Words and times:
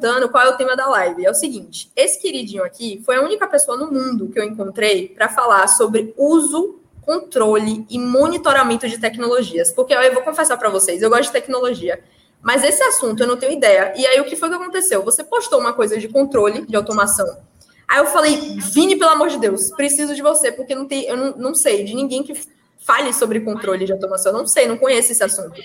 perguntando 0.00 0.28
qual 0.30 0.44
é 0.44 0.48
o 0.48 0.56
tema 0.56 0.74
da 0.74 0.86
live. 0.88 1.24
É 1.24 1.30
o 1.30 1.34
seguinte: 1.34 1.92
esse 1.94 2.20
queridinho 2.20 2.64
aqui 2.64 3.02
foi 3.04 3.16
a 3.16 3.22
única 3.22 3.46
pessoa 3.46 3.76
no 3.76 3.92
mundo 3.92 4.28
que 4.28 4.38
eu 4.38 4.44
encontrei 4.44 5.08
para 5.08 5.28
falar 5.28 5.68
sobre 5.68 6.14
uso, 6.16 6.80
controle 7.02 7.86
e 7.88 7.98
monitoramento 7.98 8.88
de 8.88 8.98
tecnologias. 8.98 9.70
Porque 9.70 9.92
eu 9.92 10.14
vou 10.14 10.22
confessar 10.22 10.56
para 10.56 10.70
vocês, 10.70 11.02
eu 11.02 11.10
gosto 11.10 11.24
de 11.24 11.32
tecnologia. 11.32 12.02
Mas 12.42 12.64
esse 12.64 12.82
assunto 12.82 13.22
eu 13.22 13.26
não 13.26 13.36
tenho 13.36 13.52
ideia. 13.52 13.92
E 13.94 14.06
aí, 14.06 14.18
o 14.18 14.24
que 14.24 14.34
foi 14.34 14.48
que 14.48 14.54
aconteceu? 14.54 15.02
Você 15.02 15.22
postou 15.22 15.60
uma 15.60 15.74
coisa 15.74 15.98
de 15.98 16.08
controle, 16.08 16.64
de 16.66 16.74
automação. 16.74 17.38
Aí 17.86 17.98
eu 17.98 18.06
falei, 18.06 18.56
Vini, 18.72 18.96
pelo 18.96 19.10
amor 19.10 19.28
de 19.28 19.38
Deus, 19.38 19.70
preciso 19.72 20.14
de 20.14 20.22
você, 20.22 20.50
porque 20.50 20.74
não 20.74 20.86
tem, 20.86 21.04
eu 21.04 21.16
não, 21.16 21.36
não 21.36 21.54
sei 21.54 21.84
de 21.84 21.94
ninguém 21.94 22.22
que 22.22 22.32
fale 22.78 23.12
sobre 23.12 23.40
controle 23.40 23.84
de 23.84 23.92
automação. 23.92 24.32
Eu 24.32 24.38
não 24.38 24.46
sei, 24.46 24.66
não 24.66 24.78
conheço 24.78 25.12
esse 25.12 25.22
assunto. 25.22 25.60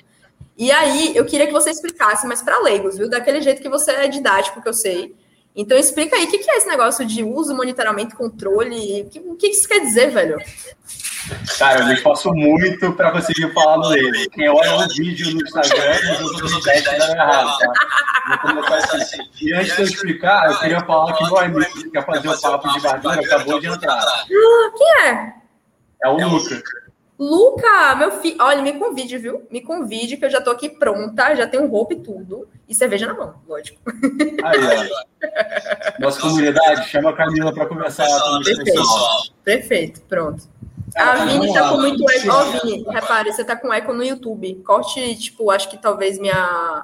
E 0.58 0.72
aí, 0.72 1.16
eu 1.16 1.26
queria 1.26 1.48
que 1.48 1.54
você 1.54 1.70
explicasse, 1.70 2.26
mas 2.26 2.41
para 2.41 2.59
leigos, 2.59 2.98
viu? 2.98 3.09
Daquele 3.09 3.41
jeito 3.41 3.62
que 3.62 3.70
você 3.70 3.91
é 3.91 4.08
didático, 4.08 4.62
que 4.62 4.70
eu 4.70 4.73
sei. 4.73 5.13
Então, 5.55 5.77
explica 5.77 6.16
aí, 6.16 6.26
o 6.26 6.30
que, 6.30 6.40
que 6.40 6.52
é 6.52 6.58
esse 6.58 6.68
negócio 6.68 7.05
de 7.05 7.23
uso, 7.23 7.55
monitoramento, 7.55 8.16
controle? 8.16 9.04
O 9.04 9.10
que, 9.10 9.20
o 9.20 9.36
que 9.36 9.48
isso 9.48 9.68
quer 9.68 9.80
dizer, 9.80 10.12
velho? 10.12 10.38
Cara, 11.58 11.80
eu 11.80 11.88
me 11.88 11.94
esforço 11.94 12.32
muito 12.34 12.91
para 12.94 13.12
conseguir 13.12 13.52
falar 13.54 13.77
no 13.77 13.88
leigo. 13.88 14.30
Quem 14.32 14.48
olha 14.49 14.76
o 14.76 14.88
vídeo 14.90 15.34
no 15.34 15.41
Instagram, 15.41 16.18
tô 16.18 16.49
no 16.49 16.62
10 16.62 16.84
tá 16.84 16.96
errado, 16.96 17.58
tá? 17.58 18.40
Vou 18.44 18.63
começar 18.63 18.98
assim. 18.98 19.18
E 19.41 19.54
antes 19.54 19.76
de 19.76 19.82
eu 19.82 19.85
explicar, 19.85 20.52
eu 20.52 20.60
queria 20.60 20.80
falar 20.82 21.13
que 21.13 21.24
meu 21.24 21.38
amigo 21.38 21.74
que 21.74 21.90
quer 21.90 22.05
fazer 22.05 22.27
o 22.27 22.41
papo 22.41 22.74
de 22.74 22.80
gordura 22.80 23.20
acabou 23.22 23.60
de 23.60 23.68
entrar. 23.68 23.98
Ah, 23.98 24.26
quem 24.77 25.05
é? 25.05 25.34
É 26.04 26.10
o 26.10 26.27
Lucas. 26.27 26.62
Luca, 27.18 27.96
meu 27.96 28.12
filho, 28.20 28.35
olha, 28.41 28.62
me 28.62 28.74
convide, 28.74 29.18
viu? 29.18 29.48
Me 29.49 29.62
convide, 29.62 30.18
que 30.18 30.26
eu 30.26 30.30
já 30.30 30.41
tô 30.41 30.52
aqui 30.52 30.70
pronta, 30.70 31.34
já 31.34 31.48
tenho 31.48 31.66
roupa 31.68 31.94
e 31.94 31.99
tudo. 31.99 32.48
E 32.68 32.76
cerveja 32.76 33.07
na 33.07 33.13
mão, 33.13 33.35
lógico. 33.48 33.80
Aí, 34.44 34.60
ó. 34.60 35.99
Nossa 35.99 36.20
comunidade, 36.20 36.90
chama 36.90 37.12
a 37.12 37.16
Camila 37.16 37.54
para 37.54 37.68
conversar 37.68 38.05
com 38.05 38.41
Perfeito. 38.44 39.34
Perfeito, 39.44 40.02
pronto. 40.02 40.44
A 40.96 41.12
ah, 41.12 41.26
Vini 41.26 41.54
tá 41.54 41.70
com 41.70 41.77
muito 41.77 42.10
eco. 42.10 42.30
Ó, 42.30 42.41
oh, 42.41 42.52
Vini, 42.52 42.84
repare, 42.90 43.32
você 43.32 43.44
tá 43.44 43.55
com 43.55 43.74
eco 43.74 43.94
no 43.94 44.04
YouTube. 44.04 44.55
Corte, 44.66 45.16
tipo, 45.16 45.52
acho 45.52 45.70
que 45.70 45.77
talvez 45.77 46.18
minha. 46.18 46.84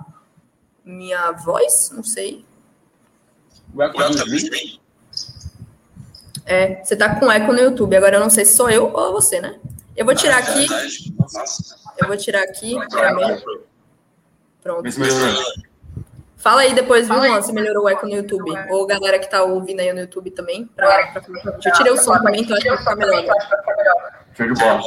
Minha 0.84 1.32
voz? 1.32 1.92
Não 1.94 2.04
sei. 2.04 2.44
O 3.74 3.82
eco 3.82 3.98
do 3.98 4.80
É, 6.46 6.84
você 6.84 6.96
tá 6.96 7.16
com 7.16 7.32
eco 7.32 7.54
no 7.54 7.60
YouTube. 7.60 7.96
Agora 7.96 8.18
eu 8.18 8.20
não 8.20 8.30
sei 8.30 8.44
se 8.44 8.56
sou 8.56 8.70
eu 8.70 8.92
ou 8.94 9.14
você, 9.14 9.40
né? 9.40 9.60
Eu 9.96 10.06
vou 10.06 10.16
tirar 10.16 10.38
aqui. 10.38 10.68
Eu 12.00 12.08
vou 12.08 12.18
tirar 12.18 12.44
aqui. 12.44 12.76
Pronto. 14.62 14.90
Fala 16.38 16.62
aí 16.62 16.74
depois, 16.74 17.08
viu, 17.08 17.18
Luan, 17.18 17.42
se 17.42 17.54
melhorou 17.54 17.84
o 17.86 17.90
eco 17.90 18.08
no 18.08 18.16
YouTube. 18.16 18.52
Ou 18.72 18.88
galera 18.88 19.20
que 19.20 19.30
tá 19.30 19.44
ouvindo 19.44 19.80
aí 19.80 19.94
no 19.94 20.00
YouTube 20.00 20.32
também. 20.32 20.66
Pra, 20.76 21.08
pra... 21.08 21.22
Eu 21.64 21.74
tirei 21.74 21.92
o 21.92 21.98
som 21.98 22.14
também, 22.14 22.42
então 22.42 22.58
acho 22.58 22.64
que 22.64 22.70
vai 22.70 22.78
ficar 22.80 22.96
melhor. 22.96 23.26
Show 24.36 24.48
de 24.48 24.54
bola. 24.60 24.82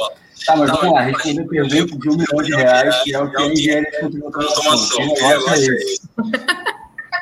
Tá, 0.45 0.55
mas 0.57 0.69
vamos 0.69 0.91
lá, 0.91 1.01
responder 1.01 1.41
a 1.41 1.69
pergunta 1.69 1.97
de 1.97 2.09
um 2.09 2.17
milhão 2.17 2.43
de 2.43 2.55
reais, 2.55 3.03
que 3.03 3.15
é 3.15 3.19
o 3.19 3.31
que 3.31 3.41
a 3.41 3.45
engenharia 3.45 3.89
de 3.89 4.19
controle 4.19 4.47
de 4.47 4.53
automação. 4.53 4.97
Que 4.97 5.21
negócio 5.21 5.53
é 5.53 5.75
esse? 5.77 6.01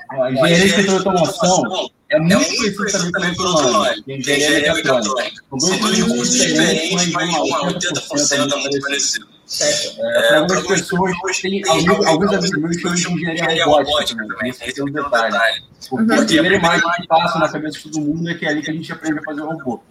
A 0.10 0.32
engenharia 0.32 0.66
de 0.66 0.74
controle 0.74 1.04
de 1.04 1.08
automação 1.08 1.90
é 2.14 2.20
muito 2.20 2.76
conhecido 2.78 3.12
também 3.12 3.36
pelo 3.36 3.50
outro 3.50 3.72
nome, 3.72 4.04
de 4.04 4.14
engenharia 4.14 4.68
eletrônica. 4.68 5.44
São 5.60 5.80
dois 5.80 5.96
tipos 5.96 6.32
diferentes, 6.32 7.12
mas 7.12 7.30
uma 7.30 7.74
80% 7.74 8.50
também 8.50 8.82
parecido. 8.82 9.28
É, 9.62 9.98
para 10.20 10.38
algumas 10.40 10.64
pessoas, 10.64 11.40
tem 11.42 11.64
alguns, 11.68 12.06
alguns 12.06 12.34
amigos 12.34 12.84
meus 12.84 13.00
chamam 13.00 13.18
de 13.18 13.32
engenharia 13.32 13.66
robótica 13.66 14.28
também, 14.28 14.50
esse 14.50 14.80
é 14.80 14.84
um 14.84 14.92
detalhe. 14.92 15.64
Porque 15.90 16.14
a 16.14 16.26
primeira 16.26 16.56
imagem 16.56 16.90
que 17.02 17.08
passa 17.08 17.40
na 17.40 17.50
cabeça 17.50 17.78
de 17.78 17.84
todo 17.84 18.02
mundo 18.02 18.30
é 18.30 18.34
que 18.36 18.46
é 18.46 18.50
ali 18.50 18.62
que 18.62 18.72
a 18.72 18.74
gente 18.74 18.92
aprende 18.92 19.20
a 19.20 19.24
fazer 19.24 19.42
o 19.42 19.46
robô. 19.46 19.84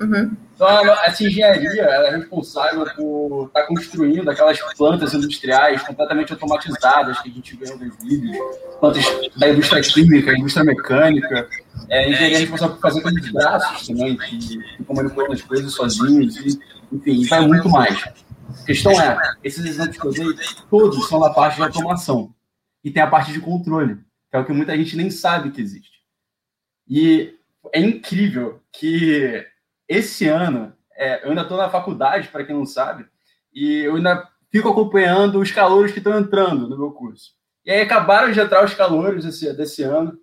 Uhum. 0.00 0.34
Então, 0.54 0.94
essa 1.04 1.24
engenharia 1.24 1.82
ela 1.82 2.08
é 2.08 2.16
responsável 2.16 2.86
por 2.96 3.46
estar 3.48 3.60
tá 3.60 3.66
construindo 3.66 4.30
aquelas 4.30 4.58
plantas 4.74 5.12
industriais 5.12 5.82
completamente 5.82 6.32
automatizadas 6.32 7.20
que 7.20 7.28
a 7.28 7.32
gente 7.32 7.56
vê 7.56 7.66
nos 7.74 7.96
vídeos, 8.02 8.36
plantas 8.78 9.04
da 9.36 9.50
indústria 9.50 9.82
química, 9.82 10.32
indústria 10.32 10.64
mecânica. 10.64 11.48
É, 11.88 12.04
a 12.04 12.08
engenharia 12.08 12.36
é 12.36 12.40
responsável 12.40 12.76
por 12.76 12.82
fazer 12.82 13.02
com 13.02 13.08
os 13.08 13.30
braços 13.30 13.86
também, 13.86 14.16
que 14.16 14.58
ficam 14.78 14.96
manipulando 14.96 15.32
as 15.32 15.42
coisas 15.42 15.72
sozinhos, 15.72 16.36
e, 16.36 16.58
enfim, 16.92 17.26
vai 17.26 17.46
muito 17.46 17.68
mais. 17.68 18.02
A 18.62 18.64
questão 18.64 18.92
é, 18.92 19.18
esses 19.44 19.64
exemplos 19.64 19.98
que 19.98 20.06
eu 20.06 20.12
dei, 20.12 20.46
todos 20.70 21.08
são 21.08 21.20
da 21.20 21.30
parte 21.30 21.56
de 21.56 21.62
automação. 21.62 22.34
E 22.82 22.90
tem 22.90 23.02
a 23.02 23.06
parte 23.06 23.32
de 23.32 23.40
controle, 23.40 23.96
que 24.30 24.36
é 24.36 24.38
o 24.38 24.46
que 24.46 24.52
muita 24.52 24.74
gente 24.76 24.96
nem 24.96 25.10
sabe 25.10 25.50
que 25.50 25.60
existe. 25.60 26.00
E 26.88 27.34
é 27.72 27.80
incrível 27.80 28.62
que 28.72 29.44
esse 29.90 30.28
ano, 30.28 30.72
é, 30.94 31.24
eu 31.24 31.30
ainda 31.30 31.42
estou 31.42 31.58
na 31.58 31.68
faculdade, 31.68 32.28
para 32.28 32.44
quem 32.44 32.54
não 32.54 32.64
sabe, 32.64 33.04
e 33.52 33.80
eu 33.80 33.96
ainda 33.96 34.28
fico 34.48 34.68
acompanhando 34.68 35.40
os 35.40 35.50
calouros 35.50 35.90
que 35.90 35.98
estão 35.98 36.16
entrando 36.16 36.68
no 36.68 36.78
meu 36.78 36.92
curso. 36.92 37.32
E 37.64 37.72
aí 37.72 37.80
acabaram 37.80 38.30
de 38.30 38.38
entrar 38.38 38.64
os 38.64 38.72
calouros 38.72 39.24
desse, 39.24 39.52
desse 39.52 39.82
ano, 39.82 40.16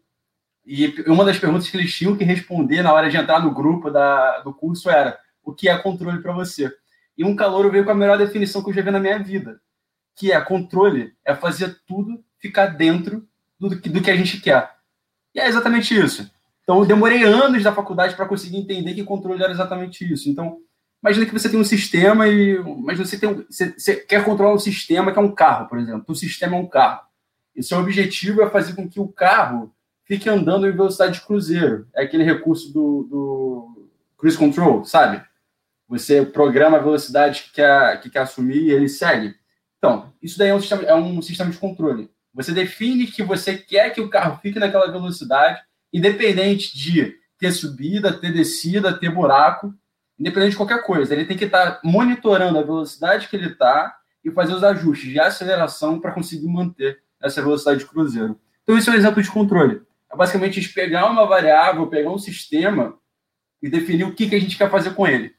e 0.66 1.04
uma 1.08 1.26
das 1.26 1.38
perguntas 1.38 1.70
que 1.70 1.76
eles 1.76 1.94
tinham 1.94 2.16
que 2.16 2.24
responder 2.24 2.82
na 2.82 2.94
hora 2.94 3.10
de 3.10 3.18
entrar 3.18 3.42
no 3.42 3.54
grupo 3.54 3.92
da, 3.92 4.40
do 4.40 4.54
curso 4.54 4.90
era 4.90 5.20
o 5.44 5.54
que 5.54 5.68
é 5.68 5.78
controle 5.78 6.22
para 6.22 6.34
você? 6.34 6.74
E 7.18 7.26
um 7.26 7.36
calouro 7.36 7.70
veio 7.70 7.84
com 7.84 7.92
a 7.92 7.96
melhor 7.96 8.18
definição 8.18 8.64
que 8.64 8.70
eu 8.70 8.74
já 8.74 8.82
vi 8.82 8.92
na 8.92 9.02
minha 9.02 9.20
vida, 9.20 9.60
que 10.16 10.32
é 10.32 10.40
controle, 10.40 11.14
é 11.26 11.36
fazer 11.36 11.78
tudo 11.86 12.24
ficar 12.40 12.68
dentro 12.68 13.28
do, 13.60 13.70
do 13.70 14.02
que 14.02 14.12
a 14.12 14.16
gente 14.16 14.40
quer. 14.40 14.72
E 15.36 15.42
é 15.42 15.48
exatamente 15.48 15.94
isso. 15.94 16.30
Então, 16.68 16.80
eu 16.80 16.86
demorei 16.86 17.24
anos 17.24 17.64
da 17.64 17.72
faculdade 17.72 18.14
para 18.14 18.26
conseguir 18.26 18.58
entender 18.58 18.94
que 18.94 19.06
controle 19.06 19.42
era 19.42 19.54
exatamente 19.54 20.04
isso. 20.04 20.30
Então, 20.30 20.58
imagina 21.02 21.26
que 21.26 21.32
você 21.32 21.48
tem 21.48 21.58
um 21.58 21.64
sistema 21.64 22.28
e 22.28 22.60
mas 22.84 22.98
você 22.98 23.18
tem 23.18 23.34
você, 23.36 23.72
você 23.72 23.96
quer 23.96 24.26
controlar 24.26 24.54
um 24.54 24.60
sistema 24.60 25.14
que 25.14 25.18
é 25.18 25.22
um 25.22 25.34
carro, 25.34 25.70
por 25.70 25.80
exemplo. 25.80 26.04
O 26.06 26.14
sistema 26.14 26.58
é 26.58 26.60
um 26.60 26.68
carro. 26.68 27.08
E 27.56 27.64
seu 27.64 27.80
objetivo 27.80 28.42
é 28.42 28.50
fazer 28.50 28.76
com 28.76 28.90
que 28.90 29.00
o 29.00 29.08
carro 29.08 29.74
fique 30.04 30.28
andando 30.28 30.68
em 30.68 30.74
velocidade 30.74 31.20
de 31.20 31.26
cruzeiro. 31.26 31.88
É 31.96 32.04
aquele 32.04 32.26
recurso 32.26 32.74
do, 32.74 33.04
do 33.10 33.90
cruise 34.18 34.38
control, 34.38 34.84
sabe? 34.84 35.24
Você 35.88 36.26
programa 36.26 36.76
a 36.76 36.82
velocidade 36.82 37.44
que 37.44 37.54
quer, 37.54 38.02
que 38.02 38.10
quer 38.10 38.20
assumir 38.20 38.64
e 38.64 38.72
ele 38.72 38.90
segue. 38.90 39.36
Então, 39.78 40.12
isso 40.22 40.38
daí 40.38 40.50
é 40.50 40.54
um 40.54 40.60
sistema, 40.60 40.84
é 40.84 40.94
um 40.94 41.22
sistema 41.22 41.50
de 41.50 41.58
controle. 41.58 42.12
Você 42.34 42.52
define 42.52 43.08
que 43.08 43.24
você 43.24 43.58
quer 43.58 43.92
que 43.92 44.02
o 44.02 44.10
carro 44.10 44.38
fique 44.42 44.60
naquela 44.60 44.92
velocidade 44.92 45.66
independente 45.94 46.78
de 46.78 47.16
ter 47.38 47.52
subida, 47.52 48.14
ter 48.14 48.34
descida, 48.34 48.98
ter 48.98 49.10
buraco, 49.10 49.74
independente 50.20 50.52
de 50.52 50.58
qualquer 50.58 50.84
coisa. 50.84 51.14
Ele 51.14 51.26
tem 51.26 51.38
que 51.38 51.46
estar 51.46 51.80
monitorando 51.84 52.58
a 52.58 52.64
velocidade 52.64 53.28
que 53.28 53.36
ele 53.36 53.48
está 53.48 53.96
e 54.24 54.32
fazer 54.32 54.54
os 54.54 54.64
ajustes 54.64 55.10
de 55.10 55.20
aceleração 55.20 56.00
para 56.00 56.12
conseguir 56.12 56.48
manter 56.48 57.00
essa 57.22 57.42
velocidade 57.42 57.80
de 57.80 57.86
cruzeiro. 57.86 58.40
Então, 58.64 58.78
isso 58.78 58.90
é 58.90 58.94
um 58.94 58.98
exemplo 58.98 59.22
de 59.22 59.32
controle. 59.32 59.82
É 60.12 60.16
basicamente 60.16 60.60
a 60.60 60.62
gente 60.62 60.74
pegar 60.74 61.10
uma 61.10 61.26
variável, 61.26 61.88
pegar 61.88 62.10
um 62.10 62.18
sistema 62.18 62.98
e 63.62 63.70
definir 63.70 64.04
o 64.04 64.14
que, 64.14 64.28
que 64.28 64.36
a 64.36 64.40
gente 64.40 64.58
quer 64.58 64.70
fazer 64.70 64.94
com 64.94 65.08
ele. 65.08 65.34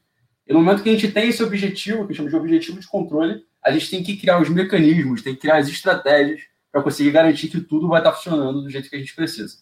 E 0.47 0.53
no 0.53 0.61
momento 0.61 0.83
que 0.83 0.89
a 0.89 0.93
gente 0.93 1.13
tem 1.13 1.29
esse 1.29 1.43
objetivo, 1.43 2.07
que 2.07 2.15
chama 2.15 2.31
de 2.31 2.37
objetivo 2.37 2.81
de 2.81 2.87
controle, 2.87 3.45
a 3.63 3.71
gente 3.71 3.91
tem 3.91 4.03
que 4.03 4.17
criar 4.17 4.41
os 4.41 4.49
mecanismos, 4.49 5.23
tem 5.23 5.35
que 5.35 5.41
criar 5.41 5.59
as 5.59 5.69
estratégias 5.69 6.41
para 6.73 6.83
conseguir 6.83 7.11
garantir 7.11 7.49
que 7.49 7.61
tudo 7.61 7.89
vai 7.89 8.01
estar 8.01 8.13
funcionando 8.13 8.63
do 8.63 8.71
jeito 8.71 8.89
que 8.89 8.97
a 8.97 8.99
gente 8.99 9.15
precisa. 9.15 9.59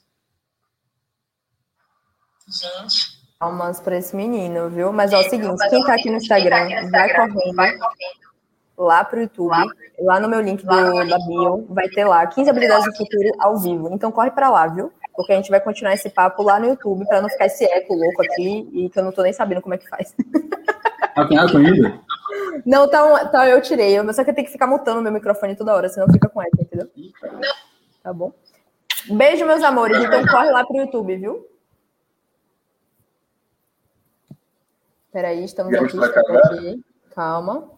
Gente. 2.48 3.16
Palmas 3.38 3.80
para 3.80 3.98
esse 3.98 4.16
menino, 4.16 4.70
viu? 4.70 4.92
Mas 4.92 5.12
é 5.12 5.18
o 5.18 5.22
seguinte, 5.28 5.68
quem 5.68 5.80
está 5.80 5.94
aqui 5.94 6.10
no 6.10 6.16
Instagram, 6.16 6.90
vai 6.90 7.14
correndo 7.14 7.56
lá 8.78 9.04
para 9.04 9.18
o 9.18 9.22
YouTube, 9.22 9.56
lá 10.00 10.20
no 10.20 10.28
meu 10.28 10.40
link 10.40 10.64
do, 10.64 11.06
da 11.06 11.18
bio, 11.18 11.66
vai 11.68 11.88
ter 11.88 12.04
lá 12.04 12.26
15 12.26 12.50
habilidades 12.50 12.86
do 12.86 12.96
futuro 12.96 13.30
ao 13.38 13.58
vivo. 13.58 13.88
Então 13.92 14.12
corre 14.12 14.30
para 14.30 14.50
lá, 14.50 14.66
viu? 14.66 14.92
Porque 15.14 15.32
a 15.32 15.36
gente 15.36 15.50
vai 15.50 15.60
continuar 15.60 15.94
esse 15.94 16.10
papo 16.10 16.42
lá 16.42 16.60
no 16.60 16.66
YouTube 16.66 17.06
para 17.06 17.22
não 17.22 17.28
ficar 17.28 17.46
esse 17.46 17.64
eco 17.64 17.94
louco 17.94 18.22
aqui 18.22 18.68
e 18.72 18.90
que 18.90 18.98
eu 18.98 19.04
não 19.04 19.12
tô 19.12 19.22
nem 19.22 19.32
sabendo 19.32 19.62
como 19.62 19.74
é 19.74 19.78
que 19.78 19.88
faz. 19.88 20.14
Tá 21.14 21.26
com 21.26 21.40
eco 21.40 21.56
ainda? 21.56 22.00
Não, 22.66 22.88
tá, 22.88 23.24
tá, 23.26 23.48
eu 23.48 23.62
tirei. 23.62 23.96
Só 24.12 24.22
que 24.22 24.30
eu 24.30 24.34
tenho 24.34 24.46
que 24.46 24.52
ficar 24.52 24.66
mutando 24.66 25.00
meu 25.00 25.12
microfone 25.12 25.56
toda 25.56 25.74
hora, 25.74 25.88
senão 25.88 26.12
fica 26.12 26.28
com 26.28 26.42
eco, 26.42 26.60
entendeu? 26.60 26.90
Tá 28.02 28.12
bom? 28.12 28.32
Beijo, 29.08 29.46
meus 29.46 29.62
amores. 29.62 29.96
Então 30.02 30.26
corre 30.26 30.50
lá 30.50 30.64
pro 30.66 30.76
YouTube, 30.76 31.16
viu? 31.16 31.55
Peraí, 35.16 35.44
estamos 35.44 35.72
aqui, 35.72 35.96
estamos 35.96 36.36
aqui. 36.44 36.84
Calma. 37.14 37.70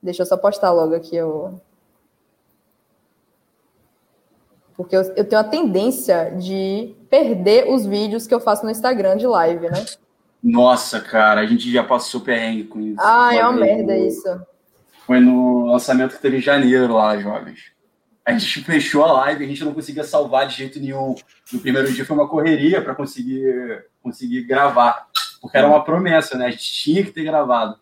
Deixa 0.00 0.22
eu 0.22 0.26
só 0.26 0.36
postar 0.36 0.70
logo 0.70 0.94
aqui 0.94 1.20
o. 1.20 1.60
Porque 4.76 4.94
eu, 4.94 5.02
eu, 5.16 5.24
tenho 5.24 5.40
a 5.40 5.44
tendência 5.44 6.30
de 6.38 6.94
perder 7.10 7.68
os 7.68 7.84
vídeos 7.84 8.28
que 8.28 8.34
eu 8.34 8.38
faço 8.38 8.64
no 8.64 8.70
Instagram 8.70 9.16
de 9.16 9.26
live, 9.26 9.70
né? 9.70 9.84
Nossa, 10.40 11.00
cara, 11.00 11.40
a 11.40 11.46
gente 11.46 11.68
já 11.72 11.82
passou 11.82 12.20
perrengue 12.20 12.62
com 12.62 12.80
isso. 12.80 13.00
Ah, 13.00 13.34
é 13.34 13.42
uma 13.42 13.58
merda 13.58 13.96
isso. 13.96 14.28
Foi 15.04 15.18
no 15.18 15.66
lançamento 15.66 16.14
que 16.14 16.22
teve 16.22 16.36
em 16.36 16.42
janeiro 16.42 16.94
lá, 16.94 17.18
jovens. 17.18 17.72
a 18.24 18.38
gente 18.38 18.62
fechou 18.62 19.02
a 19.02 19.12
live, 19.14 19.44
a 19.44 19.48
gente 19.48 19.64
não 19.64 19.74
conseguia 19.74 20.04
salvar 20.04 20.46
de 20.46 20.58
jeito 20.58 20.78
nenhum. 20.78 21.16
No 21.52 21.58
primeiro 21.58 21.92
dia 21.92 22.06
foi 22.06 22.16
uma 22.16 22.28
correria 22.28 22.80
para 22.80 22.94
conseguir, 22.94 23.84
conseguir 24.04 24.42
gravar, 24.42 25.08
porque 25.40 25.56
era 25.56 25.66
uma 25.66 25.82
promessa, 25.82 26.36
né? 26.36 26.46
A 26.46 26.50
gente 26.50 26.72
tinha 26.72 27.02
que 27.02 27.10
ter 27.10 27.24
gravado. 27.24 27.78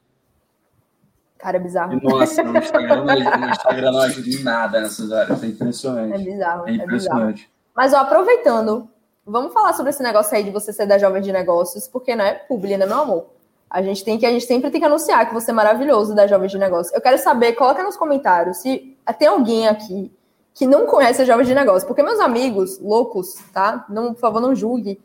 Cara, 1.36 1.56
é 1.56 1.60
bizarro. 1.60 1.92
E, 1.94 2.02
nossa, 2.02 2.42
no 2.44 2.56
Instagram, 2.56 3.04
no 3.04 3.50
Instagram 3.50 3.90
não 3.90 4.00
ajuda 4.02 4.28
em 4.28 4.42
nada 4.44 4.80
nessas 4.80 5.10
horas. 5.10 5.42
É 5.42 5.46
impressionante. 5.46 6.14
É 6.14 6.18
bizarro. 6.18 6.68
É 6.68 6.72
impressionante. 6.72 6.88
É 6.88 7.32
bizarro. 7.32 7.52
Mas, 7.74 7.92
ó, 7.92 7.96
aproveitando, 7.96 8.88
vamos 9.26 9.52
falar 9.52 9.72
sobre 9.72 9.90
esse 9.90 10.02
negócio 10.02 10.36
aí 10.36 10.44
de 10.44 10.50
você 10.50 10.72
ser 10.72 10.86
da 10.86 10.98
Jovem 10.98 11.20
de 11.20 11.32
Negócios, 11.32 11.88
porque 11.88 12.14
não 12.14 12.24
é 12.24 12.34
publi, 12.34 12.76
né, 12.76 12.86
meu 12.86 13.00
amor? 13.00 13.26
A 13.68 13.82
gente 13.82 14.04
tem 14.04 14.18
que, 14.18 14.24
a 14.24 14.30
gente 14.30 14.44
sempre 14.44 14.70
tem 14.70 14.80
que 14.80 14.86
anunciar 14.86 15.26
que 15.26 15.34
você 15.34 15.50
é 15.50 15.54
maravilhoso 15.54 16.14
da 16.14 16.28
Jovem 16.28 16.48
de 16.48 16.58
Negócios. 16.58 16.94
Eu 16.94 17.00
quero 17.00 17.18
saber, 17.18 17.54
coloca 17.54 17.82
nos 17.82 17.96
comentários 17.96 18.58
se 18.58 18.96
tem 19.18 19.26
alguém 19.26 19.66
aqui 19.66 20.12
que 20.54 20.66
não 20.66 20.86
conhece 20.86 21.22
a 21.22 21.24
Jovem 21.24 21.46
de 21.46 21.54
Negócios, 21.54 21.84
porque 21.84 22.02
meus 22.02 22.20
amigos 22.20 22.78
loucos, 22.78 23.34
tá? 23.52 23.84
Não, 23.88 24.12
por 24.12 24.20
favor, 24.20 24.40
não 24.40 24.54
julgue. 24.54 25.00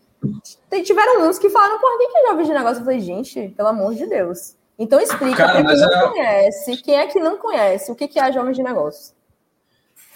Tiveram 0.84 1.30
uns 1.30 1.40
que 1.40 1.50
falaram, 1.50 1.80
por 1.80 1.98
que 1.98 2.18
é 2.18 2.30
Jovem 2.30 2.46
de 2.46 2.54
Negócios? 2.54 2.78
Eu 2.80 2.86
falei, 2.86 3.00
gente, 3.00 3.50
pelo 3.56 3.70
amor 3.70 3.96
de 3.96 4.06
Deus. 4.06 4.56
Então 4.80 5.00
explica 5.00 5.44
para 5.44 5.64
quem 5.64 5.64
não 5.64 5.94
é... 5.94 6.10
conhece, 6.10 6.78
quem 6.78 6.96
é 6.96 7.08
que 7.08 7.20
não 7.20 7.38
conhece, 7.38 7.92
o 7.92 7.96
que 7.96 8.20
é 8.20 8.22
a 8.22 8.32
Jovem 8.32 8.54
de 8.54 8.62
Negócios? 8.62 9.14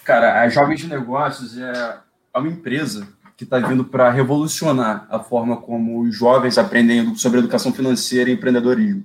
Cara, 0.04 0.42
a 0.42 0.50
Jovem 0.50 0.76
de 0.76 0.88
Negócios 0.88 1.58
é 1.58 1.98
uma 2.36 2.48
empresa 2.48 3.08
que 3.36 3.44
está 3.44 3.58
vindo 3.58 3.84
para 3.84 4.12
revolucionar 4.12 5.08
a 5.10 5.20
forma 5.20 5.58
como 5.58 6.02
os 6.02 6.16
jovens 6.16 6.60
aprendem 6.60 7.16
sobre 7.16 7.40
educação 7.40 7.74
financeira 7.74 8.30
e 8.30 8.34
empreendedorismo. 8.34 9.04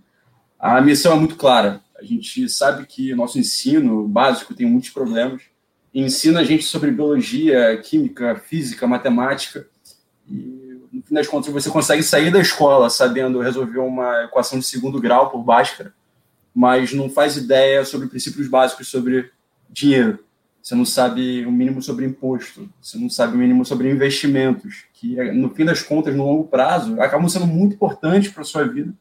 A 0.58 0.80
missão 0.80 1.12
é 1.12 1.16
muito 1.16 1.36
clara. 1.36 1.80
A 1.98 2.04
gente 2.04 2.46
sabe 2.50 2.84
que 2.86 3.14
nosso 3.14 3.38
ensino 3.38 4.06
básico 4.06 4.54
tem 4.54 4.66
muitos 4.66 4.90
problemas. 4.90 5.42
E 5.92 6.02
ensina 6.02 6.40
a 6.40 6.44
gente 6.44 6.64
sobre 6.64 6.90
biologia, 6.90 7.80
química, 7.82 8.36
física, 8.36 8.86
matemática. 8.86 9.66
E, 10.28 10.65
fim 11.06 11.14
das 11.14 11.26
contas, 11.26 11.52
você 11.52 11.70
consegue 11.70 12.02
sair 12.02 12.30
da 12.30 12.40
escola 12.40 12.90
sabendo 12.90 13.40
resolver 13.40 13.78
uma 13.78 14.24
equação 14.24 14.58
de 14.58 14.66
segundo 14.66 15.00
grau 15.00 15.30
por 15.30 15.42
Bhaskara, 15.42 15.94
mas 16.54 16.92
não 16.92 17.08
faz 17.08 17.36
ideia 17.36 17.84
sobre 17.84 18.08
princípios 18.08 18.48
básicos 18.48 18.88
sobre 18.88 19.30
dinheiro 19.68 20.26
você 20.66 20.74
não 20.74 20.84
sabe 20.84 21.46
o 21.46 21.52
mínimo 21.52 21.80
sobre 21.80 22.04
imposto, 22.04 22.68
você 22.82 22.98
não 22.98 23.08
sabe 23.08 23.36
o 23.36 23.38
mínimo 23.38 23.64
sobre 23.64 23.88
investimentos, 23.88 24.86
que 24.94 25.14
no 25.32 25.48
fim 25.50 25.64
das 25.64 25.80
contas, 25.80 26.12
no 26.12 26.26
longo 26.26 26.48
prazo, 26.48 27.00
acabam 27.00 27.28
sendo 27.28 27.46
muito 27.46 27.76
importantes 27.76 28.32
para 28.32 28.42
a 28.42 28.44
sua 28.44 28.66
vida 28.66 28.92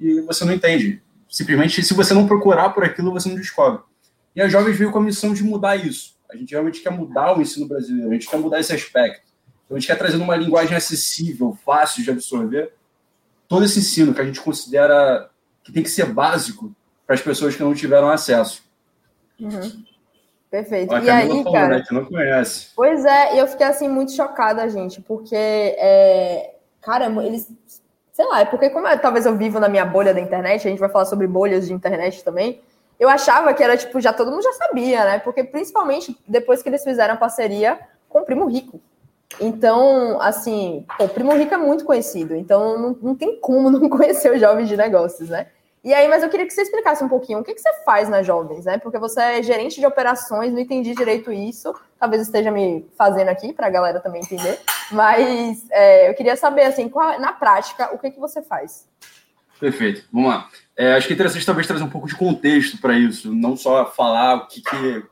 e 0.00 0.20
você 0.22 0.44
não 0.44 0.52
entende. 0.52 1.00
Simplesmente, 1.28 1.84
se 1.84 1.94
você 1.94 2.12
não 2.12 2.26
procurar 2.26 2.70
por 2.70 2.82
aquilo, 2.82 3.12
você 3.12 3.28
não 3.28 3.36
descobre. 3.36 3.80
E 4.34 4.42
a 4.42 4.48
Jovens 4.48 4.76
veio 4.76 4.90
com 4.90 4.98
a 4.98 5.02
missão 5.02 5.32
de 5.32 5.44
mudar 5.44 5.76
isso. 5.76 6.16
A 6.28 6.36
gente 6.36 6.50
realmente 6.50 6.80
quer 6.80 6.90
mudar 6.90 7.38
o 7.38 7.40
ensino 7.40 7.68
brasileiro, 7.68 8.10
a 8.10 8.14
gente 8.14 8.28
quer 8.28 8.40
mudar 8.40 8.58
esse 8.58 8.72
aspecto. 8.72 9.32
Então, 9.64 9.76
a 9.76 9.80
gente 9.80 9.86
quer 9.86 9.98
trazer 9.98 10.16
uma 10.16 10.36
linguagem 10.36 10.76
acessível, 10.76 11.56
fácil 11.64 12.02
de 12.02 12.10
absorver, 12.10 12.72
todo 13.48 13.64
esse 13.64 13.78
ensino 13.78 14.14
que 14.14 14.20
a 14.20 14.24
gente 14.24 14.40
considera 14.40 15.30
que 15.62 15.72
tem 15.72 15.82
que 15.82 15.90
ser 15.90 16.06
básico 16.06 16.74
para 17.06 17.14
as 17.14 17.22
pessoas 17.22 17.56
que 17.56 17.62
não 17.62 17.74
tiveram 17.74 18.08
acesso. 18.08 18.62
Uhum. 19.40 19.84
Perfeito. 20.50 20.94
e 20.94 21.10
aí, 21.10 21.28
falou, 21.28 21.52
cara. 21.52 21.78
Né, 21.78 21.84
que 21.86 21.94
não 21.94 22.04
conhece. 22.04 22.68
Pois 22.76 23.04
é, 23.04 23.34
e 23.34 23.38
eu 23.38 23.46
fiquei 23.48 23.66
assim 23.66 23.88
muito 23.88 24.12
chocada, 24.12 24.68
gente, 24.68 25.00
porque, 25.00 25.34
é, 25.34 26.54
cara, 26.80 27.06
eles. 27.24 27.50
Sei 28.12 28.24
lá, 28.26 28.42
é 28.42 28.44
porque 28.44 28.70
como 28.70 28.86
é, 28.86 28.96
talvez 28.96 29.26
eu 29.26 29.36
vivo 29.36 29.58
na 29.58 29.68
minha 29.68 29.84
bolha 29.84 30.14
da 30.14 30.20
internet, 30.20 30.64
a 30.64 30.70
gente 30.70 30.78
vai 30.78 30.88
falar 30.88 31.06
sobre 31.06 31.26
bolhas 31.26 31.66
de 31.66 31.72
internet 31.72 32.22
também. 32.22 32.60
Eu 33.00 33.08
achava 33.08 33.52
que 33.52 33.64
era 33.64 33.76
tipo, 33.76 34.00
já 34.00 34.12
todo 34.12 34.30
mundo 34.30 34.44
já 34.44 34.52
sabia, 34.52 35.04
né? 35.04 35.18
Porque 35.18 35.42
principalmente 35.42 36.16
depois 36.28 36.62
que 36.62 36.68
eles 36.68 36.84
fizeram 36.84 37.16
parceria 37.16 37.76
com 38.08 38.20
o 38.20 38.24
Primo 38.24 38.46
Rico. 38.46 38.80
Então, 39.40 40.20
assim, 40.20 40.84
o 40.98 41.08
Primo 41.08 41.34
Rico 41.34 41.54
é 41.54 41.58
muito 41.58 41.84
conhecido, 41.84 42.34
então 42.34 42.78
não, 42.78 42.98
não 43.00 43.14
tem 43.14 43.38
como 43.40 43.70
não 43.70 43.88
conhecer 43.88 44.32
os 44.32 44.40
jovens 44.40 44.68
de 44.68 44.76
negócios, 44.76 45.28
né? 45.28 45.48
E 45.82 45.92
aí, 45.92 46.08
mas 46.08 46.22
eu 46.22 46.30
queria 46.30 46.46
que 46.46 46.52
você 46.52 46.62
explicasse 46.62 47.04
um 47.04 47.08
pouquinho 47.10 47.40
o 47.40 47.44
que, 47.44 47.52
que 47.52 47.60
você 47.60 47.84
faz 47.84 48.08
nas 48.08 48.26
jovens, 48.26 48.64
né? 48.64 48.78
Porque 48.78 48.98
você 48.98 49.20
é 49.20 49.42
gerente 49.42 49.78
de 49.78 49.84
operações, 49.84 50.50
não 50.50 50.58
entendi 50.58 50.94
direito 50.94 51.30
isso. 51.30 51.74
Talvez 52.00 52.22
esteja 52.22 52.50
me 52.50 52.86
fazendo 52.96 53.28
aqui 53.28 53.52
para 53.52 53.66
a 53.66 53.70
galera 53.70 54.00
também 54.00 54.22
entender. 54.22 54.58
Mas 54.90 55.66
é, 55.70 56.08
eu 56.08 56.14
queria 56.14 56.36
saber, 56.36 56.62
assim, 56.62 56.88
qual, 56.88 57.20
na 57.20 57.34
prática, 57.34 57.94
o 57.94 57.98
que, 57.98 58.12
que 58.12 58.18
você 58.18 58.40
faz? 58.40 58.88
Perfeito. 59.60 60.04
Vamos 60.10 60.30
lá. 60.30 60.48
É, 60.74 60.94
acho 60.94 61.06
que 61.06 61.12
é 61.12 61.16
interessante 61.16 61.44
talvez 61.44 61.66
trazer 61.66 61.84
um 61.84 61.90
pouco 61.90 62.08
de 62.08 62.16
contexto 62.16 62.80
para 62.80 62.94
isso, 62.94 63.34
não 63.34 63.54
só 63.54 63.84
falar 63.84 64.36
o 64.36 64.46
que, 64.46 64.62
que 64.62 65.02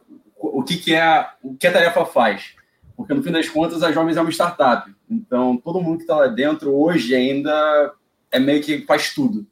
o 0.43 0.63
que, 0.63 0.77
que 0.77 0.95
é 0.95 1.29
o 1.43 1.55
que 1.55 1.67
a 1.67 1.73
tarefa 1.73 2.05
faz. 2.07 2.55
Porque 3.03 3.15
no 3.15 3.23
fim 3.23 3.33
das 3.33 3.49
contas 3.49 3.83
a 3.83 3.93
Jovens 3.93 4.17
é 4.17 4.21
uma 4.21 4.31
startup. 4.31 4.91
Então 5.11 5.57
todo 5.57 5.81
mundo 5.81 5.99
que 5.99 6.05
está 6.05 6.17
lá 6.17 6.27
dentro 6.27 6.75
hoje 6.75 7.15
ainda 7.15 7.93
é 8.31 8.39
meio 8.39 8.63
que 8.63 8.83
faz 8.87 9.15
tudo. 9.15 9.47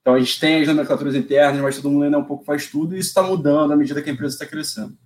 Então 0.00 0.14
a 0.14 0.18
gente 0.18 0.38
tem 0.38 0.62
as 0.62 0.68
nomenclaturas 0.68 1.14
internas, 1.14 1.60
mas 1.60 1.76
todo 1.76 1.90
mundo 1.90 2.04
ainda 2.04 2.18
um 2.18 2.24
pouco 2.24 2.44
faz 2.44 2.70
tudo, 2.70 2.94
e 2.94 3.00
isso 3.00 3.08
está 3.08 3.22
mudando 3.22 3.72
à 3.72 3.76
medida 3.76 4.00
que 4.00 4.08
a 4.08 4.12
empresa 4.12 4.34
está 4.34 4.46
crescendo. 4.46 4.96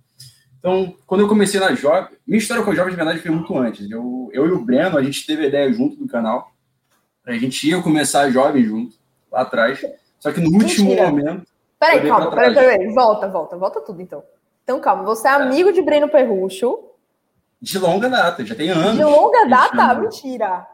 Então, 0.59 0.95
quando 1.07 1.21
eu 1.21 1.27
comecei 1.27 1.59
na 1.59 1.73
Jovem, 1.73 2.15
minha 2.25 2.37
história 2.37 2.63
com 2.63 2.69
a 2.69 2.75
Jovem, 2.75 2.91
de 2.91 2.95
verdade, 2.95 3.19
foi 3.19 3.31
muito 3.31 3.57
antes. 3.57 3.89
Eu, 3.89 4.29
eu 4.31 4.45
e 4.45 4.51
o 4.51 4.63
Breno, 4.63 4.95
a 4.95 5.01
gente 5.01 5.25
teve 5.25 5.43
a 5.43 5.47
ideia 5.47 5.73
junto 5.73 5.95
do 5.95 6.07
canal. 6.07 6.51
A 7.25 7.33
gente 7.33 7.67
ia 7.67 7.81
começar 7.81 8.21
a 8.21 8.29
Jovem 8.29 8.63
junto, 8.63 8.95
lá 9.31 9.41
atrás. 9.41 9.83
Só 10.19 10.31
que 10.31 10.39
no 10.39 10.51
último 10.51 10.89
Mentira. 10.89 11.09
momento. 11.09 11.47
Peraí, 11.79 12.07
calma, 12.07 12.29
peraí, 12.29 12.53
peraí. 12.53 12.93
Volta, 12.93 13.27
volta, 13.27 13.57
volta 13.57 13.81
tudo 13.81 14.03
então. 14.03 14.23
Então, 14.63 14.79
calma, 14.79 15.01
você 15.03 15.27
é 15.27 15.31
amigo 15.31 15.73
de 15.73 15.81
Breno 15.81 16.07
Perrucho. 16.07 16.77
De 17.61 17.77
longa 17.77 18.09
data, 18.09 18.43
já 18.43 18.55
tem 18.55 18.69
anos. 18.69 18.97
De 18.97 19.03
longa 19.03 19.45
data? 19.45 19.93
Mentira. 19.93 20.67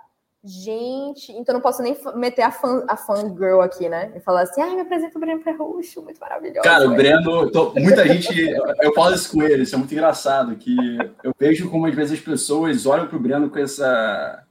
Gente, 0.44 1.34
então 1.34 1.54
não 1.54 1.62
posso 1.62 1.82
nem 1.82 1.98
meter 2.16 2.44
a 2.44 2.52
fan, 2.52 2.86
a 2.88 2.96
fangirl 2.96 3.60
aqui, 3.60 3.90
né? 3.90 4.14
E 4.16 4.22
falar 4.22 4.44
assim, 4.44 4.62
ai, 4.62 4.76
me 4.76 4.82
apresenta 4.82 5.18
o 5.18 5.20
Breno 5.20 5.42
Ferrucho, 5.42 6.02
muito 6.02 6.22
maravilhoso. 6.22 6.62
Cara, 6.62 6.88
o 6.88 6.96
Breno, 6.96 7.52
tô, 7.52 7.74
muita 7.76 8.08
gente, 8.08 8.34
eu 8.82 8.94
falo 8.94 9.14
isso 9.14 9.32
com 9.32 9.44
ele, 9.44 9.64
isso 9.64 9.76
é 9.76 9.78
muito 9.78 9.94
engraçado, 9.94 10.56
que 10.56 10.78
eu 11.22 11.36
vejo 11.38 11.70
como 11.70 11.86
às 11.86 11.94
vezes 11.94 12.20
as 12.20 12.24
pessoas 12.24 12.86
olham 12.86 13.08
pro 13.08 13.20
Breno 13.20 13.50
com 13.50 13.60
essa 13.60 14.44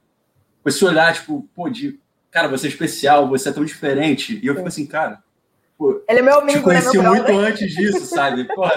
com 0.61 0.69
esse 0.69 0.85
olhar, 0.85 1.11
tipo, 1.13 1.49
pô, 1.55 1.69
de, 1.69 1.99
cara, 2.29 2.47
você 2.47 2.67
é 2.67 2.69
especial, 2.69 3.27
você 3.27 3.49
é 3.49 3.53
tão 3.53 3.65
diferente. 3.65 4.39
E 4.43 4.45
eu 4.45 4.53
fico 4.53 4.67
assim, 4.67 4.85
cara, 4.85 5.23
pô, 5.77 6.03
ele 6.07 6.19
é 6.19 6.21
meu 6.21 6.39
amigo, 6.39 6.59
te 6.59 6.63
conheci 6.63 6.97
né, 6.97 7.09
muito 7.09 7.31
antes 7.31 7.73
disso, 7.73 8.05
sabe? 8.05 8.43
Pô, 8.43 8.67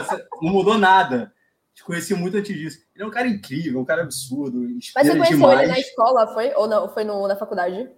não 0.40 0.52
mudou 0.52 0.78
nada 0.78 1.30
te 1.74 1.84
conheci 1.84 2.14
muito 2.14 2.36
antes 2.36 2.56
disso. 2.56 2.78
Ele 2.94 3.04
é 3.04 3.06
um 3.06 3.10
cara 3.10 3.26
incrível, 3.26 3.80
um 3.80 3.84
cara 3.84 4.02
absurdo. 4.02 4.60
Mas 4.94 5.06
você 5.06 5.16
conheceu 5.16 5.36
demais. 5.36 5.60
ele 5.60 5.72
na 5.72 5.78
escola, 5.78 6.26
foi? 6.28 6.52
Ou 6.54 6.68
não? 6.68 6.88
Foi 6.88 7.04
no, 7.04 7.26
na 7.26 7.36
faculdade? 7.36 7.88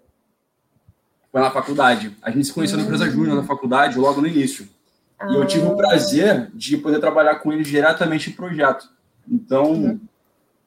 Foi 1.31 1.41
na 1.41 1.51
faculdade. 1.51 2.17
A 2.23 2.31
gente 2.31 2.47
se 2.47 2.53
conheceu 2.53 2.77
na 2.77 2.85
empresa 2.85 3.09
Júnior 3.11 3.37
na 3.37 3.45
faculdade, 3.45 3.99
logo 3.99 4.21
no 4.21 4.27
início. 4.27 4.69
Ah. 5.19 5.27
E 5.31 5.35
eu 5.35 5.47
tive 5.47 5.67
o 5.67 5.73
ah. 5.73 5.77
prazer 5.77 6.51
de 6.55 6.77
poder 6.77 7.01
trabalhar 7.01 7.37
com 7.37 7.53
ele 7.53 7.65
diretamente 7.65 8.31
em 8.31 8.35
projeto. 8.35 8.89
Então, 9.29 9.73
uhum. 9.73 10.01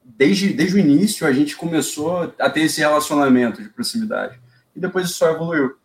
desde, 0.04 0.54
desde 0.54 0.76
o 0.76 0.80
início, 0.80 1.28
a 1.28 1.32
gente 1.32 1.56
começou 1.56 2.34
a 2.40 2.50
ter 2.50 2.62
esse 2.62 2.80
relacionamento 2.80 3.62
de 3.62 3.70
proximidade. 3.70 4.40
E 4.76 4.80
depois 4.80 5.06
isso 5.06 5.18
só 5.18 5.30
evoluiu. 5.30 5.76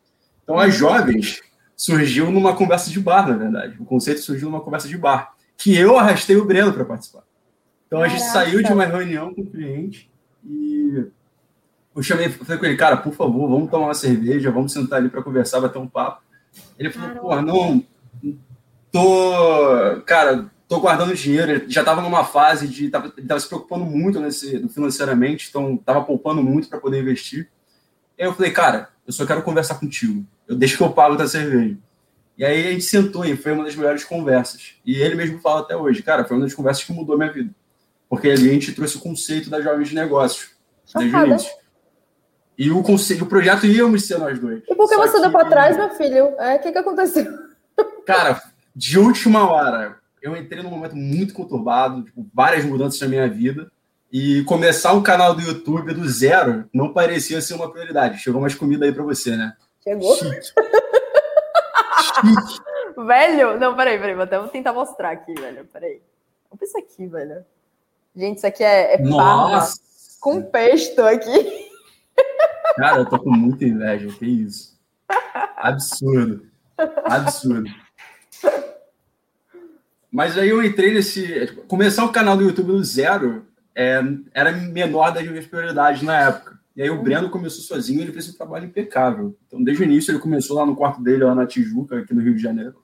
Então, 0.43 0.59
as 0.59 0.75
jovens 0.75 1.41
surgiu 1.77 2.31
numa 2.31 2.57
conversa 2.57 2.91
de 2.91 2.99
bar, 2.99 3.29
na 3.29 3.37
verdade. 3.37 3.77
O 3.79 3.85
conceito 3.85 4.21
surgiu 4.21 4.51
numa 4.51 4.61
conversa 4.61 4.89
de 4.89 4.97
bar 4.99 5.35
que 5.61 5.77
eu 5.77 5.99
arrastei 5.99 6.37
o 6.37 6.45
Breno 6.45 6.73
para 6.73 6.85
participar. 6.85 7.23
Então 7.87 8.01
Caraca. 8.01 8.17
a 8.17 8.19
gente 8.19 8.31
saiu 8.31 8.63
de 8.63 8.73
uma 8.73 8.87
reunião 8.87 9.35
com 9.35 9.43
o 9.43 9.47
cliente 9.47 10.11
e 10.45 11.07
eu 11.95 12.03
chamei, 12.03 12.31
falei 12.31 12.59
com 12.59 12.65
ele, 12.65 12.77
cara, 12.77 12.97
por 12.97 13.13
favor, 13.13 13.47
vamos 13.49 13.71
tomar 13.71 13.89
uma 13.89 13.95
cerveja, 13.95 14.51
vamos 14.51 14.73
sentar 14.73 14.99
ali 14.99 15.11
para 15.11 15.23
conversar, 15.23 15.61
bater 15.61 15.79
um 15.79 15.87
papo. 15.87 16.23
Ele 16.79 16.91
falou, 16.91 17.17
pô, 17.17 17.43
não, 17.43 17.85
tô, 18.91 20.03
cara, 20.07 20.51
tô 20.67 20.81
guardando 20.81 21.15
dinheiro. 21.15 21.51
Ele 21.51 21.65
já 21.69 21.81
estava 21.81 22.01
numa 22.01 22.25
fase 22.25 22.67
de, 22.67 22.89
tava, 22.89 23.13
ele 23.17 23.27
tava 23.27 23.41
se 23.41 23.49
preocupando 23.49 23.85
muito 23.85 24.19
nesse, 24.19 24.67
financeiramente, 24.69 25.49
então 25.51 25.77
tava 25.77 26.03
poupando 26.03 26.43
muito 26.43 26.69
para 26.69 26.81
poder 26.81 27.03
investir. 27.03 27.51
E 28.17 28.23
aí 28.23 28.29
eu 28.29 28.35
falei, 28.35 28.51
cara, 28.51 28.89
eu 29.07 29.13
só 29.13 29.27
quero 29.27 29.43
conversar 29.43 29.75
contigo. 29.75 30.25
Eu 30.49 30.57
deixo 30.57 30.79
que 30.79 30.83
eu 30.83 30.91
pago 30.91 31.17
da 31.17 31.29
cerveja. 31.29 31.77
E 32.37 32.45
aí 32.45 32.69
a 32.69 32.71
gente 32.73 32.85
sentou 32.85 33.25
e 33.25 33.37
foi 33.37 33.53
uma 33.53 33.65
das 33.65 33.77
melhores 33.77 34.05
conversas. 34.05 34.75
E 34.85 35.01
ele 35.01 35.15
mesmo 35.15 35.41
fala 35.41 35.61
até 35.61 35.77
hoje, 35.77 36.03
cara, 36.03 36.25
foi 36.25 36.37
uma 36.37 36.45
das 36.45 36.55
conversas 36.55 36.85
que 36.85 36.93
mudou 36.93 37.15
a 37.15 37.19
minha 37.19 37.33
vida. 37.33 37.51
Porque 38.09 38.29
ali 38.29 38.51
a 38.51 38.53
gente 38.53 38.73
trouxe 38.73 38.97
o 38.97 39.01
conceito 39.01 39.51
das 39.51 39.63
jovens 39.63 39.89
de 39.89 39.95
negócios, 39.95 40.51
desde 40.95 41.15
o 41.15 41.27
início. 41.27 41.51
E 42.59 42.71
o, 42.71 42.83
conceito, 42.83 43.25
o 43.25 43.27
projeto 43.27 43.67
íamos 43.67 44.07
ser 44.07 44.19
nós 44.19 44.39
dois. 44.39 44.63
E 44.69 44.75
por 44.75 44.89
que 44.89 44.97
você 44.97 45.21
deu 45.21 45.31
para 45.31 45.49
trás, 45.49 45.77
meu 45.77 45.91
filho? 45.91 46.35
É, 46.39 46.57
o 46.57 46.61
que, 46.61 46.73
que 46.73 46.79
aconteceu? 46.79 47.27
Cara, 48.05 48.43
de 48.75 48.99
última 48.99 49.51
hora, 49.51 49.97
eu 50.21 50.37
entrei 50.37 50.63
num 50.63 50.71
momento 50.71 50.97
muito 50.97 51.33
conturbado, 51.33 52.03
tipo, 52.03 52.27
várias 52.35 52.65
mudanças 52.65 53.01
na 53.01 53.09
minha 53.09 53.29
vida. 53.29 53.71
E 54.13 54.43
começar 54.43 54.93
um 54.93 55.03
canal 55.03 55.35
do 55.35 55.41
YouTube 55.41 55.95
do 55.95 56.09
zero 56.09 56.69
não 56.73 56.93
parecia 56.93 57.41
ser 57.41 57.55
uma 57.55 57.71
prioridade. 57.71 58.19
Chegou 58.19 58.41
mais 58.41 58.55
comida 58.55 58.85
aí 58.85 58.93
para 58.93 59.05
você, 59.05 59.37
né? 59.37 59.55
Chegou. 59.83 60.17
velho, 63.07 63.59
não, 63.59 63.77
peraí, 63.77 63.99
peraí, 63.99 64.15
vou 64.15 64.25
até 64.25 64.39
tentar 64.49 64.73
mostrar 64.73 65.11
aqui, 65.11 65.35
velho. 65.35 65.67
Peraí. 65.73 66.01
Vamos 66.51 66.61
pensar 66.61 66.79
aqui, 66.81 67.07
velho. 67.07 67.45
Gente, 68.15 68.39
isso 68.39 68.47
aqui 68.47 68.65
é, 68.65 68.95
é 68.95 68.99
parma 68.99 69.69
com 70.21 70.43
pesto 70.43 71.01
aqui. 71.03 71.71
Cara, 72.77 72.99
eu 72.99 73.07
tô 73.07 73.19
com 73.19 73.31
muita 73.31 73.65
inveja, 73.65 74.09
que 74.19 74.27
isso. 74.27 74.79
Absurdo. 75.57 76.47
Absurdo. 77.05 77.71
Mas 80.11 80.37
aí 80.37 80.49
eu 80.49 80.63
entrei 80.65 80.93
nesse. 80.93 81.47
Tipo, 81.47 81.63
começar 81.63 82.05
o 82.05 82.13
canal 82.13 82.37
do 82.37 82.43
YouTube 82.43 82.69
do 82.69 82.85
zero 82.85 83.47
é, 83.75 84.01
era 84.35 84.53
menor 84.53 85.13
das 85.13 85.27
minhas 85.27 85.47
prioridades 85.47 86.03
na 86.03 86.29
época. 86.29 86.60
E 86.77 86.83
aí 86.83 86.91
o 86.91 87.03
Breno 87.03 87.31
começou 87.31 87.63
sozinho, 87.63 88.01
ele 88.01 88.13
fez 88.13 88.29
um 88.29 88.37
trabalho 88.37 88.67
impecável. 88.67 89.37
Então, 89.47 89.63
desde 89.63 89.83
o 89.83 89.87
início, 89.87 90.13
ele 90.13 90.21
começou 90.21 90.57
lá 90.57 90.65
no 90.65 90.77
quarto 90.77 91.03
dele, 91.03 91.25
lá 91.25 91.35
na 91.35 91.47
Tijuca, 91.47 91.99
aqui 91.99 92.15
no 92.15 92.23
Rio 92.23 92.35
de 92.35 92.43
Janeiro. 92.43 92.83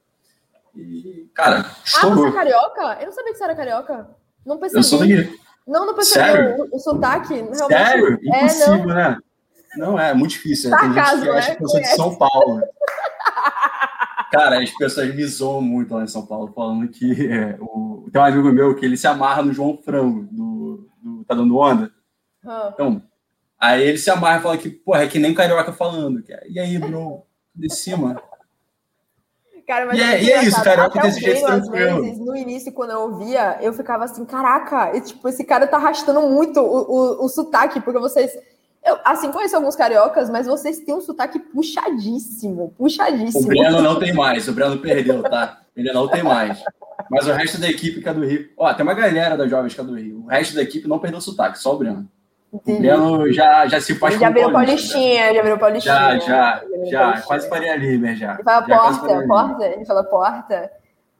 E, 0.74 1.30
cara, 1.34 1.70
estourou. 1.84 2.26
Ah, 2.26 2.30
você 2.30 2.36
é 2.36 2.38
carioca? 2.38 2.98
Eu 3.00 3.06
não 3.06 3.12
sabia 3.12 3.32
que 3.32 3.38
você 3.38 3.44
era 3.44 3.56
carioca. 3.56 4.10
Não 4.44 4.58
percebi. 4.58 4.78
Eu 4.78 4.84
sou 4.84 4.98
daqui. 4.98 5.38
Não, 5.66 5.86
não 5.86 5.94
percebi 5.94 6.60
o, 6.60 6.76
o, 6.76 6.78
sotaque. 6.78 7.34
Realmente. 7.34 7.58
Sério? 7.58 8.20
É, 8.22 8.38
Impossível, 8.38 8.86
não. 8.86 8.94
né? 8.94 9.18
Não, 9.76 9.98
é 9.98 10.14
muito 10.14 10.30
difícil. 10.32 10.70
Né? 10.70 10.78
Tem 10.78 10.92
gente 10.92 10.94
que 10.94 11.28
acha 11.28 11.48
né? 11.50 11.56
que 11.56 11.64
eu 11.64 11.68
sou 11.68 11.80
de 11.80 11.88
São 11.88 12.14
Paulo. 12.16 12.62
Cara, 14.30 14.62
as 14.62 14.70
pessoas 14.70 15.14
me 15.14 15.24
zoam 15.24 15.60
muito 15.60 15.94
lá 15.94 16.02
em 16.02 16.08
São 16.08 16.26
Paulo, 16.26 16.52
falando 16.54 16.88
que 16.88 17.26
é, 17.30 17.56
o... 17.60 18.08
tem 18.12 18.20
um 18.20 18.24
amigo 18.24 18.52
meu 18.52 18.74
que 18.74 18.84
ele 18.84 18.96
se 18.96 19.06
amarra 19.06 19.42
no 19.42 19.52
João 19.52 19.78
Frango, 19.78 20.28
do, 20.30 20.88
do 21.00 21.24
Tá 21.24 21.34
Dando 21.34 21.56
Onda. 21.56 21.90
Ah. 22.44 22.70
Então, 22.72 23.02
aí 23.58 23.82
ele 23.82 23.98
se 23.98 24.10
amarra 24.10 24.38
e 24.38 24.42
fala 24.42 24.58
que, 24.58 24.70
porra, 24.70 25.04
é 25.04 25.08
que 25.08 25.18
nem 25.18 25.34
carioca 25.34 25.72
falando. 25.72 26.22
Que, 26.22 26.32
e 26.48 26.58
aí, 26.58 26.78
bro, 26.78 27.22
de 27.54 27.72
cima. 27.72 28.20
Cara, 29.66 29.86
mas 29.86 29.98
e, 29.98 30.02
é, 30.02 30.22
e 30.22 30.32
é 30.32 30.44
isso, 30.44 30.62
carioca 30.62 31.00
desse 31.00 31.20
jeito 31.20 31.44
tranquilo. 31.44 32.02
Vezes, 32.02 32.18
no 32.18 32.36
início, 32.36 32.72
quando 32.72 32.90
eu 32.90 33.00
ouvia, 33.00 33.58
eu 33.60 33.72
ficava 33.72 34.04
assim, 34.04 34.24
caraca, 34.24 34.96
e, 34.96 35.00
tipo, 35.00 35.28
esse 35.28 35.42
cara 35.42 35.66
tá 35.66 35.76
arrastando 35.76 36.22
muito 36.22 36.60
o, 36.60 37.22
o, 37.22 37.24
o 37.24 37.28
sotaque, 37.28 37.80
porque 37.80 37.98
vocês 37.98 38.32
eu, 38.86 38.96
assim, 39.04 39.32
conheço 39.32 39.56
alguns 39.56 39.74
cariocas, 39.74 40.30
mas 40.30 40.46
vocês 40.46 40.78
têm 40.78 40.94
um 40.94 41.00
sotaque 41.00 41.40
puxadíssimo, 41.40 42.72
puxadíssimo. 42.78 43.42
O 43.42 43.48
Breno 43.48 43.82
não 43.82 43.98
tem 43.98 44.12
mais, 44.12 44.46
o 44.46 44.52
Breno 44.52 44.78
perdeu, 44.78 45.24
tá? 45.24 45.60
Ele 45.74 45.92
não 45.92 46.06
tem 46.06 46.22
mais. 46.22 46.62
Mas 47.10 47.26
o 47.26 47.32
resto 47.32 47.58
da 47.58 47.68
equipe 47.68 48.00
que 48.00 48.08
é 48.08 48.14
do 48.14 48.24
Rio. 48.24 48.48
Ó, 48.56 48.72
tem 48.72 48.84
uma 48.84 48.94
galera 48.94 49.36
das 49.36 49.50
jovens 49.50 49.74
que 49.74 49.80
é 49.80 49.84
do 49.84 49.94
Rio. 49.94 50.22
O 50.24 50.28
resto 50.28 50.54
da 50.54 50.62
equipe 50.62 50.86
não 50.86 51.00
perdeu 51.00 51.18
o 51.18 51.22
sotaque, 51.22 51.58
só 51.58 51.74
o 51.74 51.78
Breno. 51.78 52.08
Entendi. 52.52 52.78
O 52.78 52.80
Breno 52.80 53.32
já, 53.32 53.66
já 53.66 53.80
se 53.80 53.94
faz 53.96 54.18
Já 54.18 54.30
virou 54.30 54.52
paulistinha, 54.52 55.34
já 55.34 55.42
virou 55.42 55.58
paulistinha. 55.58 55.94
Já, 55.94 56.18
já, 56.18 56.62
já. 56.84 57.16
já 57.16 57.22
quase 57.22 57.48
Faria 57.48 57.76
Limer 57.76 58.16
já. 58.16 58.34
Ele 58.34 58.42
fala 58.42 58.66
já 58.66 58.78
porta, 58.78 59.26
porta, 59.26 59.66
ele 59.66 59.84
fala 59.84 60.04
porta. 60.04 60.72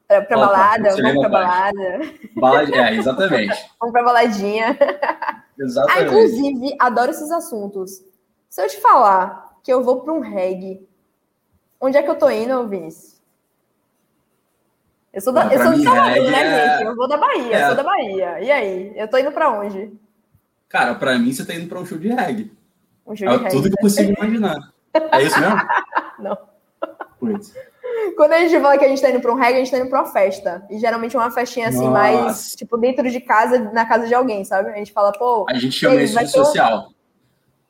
Pra, 0.07 0.21
pra 0.21 0.37
balada, 0.37 0.95
vamos 0.95 1.19
pra 1.19 1.29
balada. 1.29 1.99
balada. 2.35 2.77
É, 2.77 2.95
exatamente. 2.95 3.69
vamos 3.77 3.91
pra 3.91 4.03
baladinha. 4.03 4.77
Exatamente. 5.59 5.99
Ah, 5.99 6.03
inclusive, 6.03 6.75
adoro 6.79 7.09
esses 7.09 7.31
assuntos. 7.31 8.03
Se 8.47 8.61
eu 8.61 8.67
te 8.67 8.79
falar 8.79 9.57
que 9.63 9.73
eu 9.73 9.83
vou 9.83 10.01
para 10.01 10.13
um 10.13 10.19
reggae, 10.19 10.87
onde 11.81 11.97
é 11.97 12.03
que 12.03 12.09
eu 12.09 12.15
tô 12.15 12.29
indo, 12.29 12.67
Vinícius? 12.67 13.19
Eu 15.11 15.19
sou, 15.19 15.33
da, 15.33 15.51
eu 15.51 15.63
sou 15.63 15.73
de 15.73 15.83
Salvador, 15.83 16.29
né, 16.29 16.41
é... 16.41 16.77
gente? 16.77 16.85
Eu 16.85 16.95
vou 16.95 17.07
da 17.07 17.17
Bahia, 17.17 17.55
é... 17.55 17.65
sou 17.65 17.75
da 17.75 17.83
Bahia. 17.83 18.39
E 18.39 18.51
aí? 18.51 18.93
Eu 18.95 19.07
tô 19.07 19.17
indo 19.17 19.31
para 19.31 19.49
onde? 19.49 19.91
Cara, 20.69 20.95
para 20.95 21.17
mim 21.17 21.31
você 21.31 21.45
tá 21.45 21.53
indo 21.53 21.67
para 21.67 21.79
um 21.79 21.85
show 21.85 21.97
de 21.97 22.09
reggae. 22.09 22.51
Um 23.05 23.15
show 23.15 23.27
de 23.27 23.33
é 23.33 23.37
reggae. 23.37 23.51
tudo 23.51 23.69
que 23.69 23.75
eu 23.75 23.81
consigo 23.81 24.13
imaginar. 24.17 24.57
É 24.93 25.23
isso 25.23 25.39
mesmo? 25.39 25.57
Não. 26.19 26.37
Pois. 27.19 27.53
Quando 28.15 28.33
a 28.33 28.39
gente 28.39 28.59
fala 28.59 28.77
que 28.77 28.85
a 28.85 28.87
gente 28.87 29.01
tá 29.01 29.09
indo 29.09 29.21
pra 29.21 29.31
um 29.31 29.35
reggae, 29.35 29.55
a 29.55 29.59
gente 29.59 29.71
tá 29.71 29.79
indo 29.79 29.89
pra 29.89 30.01
uma 30.01 30.11
festa. 30.11 30.65
E 30.69 30.77
geralmente 30.77 31.15
é 31.15 31.19
uma 31.19 31.31
festinha 31.31 31.69
assim, 31.69 31.79
Nossa. 31.79 31.91
mais, 31.91 32.55
tipo, 32.55 32.77
dentro 32.77 33.09
de 33.09 33.19
casa, 33.19 33.59
na 33.71 33.85
casa 33.85 34.07
de 34.07 34.13
alguém, 34.13 34.43
sabe? 34.43 34.69
A 34.69 34.75
gente 34.75 34.91
fala, 34.91 35.11
pô. 35.13 35.45
A 35.49 35.53
gente 35.55 35.73
chama 35.73 35.95
isso 36.01 36.17
de 36.17 36.27
social. 36.27 36.89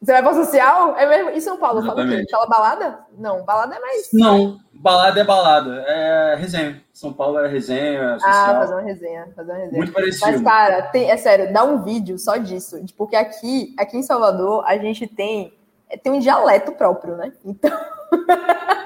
Você 0.01 0.11
vai 0.11 0.21
pra 0.21 0.33
social? 0.33 0.95
É 0.95 1.07
mesmo? 1.07 1.31
E 1.31 1.41
São 1.41 1.57
Paulo? 1.57 1.83
Fala 1.83 2.05
o 2.05 2.07
quê? 2.07 2.23
Aquela 2.27 2.45
balada? 2.45 2.99
Não, 3.17 3.43
balada 3.43 3.75
é 3.75 3.79
mais. 3.79 4.09
Não, 4.13 4.59
balada 4.71 5.19
é 5.19 5.23
balada. 5.23 5.83
É 5.87 6.35
resenha. 6.35 6.81
São 6.93 7.11
Paulo 7.11 7.39
é 7.39 7.47
resenha. 7.47 8.13
Ah, 8.13 8.19
social. 8.19 8.55
Ah, 8.55 8.59
fazer 8.59 8.73
uma 8.73 8.81
resenha. 8.81 9.27
Fazer 9.35 9.51
uma 9.51 9.57
resenha. 9.57 9.77
Muito 9.77 9.91
parecido. 9.91 10.25
Mas, 10.31 10.41
cara, 10.43 10.83
tem, 10.83 11.09
é 11.09 11.17
sério, 11.17 11.51
dá 11.51 11.63
um 11.63 11.81
vídeo 11.81 12.19
só 12.19 12.37
disso. 12.37 12.79
Porque 12.95 13.15
aqui, 13.15 13.73
aqui 13.77 13.97
em 13.97 14.03
Salvador, 14.03 14.63
a 14.67 14.77
gente 14.77 15.07
tem, 15.07 15.51
tem 16.03 16.11
um 16.11 16.19
dialeto 16.19 16.73
próprio, 16.73 17.17
né? 17.17 17.33
Então. 17.43 17.71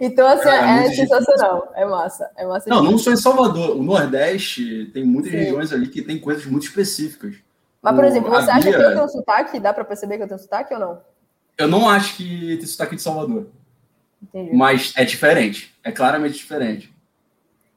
Então, 0.00 0.26
assim, 0.26 0.48
é, 0.48 0.86
é 0.86 0.92
sensacional. 0.92 1.72
É 1.74 1.84
massa. 1.84 2.30
É 2.36 2.44
massa 2.46 2.68
não, 2.68 2.82
não 2.82 2.98
só 2.98 3.12
em 3.12 3.16
Salvador. 3.16 3.76
O 3.76 3.82
Nordeste 3.82 4.90
tem 4.92 5.04
muitas 5.04 5.30
Sim. 5.30 5.38
regiões 5.38 5.72
ali 5.72 5.88
que 5.88 6.02
tem 6.02 6.18
coisas 6.18 6.44
muito 6.44 6.64
específicas. 6.64 7.36
Mas, 7.86 7.94
por 7.94 8.04
exemplo, 8.04 8.30
você 8.30 8.50
acha 8.50 8.62
Bia... 8.62 8.72
que 8.72 8.82
eu 8.82 8.94
tenho 8.94 9.08
sotaque? 9.08 9.60
Dá 9.60 9.72
para 9.72 9.84
perceber 9.84 10.16
que 10.16 10.24
eu 10.24 10.28
tenho 10.28 10.40
sotaque 10.40 10.74
ou 10.74 10.80
não? 10.80 11.00
Eu 11.56 11.68
não 11.68 11.88
acho 11.88 12.16
que 12.16 12.56
tem 12.56 12.66
sotaque 12.66 12.96
de 12.96 13.02
Salvador. 13.02 13.46
Entendi. 14.20 14.56
Mas 14.56 14.92
é 14.96 15.04
diferente. 15.04 15.72
É 15.84 15.92
claramente 15.92 16.34
diferente. 16.34 16.92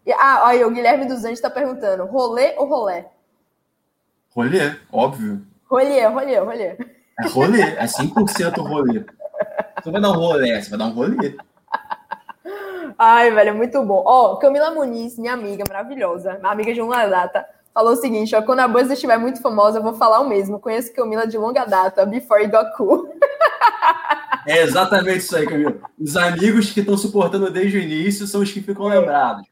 E, 0.03 0.11
ah, 0.11 0.45
olha, 0.45 0.67
o 0.67 0.71
Guilherme 0.71 1.05
dos 1.05 1.23
Anjos 1.23 1.37
está 1.37 1.49
perguntando: 1.49 2.05
rolê 2.05 2.55
ou 2.57 2.67
rolé? 2.67 3.07
Rolê, 4.31 4.75
óbvio. 4.91 5.45
Rolê, 5.69 6.03
rolê, 6.07 6.39
rolê. 6.39 6.63
É 7.19 7.27
rolê, 7.27 7.61
é 7.61 7.85
100% 7.85 8.57
rolê. 8.57 9.05
Você 9.83 9.91
vai 9.91 10.01
dar 10.01 10.09
um 10.09 10.15
rolê, 10.15 10.59
você 10.59 10.69
vai 10.71 10.79
dar 10.79 10.85
um 10.87 10.93
rolê. 10.93 11.37
Ai, 12.97 13.29
velho, 13.29 13.49
é 13.49 13.53
muito 13.53 13.83
bom. 13.83 14.01
Ó, 14.05 14.37
Camila 14.37 14.71
Muniz, 14.71 15.19
minha 15.19 15.33
amiga 15.33 15.63
maravilhosa, 15.67 16.39
minha 16.39 16.51
amiga 16.51 16.73
de 16.73 16.81
longa 16.81 17.05
data, 17.05 17.47
falou 17.73 17.93
o 17.93 17.95
seguinte: 17.95 18.35
ó, 18.35 18.41
quando 18.41 18.59
a 18.59 18.67
Buzz 18.67 18.89
estiver 18.89 19.17
muito 19.17 19.41
famosa, 19.41 19.79
eu 19.79 19.83
vou 19.83 19.93
falar 19.93 20.19
o 20.19 20.27
mesmo. 20.27 20.59
Conheço 20.59 20.93
Camila 20.93 21.25
de 21.27 21.37
longa 21.37 21.65
data, 21.65 22.05
before 22.05 22.49
cool. 22.75 23.09
É 24.45 24.61
exatamente 24.61 25.19
isso 25.19 25.35
aí, 25.35 25.45
Camila. 25.45 25.75
Os 25.99 26.15
amigos 26.15 26.71
que 26.71 26.79
estão 26.79 26.97
suportando 26.97 27.51
desde 27.51 27.77
o 27.77 27.81
início 27.81 28.25
são 28.25 28.41
os 28.41 28.51
que 28.51 28.61
ficam 28.61 28.91
é. 28.91 28.99
lembrados. 28.99 29.47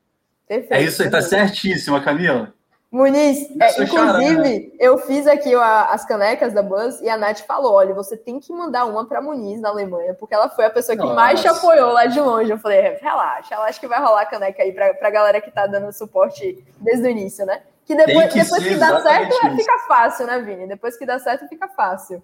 Perfeito, 0.47 0.73
é 0.73 0.83
isso 0.83 1.03
aí, 1.03 1.09
tá 1.09 1.21
certíssima, 1.21 2.01
Camila. 2.01 2.53
Muniz, 2.89 3.49
é, 3.61 3.83
inclusive, 3.83 4.73
eu 4.79 4.97
fiz 4.99 5.27
aqui 5.27 5.53
a, 5.53 5.87
as 5.91 6.05
canecas 6.05 6.53
da 6.53 6.63
Buzz 6.63 7.01
e 7.01 7.09
a 7.09 7.17
Nath 7.17 7.41
falou: 7.41 7.73
olha, 7.73 7.93
você 7.93 8.15
tem 8.15 8.39
que 8.39 8.53
mandar 8.53 8.85
uma 8.85 9.05
para 9.05 9.21
Muniz 9.21 9.59
na 9.59 9.69
Alemanha, 9.69 10.13
porque 10.13 10.33
ela 10.33 10.47
foi 10.49 10.65
a 10.65 10.69
pessoa 10.69 10.95
que 10.95 11.03
Nossa. 11.03 11.13
mais 11.13 11.41
te 11.41 11.47
apoiou 11.49 11.91
lá 11.91 12.05
de 12.05 12.19
longe. 12.19 12.49
Eu 12.49 12.57
falei: 12.57 12.97
relaxa, 13.01 13.55
ela 13.55 13.65
acho 13.65 13.79
que 13.79 13.87
vai 13.87 13.99
rolar 13.99 14.21
a 14.21 14.25
caneca 14.25 14.63
aí 14.63 14.71
pra, 14.71 14.93
pra 14.93 15.09
galera 15.09 15.41
que 15.41 15.51
tá 15.51 15.67
dando 15.67 15.91
suporte 15.91 16.63
desde 16.79 17.05
o 17.05 17.09
início, 17.09 17.45
né? 17.45 17.61
Que 17.87 17.95
depois 17.95 18.33
que, 18.33 18.43
depois 18.43 18.63
que 18.63 18.75
dá 18.75 19.01
certo, 19.01 19.33
isso. 19.33 19.55
fica 19.55 19.79
fácil, 19.87 20.27
né, 20.27 20.41
Vini? 20.41 20.67
Depois 20.67 20.97
que 20.97 21.05
dá 21.05 21.17
certo, 21.17 21.47
fica 21.47 21.69
fácil. 21.69 22.21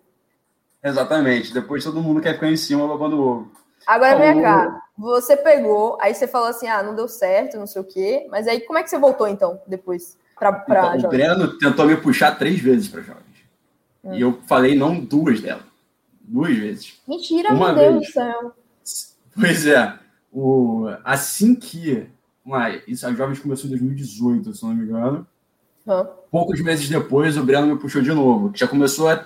Exatamente. 0.83 1.53
Depois 1.53 1.85
todo 1.85 2.03
mundo 2.03 2.19
quer 2.19 2.33
ficar 2.33 2.51
em 2.51 2.57
cima 2.57 2.85
babando 2.85 3.21
ovo. 3.21 3.51
Agora 3.87 4.17
vem 4.17 4.41
cá, 4.41 4.81
você 4.97 5.37
pegou, 5.37 5.97
aí 6.01 6.13
você 6.13 6.27
falou 6.27 6.49
assim: 6.49 6.67
ah, 6.67 6.83
não 6.83 6.93
deu 6.93 7.07
certo, 7.07 7.57
não 7.57 7.65
sei 7.65 7.81
o 7.81 7.85
quê, 7.85 8.27
mas 8.29 8.45
aí 8.45 8.59
como 8.61 8.77
é 8.77 8.83
que 8.83 8.89
você 8.89 8.97
voltou 8.97 9.27
então, 9.27 9.61
depois? 9.65 10.17
Para 10.37 10.65
então, 10.67 11.09
O 11.09 11.13
Breno 11.13 11.57
tentou 11.57 11.85
me 11.85 11.95
puxar 11.95 12.37
três 12.37 12.59
vezes 12.59 12.89
para 12.89 13.01
jovens. 13.01 13.23
Hum. 14.03 14.13
E 14.15 14.21
eu 14.21 14.41
falei 14.45 14.75
não 14.77 14.99
duas 14.99 15.39
delas. 15.39 15.63
Duas 16.21 16.57
vezes. 16.57 17.01
Mentira, 17.07 17.53
Uma 17.53 17.71
meu 17.71 17.93
Deus 17.93 18.07
do 18.07 18.11
céu. 18.11 18.53
Pois 19.33 19.65
é. 19.65 19.97
O, 20.31 20.87
assim 21.03 21.55
que. 21.55 22.09
Mas, 22.43 22.81
isso, 22.87 23.07
a 23.07 23.13
Jovens 23.13 23.39
começou 23.39 23.67
em 23.67 23.69
2018, 23.69 24.53
se 24.53 24.63
não 24.63 24.73
me 24.73 24.83
engano. 24.83 25.25
Hum. 25.87 26.05
Poucos 26.31 26.61
meses 26.61 26.87
depois, 26.87 27.37
o 27.37 27.43
Breno 27.43 27.67
me 27.67 27.79
puxou 27.79 28.01
de 28.01 28.11
novo. 28.11 28.51
Já 28.55 28.67
começou 28.67 29.09
a. 29.09 29.25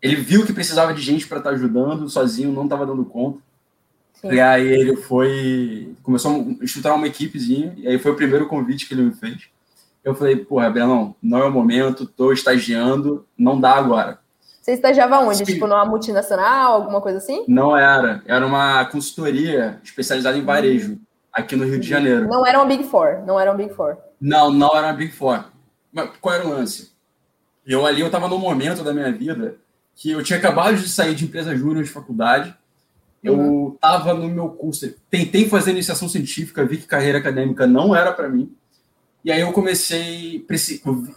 Ele 0.00 0.16
viu 0.16 0.46
que 0.46 0.52
precisava 0.52 0.94
de 0.94 1.02
gente 1.02 1.26
para 1.26 1.38
estar 1.38 1.50
tá 1.50 1.56
ajudando, 1.56 2.08
sozinho 2.08 2.52
não 2.52 2.64
estava 2.64 2.86
dando 2.86 3.04
conta. 3.04 3.38
Sim. 4.14 4.32
E 4.32 4.40
aí 4.40 4.66
ele 4.66 4.96
foi. 4.96 5.94
Começou 6.02 6.56
a 6.60 6.64
estruturar 6.64 6.96
uma 6.96 7.06
equipezinha, 7.06 7.74
e 7.76 7.86
aí 7.86 7.98
foi 7.98 8.12
o 8.12 8.16
primeiro 8.16 8.48
convite 8.48 8.86
que 8.86 8.94
ele 8.94 9.02
me 9.02 9.12
fez. 9.12 9.48
Eu 10.04 10.14
falei, 10.14 10.36
porra, 10.36 10.70
Belão, 10.70 11.14
não 11.22 11.38
é 11.38 11.44
o 11.44 11.52
momento, 11.52 12.04
estou 12.04 12.32
estagiando, 12.32 13.26
não 13.36 13.60
dá 13.60 13.72
agora. 13.72 14.18
Você 14.68 14.72
estagiava 14.72 15.18
onde? 15.20 15.38
Sim. 15.38 15.44
Tipo, 15.44 15.66
numa 15.66 15.84
multinacional, 15.84 16.74
alguma 16.74 17.00
coisa 17.00 17.18
assim? 17.18 17.44
Não 17.48 17.76
era. 17.76 18.22
Era 18.26 18.46
uma 18.46 18.84
consultoria 18.86 19.80
especializada 19.82 20.36
em 20.36 20.44
varejo, 20.44 20.98
aqui 21.32 21.56
no 21.56 21.64
Rio 21.64 21.80
de 21.80 21.88
Janeiro. 21.88 22.28
Não 22.28 22.46
era 22.46 22.58
uma 22.58 22.66
Big 22.66 22.84
Four, 22.84 23.22
não 23.26 23.38
era 23.38 23.50
uma 23.50 23.56
Big 23.56 23.72
Four. 23.74 23.96
Não, 24.20 24.50
não 24.50 24.70
era 24.76 24.88
uma 24.88 24.92
Big 24.92 25.12
Four. 25.12 25.44
Mas 25.92 26.10
qual 26.20 26.34
era 26.34 26.46
o 26.46 26.50
lance? 26.50 26.92
Eu 27.66 27.84
ali, 27.86 28.00
eu 28.00 28.06
estava 28.06 28.28
num 28.28 28.38
momento 28.38 28.82
da 28.82 28.92
minha 28.92 29.12
vida 29.12 29.56
que 29.94 30.12
eu 30.12 30.22
tinha 30.22 30.38
acabado 30.38 30.76
de 30.76 30.88
sair 30.88 31.14
de 31.14 31.24
empresa 31.24 31.56
júnior 31.56 31.82
de 31.82 31.90
faculdade, 31.90 32.56
eu 33.22 33.72
estava 33.74 34.14
uhum. 34.14 34.20
no 34.20 34.28
meu 34.28 34.48
curso, 34.50 34.94
tentei 35.10 35.48
fazer 35.48 35.72
iniciação 35.72 36.08
científica, 36.08 36.64
vi 36.64 36.76
que 36.76 36.86
carreira 36.86 37.18
acadêmica 37.18 37.66
não 37.66 37.94
era 37.94 38.12
para 38.12 38.28
mim, 38.28 38.54
e 39.24 39.32
aí 39.32 39.40
eu 39.40 39.52
comecei, 39.52 40.46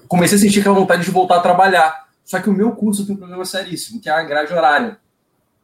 comecei 0.07 0.37
a 0.37 0.41
sentir 0.41 0.59
aquela 0.61 0.75
vontade 0.75 1.03
de 1.03 1.11
voltar 1.11 1.37
a 1.37 1.41
trabalhar. 1.41 2.09
Só 2.25 2.39
que 2.39 2.49
o 2.49 2.53
meu 2.53 2.71
curso 2.71 3.05
tem 3.05 3.15
um 3.15 3.17
problema 3.17 3.45
seríssimo, 3.45 4.01
que 4.01 4.09
é 4.09 4.11
a 4.11 4.23
grade 4.23 4.53
horária. 4.53 4.99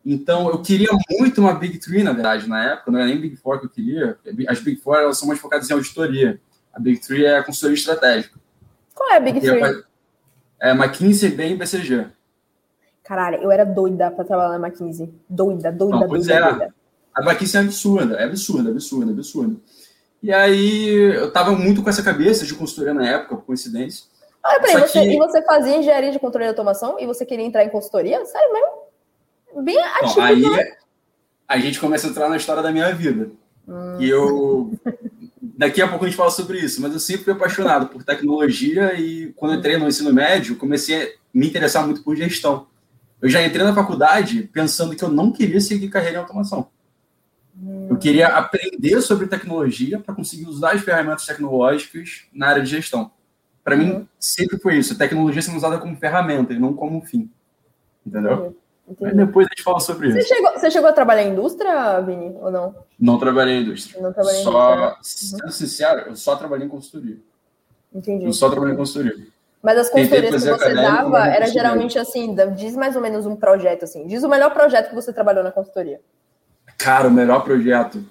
Então, 0.06 0.48
eu 0.50 0.62
queria 0.62 0.88
muito 1.20 1.42
uma 1.42 1.54
Big 1.54 1.80
Three, 1.80 2.04
na 2.04 2.14
verdade, 2.14 2.48
na 2.48 2.64
época, 2.64 2.92
não 2.92 3.00
era 3.00 3.08
nem 3.08 3.20
Big 3.20 3.36
Four 3.36 3.60
que 3.60 3.66
eu 3.66 3.70
queria. 3.70 4.18
As 4.48 4.60
Big 4.60 4.80
Four 4.80 4.98
elas 4.98 5.18
são 5.18 5.28
mais 5.28 5.40
focadas 5.40 5.70
em 5.70 5.74
auditoria. 5.74 6.40
A 6.74 6.80
Big 6.80 7.00
Three 7.00 7.26
é 7.26 7.42
consultoria 7.44 7.76
estratégica. 7.76 8.40
Qual 8.98 9.12
é 9.12 9.18
a 9.18 9.20
Big 9.20 9.40
Three? 9.40 9.84
É 10.60 10.72
McKinsey, 10.72 11.30
bem 11.30 11.56
BCG. 11.56 12.08
Caralho, 13.04 13.42
eu 13.42 13.52
era 13.52 13.64
doida 13.64 14.10
para 14.12 14.26
trabalhar 14.26 14.58
na 14.58 14.68
McKinsey. 14.68 15.14
Doida, 15.30 15.72
doida, 15.72 16.00
Não, 16.00 16.08
pois 16.08 16.26
doida, 16.26 16.46
é. 16.46 16.50
doida. 16.50 16.76
A 17.16 17.22
McKinsey 17.22 17.62
é 17.62 17.64
absurda, 17.64 18.16
é 18.16 18.24
absurda, 18.24 18.70
absurda, 18.72 19.12
absurda. 19.12 19.56
E 20.22 20.34
aí, 20.34 20.88
eu 21.16 21.32
tava 21.32 21.52
muito 21.52 21.84
com 21.84 21.90
essa 21.90 22.02
cabeça 22.02 22.44
de 22.46 22.56
consultoria 22.56 22.94
na 22.94 23.08
época, 23.08 23.36
por 23.38 23.46
coincidência. 23.46 24.06
Ah, 24.44 24.60
peraí, 24.60 24.82
você, 24.82 25.00
que- 25.02 25.14
e 25.14 25.18
você 25.18 25.42
fazia 25.44 25.78
engenharia 25.78 26.12
de 26.12 26.20
controle 26.20 26.46
de 26.46 26.50
automação 26.50 27.00
e 27.00 27.06
você 27.06 27.26
queria 27.26 27.46
entrar 27.46 27.64
em 27.64 27.70
consultoria? 27.70 28.26
Sério 28.26 28.52
mesmo? 28.54 29.64
Bem 29.64 29.76
Então, 29.76 29.92
atípico, 30.10 30.22
aí 30.22 30.42
né? 30.42 30.76
a 31.48 31.58
gente 31.60 31.80
começa 31.80 32.08
a 32.08 32.10
entrar 32.10 32.30
na 32.30 32.38
história 32.38 32.64
da 32.64 32.72
minha 32.72 32.94
vida. 32.94 33.30
Hum. 33.68 33.98
E 34.02 34.10
eu. 34.10 34.72
Daqui 35.58 35.82
a 35.82 35.88
pouco 35.88 36.06
a 36.06 36.08
gente 36.08 36.16
fala 36.16 36.30
sobre 36.30 36.60
isso, 36.60 36.80
mas 36.82 36.94
eu 36.94 37.00
sempre 37.00 37.24
fui 37.24 37.34
apaixonado 37.34 37.88
por 37.88 38.04
tecnologia 38.04 38.94
e 38.94 39.34
quando 39.36 39.54
eu 39.54 39.60
entrei 39.60 39.76
no 39.78 39.88
ensino 39.88 40.14
médio, 40.14 40.56
comecei 40.56 41.04
a 41.04 41.10
me 41.34 41.48
interessar 41.48 41.84
muito 41.84 42.04
por 42.04 42.16
gestão. 42.16 42.68
Eu 43.20 43.28
já 43.28 43.42
entrei 43.44 43.66
na 43.66 43.74
faculdade 43.74 44.48
pensando 44.54 44.96
que 44.96 45.04
eu 45.04 45.10
não 45.10 45.32
queria 45.32 45.60
seguir 45.60 45.90
carreira 45.90 46.18
em 46.18 46.22
automação. 46.22 46.68
Eu 47.90 47.98
queria 47.98 48.28
aprender 48.28 49.02
sobre 49.02 49.26
tecnologia 49.26 49.98
para 50.00 50.14
conseguir 50.14 50.46
usar 50.46 50.74
as 50.74 50.82
ferramentas 50.82 51.26
tecnológicas 51.26 52.26
na 52.32 52.50
área 52.50 52.62
de 52.62 52.70
gestão. 52.70 53.10
Para 53.64 53.76
Uhum. 53.76 53.84
mim, 54.02 54.08
sempre 54.20 54.60
foi 54.60 54.78
isso. 54.78 54.94
A 54.94 54.96
tecnologia 54.96 55.42
sendo 55.42 55.58
usada 55.58 55.80
como 55.80 55.98
ferramenta 55.98 56.54
e 56.54 56.60
não 56.60 56.72
como 56.74 57.02
fim. 57.02 57.32
Entendeu? 58.06 58.56
Mas 58.88 58.98
Entendi. 59.12 59.26
depois 59.26 59.48
a 59.48 59.50
gente 59.50 59.64
fala 59.64 59.80
sobre 59.82 60.12
Você 60.12 60.20
isso. 60.20 60.30
chegou, 60.30 60.52
você 60.54 60.72
chegou 60.72 60.90
a 60.90 60.94
trabalhar 60.94 61.24
em 61.24 61.34
indústria, 61.34 62.00
Vini, 62.00 62.34
ou 62.40 62.50
não? 62.50 62.74
Não 62.98 63.20
trabalhei 63.20 63.56
em 63.56 63.62
indústria. 63.62 64.02
Não 64.02 64.14
trabalhei 64.14 64.40
em 64.40 64.44
Só, 64.44 64.94
indústria. 64.94 65.40
sendo 65.40 65.52
sincero, 65.52 66.10
eu 66.10 66.16
só 66.16 66.38
trabalhei 66.38 66.66
em 66.66 66.70
consultoria. 66.70 67.18
Entendi. 67.94 68.26
Eu 68.26 68.32
só 68.32 68.50
trabalhei 68.50 68.76
em 68.76 68.78
consultoria. 68.78 69.28
Mas 69.62 69.78
as 69.78 69.90
consultorias 69.90 70.44
que 70.44 70.50
você 70.50 70.74
dava 70.74 71.10
mas 71.10 71.36
era 71.36 71.48
geralmente 71.48 72.00
assim, 72.00 72.34
diz 72.56 72.76
mais 72.78 72.96
ou 72.96 73.02
menos 73.02 73.26
um 73.26 73.36
projeto 73.36 73.84
assim. 73.84 74.08
Diz 74.08 74.24
o 74.24 74.30
melhor 74.30 74.54
projeto 74.54 74.90
que 74.90 74.96
você 74.96 75.12
trabalhou 75.12 75.44
na 75.44 75.52
consultoria. 75.52 76.00
Cara, 76.78 77.10
o 77.10 77.12
melhor 77.12 77.44
projeto. 77.44 78.04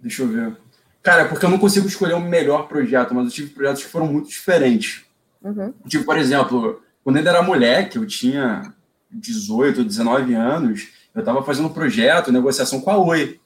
Deixa 0.00 0.22
eu 0.22 0.28
ver. 0.28 0.56
Cara, 1.02 1.22
é 1.22 1.24
porque 1.28 1.44
eu 1.44 1.50
não 1.50 1.58
consigo 1.58 1.86
escolher 1.86 2.14
o 2.14 2.20
melhor 2.20 2.66
projeto, 2.66 3.14
mas 3.14 3.26
eu 3.26 3.30
tive 3.30 3.50
projetos 3.50 3.84
que 3.84 3.90
foram 3.90 4.06
muito 4.06 4.28
diferentes. 4.28 5.04
Uhum. 5.42 5.72
Tipo, 5.86 6.04
por 6.04 6.18
exemplo, 6.18 6.82
quando 7.04 7.16
eu 7.16 7.20
ainda 7.20 7.30
era 7.30 7.42
moleque, 7.42 7.98
eu 7.98 8.06
tinha 8.06 8.74
18, 9.10 9.84
19 9.84 10.34
anos, 10.34 10.88
eu 11.14 11.20
estava 11.20 11.42
fazendo 11.42 11.66
um 11.66 11.72
projeto, 11.72 12.32
negociação 12.32 12.80
com 12.80 12.90
a 12.90 12.98
Oi. 12.98 13.40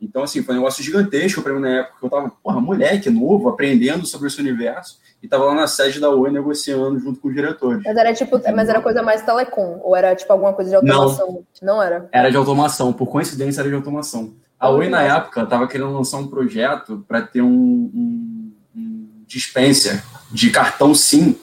Então, 0.00 0.24
assim, 0.24 0.42
foi 0.42 0.54
um 0.54 0.58
negócio 0.58 0.82
gigantesco 0.82 1.42
para 1.42 1.52
mim 1.52 1.60
na 1.60 1.68
época, 1.68 1.98
eu 2.02 2.10
tava, 2.10 2.32
porra, 2.42 2.60
moleque, 2.60 3.08
novo, 3.08 3.48
aprendendo 3.48 4.04
sobre 4.04 4.26
esse 4.26 4.40
universo, 4.40 4.98
e 5.22 5.28
tava 5.28 5.44
lá 5.44 5.54
na 5.54 5.68
sede 5.68 6.00
da 6.00 6.10
Oi 6.10 6.30
negociando 6.30 6.98
junto 6.98 7.20
com 7.20 7.28
os 7.28 7.34
diretores. 7.34 7.82
Mas 7.84 7.96
era 7.96 8.12
tipo, 8.12 8.40
mas 8.52 8.68
era 8.68 8.80
coisa 8.80 9.00
mais 9.00 9.22
telecom, 9.22 9.80
ou 9.82 9.94
era 9.94 10.16
tipo 10.16 10.32
alguma 10.32 10.52
coisa 10.52 10.70
de 10.70 10.76
automação? 10.76 11.44
Não, 11.62 11.80
era. 11.80 12.08
Era 12.10 12.30
de 12.30 12.36
automação, 12.36 12.92
por 12.92 13.06
coincidência 13.06 13.60
era 13.60 13.68
de 13.68 13.76
automação. 13.76 14.34
A 14.58 14.70
Oi, 14.70 14.88
na 14.88 15.02
época, 15.02 15.42
estava 15.42 15.68
querendo 15.68 15.92
lançar 15.92 16.18
um 16.18 16.26
projeto 16.26 17.04
para 17.06 17.22
ter 17.22 17.42
um, 17.42 17.48
um, 17.48 18.52
um 18.74 19.08
dispenser 19.26 20.02
de 20.32 20.50
cartão 20.50 20.94
SIM, 20.94 21.38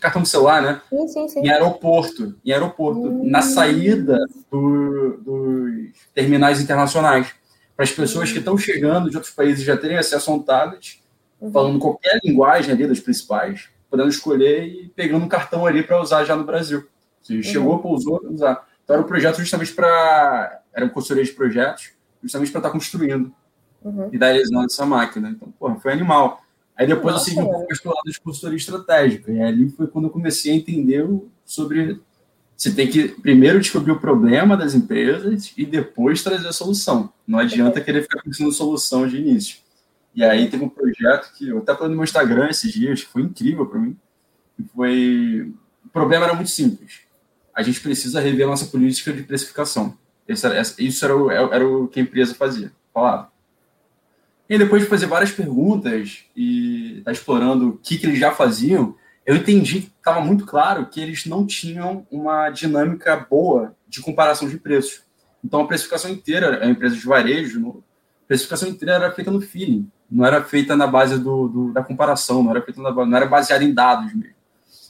cartão 0.00 0.22
de 0.22 0.28
celular, 0.28 0.62
né? 0.62 0.80
Sim, 0.88 1.08
sim, 1.08 1.28
sim. 1.28 1.40
Em 1.40 1.50
aeroporto. 1.50 2.34
Em 2.44 2.52
aeroporto, 2.52 3.24
na 3.24 3.42
saída 3.42 4.18
do- 4.50 5.18
dos 5.22 5.90
terminais 6.14 6.60
internacionais. 6.60 7.32
Para 7.76 7.84
as 7.84 7.90
pessoas 7.92 8.30
que 8.30 8.38
estão 8.38 8.56
chegando 8.56 9.10
de 9.10 9.16
outros 9.16 9.34
países 9.34 9.64
já 9.64 9.76
terem 9.76 9.96
acesso 9.96 10.30
a 10.30 10.34
um 10.34 10.38
tablet, 10.42 11.02
Uhum. 11.40 11.50
falando 11.52 11.78
qualquer 11.78 12.20
linguagem 12.24 12.72
ali 12.72 12.86
das 12.86 13.00
principais, 13.00 13.68
podendo 13.90 14.08
escolher 14.08 14.64
e 14.64 14.88
pegando 14.94 15.24
um 15.24 15.28
cartão 15.28 15.66
ali 15.66 15.82
para 15.82 16.00
usar 16.00 16.24
já 16.24 16.36
no 16.36 16.44
Brasil. 16.44 16.86
Se 17.20 17.42
chegou, 17.42 17.78
pousou, 17.80 18.20
usar. 18.30 18.66
Então 18.84 18.94
era 18.94 19.02
um 19.04 19.08
projeto 19.08 19.38
justamente 19.38 19.72
para. 19.72 20.60
Era 20.72 20.84
uma 20.84 20.92
consultoria 20.92 21.24
de 21.24 21.32
projetos, 21.32 21.90
justamente 22.22 22.50
para 22.52 22.60
estar 22.60 22.70
construindo 22.70 23.32
Uhum. 23.82 24.08
e 24.12 24.18
dar 24.18 24.26
realizando 24.32 24.66
essa 24.66 24.86
máquina. 24.86 25.30
Então, 25.30 25.48
porra, 25.58 25.76
foi 25.80 25.92
animal. 25.92 26.40
Aí 26.76 26.86
depois 26.86 27.14
Nossa, 27.14 27.30
eu 27.30 27.34
segui 27.34 27.46
um 27.46 27.66
pro 27.66 27.94
lado 27.94 28.10
de 28.10 28.20
consultoria 28.20 28.56
estratégica. 28.56 29.30
E 29.32 29.40
ali 29.40 29.70
foi 29.70 29.86
quando 29.86 30.06
eu 30.06 30.10
comecei 30.10 30.52
a 30.52 30.56
entender 30.56 31.06
sobre. 31.44 32.00
Você 32.56 32.72
tem 32.72 32.88
que 32.88 33.08
primeiro 33.08 33.60
descobrir 33.60 33.92
o 33.92 33.98
problema 34.00 34.56
das 34.56 34.74
empresas 34.74 35.52
e 35.56 35.66
depois 35.66 36.22
trazer 36.22 36.46
a 36.46 36.52
solução. 36.52 37.12
Não 37.26 37.38
adianta 37.38 37.80
querer 37.80 38.02
ficar 38.02 38.22
pensando 38.22 38.50
solução 38.52 39.06
de 39.08 39.16
início. 39.16 39.58
E 40.14 40.22
aí 40.22 40.48
teve 40.48 40.64
um 40.64 40.68
projeto 40.68 41.32
que 41.36 41.48
eu 41.48 41.58
até 41.58 41.74
falei 41.74 41.90
no 41.90 41.96
meu 41.96 42.04
Instagram 42.04 42.48
esses 42.48 42.72
dias, 42.72 43.02
que 43.02 43.10
foi 43.10 43.22
incrível 43.22 43.66
para 43.66 43.80
mim. 43.80 43.96
Foi. 44.74 45.52
O 45.84 45.88
problema 45.88 46.24
era 46.26 46.34
muito 46.34 46.50
simples. 46.50 47.00
A 47.54 47.62
gente 47.62 47.80
precisa 47.80 48.20
rever 48.20 48.46
a 48.46 48.50
nossa 48.50 48.66
política 48.66 49.12
de 49.12 49.22
precificação. 49.22 49.96
Esse 50.26 50.46
era- 50.46 50.60
isso 50.78 51.04
era 51.04 51.16
o, 51.16 51.30
era 51.30 51.68
o 51.68 51.86
que 51.88 52.00
a 52.00 52.02
empresa 52.02 52.34
fazia, 52.34 52.72
falava. 52.92 53.30
E 54.48 54.58
depois 54.58 54.82
de 54.82 54.88
fazer 54.88 55.06
várias 55.06 55.30
perguntas 55.32 56.24
e 56.36 56.98
estar 56.98 57.12
explorando 57.12 57.68
o 57.70 57.78
que, 57.78 57.96
que 57.96 58.06
eles 58.06 58.18
já 58.18 58.30
faziam, 58.30 58.94
eu 59.24 59.34
entendi 59.36 59.80
que 59.82 59.92
estava 59.96 60.20
muito 60.20 60.44
claro 60.44 60.86
que 60.86 61.00
eles 61.00 61.24
não 61.24 61.46
tinham 61.46 62.06
uma 62.10 62.50
dinâmica 62.50 63.16
boa 63.16 63.74
de 63.88 64.02
comparação 64.02 64.48
de 64.48 64.58
preços. 64.58 65.02
Então 65.42 65.60
a 65.60 65.66
precificação 65.66 66.10
inteira, 66.10 66.62
a 66.62 66.68
empresa 66.68 66.94
de 66.94 67.06
varejo, 67.06 67.82
a 68.24 68.26
precificação 68.28 68.68
inteira 68.68 68.94
era 68.94 69.10
feita 69.12 69.30
no 69.30 69.40
feeling, 69.40 69.90
não 70.10 70.26
era 70.26 70.42
feita 70.42 70.76
na 70.76 70.86
base 70.86 71.18
do, 71.18 71.48
do- 71.48 71.72
da 71.72 71.82
comparação, 71.82 72.42
não 72.42 72.50
era 72.50 72.60
feita 72.60 72.82
na, 72.82 72.92
não 72.92 73.16
era 73.16 73.26
baseada 73.26 73.64
em 73.64 73.72
dados 73.72 74.12
mesmo. 74.14 74.34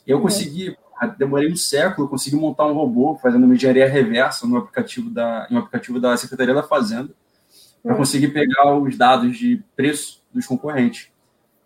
Eu 0.05 0.17
Uhum. 0.17 0.23
consegui, 0.25 0.77
demorei 1.17 1.51
um 1.51 1.57
século, 1.57 2.09
consegui 2.09 2.35
montar 2.37 2.67
um 2.67 2.73
robô 2.75 3.17
fazendo 3.23 3.45
uma 3.45 3.55
engenharia 3.55 3.89
reversa 3.89 4.47
no 4.49 4.57
aplicativo 4.57 5.11
da, 5.11 5.47
em 5.49 5.55
um 5.55 5.59
aplicativo 5.59 6.01
da 6.01 6.17
Secretaria 6.17 6.55
da 6.55 6.63
Fazenda 6.65 7.11
para 7.85 7.93
Uhum. 7.93 7.99
conseguir 7.99 8.29
pegar 8.29 8.75
os 8.75 8.97
dados 8.97 9.37
de 9.37 9.63
preço 9.77 10.23
dos 10.33 10.47
concorrentes. 10.47 11.09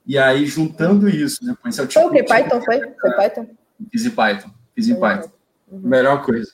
E 0.05 0.19
aí, 0.19 0.45
juntando 0.47 1.09
isso, 1.09 1.45
depois 1.45 1.79
eu 1.79 1.89
Foi 1.91 2.05
o 2.07 2.11
quê? 2.11 2.23
Python? 2.25 2.61
Foi? 2.61 2.81
Foi 3.01 3.11
Python? 3.13 3.47
Fiz 3.91 4.05
em 4.05 4.11
Python. 4.11 4.51
Fiz 4.75 4.89
em 4.89 4.95
Uhum. 4.95 5.01
Python. 5.01 5.31
Melhor 5.71 6.25
coisa. 6.25 6.53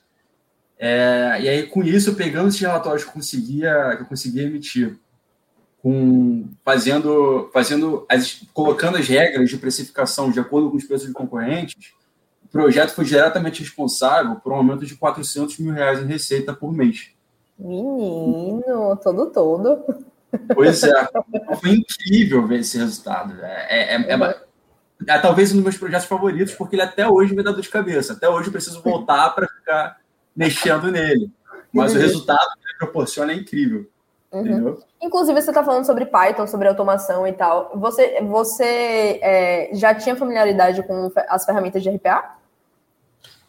É, 0.77 1.37
e 1.41 1.49
aí, 1.49 1.67
com 1.67 1.81
isso, 1.83 2.15
pegando 2.15 2.49
esses 2.49 2.59
relatórios 2.59 3.03
que 3.03 3.09
eu 3.09 3.13
conseguia, 3.13 3.95
que 3.95 4.03
eu 4.03 4.05
conseguia 4.07 4.43
emitir, 4.43 4.97
com, 5.81 6.47
fazendo, 6.63 7.49
fazendo 7.53 8.05
as, 8.09 8.41
colocando 8.53 8.97
as 8.97 9.07
regras 9.07 9.49
de 9.49 9.57
precificação 9.57 10.31
de 10.31 10.39
acordo 10.39 10.69
com 10.69 10.77
os 10.77 10.83
preços 10.83 11.07
dos 11.07 11.15
concorrentes, 11.15 11.91
o 12.43 12.47
projeto 12.49 12.91
foi 12.93 13.05
diretamente 13.05 13.61
responsável 13.61 14.35
por 14.35 14.51
um 14.51 14.55
aumento 14.55 14.85
de 14.85 14.95
400 14.95 15.57
mil 15.59 15.73
reais 15.73 15.99
em 15.99 16.05
receita 16.05 16.53
por 16.53 16.73
mês. 16.73 17.11
Menino, 17.57 18.97
todo 19.01 19.31
todo. 19.31 19.83
Pois 20.53 20.83
é, 20.83 21.07
foi 21.61 21.71
incrível 21.71 22.45
ver 22.45 22.59
esse 22.59 22.77
resultado. 22.77 23.33
É, 23.41 23.95
é, 23.95 24.01
é, 24.01 24.13
é- 24.13 24.45
é 25.07 25.19
talvez 25.19 25.51
um 25.51 25.55
dos 25.55 25.63
meus 25.63 25.77
projetos 25.77 26.07
favoritos, 26.07 26.53
porque 26.55 26.75
ele 26.75 26.81
até 26.81 27.07
hoje 27.07 27.35
me 27.35 27.43
dá 27.43 27.51
dor 27.51 27.61
de 27.61 27.69
cabeça. 27.69 28.13
Até 28.13 28.29
hoje 28.29 28.47
eu 28.47 28.51
preciso 28.51 28.81
voltar 28.81 29.29
para 29.31 29.47
ficar 29.47 29.99
mexendo 30.35 30.91
nele. 30.91 31.31
Mas 31.71 31.91
o 31.91 31.95
Entendi. 31.95 32.07
resultado 32.07 32.53
que 32.59 32.67
ele 32.69 32.77
proporciona 32.77 33.33
é 33.33 33.35
incrível. 33.35 33.89
Uhum. 34.31 34.77
Inclusive, 35.01 35.41
você 35.41 35.51
está 35.51 35.63
falando 35.63 35.85
sobre 35.85 36.05
Python, 36.05 36.47
sobre 36.47 36.67
automação 36.67 37.27
e 37.27 37.33
tal. 37.33 37.71
Você, 37.75 38.21
você 38.21 39.19
é, 39.21 39.69
já 39.73 39.93
tinha 39.93 40.15
familiaridade 40.15 40.83
com 40.83 41.11
as 41.29 41.45
ferramentas 41.45 41.83
de 41.83 41.89
RPA? 41.89 42.37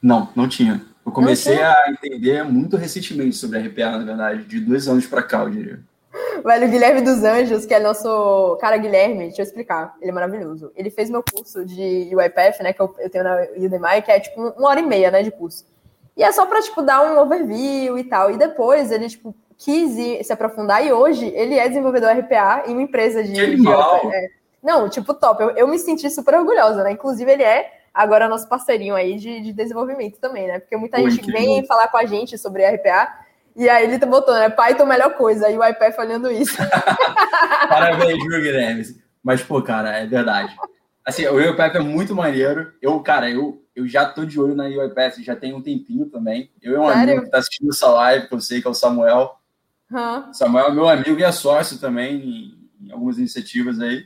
Não, 0.03 0.29
não 0.37 0.49
tinha. 0.49 0.85
Eu 1.07 1.13
comecei 1.13 1.63
a 1.63 1.85
entender 1.89 2.43
muito 2.43 2.77
recentemente 2.77 3.37
sobre 3.37 3.61
RPA, 3.61 3.93
na 3.93 4.05
verdade, 4.05 4.43
de 4.43 4.59
dois 4.59 4.89
anos 4.89 5.07
para 5.07 5.23
cá, 5.23 5.45
eu 5.45 5.51
diria. 5.51 5.81
Velho, 6.45 6.67
o 6.67 6.71
Guilherme 6.71 7.01
dos 7.01 7.23
Anjos, 7.23 7.65
que 7.65 7.73
é 7.73 7.79
nosso. 7.79 8.57
Cara, 8.61 8.77
Guilherme, 8.77 9.27
deixa 9.27 9.43
eu 9.43 9.45
explicar. 9.45 9.95
Ele 10.01 10.11
é 10.11 10.15
maravilhoso. 10.15 10.73
Ele 10.75 10.91
fez 10.91 11.09
meu 11.09 11.23
curso 11.23 11.65
de 11.65 12.11
UiPath, 12.13 12.61
né? 12.61 12.73
Que 12.73 12.81
eu, 12.81 12.95
eu 12.99 13.09
tenho 13.09 13.23
na 13.23 13.47
Udemy, 13.57 14.03
que 14.03 14.11
é 14.11 14.19
tipo 14.19 14.41
uma 14.41 14.69
hora 14.69 14.81
e 14.81 14.87
meia, 14.87 15.11
né? 15.11 15.23
De 15.23 15.31
curso. 15.31 15.65
E 16.17 16.23
é 16.23 16.33
só 16.33 16.47
pra, 16.47 16.61
tipo, 16.63 16.83
dar 16.83 17.03
um 17.03 17.19
overview 17.19 17.99
e 17.99 18.05
tal. 18.05 18.31
E 18.31 18.37
depois 18.37 18.91
ele, 18.91 19.09
tipo, 19.09 19.35
quis 19.57 19.97
ir, 19.97 20.25
se 20.25 20.33
aprofundar. 20.33 20.85
E 20.85 20.93
hoje 20.93 21.27
ele 21.27 21.57
é 21.59 21.69
desenvolvedor 21.69 22.11
RPA 22.11 22.65
em 22.67 22.73
uma 22.73 22.83
empresa 22.83 23.23
de. 23.23 23.33
Que 23.33 23.57
de 23.57 23.69
é. 23.69 24.29
Não, 24.63 24.89
tipo, 24.89 25.15
top. 25.15 25.43
Eu, 25.43 25.51
eu 25.51 25.69
me 25.69 25.79
senti 25.79 26.11
super 26.11 26.35
orgulhosa, 26.35 26.83
né? 26.83 26.93
Inclusive, 26.93 27.31
ele 27.31 27.45
é 27.45 27.76
agora 27.97 28.29
nosso 28.29 28.47
parceirinho 28.47 28.95
aí 28.95 29.17
de, 29.17 29.41
de 29.41 29.53
desenvolvimento 29.55 30.21
também, 30.21 30.47
né? 30.47 30.59
Porque 30.61 30.77
muita 30.77 30.99
Pô, 31.01 31.09
gente 31.09 31.33
vem 31.33 31.67
falar 31.67 31.89
com 31.89 31.97
a 31.97 32.05
gente 32.05 32.37
sobre 32.37 32.69
RPA. 32.69 33.21
E 33.57 33.71
aí 33.71 33.85
ele 33.85 33.99
botou, 34.05 34.35
né? 34.35 34.51
Python 34.51 34.85
melhor 34.85 35.17
coisa. 35.17 35.51
E 35.51 35.57
o 35.57 35.67
iPad 35.67 35.95
olhando 35.99 36.31
isso. 36.31 36.59
Parabéns, 37.69 38.23
viu, 38.23 38.43
Guilherme? 38.43 38.85
Mas, 39.23 39.43
pô, 39.43 39.63
cara, 39.63 39.97
é 39.97 40.07
verdade. 40.07 40.55
Assim, 41.05 41.25
o 41.27 41.37
UiPath 41.37 41.75
é 41.77 41.81
muito 41.81 42.15
maneiro. 42.15 42.73
Eu, 42.83 43.01
cara, 43.01 43.31
eu, 43.31 43.65
eu 43.75 43.89
já 43.89 44.05
tô 44.05 44.27
de 44.27 44.39
olho 44.39 44.55
na 44.55 44.65
UiPath, 44.65 45.21
já 45.21 45.35
tem 45.35 45.55
um 45.55 45.63
tempinho 45.63 46.07
também. 46.07 46.51
Eu 46.61 46.75
e 46.75 46.79
um 46.79 46.87
Sério? 46.87 47.03
amigo 47.03 47.23
que 47.25 47.31
tá 47.31 47.39
assistindo 47.39 47.71
essa 47.71 47.89
live, 47.89 48.29
que 48.29 48.35
eu 48.35 48.41
sei 48.41 48.61
que 48.61 48.67
é 48.67 48.71
o 48.71 48.75
Samuel. 48.75 49.37
Hã? 49.91 50.31
Samuel 50.33 50.67
é 50.67 50.73
meu 50.73 50.89
amigo 50.89 51.19
e 51.19 51.23
é 51.23 51.33
sócio 51.33 51.79
também 51.79 52.17
em, 52.17 52.87
em 52.87 52.93
algumas 52.93 53.17
iniciativas 53.17 53.81
aí. 53.81 54.05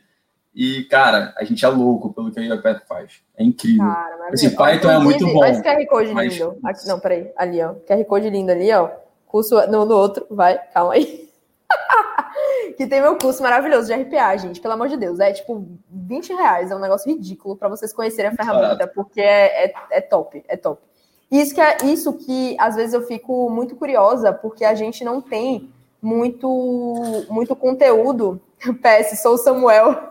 E, 0.54 0.84
cara, 0.84 1.32
a 1.36 1.44
gente 1.44 1.64
é 1.64 1.68
louco 1.68 2.12
pelo 2.12 2.30
que 2.32 2.40
a 2.40 2.42
UiPath 2.42 2.86
faz. 2.86 3.22
É 3.36 3.44
incrível. 3.44 3.86
Cara, 3.86 4.30
Esse 4.32 4.50
Python 4.50 4.90
é 4.90 4.98
muito 4.98 5.24
bom. 5.26 5.38
Olha 5.38 5.50
esse 5.50 5.62
QR 5.62 5.86
Code 5.86 6.12
mas... 6.12 6.32
lindo. 6.32 6.58
Aqui, 6.64 6.88
não, 6.88 6.98
peraí. 6.98 7.30
Ali, 7.36 7.62
ó. 7.62 7.74
QR 7.86 8.04
Code 8.04 8.30
lindo 8.30 8.50
ali, 8.50 8.72
ó. 8.72 8.90
Curso 9.26 9.54
no, 9.68 9.84
no 9.84 9.94
outro. 9.94 10.26
Vai, 10.28 10.58
calma 10.72 10.94
aí. 10.94 11.30
que 12.76 12.86
tem 12.86 13.00
meu 13.00 13.16
curso 13.16 13.42
maravilhoso 13.42 13.86
de 13.86 13.94
RPA, 13.94 14.36
gente. 14.36 14.60
Pelo 14.60 14.74
amor 14.74 14.88
de 14.88 14.96
Deus. 14.96 15.20
É 15.20 15.32
tipo 15.32 15.66
20 15.88 16.32
reais. 16.32 16.70
É 16.70 16.76
um 16.76 16.80
negócio 16.80 17.08
ridículo 17.08 17.56
para 17.56 17.68
vocês 17.68 17.92
conhecerem 17.92 18.32
a 18.32 18.34
ferramenta, 18.34 18.88
porque 18.88 19.20
é, 19.20 19.66
é, 19.66 19.74
é 19.92 20.00
top. 20.00 20.42
É 20.48 20.56
top. 20.56 20.82
Isso 21.30 21.54
que 21.54 21.60
é 21.60 21.76
isso 21.84 22.12
que 22.14 22.56
às 22.58 22.74
vezes 22.74 22.92
eu 22.92 23.02
fico 23.02 23.48
muito 23.48 23.76
curiosa, 23.76 24.32
porque 24.32 24.64
a 24.64 24.74
gente 24.74 25.04
não 25.04 25.20
tem 25.20 25.70
muito 26.02 27.24
muito 27.30 27.54
conteúdo. 27.54 28.40
PS, 28.82 29.20
sou 29.20 29.34
o 29.34 29.38
Samuel. 29.38 30.10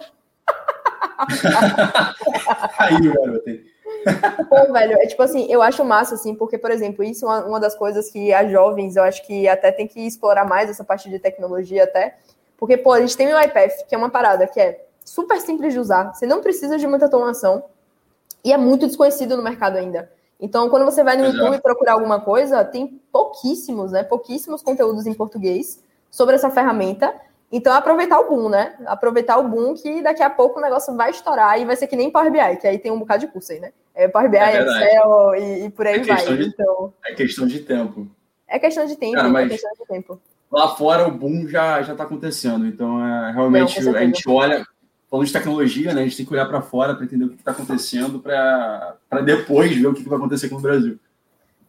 Aí, 2.77 3.01
garoto. 3.01 3.69
Pô, 4.49 4.71
velho, 4.71 4.93
é 4.93 5.05
tipo 5.07 5.21
assim, 5.21 5.45
eu 5.51 5.61
acho 5.61 5.83
massa, 5.83 6.15
assim, 6.15 6.33
porque, 6.35 6.57
por 6.57 6.71
exemplo, 6.71 7.03
isso 7.03 7.25
é 7.25 7.27
uma, 7.27 7.45
uma 7.45 7.59
das 7.59 7.75
coisas 7.75 8.09
que 8.09 8.31
as 8.33 8.49
jovens, 8.51 8.95
eu 8.95 9.03
acho 9.03 9.25
que 9.25 9.47
até 9.47 9.71
tem 9.71 9.87
que 9.87 9.99
explorar 9.99 10.45
mais 10.45 10.69
essa 10.69 10.83
parte 10.83 11.09
de 11.09 11.19
tecnologia 11.19 11.83
até, 11.83 12.17
porque, 12.57 12.77
pô, 12.77 12.93
a 12.93 13.01
gente 13.01 13.17
tem 13.17 13.33
o 13.33 13.41
iPath, 13.41 13.87
que 13.87 13.95
é 13.95 13.97
uma 13.97 14.09
parada 14.09 14.47
que 14.47 14.59
é 14.59 14.85
super 15.03 15.39
simples 15.41 15.73
de 15.73 15.79
usar, 15.79 16.13
você 16.13 16.25
não 16.25 16.41
precisa 16.41 16.77
de 16.77 16.87
muita 16.87 17.05
automação, 17.05 17.63
e 18.43 18.53
é 18.53 18.57
muito 18.57 18.87
desconhecido 18.87 19.35
no 19.35 19.43
mercado 19.43 19.77
ainda. 19.77 20.09
Então, 20.39 20.69
quando 20.69 20.85
você 20.85 21.03
vai 21.03 21.17
no 21.17 21.25
Exato. 21.25 21.37
YouTube 21.37 21.61
procurar 21.61 21.93
alguma 21.93 22.21
coisa, 22.21 22.63
tem 22.63 23.01
pouquíssimos, 23.11 23.91
né, 23.91 24.03
pouquíssimos 24.03 24.61
conteúdos 24.61 25.05
em 25.05 25.13
português 25.13 25.83
sobre 26.09 26.35
essa 26.35 26.49
ferramenta, 26.49 27.13
então, 27.51 27.73
aproveitar 27.73 28.19
o 28.19 28.29
boom, 28.29 28.47
né? 28.47 28.75
Aproveitar 28.85 29.37
o 29.37 29.47
boom 29.47 29.73
que 29.73 30.03
daqui 30.03 30.21
a 30.21 30.29
pouco 30.29 30.59
o 30.59 30.61
negócio 30.61 30.95
vai 30.95 31.09
estourar 31.09 31.59
e 31.59 31.65
vai 31.65 31.75
ser 31.75 31.87
que 31.87 31.95
nem 31.95 32.11
Power 32.11 32.31
BI, 32.31 32.57
que 32.57 32.67
aí 32.67 32.77
tem 32.77 32.91
um 32.91 32.99
bocado 32.99 33.25
de 33.25 33.31
curso 33.31 33.51
aí, 33.51 33.59
né? 33.59 33.71
É 33.95 34.07
Power 34.07 34.29
BI, 34.29 34.37
é 34.37 34.61
Excel 34.61 35.35
e, 35.35 35.65
e, 35.65 35.69
por 35.71 35.87
aí 35.87 35.99
é 35.99 36.03
vai. 36.03 36.37
De, 36.37 36.47
então... 36.47 36.93
É 37.03 37.13
questão 37.15 37.47
de 37.47 37.59
tempo. 37.59 38.07
É 38.47 38.59
questão 38.59 38.85
de 38.85 38.95
tempo, 38.95 39.15
Cara, 39.15 39.45
é 39.45 39.49
questão 39.49 39.71
de 39.71 39.85
tempo. 39.87 40.21
Lá 40.51 40.75
fora 40.75 41.07
o 41.07 41.11
boom 41.11 41.47
já 41.47 41.81
já 41.81 41.93
está 41.93 42.03
acontecendo. 42.03 42.65
Então, 42.65 43.03
é, 43.03 43.31
realmente, 43.31 43.81
Não, 43.81 43.95
a 43.95 43.99
gente 43.99 44.29
olha, 44.29 44.65
falando 45.09 45.25
de 45.25 45.33
tecnologia, 45.33 45.93
né? 45.93 46.01
A 46.01 46.03
gente 46.03 46.17
tem 46.17 46.25
que 46.25 46.33
olhar 46.33 46.45
para 46.45 46.61
fora 46.61 46.95
para 46.95 47.03
entender 47.03 47.25
o 47.25 47.29
que 47.29 47.35
está 47.35 47.51
acontecendo 47.51 48.19
para 48.19 49.21
depois 49.23 49.75
ver 49.75 49.87
o 49.87 49.93
que, 49.93 50.03
que 50.03 50.09
vai 50.09 50.17
acontecer 50.17 50.49
com 50.49 50.55
o 50.55 50.61
Brasil. 50.61 50.99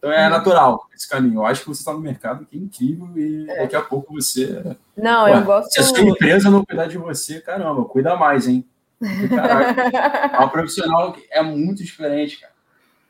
Então 0.01 0.11
é 0.11 0.27
natural 0.27 0.87
esse 0.95 1.07
caminho. 1.07 1.41
Eu 1.41 1.45
acho 1.45 1.61
que 1.61 1.67
você 1.67 1.81
está 1.81 1.93
no 1.93 1.99
mercado 1.99 2.43
que 2.43 2.57
é 2.57 2.59
incrível 2.59 3.07
e 3.15 3.47
é. 3.47 3.61
daqui 3.61 3.75
a 3.75 3.83
pouco 3.83 4.15
você. 4.15 4.75
Não, 4.97 5.25
Ué, 5.25 5.37
eu 5.37 5.43
gosto. 5.43 5.71
Se 5.71 5.79
a 5.79 5.83
sua 5.83 6.01
empresa 6.01 6.49
não 6.49 6.65
cuidar 6.65 6.87
de 6.87 6.97
você, 6.97 7.39
caramba, 7.39 7.85
cuida 7.85 8.15
mais, 8.15 8.47
hein? 8.47 8.65
Caraca, 9.29 10.33
é 10.37 10.39
um 10.43 10.49
profissional 10.49 11.13
que 11.13 11.23
é 11.29 11.43
muito 11.43 11.83
diferente, 11.83 12.39
cara. 12.39 12.53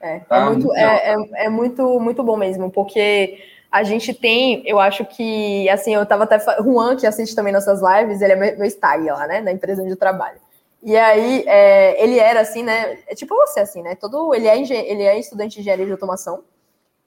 É, 0.01 0.19
tá 0.19 0.36
é, 0.36 0.45
muito, 0.45 0.65
muito 0.65 0.75
é, 0.75 1.13
é, 1.13 1.45
é, 1.45 1.49
muito, 1.49 1.99
muito 2.01 2.23
bom 2.23 2.36
mesmo, 2.36 2.69
porque 2.69 3.39
a 3.71 3.84
gente 3.84 4.13
tem, 4.13 4.62
eu 4.65 4.77
acho 4.77 5.06
que, 5.06 5.69
assim, 5.69 5.95
eu 5.95 6.06
tava 6.06 6.25
até. 6.25 6.39
Juan, 6.62 6.97
que 6.97 7.08
assiste 7.08 7.34
também 7.34 7.54
nossas 7.54 7.80
lives, 7.82 8.21
ele 8.21 8.34
é 8.34 8.36
meu, 8.36 8.58
meu 8.58 8.67
stag 8.67 9.06
lá, 9.06 9.27
né, 9.27 9.39
na 9.39 9.54
empresa 9.54 9.82
onde 9.82 9.91
eu 9.91 9.97
trabalho. 9.97 10.39
E 10.84 10.97
aí, 10.97 11.45
é, 11.47 12.04
ele 12.04 12.19
era 12.19 12.41
assim, 12.41 12.63
né? 12.63 12.97
É 13.08 13.15
tipo 13.15 13.34
você, 13.36 13.62
assim, 13.62 13.82
né? 13.82 13.95
Todo, 13.95 14.36
ele, 14.36 14.47
é 14.47 14.58
ele 14.60 15.04
é 15.04 15.17
estudante 15.17 15.54
de 15.54 15.62
engenharia 15.62 15.86
de 15.86 15.91
automação. 15.93 16.43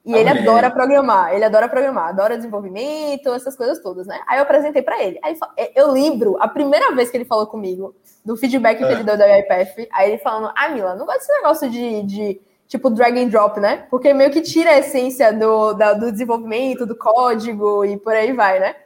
E 0.04 0.12
ele 0.12 0.28
adora 0.28 0.70
programar, 0.70 1.32
ele 1.32 1.44
adora 1.44 1.66
programar, 1.66 2.08
adora 2.08 2.36
desenvolvimento, 2.36 3.32
essas 3.32 3.56
coisas 3.56 3.78
todas, 3.78 4.06
né? 4.06 4.20
Aí 4.26 4.38
eu 4.38 4.42
apresentei 4.42 4.82
para 4.82 5.02
ele. 5.02 5.18
Aí 5.22 5.34
é, 5.56 5.72
eu 5.74 5.90
lembro 5.90 6.36
a 6.40 6.46
primeira 6.46 6.94
vez 6.94 7.10
que 7.10 7.16
ele 7.16 7.24
falou 7.24 7.46
comigo, 7.46 7.94
do 8.22 8.36
feedback 8.36 8.78
que 8.78 8.84
é. 8.84 8.92
ele 8.92 9.02
deu 9.02 9.16
da 9.16 9.26
UiPath, 9.26 9.88
aí 9.92 10.10
ele 10.10 10.18
falando: 10.18 10.52
Ah, 10.54 10.68
Mila, 10.68 10.94
não 10.94 11.06
gosto 11.06 11.20
desse 11.20 11.32
negócio 11.32 11.70
de, 11.70 12.02
de 12.02 12.40
tipo 12.68 12.90
drag 12.90 13.18
and 13.18 13.28
drop, 13.28 13.58
né? 13.58 13.86
Porque 13.90 14.12
meio 14.12 14.30
que 14.30 14.42
tira 14.42 14.70
a 14.70 14.78
essência 14.78 15.32
do, 15.32 15.72
da, 15.72 15.94
do 15.94 16.12
desenvolvimento, 16.12 16.84
do 16.84 16.96
código 16.96 17.84
e 17.84 17.96
por 17.96 18.12
aí 18.12 18.32
vai, 18.32 18.60
né? 18.60 18.76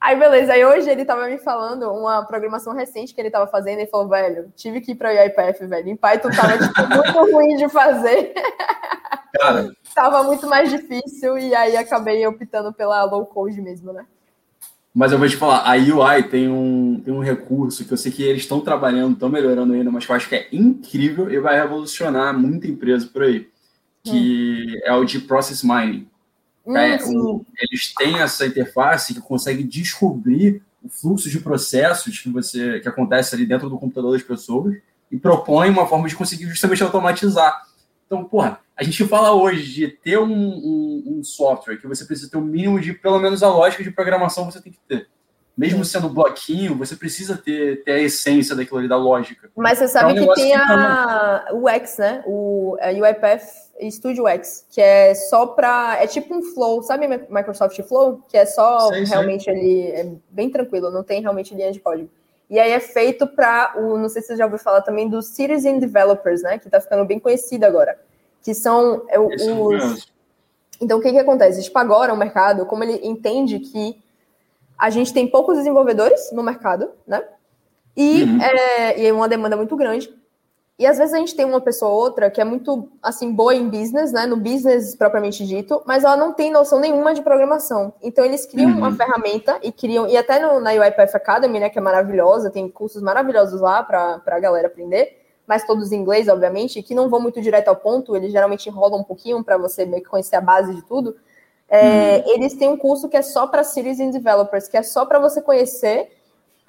Aí, 0.00 0.16
beleza. 0.16 0.52
Aí 0.52 0.64
hoje 0.64 0.88
ele 0.88 1.04
tava 1.04 1.26
me 1.26 1.38
falando 1.38 1.90
uma 1.92 2.24
programação 2.24 2.72
recente 2.72 3.12
que 3.12 3.20
ele 3.20 3.30
tava 3.30 3.48
fazendo. 3.48 3.80
Ele 3.80 3.90
falou, 3.90 4.08
velho, 4.08 4.52
tive 4.54 4.80
que 4.80 4.92
ir 4.92 4.94
pra 4.94 5.10
UiPath, 5.10 5.58
velho. 5.60 5.88
Em 5.88 5.96
Python 5.96 6.30
tava, 6.30 6.56
tipo, 6.56 6.86
muito 6.94 7.32
ruim 7.32 7.56
de 7.56 7.68
fazer. 7.68 8.32
Cara. 9.32 9.72
tava 9.94 10.22
muito 10.22 10.46
mais 10.46 10.70
difícil 10.70 11.38
e 11.38 11.54
aí 11.54 11.76
acabei 11.76 12.26
optando 12.26 12.72
pela 12.72 13.04
low 13.04 13.26
code 13.26 13.60
mesmo, 13.60 13.92
né? 13.92 14.06
Mas 14.94 15.12
eu 15.12 15.18
vou 15.18 15.28
te 15.28 15.36
falar, 15.36 15.64
a 15.64 15.74
UI 15.76 16.24
tem 16.24 16.48
um, 16.48 17.00
tem 17.04 17.12
um 17.12 17.20
recurso 17.20 17.84
que 17.84 17.92
eu 17.92 17.96
sei 17.96 18.10
que 18.10 18.22
eles 18.22 18.42
estão 18.42 18.60
trabalhando, 18.60 19.12
estão 19.12 19.28
melhorando 19.28 19.72
ainda, 19.72 19.90
mas 19.90 20.04
que 20.04 20.10
eu 20.10 20.16
acho 20.16 20.28
que 20.28 20.34
é 20.34 20.48
incrível 20.50 21.30
e 21.30 21.38
vai 21.38 21.60
revolucionar 21.60 22.36
muita 22.36 22.66
empresa 22.66 23.06
por 23.06 23.22
aí, 23.22 23.48
que 24.02 24.64
hum. 24.66 24.80
é 24.84 24.94
o 24.94 25.04
de 25.04 25.20
Process 25.20 25.62
Mining. 25.62 26.08
Hum, 26.66 26.76
é, 26.76 26.98
o, 27.04 27.44
eles 27.60 27.94
têm 27.94 28.18
essa 28.18 28.46
interface 28.46 29.14
que 29.14 29.20
consegue 29.20 29.62
descobrir 29.62 30.62
o 30.82 30.88
fluxo 30.88 31.30
de 31.30 31.38
processos 31.40 32.18
que 32.18 32.28
você 32.28 32.80
que 32.80 32.88
acontece 32.88 33.34
ali 33.34 33.46
dentro 33.46 33.68
do 33.68 33.78
computador 33.78 34.12
das 34.12 34.22
pessoas 34.22 34.76
e 35.10 35.18
propõe 35.18 35.70
uma 35.70 35.86
forma 35.86 36.08
de 36.08 36.16
conseguir 36.16 36.46
justamente 36.46 36.82
automatizar. 36.82 37.66
Então, 38.06 38.24
porra, 38.24 38.60
a 38.78 38.84
gente 38.84 39.04
fala 39.06 39.32
hoje 39.32 39.72
de 39.72 39.88
ter 39.88 40.18
um, 40.18 40.32
um, 40.32 41.02
um, 41.06 41.24
software 41.24 41.78
que 41.78 41.86
você 41.88 42.04
precisa 42.04 42.30
ter 42.30 42.36
o 42.36 42.40
um 42.40 42.44
mínimo 42.44 42.80
de, 42.80 42.92
pelo 42.92 43.18
menos 43.18 43.42
a 43.42 43.48
lógica 43.48 43.82
de 43.82 43.90
programação 43.90 44.44
você 44.44 44.62
tem 44.62 44.72
que 44.72 44.78
ter. 44.86 45.08
Mesmo 45.56 45.84
sendo 45.84 46.08
bloquinho, 46.08 46.76
você 46.76 46.94
precisa 46.94 47.36
ter, 47.36 47.82
ter 47.82 47.90
a 47.90 47.98
essência 47.98 48.54
daquilo 48.54 48.78
ali, 48.78 48.88
da 48.88 48.96
lógica. 48.96 49.50
Mas 49.56 49.78
você 49.78 49.88
sabe 49.88 50.16
é 50.16 50.22
um 50.22 50.28
que 50.28 50.34
tem 50.34 50.54
a, 50.54 50.64
tá 50.64 51.48
o 51.52 51.68
X, 51.68 51.98
né? 51.98 52.22
O 52.24 52.76
a 52.80 52.90
UiPath 52.90 53.42
Studio 53.90 54.28
X, 54.28 54.64
que 54.70 54.80
é 54.80 55.12
só 55.12 55.48
para... 55.48 56.00
É 56.00 56.06
tipo 56.06 56.32
um 56.32 56.40
Flow, 56.40 56.80
sabe 56.84 57.08
Microsoft 57.08 57.82
Flow? 57.82 58.22
Que 58.28 58.36
é 58.36 58.46
só 58.46 58.90
sei, 58.90 59.02
realmente 59.02 59.46
sei. 59.46 59.54
ali, 59.54 59.90
é 59.90 60.12
bem 60.30 60.48
tranquilo, 60.48 60.92
não 60.92 61.02
tem 61.02 61.20
realmente 61.20 61.52
linha 61.52 61.72
de 61.72 61.80
código. 61.80 62.08
E 62.48 62.60
aí 62.60 62.70
é 62.70 62.80
feito 62.80 63.26
para 63.26 63.74
o, 63.76 63.98
não 63.98 64.08
sei 64.08 64.22
se 64.22 64.28
você 64.28 64.36
já 64.36 64.44
ouviu 64.44 64.60
falar 64.60 64.82
também 64.82 65.08
dos 65.08 65.26
Citizen 65.26 65.80
Developers, 65.80 66.42
né? 66.42 66.58
Que 66.58 66.68
está 66.68 66.80
ficando 66.80 67.04
bem 67.04 67.18
conhecido 67.18 67.64
agora 67.64 67.98
que 68.42 68.54
são 68.54 69.02
é, 69.08 69.18
os. 69.18 70.08
Então, 70.80 70.98
o 70.98 71.02
que, 71.02 71.10
que 71.10 71.18
acontece? 71.18 71.62
Tipo, 71.62 71.78
agora 71.78 72.14
o 72.14 72.16
mercado, 72.16 72.64
como 72.66 72.84
ele 72.84 73.00
entende 73.06 73.58
que 73.58 74.00
a 74.78 74.90
gente 74.90 75.12
tem 75.12 75.26
poucos 75.26 75.56
desenvolvedores 75.56 76.30
no 76.32 76.42
mercado, 76.42 76.90
né? 77.06 77.22
E, 77.96 78.22
uhum. 78.22 78.40
é, 78.40 79.00
e 79.00 79.06
é 79.06 79.12
uma 79.12 79.28
demanda 79.28 79.56
muito 79.56 79.76
grande. 79.76 80.16
E 80.78 80.86
às 80.86 80.96
vezes 80.96 81.12
a 81.12 81.18
gente 81.18 81.34
tem 81.34 81.44
uma 81.44 81.60
pessoa 81.60 81.90
ou 81.90 81.98
outra 81.98 82.30
que 82.30 82.40
é 82.40 82.44
muito, 82.44 82.88
assim, 83.02 83.32
boa 83.32 83.52
em 83.52 83.68
business, 83.68 84.12
né? 84.12 84.24
No 84.26 84.36
business 84.36 84.94
propriamente 84.94 85.44
dito, 85.44 85.82
mas 85.84 86.04
ela 86.04 86.16
não 86.16 86.32
tem 86.32 86.52
noção 86.52 86.78
nenhuma 86.78 87.12
de 87.12 87.22
programação. 87.22 87.92
Então 88.00 88.24
eles 88.24 88.46
criam 88.46 88.70
uhum. 88.70 88.78
uma 88.78 88.94
ferramenta 88.94 89.58
e 89.60 89.72
criam, 89.72 90.06
e 90.06 90.16
até 90.16 90.38
no, 90.38 90.60
na 90.60 90.70
UiPath 90.70 91.16
Academy, 91.16 91.58
né? 91.58 91.68
Que 91.68 91.80
é 91.80 91.82
maravilhosa, 91.82 92.50
tem 92.50 92.68
cursos 92.68 93.02
maravilhosos 93.02 93.60
lá 93.60 93.82
para 93.82 94.22
a 94.24 94.38
galera 94.38 94.68
aprender 94.68 95.17
mas 95.48 95.64
todos 95.64 95.90
em 95.90 95.96
inglês, 95.96 96.28
obviamente, 96.28 96.82
que 96.82 96.94
não 96.94 97.08
vão 97.08 97.18
muito 97.18 97.40
direto 97.40 97.68
ao 97.68 97.76
ponto, 97.76 98.14
eles 98.14 98.30
geralmente 98.30 98.68
enrolam 98.68 99.00
um 99.00 99.04
pouquinho 99.04 99.42
para 99.42 99.56
você 99.56 99.86
meio 99.86 100.02
que 100.02 100.08
conhecer 100.10 100.36
a 100.36 100.42
base 100.42 100.74
de 100.74 100.82
tudo. 100.82 101.16
É, 101.66 102.18
uhum. 102.18 102.34
Eles 102.34 102.52
têm 102.52 102.68
um 102.68 102.76
curso 102.76 103.08
que 103.08 103.16
é 103.16 103.22
só 103.22 103.46
para 103.46 103.64
Citizen 103.64 104.10
Developers, 104.10 104.68
que 104.68 104.76
é 104.76 104.82
só 104.82 105.06
para 105.06 105.18
você 105.18 105.40
conhecer 105.40 106.12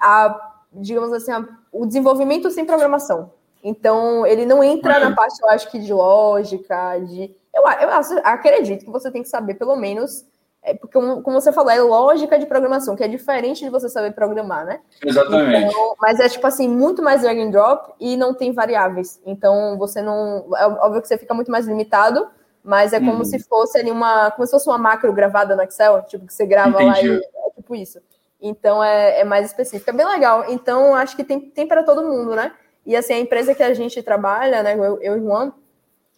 a, 0.00 0.54
digamos 0.72 1.12
assim, 1.12 1.30
a, 1.30 1.46
o 1.70 1.84
desenvolvimento 1.84 2.50
sem 2.50 2.64
programação. 2.64 3.30
Então, 3.62 4.26
ele 4.26 4.46
não 4.46 4.64
entra 4.64 4.94
uhum. 4.94 5.10
na 5.10 5.14
parte, 5.14 5.38
eu 5.42 5.50
acho 5.50 5.70
que 5.70 5.78
de 5.78 5.92
lógica, 5.92 6.98
de. 7.00 7.36
Eu, 7.54 7.62
eu 7.62 8.20
acredito 8.24 8.86
que 8.86 8.90
você 8.90 9.10
tem 9.10 9.22
que 9.22 9.28
saber, 9.28 9.54
pelo 9.54 9.76
menos, 9.76 10.24
é 10.62 10.74
porque, 10.74 10.92
como 10.92 11.40
você 11.40 11.52
falou, 11.52 11.70
é 11.70 11.80
lógica 11.80 12.38
de 12.38 12.44
programação, 12.44 12.94
que 12.94 13.02
é 13.02 13.08
diferente 13.08 13.64
de 13.64 13.70
você 13.70 13.88
saber 13.88 14.12
programar, 14.12 14.66
né? 14.66 14.80
Exatamente. 15.04 15.70
Então, 15.70 15.94
mas 15.98 16.20
é, 16.20 16.28
tipo 16.28 16.46
assim, 16.46 16.68
muito 16.68 17.02
mais 17.02 17.22
drag 17.22 17.40
and 17.40 17.50
drop 17.50 17.94
e 17.98 18.16
não 18.16 18.34
tem 18.34 18.52
variáveis. 18.52 19.20
Então, 19.24 19.78
você 19.78 20.02
não... 20.02 20.54
É 20.54 20.66
óbvio 20.66 21.00
que 21.00 21.08
você 21.08 21.16
fica 21.16 21.32
muito 21.32 21.50
mais 21.50 21.66
limitado, 21.66 22.28
mas 22.62 22.92
é 22.92 23.00
como 23.00 23.18
uhum. 23.18 23.24
se 23.24 23.38
fosse 23.38 23.78
ali 23.78 23.90
uma... 23.90 24.30
Como 24.32 24.46
se 24.46 24.52
fosse 24.52 24.68
uma 24.68 24.76
macro 24.76 25.12
gravada 25.14 25.56
no 25.56 25.62
Excel, 25.62 26.02
tipo, 26.02 26.26
que 26.26 26.34
você 26.34 26.44
grava 26.44 26.82
Entendi. 26.82 27.08
lá 27.08 27.16
e... 27.16 27.20
É 27.46 27.50
tipo 27.56 27.74
isso. 27.74 27.98
Então, 28.38 28.84
é, 28.84 29.20
é 29.20 29.24
mais 29.24 29.46
específico. 29.46 29.88
É 29.88 29.94
bem 29.94 30.06
legal. 30.06 30.44
Então, 30.48 30.94
acho 30.94 31.16
que 31.16 31.24
tem, 31.24 31.40
tem 31.40 31.66
para 31.66 31.82
todo 31.82 32.06
mundo, 32.06 32.34
né? 32.34 32.52
E, 32.84 32.94
assim, 32.94 33.14
a 33.14 33.18
empresa 33.18 33.54
que 33.54 33.62
a 33.62 33.72
gente 33.72 34.02
trabalha, 34.02 34.62
né, 34.62 34.74
eu, 34.74 35.00
eu 35.00 35.16
e 35.16 35.20
o 35.20 35.22
Juan, 35.22 35.52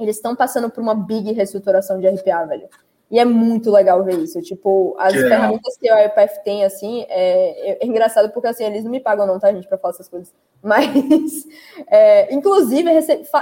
eles 0.00 0.16
estão 0.16 0.34
passando 0.34 0.68
por 0.68 0.80
uma 0.80 0.94
big 0.94 1.32
reestruturação 1.32 2.00
de 2.00 2.08
RPA, 2.08 2.44
velho. 2.44 2.68
E 3.12 3.18
é 3.18 3.26
muito 3.26 3.70
legal 3.70 4.02
ver 4.02 4.18
isso. 4.20 4.40
Tipo, 4.40 4.96
as 4.98 5.12
que 5.12 5.20
ferramentas 5.20 5.76
que 5.76 5.86
a 5.90 6.06
IPF 6.06 6.42
tem, 6.42 6.64
assim, 6.64 7.04
é, 7.10 7.72
é, 7.72 7.86
engraçado 7.86 8.30
porque, 8.30 8.48
assim, 8.48 8.64
eles 8.64 8.84
não 8.84 8.90
me 8.90 9.00
pagam 9.00 9.26
não, 9.26 9.38
tá, 9.38 9.52
gente, 9.52 9.68
pra 9.68 9.76
falar 9.76 9.92
essas 9.92 10.08
coisas. 10.08 10.32
Mas, 10.62 11.46
é, 11.88 12.32
inclusive, 12.34 12.88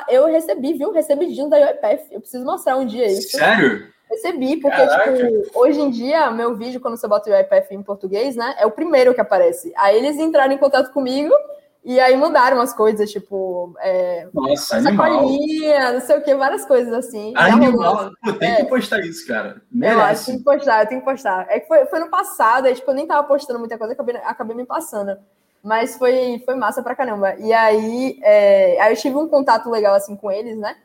eu 0.09 0.27
recebi, 0.27 0.73
viu, 0.73 0.91
recebidinho 0.91 1.49
da 1.49 1.57
UiPath. 1.57 2.11
Eu 2.11 2.21
preciso 2.21 2.45
mostrar 2.45 2.77
um 2.79 2.85
dia 2.85 3.07
isso. 3.07 3.39
Sério? 3.39 3.87
Recebi, 4.11 4.57
porque, 4.57 4.77
Caraca. 4.77 5.15
tipo, 5.15 5.61
hoje 5.61 5.81
em 5.81 5.89
dia, 5.89 6.33
meu 6.33 6.57
vídeo, 6.57 6.81
quando 6.81 6.97
você 6.97 7.07
bota 7.07 7.31
o 7.31 7.33
UiPath 7.33 7.71
em 7.71 7.81
português, 7.81 8.35
né, 8.35 8.57
é 8.59 8.67
o 8.67 8.73
primeiro 8.73 9.15
que 9.15 9.21
aparece. 9.21 9.73
Aí 9.77 9.97
eles 9.97 10.19
entraram 10.19 10.53
em 10.53 10.59
contato 10.59 10.93
comigo 10.93 11.33
E 11.83 11.99
aí 11.99 12.15
mudaram 12.15 12.61
as 12.61 12.75
coisas, 12.75 13.11
tipo. 13.11 13.75
É, 13.81 14.29
Nossa, 14.35 14.77
animal. 14.77 15.23
não 15.23 16.01
sei 16.01 16.19
o 16.19 16.23
que, 16.23 16.35
várias 16.35 16.65
coisas 16.67 16.93
assim. 16.93 17.33
Animal, 17.35 18.11
pô, 18.23 18.33
tem 18.35 18.53
é, 18.53 18.57
que 18.57 18.65
postar 18.67 19.01
isso, 19.01 19.27
cara. 19.27 19.63
Merece. 19.73 20.31
Eu 20.31 20.35
tem 20.35 20.39
que 20.39 20.45
postar, 20.45 20.83
eu 20.83 20.89
tenho 20.89 21.01
que 21.01 21.07
postar. 21.07 21.47
É 21.49 21.59
que 21.59 21.67
foi, 21.67 21.87
foi 21.87 21.99
no 22.01 22.11
passado, 22.11 22.67
aí, 22.67 22.75
tipo, 22.75 22.91
eu 22.91 22.95
nem 22.95 23.07
tava 23.07 23.27
postando 23.27 23.59
muita 23.59 23.79
coisa, 23.79 23.95
acabei, 23.95 24.17
acabei 24.17 24.57
me 24.57 24.67
passando. 24.67 25.17
Mas 25.63 25.97
foi, 25.97 26.43
foi 26.45 26.55
massa 26.55 26.83
pra 26.83 26.95
caramba. 26.95 27.35
E 27.37 27.53
aí, 27.53 28.19
é, 28.23 28.79
aí 28.81 28.93
eu 28.93 28.97
tive 28.97 29.17
um 29.17 29.29
contato 29.29 29.71
legal 29.71 29.95
assim 29.95 30.17
com 30.17 30.31
eles, 30.31 30.59
né? 30.59 30.77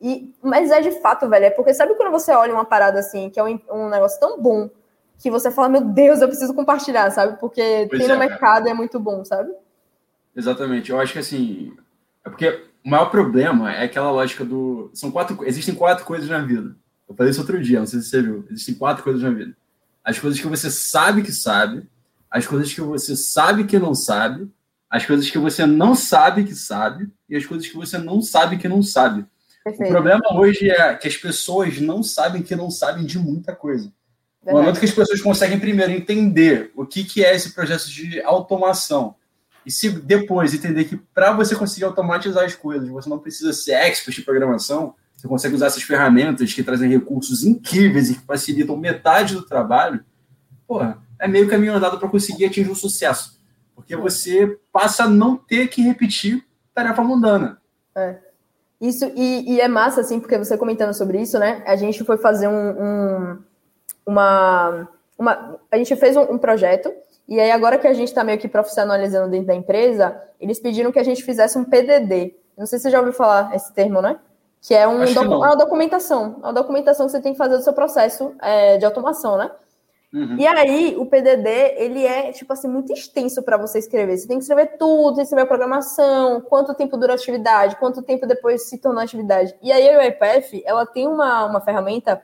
E, 0.00 0.34
mas 0.42 0.70
é 0.70 0.80
de 0.80 1.00
fato, 1.00 1.28
velho, 1.28 1.46
é 1.46 1.50
porque 1.50 1.72
sabe 1.72 1.94
quando 1.94 2.10
você 2.10 2.32
olha 2.32 2.52
uma 2.52 2.64
parada 2.64 2.98
assim, 2.98 3.30
que 3.30 3.38
é 3.38 3.44
um, 3.44 3.58
um 3.70 3.88
negócio 3.88 4.18
tão 4.18 4.40
bom, 4.40 4.68
que 5.18 5.30
você 5.30 5.50
fala, 5.50 5.68
meu 5.68 5.80
Deus, 5.82 6.20
eu 6.20 6.28
preciso 6.28 6.52
compartilhar, 6.52 7.10
sabe? 7.10 7.38
Porque 7.38 7.86
pois 7.88 8.00
tem 8.00 8.08
no 8.08 8.14
é, 8.14 8.18
mercado 8.18 8.66
e 8.66 8.70
é 8.70 8.74
muito 8.74 8.98
bom, 8.98 9.24
sabe? 9.24 9.52
Exatamente. 10.36 10.90
Eu 10.90 11.00
acho 11.00 11.12
que 11.12 11.18
assim. 11.18 11.72
É 12.24 12.30
porque 12.30 12.64
o 12.84 12.90
maior 12.90 13.06
problema 13.06 13.72
é 13.72 13.84
aquela 13.84 14.10
lógica 14.10 14.44
do. 14.44 14.90
São 14.94 15.10
quatro. 15.10 15.44
Existem 15.44 15.74
quatro 15.74 16.04
coisas 16.04 16.28
na 16.28 16.38
vida. 16.38 16.76
Eu 17.08 17.14
falei 17.14 17.30
isso 17.30 17.40
outro 17.40 17.62
dia, 17.62 17.78
não 17.78 17.86
sei 17.86 18.00
se 18.00 18.08
você 18.08 18.22
viu. 18.22 18.44
Existem 18.50 18.74
quatro 18.74 19.04
coisas 19.04 19.22
na 19.22 19.30
vida. 19.30 19.54
As 20.02 20.18
coisas 20.18 20.40
que 20.40 20.46
você 20.46 20.70
sabe 20.70 21.22
que 21.22 21.32
sabe, 21.32 21.86
as 22.30 22.46
coisas 22.46 22.72
que 22.72 22.80
você 22.80 23.14
sabe 23.14 23.64
que 23.64 23.78
não 23.78 23.94
sabe, 23.94 24.50
as 24.90 25.06
coisas 25.06 25.30
que 25.30 25.38
você 25.38 25.66
não 25.66 25.94
sabe 25.94 26.44
que 26.44 26.54
sabe, 26.54 27.08
e 27.28 27.36
as 27.36 27.46
coisas 27.46 27.68
que 27.68 27.76
você 27.76 27.98
não 27.98 28.20
sabe 28.20 28.56
que 28.56 28.68
não 28.68 28.82
sabe. 28.82 29.24
Perfeito. 29.62 29.88
O 29.88 29.92
problema 29.92 30.34
hoje 30.34 30.70
é 30.70 30.94
que 30.94 31.06
as 31.06 31.16
pessoas 31.16 31.80
não 31.80 32.02
sabem 32.02 32.42
que 32.42 32.56
não 32.56 32.70
sabem 32.70 33.04
de 33.04 33.18
muita 33.18 33.54
coisa. 33.54 33.92
No 34.44 34.54
momento 34.54 34.80
que 34.80 34.86
as 34.86 34.90
pessoas 34.90 35.20
conseguem 35.20 35.60
primeiro 35.60 35.92
entender 35.92 36.72
o 36.74 36.84
que, 36.84 37.04
que 37.04 37.24
é 37.24 37.34
esse 37.34 37.52
processo 37.52 37.88
de 37.90 38.20
automação, 38.22 39.14
e 39.64 39.70
se 39.70 39.90
depois 39.90 40.54
entender 40.54 40.84
que 40.84 40.96
para 40.96 41.32
você 41.32 41.54
conseguir 41.54 41.84
automatizar 41.84 42.44
as 42.44 42.54
coisas, 42.54 42.88
você 42.88 43.08
não 43.08 43.18
precisa 43.18 43.52
ser 43.52 43.72
expert 43.72 44.14
de 44.14 44.22
programação, 44.22 44.94
você 45.16 45.28
consegue 45.28 45.54
usar 45.54 45.66
essas 45.66 45.82
ferramentas 45.82 46.52
que 46.52 46.62
trazem 46.62 46.90
recursos 46.90 47.44
incríveis 47.44 48.10
e 48.10 48.14
que 48.14 48.26
facilitam 48.26 48.76
metade 48.76 49.34
do 49.34 49.46
trabalho, 49.46 50.04
porra, 50.66 50.98
é 51.18 51.28
meio 51.28 51.48
caminho 51.48 51.74
andado 51.74 51.98
para 51.98 52.08
conseguir 52.08 52.46
atingir 52.46 52.70
o 52.70 52.74
sucesso. 52.74 53.40
Porque 53.74 53.96
você 53.96 54.58
passa 54.72 55.04
a 55.04 55.08
não 55.08 55.36
ter 55.36 55.68
que 55.68 55.80
repetir 55.80 56.44
tarefa 56.74 57.02
mundana. 57.02 57.60
É. 57.94 58.16
Isso, 58.80 59.04
e, 59.14 59.54
e, 59.54 59.60
é 59.60 59.68
massa, 59.68 60.00
assim, 60.00 60.18
porque 60.18 60.36
você 60.36 60.58
comentando 60.58 60.92
sobre 60.92 61.20
isso, 61.22 61.38
né? 61.38 61.62
A 61.66 61.76
gente 61.76 62.02
foi 62.02 62.16
fazer 62.16 62.48
um, 62.48 62.70
um 62.70 63.38
uma, 64.06 64.88
uma. 65.18 65.60
A 65.70 65.76
gente 65.76 65.94
fez 65.96 66.16
um, 66.16 66.22
um 66.32 66.38
projeto 66.38 66.92
e 67.28 67.40
aí, 67.40 67.50
agora 67.50 67.78
que 67.78 67.86
a 67.86 67.94
gente 67.94 68.08
está 68.08 68.24
meio 68.24 68.38
que 68.38 68.48
profissionalizando 68.48 69.30
dentro 69.30 69.46
da 69.46 69.54
empresa, 69.54 70.20
eles 70.40 70.58
pediram 70.58 70.90
que 70.90 70.98
a 70.98 71.04
gente 71.04 71.22
fizesse 71.22 71.56
um 71.56 71.64
PDD. 71.64 72.34
Não 72.56 72.66
sei 72.66 72.78
se 72.78 72.84
você 72.84 72.90
já 72.90 72.98
ouviu 72.98 73.12
falar 73.12 73.54
esse 73.54 73.72
termo, 73.72 74.02
né? 74.02 74.18
Que 74.60 74.74
é 74.74 74.86
um 74.86 75.04
docu 75.04 75.36
uma 75.36 75.56
documentação. 75.56 76.36
Uma 76.38 76.52
documentação 76.52 77.06
que 77.06 77.12
você 77.12 77.20
tem 77.20 77.32
que 77.32 77.38
fazer 77.38 77.56
do 77.56 77.62
seu 77.62 77.72
processo 77.72 78.34
é, 78.40 78.76
de 78.76 78.84
automação, 78.84 79.36
né? 79.36 79.50
Uhum. 80.12 80.36
E 80.38 80.46
aí, 80.46 80.94
o 80.98 81.06
PDD, 81.06 81.48
ele 81.78 82.04
é, 82.04 82.32
tipo 82.32 82.52
assim, 82.52 82.68
muito 82.68 82.92
extenso 82.92 83.42
para 83.42 83.56
você 83.56 83.78
escrever. 83.78 84.18
Você 84.18 84.28
tem 84.28 84.36
que 84.36 84.42
escrever 84.42 84.76
tudo, 84.76 85.14
tem 85.14 85.16
que 85.16 85.22
escrever 85.22 85.44
a 85.44 85.46
programação, 85.46 86.40
quanto 86.42 86.74
tempo 86.74 86.98
dura 86.98 87.12
a 87.12 87.16
atividade, 87.16 87.76
quanto 87.76 88.02
tempo 88.02 88.26
depois 88.26 88.68
se 88.68 88.76
tornou 88.76 89.02
atividade. 89.02 89.56
E 89.62 89.72
aí, 89.72 89.88
a 89.88 90.00
UiPath, 90.00 90.62
ela 90.66 90.84
tem 90.84 91.08
uma, 91.08 91.46
uma 91.46 91.60
ferramenta 91.62 92.20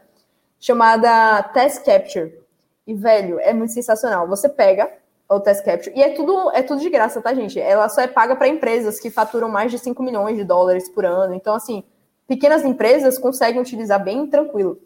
chamada 0.61 1.43
Task 1.45 1.85
Capture. 1.85 2.47
E, 2.89 2.95
velho, 2.95 3.39
é 3.41 3.53
muito 3.53 3.75
sensacional. 3.75 4.27
Você 4.29 4.49
pega 4.49 4.91
o 5.29 5.39
Task 5.39 5.63
Capture, 5.63 5.95
e 5.95 6.03
é 6.03 6.15
tudo, 6.15 6.51
é 6.55 6.63
tudo 6.63 6.81
de 6.81 6.89
graça, 6.89 7.21
tá, 7.21 7.35
gente? 7.35 7.61
Ela 7.61 7.87
só 7.91 8.01
é 8.01 8.07
paga 8.07 8.35
para 8.35 8.49
empresas 8.49 8.99
que 8.99 9.11
faturam 9.11 9.51
mais 9.51 9.71
de 9.71 9.79
5 9.79 10.03
milhões 10.03 10.39
de 10.39 10.43
dólares 10.43 10.89
por 10.89 11.05
ano. 11.05 11.35
Então, 11.35 11.55
assim, 11.55 11.85
pequenas 12.27 12.65
empresas 12.65 13.19
conseguem 13.19 13.61
utilizar 13.61 14.03
bem 14.03 14.27
tranquilo. 14.27 14.81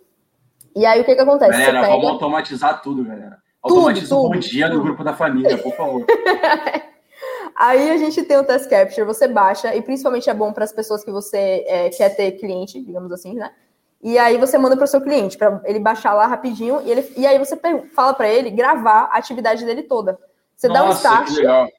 E 0.74 0.84
aí, 0.84 1.00
o 1.00 1.04
que 1.04 1.14
que 1.14 1.20
acontece? 1.20 1.52
Galera, 1.52 1.80
pega... 1.80 1.92
vamos 1.92 2.08
automatizar 2.08 2.82
tudo, 2.82 3.04
galera. 3.04 3.38
Automatiza 3.62 4.08
tudo, 4.08 4.26
o 4.26 4.30
bom 4.30 4.38
dia 4.40 4.66
tudo. 4.66 4.78
do 4.78 4.84
grupo 4.84 5.04
da 5.04 5.14
família, 5.14 5.56
por 5.58 5.72
favor. 5.76 6.04
Aí 7.54 7.88
a 7.88 7.96
gente 7.98 8.20
tem 8.24 8.36
o 8.36 8.42
Task 8.42 8.68
Capture, 8.68 9.06
você 9.06 9.28
baixa, 9.28 9.76
e 9.76 9.80
principalmente 9.80 10.28
é 10.28 10.34
bom 10.34 10.52
para 10.52 10.64
as 10.64 10.72
pessoas 10.72 11.04
que 11.04 11.12
você 11.12 11.64
é, 11.68 11.88
quer 11.90 12.08
ter 12.16 12.32
cliente, 12.32 12.82
digamos 12.84 13.12
assim, 13.12 13.34
né? 13.34 13.52
E 14.02 14.18
aí 14.18 14.36
você 14.36 14.58
manda 14.58 14.76
para 14.76 14.84
o 14.84 14.88
seu 14.88 15.00
cliente, 15.00 15.38
para 15.38 15.60
ele 15.64 15.78
baixar 15.78 16.12
lá 16.12 16.26
rapidinho, 16.26 16.82
e, 16.84 16.90
ele, 16.90 17.12
e 17.16 17.26
aí 17.26 17.38
você 17.38 17.56
fala 17.94 18.12
para 18.12 18.28
ele 18.28 18.50
gravar 18.50 19.08
a 19.12 19.18
atividade 19.18 19.64
dele 19.64 19.84
toda. 19.84 20.18
Você 20.56 20.66
Nossa, 20.66 20.80
dá 20.80 21.20
um 21.20 21.24
start. 21.24 21.72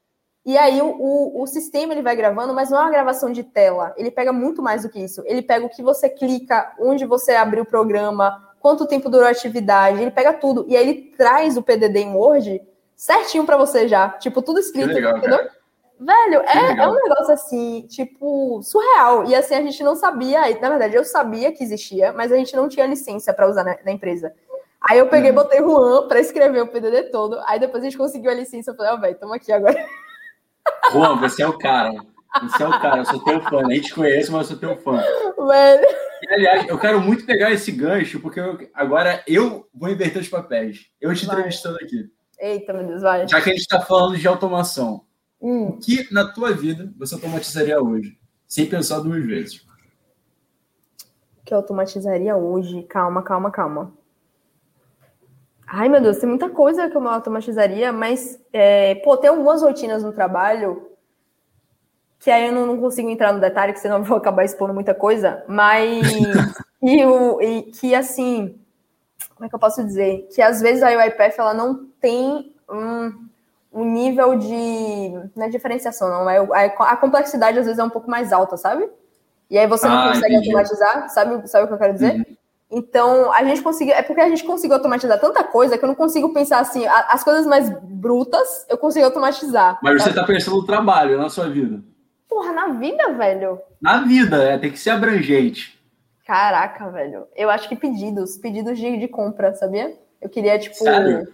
E 0.46 0.58
aí 0.58 0.82
o, 0.82 0.88
o, 0.88 1.44
o, 1.44 1.48
sistema 1.48 1.94
ele 1.94 2.02
vai 2.02 2.18
gravando, 2.18 2.54
mas 2.54 2.70
não 2.70 2.78
é 2.78 2.82
uma 2.82 2.92
gravação 2.92 3.32
de 3.32 3.44
tela. 3.44 3.94
Ele 3.96 4.12
pega 4.12 4.34
muito 4.34 4.62
mais 4.62 4.84
do 4.84 4.90
que 4.90 5.00
isso. 5.00 5.24
Ele 5.26 5.42
pega 5.42 5.66
o 5.66 5.70
que 5.70 5.82
você 5.82 6.10
clica, 6.10 6.74
onde 6.80 7.06
você 7.06 7.32
abriu 7.32 7.64
o 7.64 7.66
programa, 7.66 8.54
quanto 8.60 8.86
tempo 8.86 9.10
durou 9.10 9.26
a 9.26 9.32
atividade, 9.32 10.02
ele 10.02 10.12
pega 10.12 10.34
tudo. 10.34 10.66
E 10.68 10.76
aí 10.76 10.90
ele 10.90 11.14
traz 11.18 11.56
o 11.56 11.64
PDD 11.64 12.00
em 12.00 12.14
Word 12.14 12.62
certinho 12.96 13.46
para 13.46 13.58
você 13.58 13.88
já. 13.88 14.10
Tipo, 14.10 14.42
tudo 14.42 14.60
escrito, 14.60 14.94
legal, 14.94 15.18
entendeu? 15.18 15.38
Cara. 15.38 15.62
Velho, 15.99 16.41
é, 16.41 16.79
é, 16.79 16.88
um 16.88 16.95
negócio 16.95 17.34
assim, 17.34 17.86
tipo, 17.88 18.62
surreal. 18.62 19.25
E 19.25 19.36
assim, 19.36 19.56
a 19.56 19.62
gente 19.62 19.82
não 19.84 19.95
sabia, 19.95 20.41
na 20.60 20.69
verdade, 20.69 20.95
eu 20.95 21.03
sabia 21.03 21.51
que 21.51 21.63
existia, 21.63 22.12
mas 22.12 22.32
a 22.32 22.36
gente 22.36 22.56
não 22.56 22.67
tinha 22.67 22.86
licença 22.86 23.34
para 23.34 23.49
usar 23.49 23.63
na, 23.63 23.77
na, 23.86 23.91
empresa. 23.91 24.34
Aí 24.82 24.97
eu 24.97 25.08
peguei, 25.08 25.32
hum. 25.32 25.36
botei 25.36 25.60
Juan 25.60 26.08
para 26.08 26.19
escrever 26.19 26.62
o 26.62 26.67
PDD 26.67 27.03
todo, 27.03 27.39
aí 27.45 27.60
depois 27.60 27.84
a 27.84 27.86
gente 27.86 27.97
conseguiu 27.97 28.32
a 28.32 28.34
licença, 28.34 28.71
eu 28.71 28.75
falei, 28.75 28.91
ó, 28.91 28.95
oh, 28.95 28.99
velho, 28.99 29.17
tamo 29.17 29.34
aqui 29.34 29.51
agora. 29.51 29.75
Juan, 30.91 31.15
você 31.17 31.43
é 31.43 31.47
o 31.47 31.58
cara. 31.58 31.93
Você 32.41 32.63
é 32.63 32.67
o 32.67 32.79
cara, 32.79 32.97
eu 32.97 33.06
sou 33.06 33.23
teu 33.23 33.41
fã. 33.41 33.62
Nem 33.62 33.79
te 33.79 33.93
conheço, 33.93 34.32
mas 34.32 34.49
eu 34.49 34.58
sou 34.58 34.58
teu 34.58 34.77
fã. 34.77 34.97
Velho. 34.97 35.88
E, 36.23 36.34
aliás, 36.34 36.67
eu 36.67 36.79
quero 36.79 36.99
muito 36.99 37.25
pegar 37.25 37.51
esse 37.51 37.71
gancho, 37.71 38.19
porque 38.19 38.39
eu, 38.39 38.58
agora 38.73 39.23
eu 39.27 39.67
vou 39.73 39.89
inverter 39.89 40.21
os 40.21 40.29
papéis. 40.29 40.88
Eu 40.99 41.13
te 41.13 41.25
vai. 41.25 41.36
entrevistando 41.36 41.77
aqui. 41.77 42.10
Eita, 42.39 42.73
meu 42.73 42.88
Deus, 42.88 43.01
vai. 43.01 43.27
Já 43.27 43.39
que 43.39 43.49
a 43.49 43.53
gente 43.53 43.62
está 43.62 43.82
falando 43.82 44.17
de 44.17 44.27
automação. 44.27 45.06
Hum. 45.43 45.67
O 45.67 45.77
que 45.77 46.08
na 46.13 46.25
tua 46.25 46.53
vida 46.53 46.93
você 46.97 47.15
automatizaria 47.15 47.82
hoje? 47.82 48.17
Sem 48.47 48.65
pensar 48.65 49.01
duas 49.01 49.25
vezes. 49.25 49.58
O 51.38 51.43
que 51.43 51.53
eu 51.53 51.58
automatizaria 51.58 52.38
hoje? 52.38 52.84
Calma, 52.84 53.21
calma, 53.21 53.51
calma. 53.51 53.93
Ai, 55.67 55.89
meu 55.89 55.99
Deus, 55.99 56.17
tem 56.17 56.29
muita 56.29 56.49
coisa 56.49 56.89
que 56.89 56.95
eu 56.95 57.08
automatizaria, 57.10 57.91
mas, 57.91 58.39
é, 58.53 58.95
pô, 58.95 59.17
tem 59.17 59.29
algumas 59.29 59.62
rotinas 59.62 60.01
no 60.01 60.13
trabalho 60.13 60.89
que 62.19 62.32
aí 62.32 62.47
eu 62.47 62.53
não, 62.53 62.79
consigo 62.79 63.10
entrar 63.10 63.34
no 63.34 63.41
detalhe, 63.41 63.73
que 63.73 63.82
senão 63.82 63.97
eu 63.97 64.03
vou 64.03 64.15
acabar 64.15 64.45
expondo 64.45 64.73
muita 64.73 64.95
coisa, 64.95 65.43
mas 65.45 66.01
e, 66.82 67.03
o, 67.03 67.41
e 67.41 67.63
que, 67.63 67.93
assim, 67.93 68.58
como 69.36 69.45
é 69.45 69.49
que 69.49 69.56
eu 69.56 69.60
posso 69.60 69.84
dizer? 69.84 70.29
Que 70.34 70.41
às 70.41 70.62
vezes 70.62 70.82
a 70.84 70.89
UiPath, 70.89 71.38
ela 71.38 71.53
não 71.53 71.86
tem 71.99 72.56
um, 72.69 73.27
um 73.74 73.84
nível 73.86 74.38
de. 74.38 75.12
Não 75.36 75.46
é 75.46 75.50
diferenciação, 75.50 76.10
não. 76.10 76.30
É, 76.30 76.38
a, 76.38 76.92
a, 76.92 76.98
complexidade 76.98 77.58
às 77.58 77.66
vezes 77.66 77.80
é 77.80 77.84
um 77.84 77.90
pouco 77.90 78.10
mais 78.10 78.32
alta, 78.32 78.56
sabe? 78.56 78.88
E 79.50 79.58
aí 79.58 79.68
você 79.68 79.88
não 79.88 79.98
ah, 79.98 80.08
consegue 80.10 80.36
entendi. 80.36 80.50
automatizar, 80.50 81.10
sabe, 81.10 81.48
sabe 81.48 81.66
o 81.66 81.68
que 81.68 81.74
eu 81.74 81.78
quero 81.78 81.94
dizer? 81.94 82.16
Uhum. 82.16 82.26
Então, 82.72 83.32
a 83.32 83.44
gente 83.44 83.62
conseguiu. 83.62 83.94
É 83.94 84.02
porque 84.02 84.22
a 84.22 84.30
gente 84.30 84.44
conseguiu 84.44 84.76
automatizar 84.76 85.20
tanta 85.20 85.44
coisa 85.44 85.78
que 85.78 85.84
eu 85.84 85.88
não 85.88 85.96
consigo 85.96 86.34
pensar 86.34 86.60
assim, 86.60 86.86
as 86.88 87.24
coisas 87.24 87.46
mais 87.46 87.70
brutas 87.82 88.66
eu 88.70 88.78
consigo 88.78 89.06
automatizar. 89.06 89.80
Mas 89.82 90.02
sabe? 90.02 90.14
você 90.14 90.20
tá 90.20 90.26
pensando 90.26 90.58
no 90.58 90.66
trabalho, 90.66 91.18
na 91.18 91.30
sua 91.30 91.50
vida. 91.50 91.84
Porra, 92.28 92.52
na 92.52 92.68
vida, 92.70 93.14
velho? 93.14 93.60
Na 93.80 94.00
vida, 94.00 94.44
é, 94.44 94.58
tem 94.58 94.72
que 94.72 94.80
ser 94.80 94.90
abrangente. 94.90 95.80
Caraca, 96.26 96.90
velho. 96.90 97.28
Eu 97.36 97.50
acho 97.50 97.70
que 97.70 97.76
pedidos, 97.76 98.38
pedidos 98.38 98.80
de, 98.80 98.98
de 98.98 99.08
compra, 99.08 99.54
sabia? 99.54 99.96
Eu 100.20 100.30
queria, 100.30 100.58
tipo. 100.58 100.76
Sério? 100.76 101.28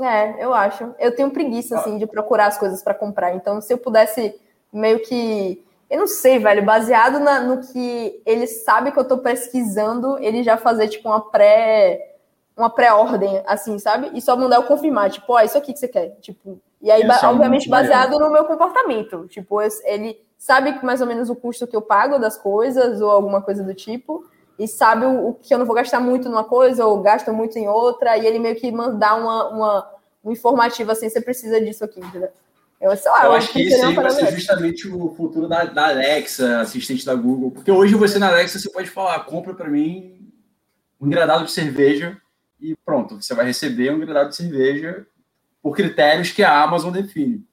É, 0.00 0.44
eu 0.44 0.52
acho. 0.52 0.94
Eu 0.98 1.14
tenho 1.14 1.30
preguiça, 1.30 1.78
assim, 1.78 1.98
de 1.98 2.06
procurar 2.06 2.46
as 2.46 2.58
coisas 2.58 2.82
para 2.82 2.94
comprar. 2.94 3.34
Então, 3.34 3.60
se 3.60 3.72
eu 3.72 3.78
pudesse 3.78 4.34
meio 4.72 5.00
que. 5.00 5.64
Eu 5.88 6.00
não 6.00 6.06
sei, 6.06 6.38
velho, 6.38 6.64
baseado 6.64 7.20
na, 7.20 7.40
no 7.40 7.60
que 7.60 8.20
ele 8.26 8.46
sabe 8.46 8.90
que 8.90 8.98
eu 8.98 9.06
tô 9.06 9.18
pesquisando, 9.18 10.18
ele 10.18 10.42
já 10.42 10.56
fazer, 10.56 10.88
tipo, 10.88 11.08
uma 11.08 11.20
pré. 11.20 12.12
Uma 12.56 12.70
pré-ordem, 12.70 13.42
assim, 13.46 13.78
sabe? 13.78 14.10
E 14.14 14.20
só 14.20 14.34
mandar 14.34 14.56
eu 14.56 14.62
confirmar, 14.62 15.10
tipo, 15.10 15.30
ó, 15.30 15.36
oh, 15.36 15.40
isso 15.40 15.58
aqui 15.58 15.74
que 15.74 15.78
você 15.78 15.88
quer. 15.88 16.16
Tipo, 16.22 16.58
e 16.80 16.90
aí, 16.90 17.06
ba 17.06 17.20
obviamente, 17.24 17.68
baseado 17.68 18.18
no 18.18 18.30
meu 18.30 18.46
comportamento. 18.46 19.26
Tipo, 19.28 19.60
ele 19.84 20.18
sabe 20.38 20.78
mais 20.82 21.02
ou 21.02 21.06
menos 21.06 21.28
o 21.28 21.36
custo 21.36 21.66
que 21.66 21.76
eu 21.76 21.82
pago 21.82 22.18
das 22.18 22.36
coisas, 22.36 23.02
ou 23.02 23.10
alguma 23.10 23.42
coisa 23.42 23.62
do 23.62 23.74
tipo 23.74 24.24
e 24.58 24.66
sabe 24.66 25.04
o, 25.04 25.28
o, 25.28 25.34
que 25.34 25.52
eu 25.52 25.58
não 25.58 25.66
vou 25.66 25.74
gastar 25.74 26.00
muito 26.00 26.28
numa 26.28 26.44
coisa 26.44 26.86
ou 26.86 27.02
gasto 27.02 27.32
muito 27.32 27.58
em 27.58 27.68
outra, 27.68 28.16
e 28.16 28.26
ele 28.26 28.38
meio 28.38 28.56
que 28.56 28.70
mandar 28.72 29.16
uma, 29.16 29.48
uma, 29.48 29.90
um 30.24 30.32
informativo 30.32 30.90
assim, 30.90 31.08
você 31.08 31.20
precisa 31.20 31.60
disso 31.60 31.84
aqui, 31.84 32.00
entendeu? 32.00 32.30
Eu, 32.80 32.94
sei 32.96 33.10
lá, 33.10 33.24
eu, 33.24 33.30
eu 33.30 33.32
acho 33.32 33.52
que 33.52 33.62
esse 33.62 33.82
aí 33.82 33.94
vai 33.94 34.10
ser 34.10 34.32
justamente 34.32 34.88
o 34.88 35.14
futuro 35.14 35.48
da, 35.48 35.64
da, 35.64 35.88
Alexa, 35.88 36.60
assistente 36.60 37.06
da 37.06 37.14
Google, 37.14 37.50
porque 37.50 37.70
hoje 37.70 37.94
você 37.94 38.18
na 38.18 38.28
Alexa 38.28 38.58
você 38.58 38.70
pode 38.70 38.90
falar, 38.90 39.20
compra 39.20 39.54
para 39.54 39.68
mim 39.68 40.30
um 41.00 41.08
gradado 41.08 41.44
de 41.44 41.52
cerveja 41.52 42.16
e 42.60 42.74
pronto, 42.84 43.20
você 43.20 43.34
vai 43.34 43.46
receber 43.46 43.92
um 43.92 44.00
gradado 44.00 44.30
de 44.30 44.36
cerveja 44.36 45.06
por 45.62 45.74
critérios 45.74 46.30
que 46.30 46.42
a 46.42 46.62
Amazon 46.62 46.92
define. 46.92 47.44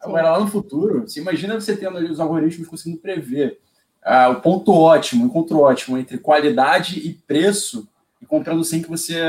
Agora, 0.00 0.30
lá 0.30 0.40
no 0.40 0.46
futuro, 0.46 1.02
você 1.02 1.20
imagina 1.20 1.54
você 1.54 1.76
tendo 1.76 1.98
ali 1.98 2.10
os 2.10 2.20
algoritmos 2.20 2.68
conseguindo 2.68 3.00
prever 3.00 3.60
ah, 4.02 4.28
o 4.28 4.40
ponto 4.40 4.72
ótimo, 4.72 5.24
o 5.24 5.26
encontro 5.26 5.58
ótimo 5.60 5.98
entre 5.98 6.18
qualidade 6.18 6.98
e 6.98 7.12
preço, 7.12 7.88
e 8.20 8.26
comprando 8.26 8.64
sem 8.64 8.82
que 8.82 8.88
você 8.88 9.20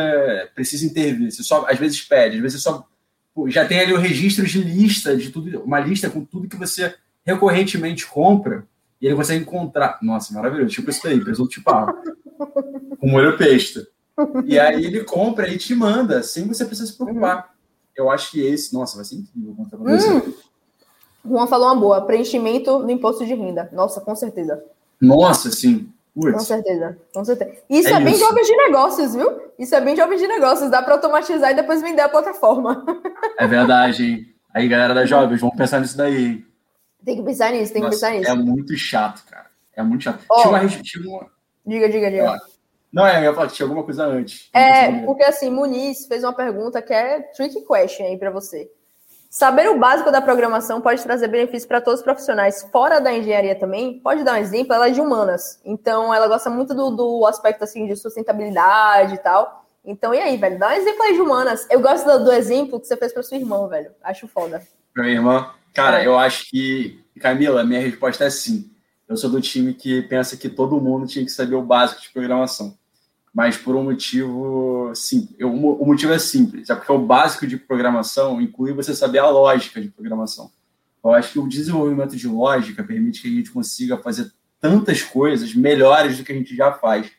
precise 0.55 0.85
intervir. 0.85 1.31
Você 1.31 1.43
só, 1.43 1.65
às 1.69 1.77
vezes, 1.77 2.01
pede, 2.01 2.37
às 2.37 2.41
vezes 2.41 2.61
só. 2.61 2.85
Já 3.47 3.65
tem 3.65 3.79
ali 3.79 3.93
o 3.93 3.97
registro 3.97 4.45
de 4.45 4.61
lista, 4.61 5.15
de 5.15 5.29
tudo, 5.29 5.61
uma 5.61 5.79
lista 5.79 6.09
com 6.09 6.25
tudo 6.25 6.49
que 6.49 6.57
você 6.57 6.93
recorrentemente 7.25 8.05
compra, 8.05 8.67
e 9.01 9.05
ele 9.05 9.15
consegue 9.15 9.43
encontrar. 9.43 9.99
Nossa, 10.01 10.33
maravilhoso, 10.33 10.73
tipo 10.73 10.89
isso 10.89 11.03
daí, 11.03 11.19
presunto 11.19 11.49
tipo 11.49 11.69
ah, 11.69 11.93
com 12.99 13.07
molho 13.07 13.37
pesta. 13.37 13.87
E 14.45 14.59
aí 14.59 14.85
ele 14.85 15.03
compra 15.03 15.47
e 15.47 15.57
te 15.57 15.73
manda, 15.73 16.21
sem 16.23 16.47
você 16.47 16.65
precisar 16.65 16.91
se 16.91 16.97
preocupar. 16.97 17.53
Eu 17.95 18.09
acho 18.09 18.31
que 18.31 18.41
esse, 18.41 18.73
nossa, 18.73 18.95
vai 18.95 19.05
ser 19.05 19.15
incrível. 19.15 19.55
Hum. 19.57 20.33
Juan 21.25 21.47
falou 21.47 21.67
uma 21.67 21.75
boa, 21.75 22.01
preenchimento 22.01 22.79
no 22.79 22.91
imposto 22.91 23.25
de 23.25 23.33
renda. 23.33 23.69
Nossa, 23.71 24.01
com 24.01 24.15
certeza. 24.15 24.63
Nossa, 25.01 25.51
sim. 25.51 25.91
Com 26.15 26.39
certeza, 26.39 26.97
com 27.13 27.23
certeza. 27.23 27.51
Isso 27.69 27.87
é, 27.87 27.93
é 27.93 27.99
bem 27.99 28.15
jovens 28.15 28.45
de 28.45 28.55
negócios, 28.55 29.15
viu? 29.15 29.41
Isso 29.57 29.73
é 29.73 29.79
bem 29.79 29.95
jovens 29.95 30.19
de 30.19 30.27
negócios. 30.27 30.69
Dá 30.69 30.81
para 30.81 30.95
automatizar 30.95 31.51
e 31.51 31.55
depois 31.55 31.81
vender 31.81 32.01
a 32.01 32.09
plataforma. 32.09 32.83
É 33.37 33.47
verdade, 33.47 34.03
hein? 34.03 34.35
Aí, 34.53 34.67
galera 34.67 34.93
da 34.93 35.05
Jovens, 35.05 35.39
vamos 35.39 35.55
pensar 35.55 35.79
nisso 35.79 35.95
daí. 35.95 36.43
Tem 37.05 37.15
que 37.15 37.23
pensar 37.23 37.51
nisso, 37.51 37.71
tem 37.71 37.81
Nossa, 37.81 37.95
que 37.95 38.01
pensar 38.01 38.17
nisso. 38.17 38.31
É 38.31 38.35
muito 38.35 38.75
chato, 38.75 39.23
cara. 39.29 39.45
É 39.75 39.83
muito 39.83 40.03
chato. 40.03 40.25
Oh, 40.29 40.41
tinha 40.41 40.49
uma, 40.49 40.67
tinha 40.67 41.07
uma... 41.07 41.27
Diga, 41.65 41.87
diga, 41.87 42.09
diga. 42.09 42.41
Não, 42.91 43.05
é, 43.05 43.19
eu 43.19 43.23
ia 43.25 43.33
falar 43.33 43.47
que 43.47 43.53
tinha 43.53 43.65
alguma 43.65 43.83
coisa 43.83 44.05
antes. 44.05 44.49
É, 44.53 44.91
porque 45.05 45.23
assim, 45.23 45.51
Muniz 45.51 46.07
fez 46.07 46.23
uma 46.23 46.33
pergunta 46.33 46.81
que 46.81 46.91
é 46.91 47.21
tricky 47.21 47.61
question 47.61 48.07
aí 48.07 48.17
para 48.17 48.31
você. 48.31 48.69
Saber 49.29 49.69
o 49.69 49.77
básico 49.77 50.11
da 50.11 50.23
programação 50.23 50.81
pode 50.81 51.03
trazer 51.03 51.27
benefícios 51.27 51.67
para 51.67 51.79
todos 51.79 51.99
os 51.99 52.03
profissionais 52.03 52.67
fora 52.71 52.99
da 52.99 53.13
engenharia 53.13 53.53
também. 53.53 53.99
Pode 53.99 54.23
dar 54.23 54.33
um 54.33 54.37
exemplo, 54.37 54.73
ela 54.73 54.87
é 54.87 54.91
de 54.91 54.99
humanas. 54.99 55.61
Então, 55.63 56.11
ela 56.11 56.27
gosta 56.27 56.49
muito 56.49 56.73
do, 56.73 56.89
do 56.89 57.27
aspecto 57.27 57.63
assim 57.63 57.85
de 57.85 57.95
sustentabilidade 57.95 59.13
e 59.13 59.17
tal. 59.19 59.67
Então, 59.85 60.15
e 60.15 60.19
aí, 60.19 60.35
velho? 60.35 60.57
Dá 60.57 60.69
um 60.69 60.71
exemplo 60.71 61.03
aí 61.03 61.13
de 61.13 61.21
humanas. 61.21 61.67
Eu 61.69 61.79
gosto 61.79 62.05
do, 62.05 62.25
do 62.25 62.33
exemplo 62.33 62.79
que 62.79 62.87
você 62.87 62.97
fez 62.97 63.13
para 63.13 63.21
sua 63.21 63.37
irmã, 63.37 63.67
velho. 63.67 63.91
Acho 64.03 64.27
foda. 64.27 64.63
Pra 64.91 65.03
minha 65.03 65.17
irmã? 65.17 65.51
Cara, 65.75 66.01
é. 66.01 66.07
eu 66.07 66.17
acho 66.17 66.49
que, 66.49 66.99
Camila, 67.19 67.63
minha 67.63 67.81
resposta 67.81 68.25
é 68.25 68.31
sim. 68.31 68.71
Eu 69.07 69.15
sou 69.15 69.29
do 69.29 69.39
time 69.39 69.75
que 69.75 70.01
pensa 70.01 70.37
que 70.37 70.49
todo 70.49 70.81
mundo 70.81 71.05
tinha 71.05 71.23
que 71.23 71.31
saber 71.31 71.53
o 71.53 71.61
básico 71.61 72.01
de 72.01 72.09
programação 72.09 72.75
mas 73.33 73.57
por 73.57 73.75
um 73.75 73.83
motivo 73.83 74.91
simples. 74.95 75.37
O 75.41 75.85
motivo 75.85 76.13
é 76.13 76.19
simples, 76.19 76.69
é 76.69 76.75
porque 76.75 76.91
o 76.91 77.05
básico 77.05 77.45
de 77.45 77.57
programação 77.57 78.41
inclui 78.41 78.73
você 78.73 78.95
saber 78.95 79.19
a 79.19 79.29
lógica 79.29 79.81
de 79.81 79.89
programação. 79.89 80.51
Eu 81.03 81.13
acho 81.13 81.33
que 81.33 81.39
o 81.39 81.47
desenvolvimento 81.47 82.15
de 82.15 82.27
lógica 82.27 82.83
permite 82.83 83.21
que 83.21 83.27
a 83.27 83.31
gente 83.31 83.51
consiga 83.51 83.97
fazer 83.97 84.31
tantas 84.59 85.01
coisas 85.01 85.53
melhores 85.53 86.17
do 86.17 86.23
que 86.23 86.31
a 86.31 86.35
gente 86.35 86.55
já 86.55 86.73
faz. 86.73 87.09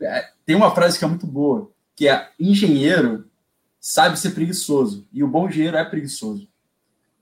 É, 0.00 0.30
tem 0.46 0.56
uma 0.56 0.74
frase 0.74 0.98
que 0.98 1.04
é 1.04 1.08
muito 1.08 1.26
boa, 1.26 1.70
que 1.94 2.08
é 2.08 2.30
engenheiro 2.40 3.28
sabe 3.78 4.18
ser 4.18 4.30
preguiçoso, 4.30 5.06
e 5.12 5.22
o 5.22 5.28
bom 5.28 5.46
engenheiro 5.46 5.76
é 5.76 5.84
preguiçoso. 5.84 6.48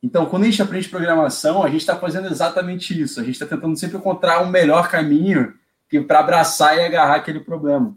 Então, 0.00 0.26
quando 0.26 0.44
a 0.44 0.46
gente 0.46 0.62
aprende 0.62 0.88
programação, 0.88 1.62
a 1.62 1.68
gente 1.68 1.80
está 1.80 1.96
fazendo 1.96 2.28
exatamente 2.28 3.00
isso. 3.00 3.20
A 3.20 3.22
gente 3.24 3.34
está 3.34 3.46
tentando 3.46 3.76
sempre 3.76 3.96
encontrar 3.96 4.42
um 4.42 4.48
melhor 4.48 4.88
caminho 4.88 5.54
para 6.00 6.20
abraçar 6.20 6.76
e 6.76 6.80
agarrar 6.80 7.16
aquele 7.16 7.40
problema. 7.40 7.96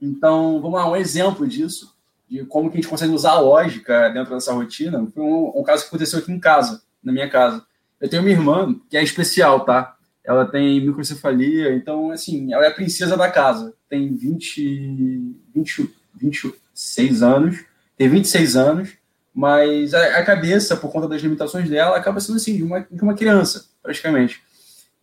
Então, 0.00 0.60
vamos 0.60 0.78
lá, 0.78 0.90
um 0.90 0.96
exemplo 0.96 1.46
disso, 1.46 1.94
de 2.28 2.44
como 2.44 2.70
que 2.70 2.78
a 2.78 2.80
gente 2.80 2.88
consegue 2.88 3.12
usar 3.12 3.32
a 3.32 3.40
lógica 3.40 4.08
dentro 4.10 4.34
dessa 4.34 4.52
rotina, 4.52 5.06
foi 5.12 5.22
um, 5.22 5.52
um 5.54 5.62
caso 5.62 5.82
que 5.82 5.88
aconteceu 5.88 6.18
aqui 6.20 6.32
em 6.32 6.38
casa, 6.38 6.82
na 7.02 7.12
minha 7.12 7.28
casa. 7.28 7.64
Eu 8.00 8.08
tenho 8.08 8.22
uma 8.22 8.30
irmã 8.30 8.74
que 8.88 8.96
é 8.96 9.02
especial, 9.02 9.64
tá? 9.64 9.96
Ela 10.24 10.46
tem 10.46 10.80
microcefalia, 10.80 11.74
então, 11.74 12.10
assim, 12.10 12.52
ela 12.52 12.64
é 12.64 12.68
a 12.68 12.74
princesa 12.74 13.16
da 13.16 13.30
casa. 13.30 13.74
Tem 13.88 14.14
20, 14.14 15.34
20, 15.54 15.94
26 16.14 17.22
anos, 17.22 17.64
tem 17.96 18.08
26 18.08 18.56
anos, 18.56 18.90
mas 19.34 19.92
a, 19.92 20.18
a, 20.18 20.24
cabeça, 20.24 20.76
por 20.76 20.90
conta 20.90 21.08
das 21.08 21.20
limitações 21.20 21.68
dela, 21.68 21.96
acaba 21.96 22.20
sendo 22.20 22.36
assim, 22.36 22.56
de 22.56 22.62
uma, 22.62 22.80
de 22.80 23.02
uma 23.02 23.14
criança, 23.14 23.66
praticamente. 23.82 24.42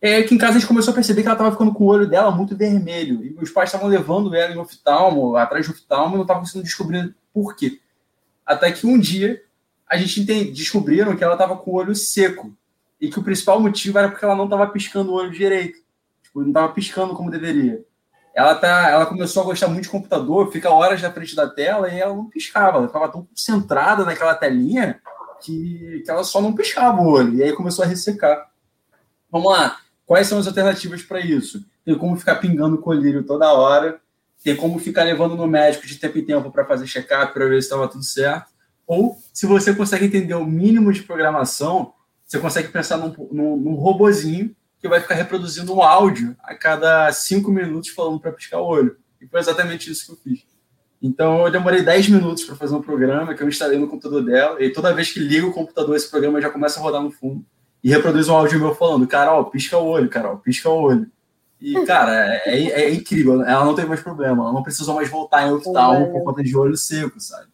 É 0.00 0.22
que 0.22 0.32
em 0.32 0.38
casa 0.38 0.56
a 0.56 0.60
gente 0.60 0.68
começou 0.68 0.92
a 0.92 0.94
perceber 0.94 1.22
que 1.22 1.28
ela 1.28 1.34
estava 1.34 1.50
ficando 1.50 1.74
com 1.74 1.84
o 1.84 1.88
olho 1.88 2.08
dela 2.08 2.30
muito 2.30 2.56
vermelho. 2.56 3.24
E 3.24 3.30
meus 3.30 3.50
pais 3.50 3.68
estavam 3.68 3.88
levando 3.88 4.34
ela 4.34 4.54
em 4.54 4.58
oftalmo, 4.58 5.36
atrás 5.36 5.66
de 5.66 5.72
oftalmo, 5.72 6.14
e 6.14 6.16
não 6.16 6.22
estavam 6.22 6.42
conseguindo 6.42 6.64
descobrir 6.64 7.14
por 7.32 7.56
quê. 7.56 7.80
Até 8.46 8.70
que 8.70 8.86
um 8.86 8.98
dia 8.98 9.42
a 9.88 9.96
gente 9.96 10.22
descobriram 10.52 11.16
que 11.16 11.24
ela 11.24 11.32
estava 11.32 11.56
com 11.56 11.72
o 11.72 11.74
olho 11.74 11.94
seco. 11.96 12.54
E 13.00 13.08
que 13.08 13.18
o 13.18 13.22
principal 13.22 13.60
motivo 13.60 13.98
era 13.98 14.08
porque 14.08 14.24
ela 14.24 14.36
não 14.36 14.44
estava 14.44 14.68
piscando 14.68 15.10
o 15.10 15.14
olho 15.14 15.32
direito. 15.32 15.78
Tipo, 16.22 16.40
não 16.42 16.48
estava 16.48 16.72
piscando 16.72 17.14
como 17.14 17.30
deveria. 17.30 17.84
Ela, 18.34 18.54
tá, 18.54 18.90
ela 18.90 19.06
começou 19.06 19.42
a 19.42 19.46
gostar 19.46 19.66
muito 19.66 19.84
de 19.84 19.88
computador, 19.88 20.52
fica 20.52 20.70
horas 20.70 21.02
na 21.02 21.10
frente 21.10 21.34
da 21.34 21.48
tela 21.48 21.92
e 21.92 21.98
ela 21.98 22.14
não 22.14 22.28
piscava. 22.28 22.78
Ela 22.78 22.86
ficava 22.86 23.08
tão 23.08 23.24
concentrada 23.24 24.04
naquela 24.04 24.34
telinha 24.34 25.00
que, 25.42 26.02
que 26.04 26.10
ela 26.10 26.22
só 26.22 26.40
não 26.40 26.54
piscava 26.54 27.00
o 27.00 27.08
olho. 27.08 27.34
E 27.34 27.42
aí 27.42 27.52
começou 27.52 27.84
a 27.84 27.88
ressecar. 27.88 28.48
Vamos 29.30 29.52
lá 29.52 29.80
Quais 30.08 30.26
são 30.26 30.38
as 30.38 30.46
alternativas 30.46 31.02
para 31.02 31.20
isso? 31.20 31.62
Tem 31.84 31.94
como 31.94 32.16
ficar 32.16 32.36
pingando 32.36 32.78
colírio 32.78 33.22
toda 33.24 33.52
hora, 33.52 34.00
tem 34.42 34.56
como 34.56 34.78
ficar 34.78 35.02
levando 35.02 35.36
no 35.36 35.46
médico 35.46 35.86
de 35.86 35.96
tempo 35.96 36.16
em 36.16 36.24
tempo 36.24 36.50
para 36.50 36.64
fazer 36.64 36.86
check-up, 36.86 37.34
para 37.34 37.46
ver 37.46 37.60
se 37.60 37.66
estava 37.66 37.86
tudo 37.86 38.02
certo. 38.02 38.46
Ou, 38.86 39.18
se 39.34 39.44
você 39.44 39.74
consegue 39.74 40.06
entender 40.06 40.32
o 40.32 40.46
mínimo 40.46 40.90
de 40.94 41.02
programação, 41.02 41.92
você 42.24 42.38
consegue 42.38 42.68
pensar 42.68 42.96
num, 42.96 43.14
num, 43.30 43.56
num 43.58 43.74
robozinho 43.74 44.56
que 44.80 44.88
vai 44.88 44.98
ficar 44.98 45.14
reproduzindo 45.14 45.74
um 45.74 45.82
áudio 45.82 46.34
a 46.42 46.54
cada 46.54 47.12
cinco 47.12 47.50
minutos 47.50 47.90
falando 47.90 48.18
para 48.18 48.32
piscar 48.32 48.62
o 48.62 48.66
olho. 48.66 48.96
E 49.20 49.26
foi 49.26 49.40
exatamente 49.40 49.90
isso 49.90 50.06
que 50.06 50.12
eu 50.12 50.16
fiz. 50.16 50.46
Então, 51.02 51.44
eu 51.44 51.52
demorei 51.52 51.82
10 51.82 52.08
minutos 52.08 52.44
para 52.44 52.56
fazer 52.56 52.74
um 52.74 52.80
programa 52.80 53.34
que 53.34 53.42
eu 53.42 53.48
instalei 53.48 53.78
no 53.78 53.86
computador 53.86 54.24
dela, 54.24 54.56
e 54.64 54.72
toda 54.72 54.94
vez 54.94 55.12
que 55.12 55.20
ligo 55.20 55.48
o 55.48 55.52
computador, 55.52 55.94
esse 55.94 56.10
programa 56.10 56.40
já 56.40 56.48
começa 56.48 56.80
a 56.80 56.82
rodar 56.82 57.02
no 57.02 57.10
fundo 57.10 57.44
e 57.88 57.90
reproduz 57.90 58.28
um 58.28 58.36
áudio 58.36 58.60
meu 58.60 58.74
falando, 58.74 59.06
Carol, 59.06 59.46
pisca 59.46 59.78
o 59.78 59.86
olho, 59.86 60.10
Carol, 60.10 60.36
pisca 60.36 60.68
o 60.68 60.78
olho. 60.78 61.06
E, 61.58 61.86
cara, 61.86 62.34
é, 62.34 62.42
é, 62.44 62.82
é 62.82 62.90
incrível. 62.90 63.42
Ela 63.42 63.64
não 63.64 63.74
teve 63.74 63.88
mais 63.88 64.02
problema. 64.02 64.44
Ela 64.44 64.52
não 64.52 64.62
precisou 64.62 64.94
mais 64.94 65.08
voltar 65.08 65.48
em 65.48 65.52
oftalmo 65.52 66.12
por 66.12 66.22
conta 66.22 66.42
de 66.42 66.54
olho 66.54 66.76
seco, 66.76 67.18
sabe? 67.18 67.46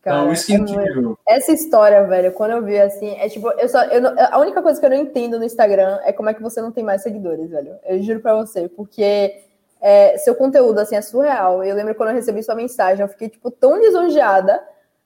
Então, 0.00 0.12
cara, 0.12 0.20
então, 0.22 0.32
isso 0.32 0.46
que 0.46 0.54
é, 0.54 0.56
é 0.56 0.58
incrível. 0.58 1.18
Essa 1.24 1.52
história, 1.52 2.04
velho, 2.04 2.32
quando 2.32 2.50
eu 2.50 2.64
vi 2.64 2.80
assim, 2.80 3.10
é 3.10 3.28
tipo, 3.28 3.48
eu 3.52 3.68
só. 3.68 3.84
Eu 3.84 4.02
a 4.32 4.40
única 4.40 4.60
coisa 4.60 4.80
que 4.80 4.84
eu 4.84 4.90
não 4.90 4.96
entendo 4.96 5.38
no 5.38 5.44
Instagram 5.44 6.00
é 6.02 6.12
como 6.12 6.28
é 6.28 6.34
que 6.34 6.42
você 6.42 6.60
não 6.60 6.72
tem 6.72 6.82
mais 6.82 7.04
seguidores, 7.04 7.48
velho. 7.48 7.76
Eu 7.84 8.02
juro 8.02 8.18
pra 8.18 8.34
você, 8.34 8.68
porque 8.68 9.36
é, 9.80 10.18
seu 10.18 10.34
conteúdo, 10.34 10.80
assim, 10.80 10.96
é 10.96 11.00
surreal. 11.00 11.62
Eu 11.62 11.76
lembro 11.76 11.94
quando 11.94 12.08
eu 12.08 12.16
recebi 12.16 12.42
sua 12.42 12.56
mensagem, 12.56 13.02
eu 13.02 13.08
fiquei, 13.08 13.28
tipo, 13.28 13.52
tão 13.52 13.78
lisonjeada. 13.78 14.60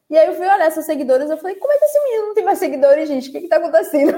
E 0.08 0.16
aí 0.16 0.26
eu 0.26 0.34
fui 0.34 0.46
olhar 0.46 0.70
seus 0.70 0.86
seguidores, 0.86 1.28
eu 1.28 1.36
falei, 1.36 1.56
como 1.56 1.70
é 1.70 1.78
que 1.78 1.84
esse 1.84 2.02
menino 2.02 2.26
não 2.28 2.34
tem 2.34 2.44
mais 2.44 2.58
seguidores, 2.58 3.08
gente? 3.08 3.28
O 3.28 3.32
que 3.32 3.42
que 3.42 3.48
tá 3.48 3.56
acontecendo? 3.56 4.16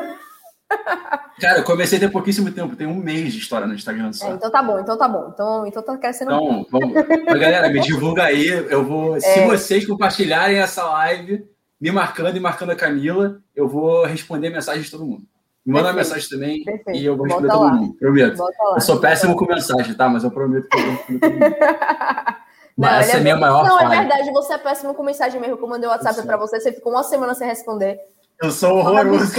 Cara, 1.40 1.58
eu 1.58 1.64
comecei 1.64 1.98
a 1.98 2.00
ter 2.00 2.10
pouquíssimo 2.10 2.50
tempo, 2.50 2.74
tem 2.74 2.86
um 2.86 2.96
mês 2.96 3.32
de 3.32 3.38
história 3.38 3.66
no 3.66 3.74
Instagram 3.74 4.12
só. 4.12 4.28
É, 4.28 4.30
então 4.32 4.50
tá 4.50 4.62
bom, 4.62 4.80
então 4.80 4.96
tá 4.96 5.08
bom. 5.08 5.30
Então, 5.32 5.66
então 5.66 5.82
tá 5.82 5.96
crescendo. 5.98 6.32
Então, 6.32 6.66
vamos. 6.70 6.94
Mas, 6.94 7.40
galera, 7.40 7.68
me 7.68 7.80
divulga 7.80 8.24
aí. 8.24 8.48
Eu 8.48 8.84
vou. 8.84 9.16
É. 9.16 9.20
Se 9.20 9.46
vocês 9.46 9.86
compartilharem 9.86 10.58
essa 10.58 10.84
live, 10.84 11.44
me 11.80 11.90
marcando 11.90 12.36
e 12.36 12.40
marcando 12.40 12.70
a 12.70 12.76
Camila, 12.76 13.38
eu 13.54 13.68
vou 13.68 14.04
responder 14.04 14.50
mensagem 14.50 14.82
de 14.82 14.90
todo 14.90 15.06
mundo. 15.06 15.22
Me 15.64 15.72
manda 15.72 15.88
uma 15.88 15.94
mensagem 15.94 16.28
também 16.28 16.62
Perfeito. 16.64 16.98
e 16.98 17.04
eu 17.04 17.16
vou 17.16 17.26
responder 17.26 17.48
todo 17.48 17.72
mundo. 17.72 17.94
Prometo. 17.94 18.38
Lá, 18.38 18.50
eu 18.76 18.80
sou 18.80 19.00
péssimo 19.00 19.36
com 19.36 19.46
mensagem, 19.46 19.94
tá? 19.94 20.08
Mas 20.08 20.24
eu 20.24 20.30
prometo 20.30 20.68
que 20.68 20.78
eu 20.78 20.82
vou 20.82 20.90
responder 20.90 21.20
todo 21.20 21.32
mundo. 21.32 21.56
Não, 22.76 22.90
Mas 22.90 23.08
essa 23.08 23.16
é 23.16 23.20
a 23.20 23.22
minha 23.22 23.36
maior 23.36 23.64
Não, 23.64 23.78
é 23.78 23.82
falha. 23.84 23.94
é 23.94 23.98
verdade, 24.00 24.30
você 24.30 24.52
é 24.52 24.58
péssimo 24.58 24.94
com 24.94 25.02
mensagem 25.02 25.40
mesmo. 25.40 25.56
Eu 25.58 25.66
mandei 25.66 25.88
o 25.88 25.92
WhatsApp 25.92 26.22
para 26.26 26.36
você, 26.36 26.60
você 26.60 26.72
ficou 26.72 26.92
uma 26.92 27.02
semana 27.02 27.34
sem 27.34 27.48
responder. 27.48 27.98
Eu 28.40 28.50
sou 28.50 28.78
horroroso. 28.78 29.34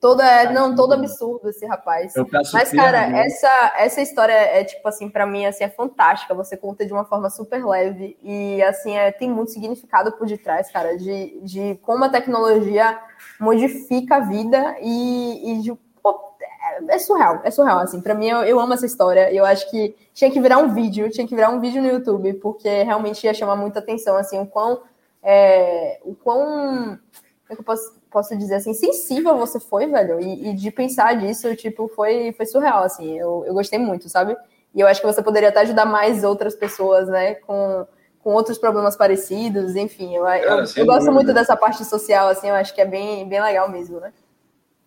Todo, 0.00 0.20
é, 0.20 0.52
não, 0.52 0.74
todo 0.74 0.92
absurdo 0.92 1.48
esse 1.48 1.64
rapaz. 1.66 2.12
Mas, 2.52 2.70
cara, 2.70 3.08
né? 3.08 3.26
essa, 3.26 3.72
essa 3.78 4.00
história 4.00 4.32
é, 4.32 4.62
tipo 4.62 4.86
assim, 4.86 5.08
para 5.08 5.26
mim, 5.26 5.46
assim, 5.46 5.64
é 5.64 5.68
fantástica. 5.68 6.34
Você 6.34 6.56
conta 6.56 6.84
de 6.84 6.92
uma 6.92 7.04
forma 7.04 7.30
super 7.30 7.64
leve 7.64 8.16
e, 8.22 8.62
assim, 8.62 8.96
é, 8.96 9.10
tem 9.10 9.30
muito 9.30 9.52
significado 9.52 10.12
por 10.12 10.26
detrás, 10.26 10.70
cara, 10.70 10.96
de, 10.98 11.40
de 11.40 11.78
como 11.82 12.04
a 12.04 12.08
tecnologia 12.08 12.98
modifica 13.40 14.16
a 14.16 14.20
vida 14.20 14.76
e, 14.80 15.52
e 15.52 15.62
de, 15.62 15.74
pô, 16.02 16.36
é, 16.40 16.94
é, 16.94 16.98
surreal, 16.98 17.40
é 17.42 17.50
surreal, 17.50 17.78
assim. 17.78 18.00
Para 18.00 18.14
mim, 18.14 18.28
eu, 18.28 18.44
eu 18.44 18.60
amo 18.60 18.74
essa 18.74 18.86
história. 18.86 19.32
Eu 19.32 19.46
acho 19.46 19.68
que 19.70 19.96
tinha 20.12 20.30
que 20.30 20.40
virar 20.40 20.58
um 20.58 20.74
vídeo, 20.74 21.10
tinha 21.10 21.26
que 21.26 21.34
virar 21.34 21.48
um 21.48 21.58
vídeo 21.58 21.80
no 21.80 21.88
YouTube, 21.88 22.34
porque 22.34 22.82
realmente 22.82 23.24
ia 23.24 23.32
chamar 23.34 23.56
muita 23.56 23.78
atenção, 23.78 24.16
assim, 24.16 24.38
o 24.38 24.46
quão... 24.46 24.82
É, 25.22 25.98
o 26.04 26.14
quão 26.14 27.00
como 27.46 27.52
é 27.52 27.54
que 27.54 27.60
eu 27.60 27.64
posso, 27.64 27.94
posso 28.16 28.34
dizer 28.34 28.54
assim, 28.54 28.72
sensível 28.72 29.36
você 29.36 29.60
foi, 29.60 29.86
velho, 29.86 30.18
e, 30.18 30.48
e, 30.48 30.54
de 30.54 30.70
pensar 30.70 31.14
disso, 31.18 31.54
tipo, 31.54 31.86
foi, 31.86 32.32
foi 32.32 32.46
surreal, 32.46 32.82
assim, 32.82 33.18
eu, 33.18 33.44
eu 33.46 33.52
gostei 33.52 33.78
muito, 33.78 34.08
sabe? 34.08 34.34
E 34.74 34.80
eu 34.80 34.86
acho 34.86 35.02
que 35.02 35.06
você 35.06 35.22
poderia 35.22 35.50
até 35.50 35.60
ajudar 35.60 35.84
mais 35.84 36.24
outras 36.24 36.54
pessoas, 36.54 37.08
né, 37.08 37.34
com, 37.34 37.86
com 38.20 38.32
outros 38.32 38.56
problemas 38.56 38.96
parecidos, 38.96 39.76
enfim. 39.76 40.16
Eu, 40.16 40.22
Cara, 40.24 40.64
eu, 40.64 40.66
eu 40.76 40.86
gosto 40.86 41.12
muito 41.12 41.34
dessa 41.34 41.54
parte 41.54 41.84
social, 41.84 42.28
assim, 42.28 42.48
eu 42.48 42.54
acho 42.54 42.74
que 42.74 42.80
é 42.80 42.86
bem, 42.86 43.28
bem 43.28 43.42
legal 43.42 43.70
mesmo, 43.70 44.00
né? 44.00 44.10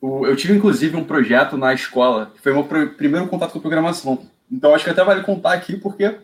Eu 0.02 0.36
tive, 0.36 0.58
inclusive, 0.58 0.98
um 0.98 1.06
projeto 1.06 1.56
na 1.56 1.72
escola, 1.72 2.32
que 2.34 2.42
foi 2.42 2.52
meu 2.52 2.64
primeiro 2.64 3.28
contato 3.28 3.52
com 3.52 3.60
programação. 3.60 4.18
Então, 4.52 4.74
acho 4.74 4.86
que 4.86 4.90
até 4.90 5.04
vale 5.04 5.22
contar 5.22 5.54
aqui, 5.54 5.78
porque 5.78 6.18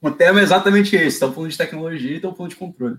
o 0.00 0.12
tema 0.12 0.38
é 0.38 0.44
exatamente 0.44 0.94
esse. 0.94 1.08
Estamos 1.08 1.34
falando 1.34 1.50
de 1.50 1.58
tecnologia 1.58 2.12
e 2.12 2.16
estamos 2.16 2.36
falando 2.36 2.50
de 2.50 2.56
controle. 2.56 2.98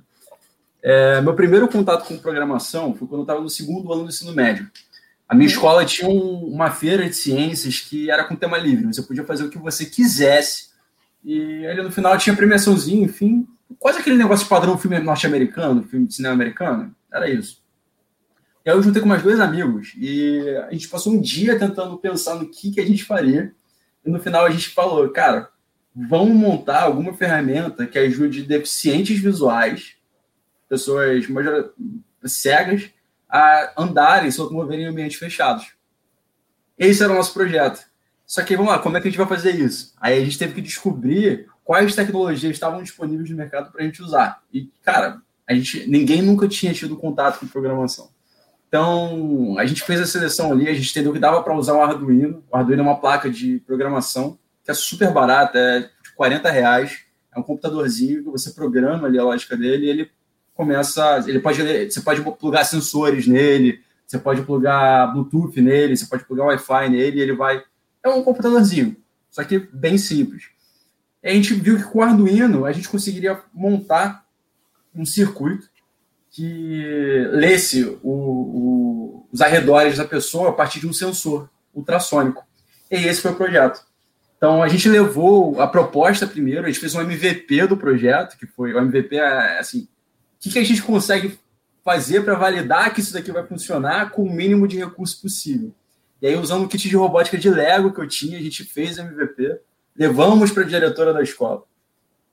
É, 0.84 1.22
meu 1.22 1.36
primeiro 1.36 1.68
contato 1.68 2.08
com 2.08 2.18
programação 2.18 2.96
foi 2.96 3.08
quando 3.08 3.22
eu 3.22 3.24
estava 3.24 3.42
no 3.42 3.50
segundo 3.50 3.92
ano 3.94 4.04
do 4.04 4.10
ensino 4.10 4.34
médio. 4.34 4.70
A 5.28 5.36
minha 5.36 5.48
uhum. 5.48 5.54
escola 5.54 5.86
tinha 5.86 6.10
um, 6.10 6.46
uma 6.46 6.72
feira 6.72 7.08
de 7.08 7.16
ciências 7.16 7.80
que 7.80 8.10
era 8.10 8.24
com 8.24 8.36
tema 8.36 8.58
livre. 8.58 8.86
Você 8.88 9.02
podia 9.02 9.24
fazer 9.24 9.44
o 9.44 9.50
que 9.50 9.58
você 9.58 9.86
quisesse. 9.86 10.72
E 11.24 11.66
ali 11.68 11.82
no 11.82 11.92
final 11.92 12.18
tinha 12.18 12.36
premiaçãozinho, 12.36 13.06
enfim. 13.06 13.48
Quase 13.80 14.00
aquele 14.00 14.18
negócio 14.18 14.48
padrão 14.48 14.78
filme 14.78 15.00
norte-americano, 15.00 15.84
filme 15.84 16.08
de 16.08 16.16
cinema 16.16 16.34
americano. 16.34 16.94
Era 17.14 17.30
isso. 17.30 17.62
E 18.66 18.70
aí 18.70 18.76
eu 18.76 18.84
juntei 18.84 19.02
com 19.02 19.08
mais 19.08 19.24
dois 19.24 19.40
amigos 19.40 19.94
e 19.98 20.48
a 20.68 20.72
gente 20.72 20.88
passou 20.88 21.14
um 21.14 21.22
dia 21.22 21.58
tentando 21.58 21.98
pensar 21.98 22.36
no 22.36 22.50
que, 22.50 22.72
que 22.72 22.82
a 22.82 22.86
gente 22.86 23.04
faria. 23.04 23.54
E 24.06 24.10
no 24.10 24.20
final 24.20 24.46
a 24.46 24.52
gente 24.52 24.70
falou, 24.70 25.08
cara, 25.10 25.50
vamos 25.96 26.36
montar 26.36 26.84
alguma 26.84 27.14
ferramenta 27.14 27.88
que 27.88 27.98
ajude 27.98 28.44
deficientes 28.44 29.20
visuais, 29.20 29.96
pessoas 30.72 31.28
cegas, 32.24 32.90
a 33.30 33.74
andarem, 33.78 34.32
se 34.32 34.40
locomoverem 34.40 34.86
em 34.86 34.88
ambientes 34.88 35.20
fechados. 35.20 35.74
Esse 36.78 37.04
era 37.04 37.12
o 37.12 37.16
nosso 37.18 37.34
projeto. 37.34 37.86
Só 38.26 38.42
que, 38.42 38.56
vamos 38.56 38.72
lá, 38.72 38.80
como 38.80 38.96
é 38.96 39.02
que 39.02 39.10
a 39.10 39.12
gente 39.12 39.18
vai 39.18 39.28
fazer 39.28 39.54
isso? 39.54 39.94
Aí 40.00 40.18
a 40.18 40.24
gente 40.24 40.40
teve 40.40 40.54
que 40.54 40.62
descobrir 40.62 41.50
quais 41.62 41.94
tecnologias 41.94 42.54
estavam 42.54 42.82
disponíveis 42.82 43.30
no 43.30 43.36
mercado 43.36 43.70
para 43.70 43.82
a 43.82 43.86
gente 43.86 44.02
usar. 44.02 44.42
E, 44.54 44.72
cara, 44.82 45.22
a 45.46 45.54
gente, 45.54 45.86
ninguém 45.90 46.22
nunca 46.22 46.48
tinha 46.48 46.74
tido 46.74 46.96
contato 46.96 47.42
com 47.42 47.48
programação. 47.48 48.10
Então, 48.70 49.56
a 49.58 49.66
gente 49.66 49.84
fez 49.84 50.00
a 50.00 50.08
seleção 50.08 50.54
ali, 50.54 50.70
a 50.70 50.74
gente 50.74 50.90
entendeu 50.90 51.12
que 51.12 51.20
dava 51.20 51.44
para 51.44 51.54
usar 51.54 51.74
o 51.74 51.82
Arduino. 51.82 52.42
O 52.50 52.56
Arduino 52.56 52.82
é 52.82 52.86
uma 52.86 53.02
placa 53.02 53.30
de 53.30 53.60
programação 53.60 54.40
que 54.64 54.72
é 54.72 54.74
super 54.74 55.12
barata, 55.12 55.60
é 55.60 55.80
de 55.82 56.14
40 56.16 56.50
reais. 56.50 57.00
É 57.36 57.40
um 57.40 57.44
computadorzinho 57.44 58.24
que 58.24 58.30
você 58.30 58.52
programa 58.52 59.08
ali 59.08 59.20
a 59.20 59.24
lógica 59.24 59.58
dele 59.58 59.86
e 59.86 59.90
ele 59.90 60.12
começa. 60.62 61.24
Ele 61.28 61.40
pode, 61.40 61.90
você 61.90 62.02
pode 62.02 62.22
plugar 62.38 62.64
sensores 62.66 63.26
nele, 63.26 63.82
você 64.06 64.20
pode 64.20 64.44
plugar 64.44 65.12
Bluetooth 65.12 65.60
nele, 65.60 65.98
você 65.98 66.06
pode 66.06 66.24
plugar 66.24 66.46
Wi-Fi 66.46 66.90
nele, 66.90 67.20
ele 67.20 67.34
vai. 67.34 67.64
É 68.04 68.10
um 68.10 68.24
computadorzinho, 68.24 68.96
só 69.32 69.44
que 69.44 69.58
bem 69.58 69.98
simples. 69.98 70.44
E 71.24 71.30
a 71.30 71.34
gente 71.34 71.56
viu 71.56 71.78
que 71.78 71.84
com 71.84 72.00
o 72.00 72.02
Arduino 72.04 72.66
a 72.66 72.72
gente 72.72 72.90
conseguiria 72.90 73.40
montar 73.52 74.24
um 74.94 75.06
circuito 75.06 75.68
que 76.30 77.26
lesse 77.32 77.84
o, 78.04 78.12
o, 78.12 79.28
os 79.32 79.42
arredores 79.42 79.98
da 79.98 80.06
pessoa 80.06 80.50
a 80.50 80.54
partir 80.54 80.80
de 80.80 80.88
um 80.88 80.94
sensor 80.94 81.50
ultrassônico. 81.74 82.46
E 82.90 82.96
esse 82.96 83.22
foi 83.22 83.32
o 83.32 83.36
projeto. 83.36 83.84
Então, 84.38 84.64
a 84.64 84.68
gente 84.68 84.90
levou 84.90 85.62
a 85.62 85.68
proposta 85.68 86.26
primeiro, 86.26 86.66
a 86.66 86.68
gente 86.68 86.80
fez 86.80 86.96
um 86.96 87.02
MVP 87.02 87.68
do 87.68 87.78
projeto, 87.78 88.38
que 88.38 88.48
foi 88.48 88.74
o 88.74 88.80
MVP, 88.80 89.16
é, 89.16 89.60
assim, 89.60 89.88
que, 90.42 90.50
que 90.50 90.60
a 90.60 90.64
gente 90.64 90.82
consegue 90.82 91.40
fazer 91.84 92.26
para 92.26 92.36
validar 92.36 92.94
que 92.94 93.00
isso 93.00 93.14
daqui 93.14 93.32
vai 93.32 93.46
funcionar 93.46 94.12
com 94.12 94.24
o 94.24 94.34
mínimo 94.34 94.68
de 94.68 94.78
recurso 94.78 95.22
possível. 95.22 95.72
E 96.22 96.28
aí, 96.28 96.36
usando 96.36 96.66
o 96.66 96.68
kit 96.68 96.90
de 96.90 96.96
robótica 96.96 97.38
de 97.38 97.50
Lego 97.50 97.94
que 97.94 98.02
eu 98.02 98.08
tinha, 98.08 98.38
a 98.38 98.42
gente 98.42 98.64
fez 98.64 98.98
MVP, 98.98 99.60
levamos 99.96 100.52
para 100.52 100.64
a 100.64 100.68
diretora 100.68 101.14
da 101.14 101.22
escola. 101.22 101.64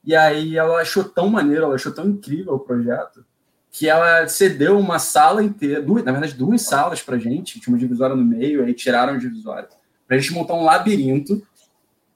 E 0.04 0.14
aí 0.16 0.56
ela 0.56 0.80
achou 0.80 1.04
tão 1.04 1.28
maneiro, 1.28 1.64
ela 1.64 1.74
achou 1.74 1.92
tão 1.92 2.06
incrível 2.06 2.54
o 2.54 2.60
projeto, 2.60 3.24
que 3.70 3.88
ela 3.88 4.26
cedeu 4.26 4.78
uma 4.78 4.98
sala 4.98 5.42
inteira, 5.42 5.82
duas, 5.82 6.02
na 6.02 6.12
verdade, 6.12 6.34
duas 6.34 6.62
salas 6.62 7.02
para 7.02 7.18
gente, 7.18 7.60
tinha 7.60 7.72
uma 7.72 7.78
divisória 7.78 8.16
no 8.16 8.24
meio, 8.24 8.64
aí 8.64 8.72
tiraram 8.72 9.14
a 9.14 9.18
divisória, 9.18 9.68
para 10.06 10.16
a 10.16 10.20
gente 10.20 10.32
montar 10.32 10.54
um 10.54 10.64
labirinto 10.64 11.46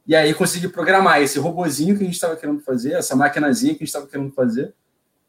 e 0.06 0.16
aí 0.16 0.32
conseguir 0.34 0.68
programar 0.68 1.20
esse 1.20 1.38
robozinho 1.38 1.96
que 1.96 2.02
a 2.02 2.06
gente 2.06 2.14
estava 2.14 2.36
querendo 2.36 2.60
fazer, 2.60 2.92
essa 2.92 3.14
maquinazinha 3.14 3.74
que 3.74 3.82
a 3.82 3.84
gente 3.84 3.88
estava 3.88 4.06
querendo 4.06 4.32
fazer, 4.32 4.74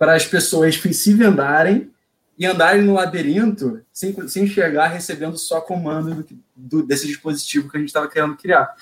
para 0.03 0.15
as 0.15 0.25
pessoas 0.25 0.75
se 0.75 1.13
vendarem 1.13 1.89
e 2.37 2.45
andarem 2.45 2.81
no 2.81 2.95
labirinto 2.95 3.81
sem, 3.93 4.27
sem 4.27 4.43
enxergar, 4.43 4.87
recebendo 4.87 5.37
só 5.37 5.61
comando 5.61 6.13
do, 6.13 6.27
do, 6.53 6.83
desse 6.85 7.07
dispositivo 7.07 7.69
que 7.69 7.77
a 7.77 7.79
gente 7.79 7.87
estava 7.87 8.09
querendo 8.09 8.35
criar. 8.35 8.75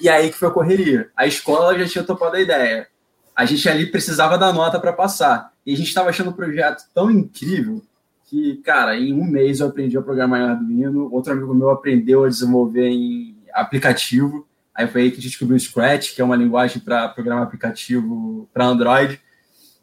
E 0.00 0.08
aí 0.08 0.30
que 0.30 0.36
foi 0.36 0.46
a 0.46 0.52
correria. 0.52 1.10
A 1.16 1.26
escola 1.26 1.76
já 1.76 1.88
tinha 1.88 2.04
topado 2.04 2.36
a 2.36 2.40
ideia. 2.40 2.86
A 3.34 3.44
gente 3.44 3.68
ali 3.68 3.86
precisava 3.86 4.38
da 4.38 4.52
nota 4.52 4.78
para 4.78 4.92
passar. 4.92 5.52
E 5.66 5.74
a 5.74 5.76
gente 5.76 5.88
estava 5.88 6.10
achando 6.10 6.30
o 6.30 6.34
projeto 6.34 6.84
tão 6.94 7.10
incrível 7.10 7.82
que, 8.30 8.58
cara, 8.58 8.96
em 8.96 9.12
um 9.12 9.24
mês 9.24 9.58
eu 9.58 9.66
aprendi 9.66 9.98
a 9.98 10.02
programar 10.02 10.40
em 10.40 10.44
Arduino, 10.44 11.12
outro 11.12 11.32
amigo 11.32 11.52
meu 11.52 11.70
aprendeu 11.70 12.22
a 12.22 12.28
desenvolver 12.28 12.86
em 12.86 13.36
aplicativo. 13.52 14.46
Aí 14.72 14.86
foi 14.86 15.02
aí 15.02 15.10
que 15.10 15.18
a 15.18 15.20
gente 15.20 15.30
descobriu 15.30 15.56
o 15.56 15.60
Scratch, 15.60 16.14
que 16.14 16.22
é 16.22 16.24
uma 16.24 16.36
linguagem 16.36 16.80
para 16.80 17.08
programar 17.08 17.42
aplicativo 17.42 18.48
para 18.54 18.64
Android. 18.64 19.23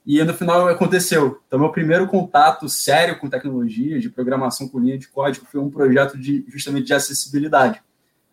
E 0.05 0.23
no 0.23 0.33
final 0.33 0.67
aconteceu. 0.67 1.41
Então, 1.47 1.59
meu 1.59 1.71
primeiro 1.71 2.07
contato 2.07 2.67
sério 2.67 3.19
com 3.19 3.29
tecnologia, 3.29 3.99
de 3.99 4.09
programação 4.09 4.67
com 4.67 4.79
linha 4.79 4.97
de 4.97 5.07
código, 5.07 5.45
foi 5.45 5.61
um 5.61 5.69
projeto 5.69 6.17
de 6.17 6.43
justamente 6.47 6.87
de 6.87 6.93
acessibilidade, 6.93 7.81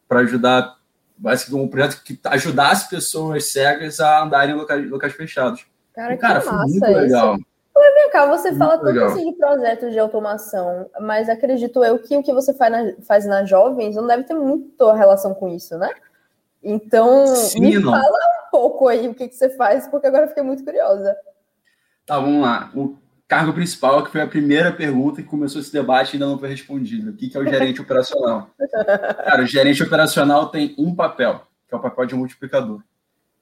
para 0.08 0.20
ajudar, 0.20 0.78
basicamente, 1.16 1.64
um 1.64 1.68
projeto 1.68 2.02
que 2.02 2.18
ajudasse 2.24 2.88
pessoas 2.88 3.44
cegas 3.46 4.00
a 4.00 4.22
andarem 4.22 4.54
em 4.54 4.58
locais, 4.58 4.90
locais 4.90 5.12
fechados. 5.12 5.66
Cara, 5.94 6.14
e, 6.14 6.16
cara, 6.16 6.40
que 6.40 6.46
foi 6.46 6.56
muito 6.56 6.86
legal. 6.86 7.34
Isso. 7.34 7.44
vem 7.94 8.10
cá, 8.10 8.26
você 8.26 8.48
muito 8.50 8.58
fala 8.58 8.78
tanto 8.78 8.86
legal. 8.86 9.08
assim 9.08 9.30
de 9.30 9.36
projetos 9.36 9.92
de 9.92 9.98
automação, 9.98 10.88
mas 11.00 11.28
acredito 11.28 11.84
eu 11.84 11.98
que 11.98 12.16
o 12.16 12.22
que 12.22 12.32
você 12.32 12.54
faz 12.54 12.72
na, 12.72 12.92
faz 13.02 13.26
na 13.26 13.44
Jovens 13.44 13.94
não 13.94 14.06
deve 14.06 14.24
ter 14.24 14.34
muito 14.34 14.90
relação 14.92 15.34
com 15.34 15.48
isso, 15.48 15.76
né? 15.76 15.90
Então, 16.62 17.26
Sim, 17.26 17.60
me 17.60 17.78
não. 17.78 17.92
fala 17.92 18.18
um 18.46 18.50
pouco 18.50 18.88
aí 18.88 19.06
o 19.06 19.14
que, 19.14 19.28
que 19.28 19.34
você 19.34 19.50
faz, 19.50 19.86
porque 19.86 20.06
agora 20.06 20.24
eu 20.24 20.28
fiquei 20.28 20.42
muito 20.42 20.64
curiosa. 20.64 21.14
Tá, 22.08 22.18
vamos 22.18 22.42
lá. 22.42 22.72
O 22.74 22.96
cargo 23.28 23.52
principal, 23.52 24.02
que 24.02 24.10
foi 24.10 24.22
a 24.22 24.26
primeira 24.26 24.72
pergunta 24.72 25.22
que 25.22 25.28
começou 25.28 25.60
esse 25.60 25.72
debate 25.72 26.12
e 26.12 26.16
ainda 26.16 26.26
não 26.26 26.38
foi 26.38 26.48
respondida. 26.48 27.10
O 27.10 27.14
que, 27.14 27.28
que 27.28 27.36
é 27.36 27.40
o 27.40 27.44
gerente 27.44 27.80
operacional? 27.80 28.50
Cara, 29.24 29.44
o 29.44 29.46
gerente 29.46 29.82
operacional 29.82 30.48
tem 30.48 30.74
um 30.76 30.92
papel, 30.94 31.46
que 31.68 31.74
é 31.74 31.78
o 31.78 31.80
papel 31.80 32.06
de 32.06 32.14
multiplicador 32.16 32.82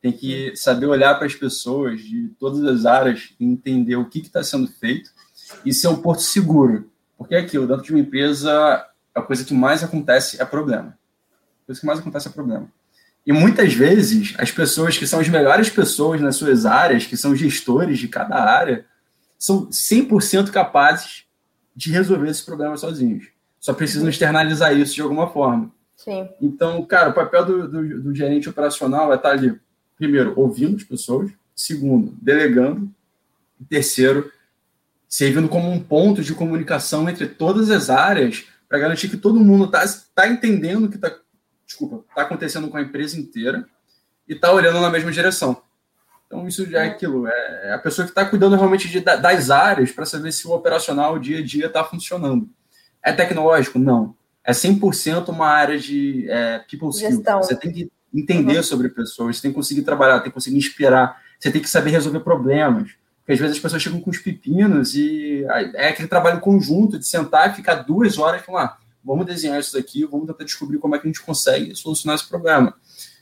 tem 0.07 0.12
que 0.12 0.55
saber 0.55 0.87
olhar 0.87 1.17
para 1.17 1.27
as 1.27 1.35
pessoas 1.35 2.01
de 2.01 2.29
todas 2.39 2.62
as 2.64 2.87
áreas 2.87 3.35
e 3.41 3.45
entender 3.45 3.97
o 3.97 4.05
que 4.05 4.21
está 4.21 4.43
sendo 4.43 4.69
feito 4.69 5.11
e 5.64 5.73
ser 5.73 5.89
um 5.89 5.97
porto 5.97 6.23
seguro. 6.23 6.89
Porque 7.19 7.35
é 7.35 7.39
aquilo, 7.41 7.67
dentro 7.67 7.83
de 7.83 7.93
uma 7.93 8.01
empresa, 8.01 8.87
a 9.14 9.23
coisa 9.23 9.45
que 9.45 9.55
mais 9.55 9.83
acontece 9.83 10.41
é 10.41 10.45
problema. 10.45 10.97
A 11.62 11.67
coisa 11.67 11.81
que 11.81 11.87
mais 11.87 11.99
acontece 11.99 12.29
é 12.29 12.31
problema. 12.31 12.69
E 13.27 13.33
muitas 13.33 13.74
vezes, 13.74 14.35
as 14.39 14.53
pessoas 14.53 14.97
que 14.97 15.07
são 15.07 15.18
as 15.18 15.29
melhores 15.29 15.68
pessoas 15.68 16.20
nas 16.20 16.37
suas 16.37 16.64
áreas, 16.64 17.07
que 17.07 17.16
são 17.16 17.35
gestores 17.35 17.99
de 17.99 18.07
cada 18.07 18.37
área, 18.37 18.87
são 19.37 19.68
100% 19.68 20.51
capazes 20.51 21.24
de 21.74 21.91
resolver 21.91 22.31
esse 22.31 22.45
problema 22.45 22.77
sozinhos. 22.77 23.27
Só 23.59 23.74
precisam 23.74 24.09
externalizar 24.09 24.77
isso 24.77 24.95
de 24.95 25.03
alguma 25.03 25.29
forma. 25.29 25.72
Sim. 25.97 26.29
Então, 26.41 26.85
cara, 26.85 27.11
o 27.11 27.14
papel 27.14 27.45
do, 27.45 27.68
do, 27.68 28.03
do 28.03 28.14
gerente 28.14 28.49
operacional 28.49 29.12
é 29.12 29.16
estar 29.16 29.31
ali 29.31 29.59
primeiro, 29.97 30.33
ouvindo 30.37 30.77
as 30.77 30.85
pessoas, 30.85 31.31
segundo, 31.55 32.14
delegando, 32.20 32.89
e 33.61 33.64
terceiro, 33.64 34.31
servindo 35.09 35.49
como 35.49 35.70
um 35.70 35.83
ponto 35.83 36.22
de 36.22 36.35
comunicação 36.35 37.09
entre 37.09 37.27
todas 37.27 37.70
as 37.70 37.89
áreas 37.91 38.45
para 38.68 38.79
garantir 38.79 39.09
que 39.09 39.16
todo 39.16 39.41
mundo 39.41 39.64
está 39.64 39.85
tá 40.14 40.29
entendendo 40.29 40.85
o 40.85 40.89
que 40.89 40.97
está 40.97 41.11
desculpa, 41.67 42.05
tá 42.14 42.23
acontecendo 42.23 42.69
com 42.69 42.77
a 42.77 42.83
empresa 42.83 43.19
inteira 43.19 43.67
e 44.29 44.35
está 44.35 44.53
olhando 44.53 44.81
na 44.81 44.91
mesma 44.91 45.11
direção. 45.11 45.61
Então, 46.27 46.47
isso 46.47 46.69
já 46.69 46.85
é 46.85 46.89
aquilo. 46.89 47.27
É 47.27 47.73
a 47.75 47.79
pessoa 47.79 48.05
que 48.05 48.11
está 48.11 48.25
cuidando 48.25 48.57
realmente 48.57 48.89
de, 48.89 49.01
das 49.01 49.51
áreas 49.51 49.93
para 49.93 50.05
saber 50.05 50.33
se 50.33 50.47
o 50.47 50.53
operacional, 50.53 51.14
o 51.14 51.21
dia 51.21 51.39
a 51.39 51.45
dia, 51.45 51.67
está 51.67 51.85
funcionando. 51.85 52.49
É 53.03 53.12
tecnológico? 53.12 53.79
Não. 53.79 54.14
É 54.43 54.53
100% 54.53 55.29
uma 55.29 55.47
área 55.47 55.79
de 55.79 56.29
é, 56.29 56.59
people 56.71 56.89
skills. 56.89 57.23
Você 57.25 57.57
tem 57.57 57.73
que 57.73 57.93
entender 58.12 58.57
uhum. 58.57 58.62
sobre 58.62 58.89
pessoas, 58.89 59.37
você 59.37 59.43
tem 59.43 59.51
que 59.51 59.57
conseguir 59.57 59.83
trabalhar, 59.83 60.21
tem 60.21 60.31
que 60.31 60.35
conseguir 60.35 60.57
inspirar, 60.57 61.21
você 61.39 61.51
tem 61.51 61.61
que 61.61 61.69
saber 61.69 61.91
resolver 61.91 62.21
problemas. 62.21 62.93
Porque 63.19 63.33
às 63.33 63.39
vezes 63.39 63.57
as 63.57 63.62
pessoas 63.62 63.83
chegam 63.83 64.01
com 64.01 64.11
os 64.11 64.19
pepinos 64.19 64.95
e 64.95 65.45
é 65.75 65.89
aquele 65.89 66.09
trabalho 66.09 66.41
conjunto 66.41 66.99
de 66.99 67.07
sentar 67.07 67.51
e 67.51 67.55
ficar 67.55 67.75
duas 67.75 68.19
horas 68.19 68.41
e 68.41 68.45
falar: 68.45 68.64
ah, 68.64 68.79
vamos 69.07 69.25
desenhar 69.25 69.61
isso 69.61 69.75
daqui, 69.75 70.05
vamos 70.05 70.27
tentar 70.27 70.45
descobrir 70.45 70.79
como 70.79 70.97
é 70.97 70.99
que 70.99 71.07
a 71.07 71.11
gente 71.11 71.23
consegue 71.23 71.75
solucionar 71.77 72.17
esse 72.17 72.29
problema. 72.29 72.75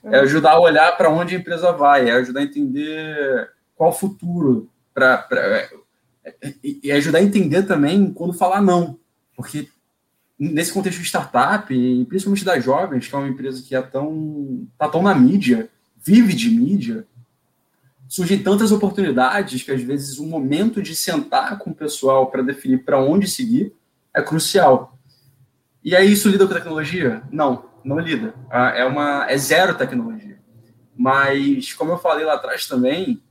Uhum. 0.03 0.15
É 0.15 0.21
ajudar 0.21 0.53
a 0.53 0.61
olhar 0.61 0.97
para 0.97 1.11
onde 1.11 1.37
a 1.37 1.39
empresa 1.39 1.71
vai, 1.73 2.09
é 2.09 2.13
ajudar 2.13 2.41
a 2.41 2.45
entender 2.45 3.51
qual 3.77 3.91
o 3.91 3.95
futuro, 3.95 4.71
pra, 4.95 5.19
pra, 5.19 5.41
é, 5.43 5.69
e 6.63 6.91
ajudar 6.91 7.19
a 7.19 7.23
entender 7.23 7.65
também 7.65 8.13
quando 8.13 8.33
falar 8.33 8.63
não. 8.63 8.99
Porque 9.37 9.69
nesse 10.39 10.73
contexto 10.73 11.01
de 11.01 11.07
startup, 11.07 11.73
e 11.73 12.05
principalmente 12.07 12.45
das 12.45 12.65
jovens, 12.65 13.07
que 13.07 13.15
é 13.15 13.19
uma 13.19 13.29
empresa 13.29 13.63
que 13.63 13.75
é 13.75 13.83
tão, 13.83 14.67
tá 14.79 14.89
tão 14.89 15.03
na 15.03 15.15
mídia, 15.15 15.69
vive 16.03 16.35
de 16.35 16.51
mídia, 16.51 17.07
surgem 18.09 18.43
tantas 18.43 18.73
oportunidades 18.73 19.63
que 19.63 19.73
às 19.73 19.83
vezes 19.83 20.19
o 20.19 20.27
momento 20.27 20.83
de 20.83 20.95
sentar 20.95 21.59
com 21.59 21.71
o 21.71 21.75
pessoal 21.75 22.31
para 22.31 22.43
definir 22.43 22.85
para 22.85 23.01
onde 23.01 23.29
seguir 23.29 23.73
é 24.15 24.23
crucial. 24.23 24.94
E 25.85 25.95
aí 25.95 26.13
isso 26.13 26.31
lida 26.31 26.47
com 26.47 26.55
tecnologia? 26.55 27.23
Não, 27.31 27.67
não 27.85 27.99
lida. 27.99 28.35
Ah, 28.51 28.71
é 28.71 28.85
uma 28.87 29.31
é 29.31 29.37
zero 29.37 29.75
tecnologia. 29.75 30.39
Mas 30.97 31.75
como 31.75 31.93
eu 31.93 31.99
falei 31.99 32.25
lá 32.25 32.35
atrás 32.35 32.67
também, 32.67 33.23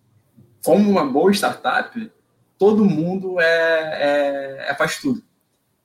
como 0.63 0.89
uma 0.89 1.05
boa 1.05 1.31
startup, 1.31 2.11
todo 2.57 2.85
mundo 2.85 3.39
é, 3.39 3.45
é, 3.45 4.65
é 4.69 4.75
faz 4.75 4.99
tudo. 4.99 5.23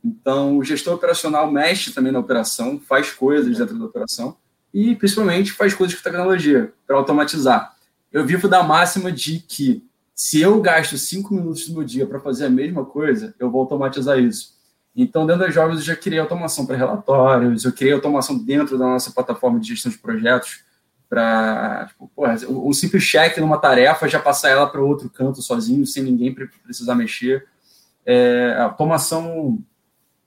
Então, 0.05 0.59
o 0.59 0.64
gestor 0.64 0.95
operacional 0.95 1.51
mexe 1.51 1.93
também 1.93 2.12
na 2.12 2.19
operação, 2.19 2.79
faz 2.79 3.11
coisas 3.11 3.59
dentro 3.59 3.79
da 3.79 3.87
operação 3.87 4.37
e, 4.73 4.95
principalmente, 4.95 5.53
faz 5.53 5.75
coisas 5.75 5.97
com 5.97 6.03
tecnologia 6.03 6.73
para 6.87 6.97
automatizar. 6.97 7.75
Eu 8.12 8.25
vivo 8.25 8.47
da 8.47 8.62
máxima 8.62 9.11
de 9.11 9.41
que 9.41 9.85
se 10.14 10.41
eu 10.41 10.61
gasto 10.61 10.99
cinco 10.99 11.35
minutos 11.35 11.69
do 11.69 11.75
meu 11.75 11.85
dia 11.85 12.07
para 12.07 12.21
fazer 12.21 12.47
a 12.47 12.51
mesma 12.51 12.85
coisa, 12.85 13.35
eu 13.39 13.51
vou 13.51 13.62
automatizar 13.62 14.19
isso. 14.19 14.57
Então, 15.01 15.24
dentro 15.24 15.42
das 15.42 15.55
jogos, 15.55 15.78
eu 15.78 15.84
já 15.84 15.94
criei 15.94 16.18
automação 16.18 16.66
para 16.66 16.76
relatórios, 16.76 17.64
eu 17.64 17.72
criei 17.72 17.92
automação 17.92 18.36
dentro 18.36 18.76
da 18.76 18.84
nossa 18.84 19.12
plataforma 19.12 19.61
de 19.61 19.68
gestão 19.68 19.92
de 19.92 19.99
projetos 19.99 20.64
para, 21.09 21.86
tipo, 21.86 22.11
um 22.49 22.72
simples 22.72 23.05
check 23.05 23.38
numa 23.38 23.59
tarefa, 23.59 24.09
já 24.09 24.18
passar 24.18 24.51
ela 24.51 24.66
para 24.66 24.80
outro 24.80 25.09
canto 25.09 25.40
sozinho, 25.40 25.86
sem 25.86 26.03
ninguém 26.03 26.34
precisar 26.34 26.96
mexer. 26.96 27.46
É, 28.05 28.57
automação 28.59 29.62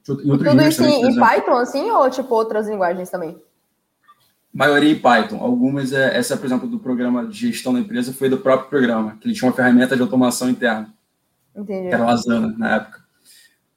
em 0.08 0.32
outros 0.32 0.50
Tudo 0.50 0.64
isso 0.64 0.84
em, 0.86 1.20
Python, 1.20 1.58
assim, 1.58 1.92
ou 1.92 2.10
tipo 2.10 2.34
outras 2.34 2.70
linguagens 2.70 3.10
também? 3.10 3.38
Maioria 4.54 4.92
em 4.94 5.00
Python. 5.00 5.38
Algumas, 5.42 5.92
é, 5.92 6.18
essa, 6.18 6.38
por 6.38 6.46
exemplo, 6.46 6.70
do 6.70 6.80
programa 6.80 7.28
de 7.28 7.50
gestão 7.50 7.74
da 7.74 7.80
empresa 7.82 8.14
foi 8.14 8.30
do 8.30 8.38
próprio 8.38 8.70
programa, 8.70 9.18
que 9.20 9.28
ele 9.28 9.36
tinha 9.36 9.50
uma 9.50 9.56
ferramenta 9.56 9.98
de 9.98 10.02
automação 10.02 10.50
interna. 10.50 10.94
Entendi. 11.54 11.90
Que 11.90 11.94
era 11.94 12.06
o 12.06 12.08
Asana, 12.08 12.56
na 12.58 12.76
época. 12.78 13.01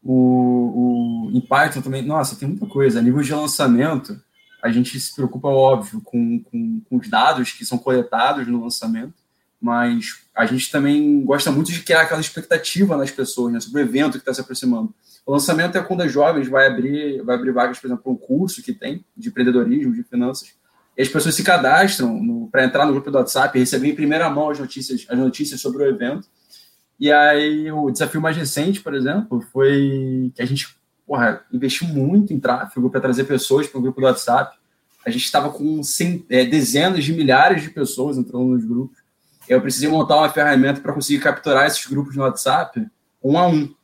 O, 0.05 1.29
o, 1.29 1.31
em 1.33 1.41
Python 1.41 1.81
também, 1.81 2.03
nossa, 2.03 2.37
tem 2.37 2.49
muita 2.49 2.67
coisa. 2.67 2.99
A 2.99 3.03
nível 3.03 3.23
de 3.23 3.33
lançamento, 3.33 4.21
a 4.63 4.71
gente 4.71 4.99
se 5.01 5.15
preocupa, 5.15 5.49
óbvio, 5.49 6.01
com, 6.03 6.41
com, 6.41 6.81
com 6.89 6.97
os 6.97 7.09
dados 7.09 7.53
que 7.53 7.65
são 7.65 7.79
coletados 7.79 8.47
no 8.47 8.63
lançamento, 8.63 9.15
mas 9.61 10.21
a 10.35 10.45
gente 10.45 10.71
também 10.71 11.25
gosta 11.25 11.51
muito 11.51 11.73
de 11.73 11.83
criar 11.83 12.03
aquela 12.03 12.21
expectativa 12.21 12.97
nas 12.97 13.11
pessoas, 13.11 13.53
né, 13.53 13.61
sobre 13.61 13.81
o 13.81 13.85
evento 13.85 14.13
que 14.13 14.19
está 14.19 14.35
se 14.35 14.41
aproximando. 14.41 14.95
O 15.25 15.33
lançamento 15.33 15.79
é 15.79 15.83
quando 15.83 16.03
as 16.03 16.13
jovens 16.13 16.49
vai 16.49 16.67
abrir, 16.67 17.23
vai 17.23 17.37
abrir 17.37 17.53
vagas, 17.53 17.79
por 17.79 17.87
exemplo, 17.87 18.03
para 18.03 18.13
um 18.13 18.17
curso 18.17 18.63
que 18.63 18.75
tem 18.75 19.03
de 19.17 19.31
empreendedorismo, 19.31 19.95
de 19.95 20.03
finanças, 20.03 20.55
e 20.97 21.03
as 21.03 21.09
pessoas 21.09 21.35
se 21.35 21.43
cadastram 21.43 22.49
para 22.53 22.65
entrar 22.65 22.87
no 22.87 22.93
grupo 22.93 23.11
do 23.11 23.19
WhatsApp 23.19 23.57
e 23.57 23.61
receber 23.61 23.89
em 23.89 23.95
primeira 23.95 24.29
mão 24.31 24.51
as 24.51 24.59
notícias, 24.59 25.07
as 25.09 25.19
notícias 25.19 25.61
sobre 25.61 25.83
o 25.83 25.87
evento. 25.87 26.29
E 26.99 27.11
aí 27.11 27.71
o 27.73 27.91
desafio 27.91 28.21
mais 28.21 28.37
recente, 28.37 28.81
por 28.81 28.95
exemplo, 28.95 29.41
foi 29.53 30.33
que 30.35 30.43
a 30.43 30.45
gente 30.45 30.77
porra, 31.07 31.45
investiu 31.53 31.87
muito 31.89 32.33
em 32.33 32.41
tráfego 32.41 32.89
para 32.89 33.01
trazer 33.01 33.25
pessoas 33.25 33.67
para 33.67 33.79
o 33.79 33.83
grupo 33.83 34.01
do 34.01 34.07
WhatsApp. 34.07 34.57
A 35.05 35.11
gente 35.11 35.25
estava 35.25 35.51
com 35.51 35.83
cent... 35.83 36.25
é, 36.31 36.45
dezenas 36.45 37.05
de 37.05 37.13
milhares 37.13 37.63
de 37.63 37.71
pessoas 37.71 38.17
entrando 38.17 38.47
nos 38.47 38.65
grupos 38.65 39.05
eu 39.49 39.61
precisei 39.61 39.89
montar 39.89 40.17
uma 40.17 40.29
ferramenta 40.29 40.81
para 40.81 40.93
conseguir 40.93 41.21
capturar 41.21 41.67
esses 41.67 41.85
grupos 41.87 42.17
no 42.17 42.23
WhatsApp 42.23 42.87
um 43.23 43.39
a 43.39 43.47
um. 43.47 43.75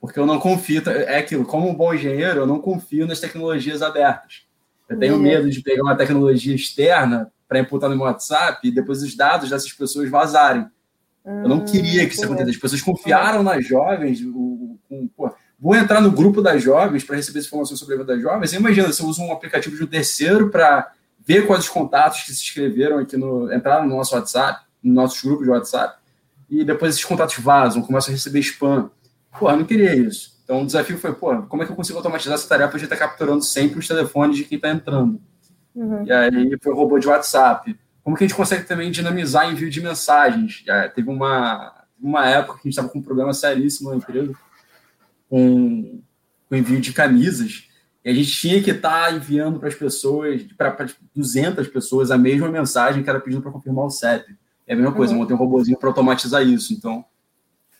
Porque 0.00 0.18
eu 0.18 0.26
não 0.26 0.38
confio, 0.38 0.82
é 0.88 1.18
aquilo, 1.18 1.44
como 1.44 1.68
um 1.68 1.74
bom 1.74 1.92
engenheiro, 1.92 2.40
eu 2.40 2.46
não 2.46 2.60
confio 2.60 3.06
nas 3.06 3.18
tecnologias 3.18 3.82
abertas. 3.82 4.42
Eu 4.88 4.98
tenho 4.98 5.14
uhum. 5.14 5.22
medo 5.22 5.50
de 5.50 5.60
pegar 5.60 5.82
uma 5.82 5.96
tecnologia 5.96 6.54
externa 6.54 7.32
para 7.48 7.58
imputar 7.58 7.90
no 7.90 7.96
meu 7.96 8.04
WhatsApp 8.04 8.66
e 8.66 8.70
depois 8.70 9.02
os 9.02 9.16
dados 9.16 9.50
dessas 9.50 9.72
pessoas 9.72 10.08
vazarem. 10.08 10.66
Eu 11.42 11.48
não 11.48 11.64
queria 11.64 12.06
que 12.06 12.14
isso 12.14 12.24
acontecesse. 12.24 12.56
As 12.56 12.60
pessoas 12.62 12.82
confiaram 12.82 13.42
nas 13.42 13.66
jovens. 13.66 14.20
O, 14.22 14.78
o, 14.88 15.08
pô, 15.16 15.30
vou 15.58 15.74
entrar 15.74 16.00
no 16.00 16.10
grupo 16.10 16.40
das 16.40 16.62
jovens 16.62 17.04
para 17.04 17.16
receber 17.16 17.40
informações 17.40 17.78
sobre 17.78 17.94
a 17.94 17.98
vida 17.98 18.14
das 18.14 18.22
jovens. 18.22 18.52
Imagina 18.52 18.92
se 18.92 19.02
eu 19.02 19.06
uso 19.06 19.22
um 19.22 19.32
aplicativo 19.32 19.76
de 19.76 19.84
um 19.84 19.86
terceiro 19.86 20.50
para 20.50 20.92
ver 21.18 21.46
quais 21.46 21.64
os 21.64 21.68
contatos 21.68 22.22
que 22.22 22.32
se 22.32 22.42
inscreveram 22.42 22.98
aqui 22.98 23.16
no. 23.16 23.52
entraram 23.52 23.86
no 23.86 23.96
nosso 23.96 24.14
WhatsApp 24.14 24.68
nos 24.82 24.94
nossos 24.94 25.22
grupos 25.22 25.44
de 25.44 25.50
WhatsApp, 25.50 25.98
e 26.48 26.64
depois 26.64 26.94
esses 26.94 27.04
contatos 27.04 27.36
vazam, 27.38 27.82
começam 27.82 28.12
a 28.12 28.16
receber 28.16 28.40
spam. 28.40 28.90
Pô, 29.38 29.50
não 29.52 29.64
queria 29.64 29.94
isso. 29.94 30.38
Então 30.44 30.62
o 30.62 30.66
desafio 30.66 30.96
foi, 30.96 31.12
pô, 31.12 31.42
como 31.42 31.62
é 31.62 31.66
que 31.66 31.72
eu 31.72 31.76
consigo 31.76 31.98
automatizar 31.98 32.34
essa 32.34 32.48
tarefa 32.48 32.78
de 32.78 32.84
estar 32.84 32.96
capturando 32.96 33.42
sempre 33.42 33.78
os 33.78 33.86
telefones 33.86 34.36
de 34.36 34.44
quem 34.44 34.56
está 34.56 34.70
entrando? 34.70 35.20
Uhum. 35.74 36.06
E 36.06 36.12
aí 36.12 36.58
foi 36.62 36.72
o 36.72 36.76
robô 36.76 36.98
de 36.98 37.06
WhatsApp. 37.06 37.78
Como 38.08 38.16
que 38.16 38.24
a 38.24 38.26
gente 38.26 38.36
consegue 38.38 38.64
também 38.64 38.90
dinamizar 38.90 39.52
envio 39.52 39.68
de 39.68 39.82
mensagens? 39.82 40.62
Já 40.64 40.88
teve 40.88 41.10
uma, 41.10 41.84
uma 42.00 42.26
época 42.26 42.54
que 42.54 42.60
a 42.60 42.62
gente 42.62 42.70
estava 42.70 42.88
com 42.88 43.00
um 43.00 43.02
problema 43.02 43.34
seríssimo 43.34 43.90
na 43.90 43.96
empresa 43.96 44.32
com 45.28 46.00
o 46.50 46.56
envio 46.56 46.80
de 46.80 46.94
camisas. 46.94 47.68
E 48.02 48.08
a 48.08 48.14
gente 48.14 48.32
tinha 48.32 48.62
que 48.62 48.70
estar 48.70 49.10
tá 49.10 49.12
enviando 49.12 49.58
para 49.58 49.68
as 49.68 49.74
pessoas, 49.74 50.42
para 50.56 50.86
200 51.14 51.68
pessoas, 51.68 52.10
a 52.10 52.16
mesma 52.16 52.48
mensagem 52.48 53.02
que 53.02 53.10
era 53.10 53.20
pedindo 53.20 53.42
para 53.42 53.52
confirmar 53.52 53.84
o 53.84 53.90
CEP. 53.90 54.34
É 54.66 54.72
a 54.72 54.76
mesma 54.76 54.92
coisa, 54.92 55.12
uhum. 55.12 55.18
montei 55.18 55.36
um 55.36 55.38
robôzinho 55.38 55.76
para 55.76 55.90
automatizar 55.90 56.42
isso. 56.42 56.72
Então, 56.72 57.04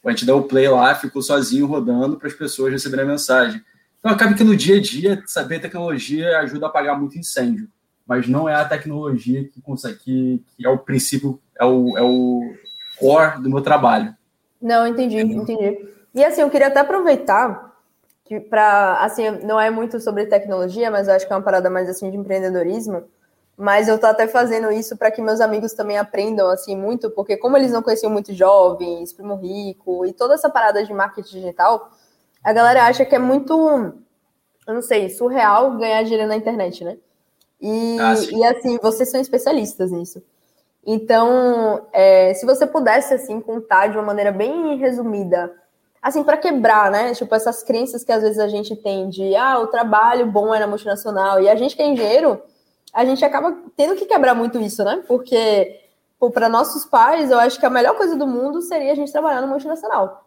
a 0.05 0.11
gente 0.11 0.27
dá 0.27 0.35
o 0.35 0.43
play 0.43 0.69
lá, 0.69 0.95
ficou 0.95 1.23
sozinho 1.23 1.65
rodando 1.65 2.19
para 2.19 2.29
as 2.29 2.35
pessoas 2.35 2.71
receberem 2.71 3.07
a 3.07 3.09
mensagem. 3.09 3.65
Então, 3.99 4.13
acaba 4.13 4.35
que 4.35 4.45
no 4.45 4.55
dia 4.55 4.77
a 4.77 4.81
dia, 4.83 5.23
saber 5.25 5.59
tecnologia 5.59 6.39
ajuda 6.41 6.67
a 6.67 6.69
apagar 6.69 7.01
muito 7.01 7.17
incêndio, 7.17 7.67
mas 8.09 8.27
não 8.27 8.49
é 8.49 8.55
a 8.55 8.65
tecnologia 8.65 9.45
que 9.45 9.61
consegue, 9.61 9.99
que, 9.99 10.45
que 10.57 10.67
é 10.67 10.71
o 10.71 10.79
princípio, 10.79 11.39
é 11.59 11.65
o, 11.65 11.99
é 11.99 12.03
o 12.03 12.55
core 12.99 13.43
do 13.43 13.51
meu 13.51 13.61
trabalho. 13.61 14.15
Não, 14.61 14.87
entendi, 14.87 15.19
entendi. 15.19 15.89
E 16.15 16.25
assim, 16.25 16.41
eu 16.41 16.51
queria 16.51 16.69
até 16.69 16.81
aproveitar 16.81 17.77
que 18.25 18.41
para 18.41 18.99
assim, 19.01 19.31
não 19.45 19.61
é 19.61 19.71
muito 19.71 20.01
sobre 20.01 20.27
tecnologia, 20.27 20.91
mas 20.91 21.07
eu 21.07 21.15
acho 21.15 21.27
que 21.27 21.33
é 21.33 21.37
uma 21.37 21.43
parada 21.43 21.71
mais 21.71 21.89
assim 21.89 22.11
de 22.11 22.17
empreendedorismo 22.17 23.05
mas 23.59 23.89
eu 23.89 23.99
tô 23.99 24.07
até 24.07 24.29
fazendo 24.29 24.71
isso 24.71 24.97
para 24.97 25.11
que 25.11 25.21
meus 25.21 25.41
amigos 25.41 25.73
também 25.73 25.99
aprendam 25.99 26.49
assim 26.49 26.77
muito, 26.77 27.11
porque 27.11 27.37
como 27.37 27.57
eles 27.57 27.73
não 27.73 27.83
conheciam 27.83 28.09
muito 28.09 28.33
jovens, 28.33 29.13
primo 29.13 29.35
rico 29.35 30.07
e 30.07 30.13
toda 30.13 30.35
essa 30.35 30.49
parada 30.49 30.85
de 30.85 30.95
marketing 30.95 31.41
digital, 31.41 31.91
a 32.45 32.53
galera 32.53 32.85
acha 32.85 33.05
que 33.05 33.17
é 33.17 33.19
muito, 33.19 33.53
eu 34.65 34.75
não 34.75 34.81
sei, 34.81 35.11
surreal 35.11 35.77
ganhar 35.77 36.05
dinheiro 36.05 36.29
na 36.29 36.37
internet, 36.37 36.85
né? 36.85 36.99
E, 37.61 37.99
ah, 38.01 38.15
e 38.31 38.45
assim, 38.45 38.79
vocês 38.81 39.11
são 39.11 39.21
especialistas 39.21 39.91
nisso. 39.91 40.23
Então, 40.87 41.87
é, 41.93 42.33
se 42.35 42.47
você 42.47 42.67
pudesse 42.67 43.13
assim 43.13 43.41
contar 43.41 43.89
de 43.89 43.97
uma 43.97 44.05
maneira 44.05 44.33
bem 44.33 44.77
resumida, 44.79 45.53
assim 46.01 46.23
para 46.23 46.37
quebrar, 46.37 46.91
né? 46.91 47.15
Tipo 47.15 47.35
essas 47.35 47.63
crenças 47.63 48.05
que 48.05 48.13
às 48.13 48.23
vezes 48.23 48.39
a 48.39 48.49
gente 48.49 48.75
tem 48.77 49.09
de 49.09 49.35
ah, 49.37 49.59
o 49.59 49.67
trabalho 49.67 50.27
bom 50.27 50.55
é 50.55 50.59
na 50.59 50.67
multinacional 50.67 51.41
e 51.41 51.49
a 51.49 51.57
gente 51.57 51.77
que 51.77 51.83
é 51.83 51.87
engenheiro 51.87 52.41
a 52.93 53.05
gente 53.05 53.25
acaba 53.25 53.57
tendo 53.77 53.97
que 53.97 54.07
quebrar 54.07 54.35
muito 54.35 54.59
isso, 54.59 54.83
né? 54.83 55.03
Porque 55.07 55.81
para 56.33 56.49
nossos 56.49 56.85
pais, 56.85 57.31
eu 57.31 57.39
acho 57.39 57.61
que 57.61 57.67
a 57.67 57.71
melhor 57.71 57.97
coisa 57.97 58.17
do 58.17 58.27
mundo 58.27 58.61
seria 58.63 58.93
a 58.93 58.95
gente 58.95 59.13
trabalhar 59.13 59.41
no 59.41 59.49
multinacional. 59.49 60.27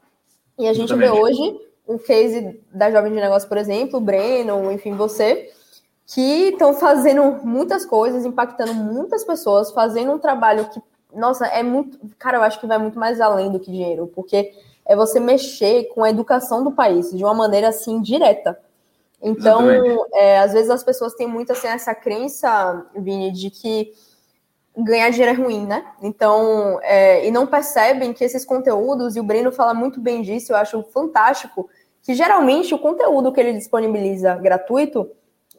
E 0.57 0.67
a 0.67 0.73
gente 0.73 0.93
vê 0.95 1.09
hoje 1.09 1.59
o 1.85 1.99
case 1.99 2.61
da 2.71 2.89
Jovem 2.89 3.11
de 3.11 3.19
Negócio, 3.19 3.49
por 3.49 3.57
exemplo, 3.57 3.97
o 3.97 4.01
Breno, 4.01 4.71
enfim, 4.71 4.93
você, 4.95 5.51
que 6.13 6.49
estão 6.49 6.73
fazendo 6.73 7.39
muitas 7.43 7.85
coisas, 7.85 8.25
impactando 8.25 8.73
muitas 8.73 9.23
pessoas, 9.23 9.71
fazendo 9.71 10.11
um 10.11 10.19
trabalho 10.19 10.67
que, 10.69 10.81
nossa, 11.13 11.45
é 11.47 11.63
muito. 11.63 11.97
Cara, 12.19 12.37
eu 12.37 12.43
acho 12.43 12.59
que 12.59 12.67
vai 12.67 12.77
muito 12.77 12.99
mais 12.99 13.21
além 13.21 13.49
do 13.49 13.59
que 13.59 13.71
dinheiro, 13.71 14.11
porque 14.13 14.51
é 14.85 14.93
você 14.93 15.21
mexer 15.21 15.85
com 15.93 16.03
a 16.03 16.09
educação 16.09 16.65
do 16.65 16.71
país 16.71 17.11
de 17.11 17.23
uma 17.23 17.33
maneira 17.33 17.69
assim 17.69 18.01
direta. 18.01 18.59
Então, 19.21 19.69
é, 20.13 20.39
às 20.39 20.51
vezes 20.51 20.69
as 20.69 20.83
pessoas 20.83 21.13
têm 21.13 21.27
muito 21.27 21.53
assim, 21.53 21.67
essa 21.67 21.95
crença, 21.95 22.85
Vini, 22.95 23.31
de 23.31 23.49
que 23.49 23.93
ganhar 24.75 25.11
dinheiro 25.11 25.39
é 25.39 25.43
ruim, 25.43 25.65
né? 25.65 25.85
Então, 26.01 26.79
é, 26.81 27.25
e 27.25 27.31
não 27.31 27.47
percebem 27.47 28.11
que 28.11 28.23
esses 28.23 28.43
conteúdos, 28.43 29.15
e 29.15 29.19
o 29.19 29.23
Breno 29.23 29.51
fala 29.51 29.73
muito 29.73 30.01
bem 30.01 30.23
disso, 30.23 30.51
eu 30.51 30.57
acho 30.57 30.83
fantástico, 30.91 31.69
que 32.01 32.15
geralmente 32.15 32.73
o 32.73 32.79
conteúdo 32.79 33.31
que 33.31 33.39
ele 33.39 33.53
disponibiliza 33.53 34.35
gratuito, 34.35 35.09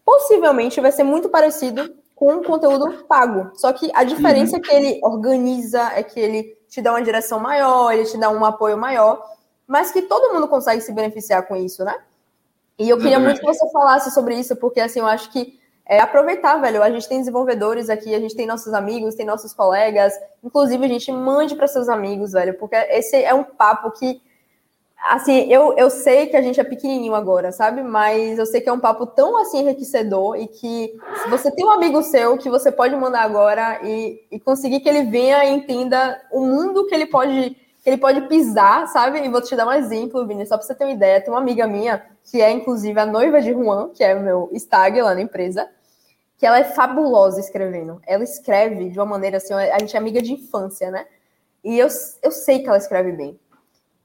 possivelmente 0.05 0.81
vai 0.81 0.93
ser 0.93 1.05
muito 1.05 1.29
parecido 1.29 1.95
com 2.15 2.37
o 2.37 2.45
conteúdo 2.45 3.05
pago. 3.09 3.51
Só 3.55 3.73
que 3.73 3.91
a 3.95 4.05
diferença 4.05 4.57
uhum. 4.57 4.59
é 4.59 4.61
que 4.61 4.75
ele 4.75 5.01
organiza, 5.03 5.93
é 5.95 6.03
que 6.03 6.21
ele 6.21 6.57
te 6.69 6.81
dá 6.81 6.93
uma 6.93 7.03
direção 7.03 7.39
maior, 7.41 7.93
ele 7.93 8.05
te 8.05 8.17
dá 8.17 8.31
um 8.31 8.45
apoio 8.45 8.79
maior, 8.79 9.23
mas 9.67 9.91
que 9.91 10.03
todo 10.03 10.33
mundo 10.33 10.49
consegue 10.49 10.81
se 10.81 10.93
beneficiar 10.93 11.47
com 11.47 11.57
isso, 11.57 11.85
né? 11.85 11.97
E 12.79 12.89
eu 12.89 12.99
queria 12.99 13.19
muito 13.19 13.41
que 13.41 13.47
você 13.47 13.71
falasse 13.71 14.11
sobre 14.11 14.35
isso, 14.35 14.57
porque 14.57 14.81
assim, 14.81 15.01
eu 15.01 15.07
acho 15.07 15.31
que 15.31 15.61
é 15.85 16.01
aproveitar, 16.01 16.57
velho. 16.57 16.83
A 16.83 16.91
gente 16.91 17.09
tem 17.09 17.19
desenvolvedores 17.19 17.91
aqui, 17.91 18.15
a 18.15 18.21
gente 18.21 18.35
tem 18.35 18.47
nossos 18.47 18.73
amigos, 18.73 19.15
tem 19.15 19.27
nossos 19.27 19.53
colegas. 19.53 20.15
Inclusive, 20.43 20.85
a 20.85 20.89
gente 20.89 21.13
mande 21.13 21.55
para 21.55 21.67
seus 21.67 21.89
amigos, 21.89 22.33
velho, 22.33 22.55
porque 22.59 22.77
esse 22.77 23.17
é 23.23 23.35
um 23.35 23.45
papo 23.45 23.91
que 23.91 24.23
assim, 25.11 25.53
eu, 25.53 25.77
eu 25.77 25.91
sei 25.91 26.27
que 26.27 26.37
a 26.37 26.43
gente 26.43 26.61
é 26.61 26.65
pequenininho 26.65 27.15
agora, 27.15 27.51
sabe? 27.51 27.83
Mas 27.83 28.39
eu 28.39 28.47
sei 28.47 28.61
que 28.61 28.69
é 28.69 28.73
um 28.73 28.81
papo 28.81 29.07
tão 29.07 29.41
assim 29.41 29.61
enriquecedor 29.61 30.37
e 30.37 30.47
que 30.47 30.95
se 31.23 31.29
você 31.29 31.51
tem 31.51 31.65
um 31.67 31.71
amigo 31.71 32.03
seu 32.03 32.39
que 32.39 32.49
você 32.49 32.71
pode 32.71 32.95
mandar 32.95 33.23
agora 33.23 33.81
e, 33.83 34.21
e 34.31 34.39
conseguir 34.39 34.81
que 34.81 34.89
ele 34.89 35.05
venha 35.05 35.45
e 35.45 35.53
entenda 35.53 36.21
o 36.31 36.41
mundo 36.41 36.87
que 36.87 36.95
ele 36.95 37.07
pode 37.07 37.57
que 37.83 37.91
ele 37.91 37.99
pode 37.99 38.21
pisar, 38.29 38.87
sabe? 38.87 39.19
E 39.19 39.29
vou 39.29 39.43
te 39.43 39.57
dar 39.57 39.67
um 39.67 39.73
exemplo, 39.73 40.25
Vini, 40.25 40.47
só 40.47 40.57
para 40.57 40.65
você 40.65 40.73
ter 40.73 40.85
uma 40.85 40.93
ideia. 40.93 41.21
Tem 41.21 41.33
uma 41.33 41.41
amiga 41.41 41.67
minha, 41.67 42.01
que 42.23 42.41
é 42.41 42.49
inclusive 42.51 42.99
a 43.01 43.05
noiva 43.05 43.43
de 43.43 43.53
Juan, 43.53 43.89
que 43.89 44.05
é 44.05 44.15
meu 44.15 44.49
stag 44.55 45.03
lá 45.03 45.15
na 45.17 45.21
empresa, 45.21 45.69
que 46.39 46.47
ela 46.47 46.61
é 46.61 46.65
fabulosa 46.65 47.41
escrevendo. 47.41 48.01
Ela 48.07 48.23
escreve 48.23 48.89
de 48.89 48.99
uma 48.99 49.07
maneira 49.07 49.39
assim, 49.39 49.53
a 49.53 49.79
gente 49.81 49.97
é 49.97 49.99
amiga 49.99 50.23
de 50.23 50.33
infância, 50.33 50.93
né? 50.93 51.07
E 51.65 51.77
eu, 51.77 51.89
eu 52.23 52.31
sei 52.31 52.61
que 52.61 52.69
ela 52.69 52.79
escreve 52.79 53.11
bem. 53.13 53.39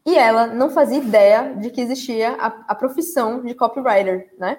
E 0.08 0.18
ela 0.18 0.48
não 0.48 0.70
fazia 0.70 1.00
ideia 1.00 1.54
de 1.58 1.70
que 1.70 1.82
existia 1.82 2.32
a, 2.40 2.48
a 2.70 2.74
profissão 2.74 3.42
de 3.42 3.54
copywriter, 3.54 4.34
né? 4.40 4.58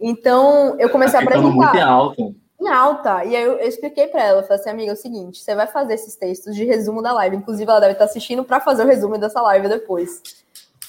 Então, 0.00 0.76
eu 0.78 0.88
comecei 0.88 1.18
a 1.18 1.22
apresentar. 1.22 1.50
muito 1.50 1.76
em 1.76 1.82
alta. 1.82 2.22
Em 2.60 2.68
alta. 2.68 3.24
E 3.24 3.34
aí 3.34 3.42
eu, 3.42 3.54
eu 3.54 3.68
expliquei 3.68 4.06
para 4.06 4.22
ela, 4.22 4.44
falei 4.44 4.60
assim, 4.60 4.70
amiga, 4.70 4.92
é 4.92 4.94
o 4.94 4.96
seguinte, 4.96 5.42
você 5.42 5.56
vai 5.56 5.66
fazer 5.66 5.94
esses 5.94 6.14
textos 6.14 6.54
de 6.54 6.64
resumo 6.64 7.02
da 7.02 7.12
live. 7.14 7.34
Inclusive, 7.34 7.68
ela 7.68 7.80
deve 7.80 7.94
estar 7.94 8.04
assistindo 8.04 8.44
para 8.44 8.60
fazer 8.60 8.84
o 8.84 8.86
resumo 8.86 9.18
dessa 9.18 9.42
live 9.42 9.68
depois. 9.68 10.22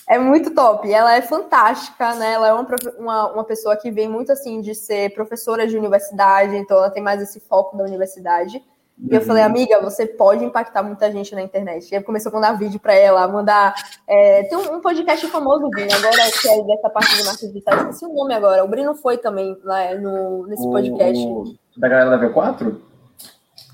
É 0.07 0.19
muito 0.19 0.53
top. 0.53 0.93
Ela 0.93 1.15
é 1.15 1.21
fantástica, 1.23 2.13
né? 2.13 2.33
Ela 2.33 2.49
é 2.49 2.53
uma, 2.53 2.67
uma, 2.99 3.33
uma 3.33 3.43
pessoa 3.45 3.75
que 3.75 3.89
vem 3.89 4.07
muito 4.07 4.31
assim 4.31 4.61
de 4.61 4.75
ser 4.75 5.11
professora 5.15 5.65
de 5.65 5.75
universidade, 5.75 6.55
então 6.55 6.77
ela 6.77 6.91
tem 6.91 7.01
mais 7.01 7.19
esse 7.19 7.39
foco 7.39 7.75
da 7.75 7.83
universidade. 7.83 8.63
E 8.99 9.13
eu 9.13 9.21
falei, 9.21 9.43
amiga, 9.43 9.79
você 9.79 10.07
pode 10.07 10.43
impactar 10.43 10.81
muita 10.81 11.11
gente 11.11 11.35
na 11.35 11.41
internet. 11.41 11.91
E 11.91 11.95
aí 11.95 12.03
começou 12.03 12.31
a 12.31 12.35
mandar 12.35 12.53
vídeo 12.53 12.79
para 12.79 12.95
ela, 12.95 13.27
mandar. 13.27 13.75
É, 14.07 14.43
tem 14.43 14.57
um, 14.57 14.81
podcast 14.81 15.27
famoso, 15.27 15.69
Bruno, 15.69 15.87
agora 15.93 16.31
que 16.41 16.49
é 16.49 16.63
dessa 16.63 16.89
parte 16.89 17.15
de 17.15 17.23
marketing 17.23 17.47
digital, 17.47 17.77
esqueci 17.77 18.05
o 18.05 18.13
nome 18.13 18.33
agora. 18.33 18.63
O 18.63 18.67
Brino 18.67 18.95
foi 18.95 19.17
também 19.17 19.55
lá 19.63 19.93
no, 19.93 20.47
nesse 20.47 20.67
podcast. 20.67 21.23
O, 21.23 21.55
da 21.77 21.87
galera 21.87 22.17
da 22.17 22.27
V4? 22.27 22.75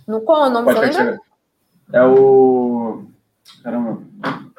No, 0.05 0.21
qual 0.21 0.45
é 0.45 0.49
o 0.49 0.51
nome? 0.51 0.74
Você 0.74 0.80
lembra? 0.80 1.19
É 1.93 2.03
o. 2.03 3.03
Caramba. 3.63 4.01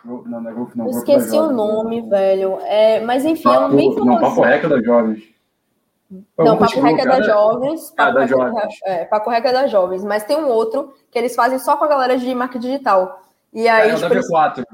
Não, 0.05 0.23
não 0.25 0.51
é 0.51 0.55
não. 0.75 0.85
Eu 0.87 0.91
esqueci 0.91 1.37
o 1.37 1.51
nome, 1.51 2.03
velho. 2.09 2.59
É, 2.63 3.01
mas 3.01 3.25
enfim, 3.25 3.43
papo, 3.43 3.63
é 3.63 3.67
um 3.67 3.77
bem 3.77 3.95
famoso. 3.95 4.11
Não, 4.11 4.21
Papo 4.21 4.43
Reca 4.43 4.69
das 4.69 4.85
Jovens. 4.85 5.34
Não, 6.39 6.59
Paco 6.59 6.81
Reca 6.81 7.03
é 7.03 7.07
das 7.07 7.27
jovens. 7.27 7.93
Ah, 7.97 8.11
da 8.11 8.27
jovens. 8.27 8.75
É, 8.85 9.05
Paco 9.05 9.31
Reca 9.31 9.49
é 9.49 9.53
das 9.53 9.71
jovens. 9.71 10.05
Mas 10.05 10.25
tem 10.25 10.37
um 10.37 10.49
outro 10.49 10.95
que 11.11 11.19
eles 11.19 11.35
fazem 11.35 11.59
só 11.59 11.77
com 11.77 11.85
a 11.85 11.89
galera 11.89 12.17
de 12.17 12.35
marketing 12.35 12.67
digital. 12.67 13.21
E 13.53 13.69
aí, 13.69 13.91
é, 13.91 13.95
tipo, 13.95 14.13
é 14.13 14.19
o 14.19 14.21
tipo, 14.21 14.35
da 14.35 14.55
V4. 14.55 14.65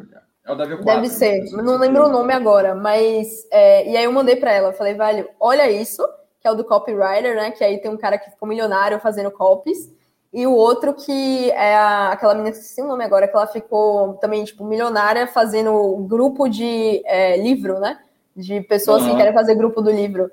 É 0.45 0.53
o 0.53 0.55
da 0.55 0.66
V4. 0.66 0.85
Deve 0.85 1.09
ser. 1.09 1.45
Não 1.53 1.78
lembro 1.78 2.07
o 2.07 2.09
nome 2.09 2.33
agora. 2.33 2.74
Mas. 2.74 3.47
É, 3.51 3.89
e 3.89 3.97
aí 3.97 4.05
eu 4.05 4.12
mandei 4.12 4.37
para 4.37 4.53
ela. 4.53 4.72
Falei, 4.72 4.95
velho, 4.95 5.28
olha 5.39 5.70
isso, 5.70 6.07
que 6.41 6.49
é 6.49 6.51
o 6.51 6.55
do 6.55 6.64
copywriter, 6.64 7.37
né? 7.37 7.51
Que 7.51 7.64
aí 7.64 7.78
tem 7.78 7.91
um 7.91 7.97
cara 7.97 8.18
que 8.18 8.31
ficou 8.31 8.49
milionário 8.49 8.99
fazendo 9.01 9.31
copies. 9.31 9.91
E 10.33 10.47
o 10.47 10.53
outro 10.53 10.95
que 10.95 11.51
é 11.51 11.74
a, 11.74 12.12
aquela 12.12 12.35
menina, 12.35 12.55
esqueci 12.55 12.81
o 12.81 12.87
nome 12.87 13.05
agora, 13.05 13.26
que 13.26 13.37
ela 13.37 13.49
ficou 13.49 14.14
também, 14.14 14.45
tipo, 14.45 14.64
milionária 14.64 15.26
fazendo 15.26 15.97
grupo 16.09 16.49
de 16.49 17.03
é, 17.05 17.37
livro, 17.37 17.81
né? 17.81 17.99
De 18.37 18.61
pessoas 18.61 19.03
uhum. 19.03 19.11
que 19.11 19.16
querem 19.16 19.33
fazer 19.33 19.57
grupo 19.57 19.83
do 19.83 19.91
livro. 19.91 20.31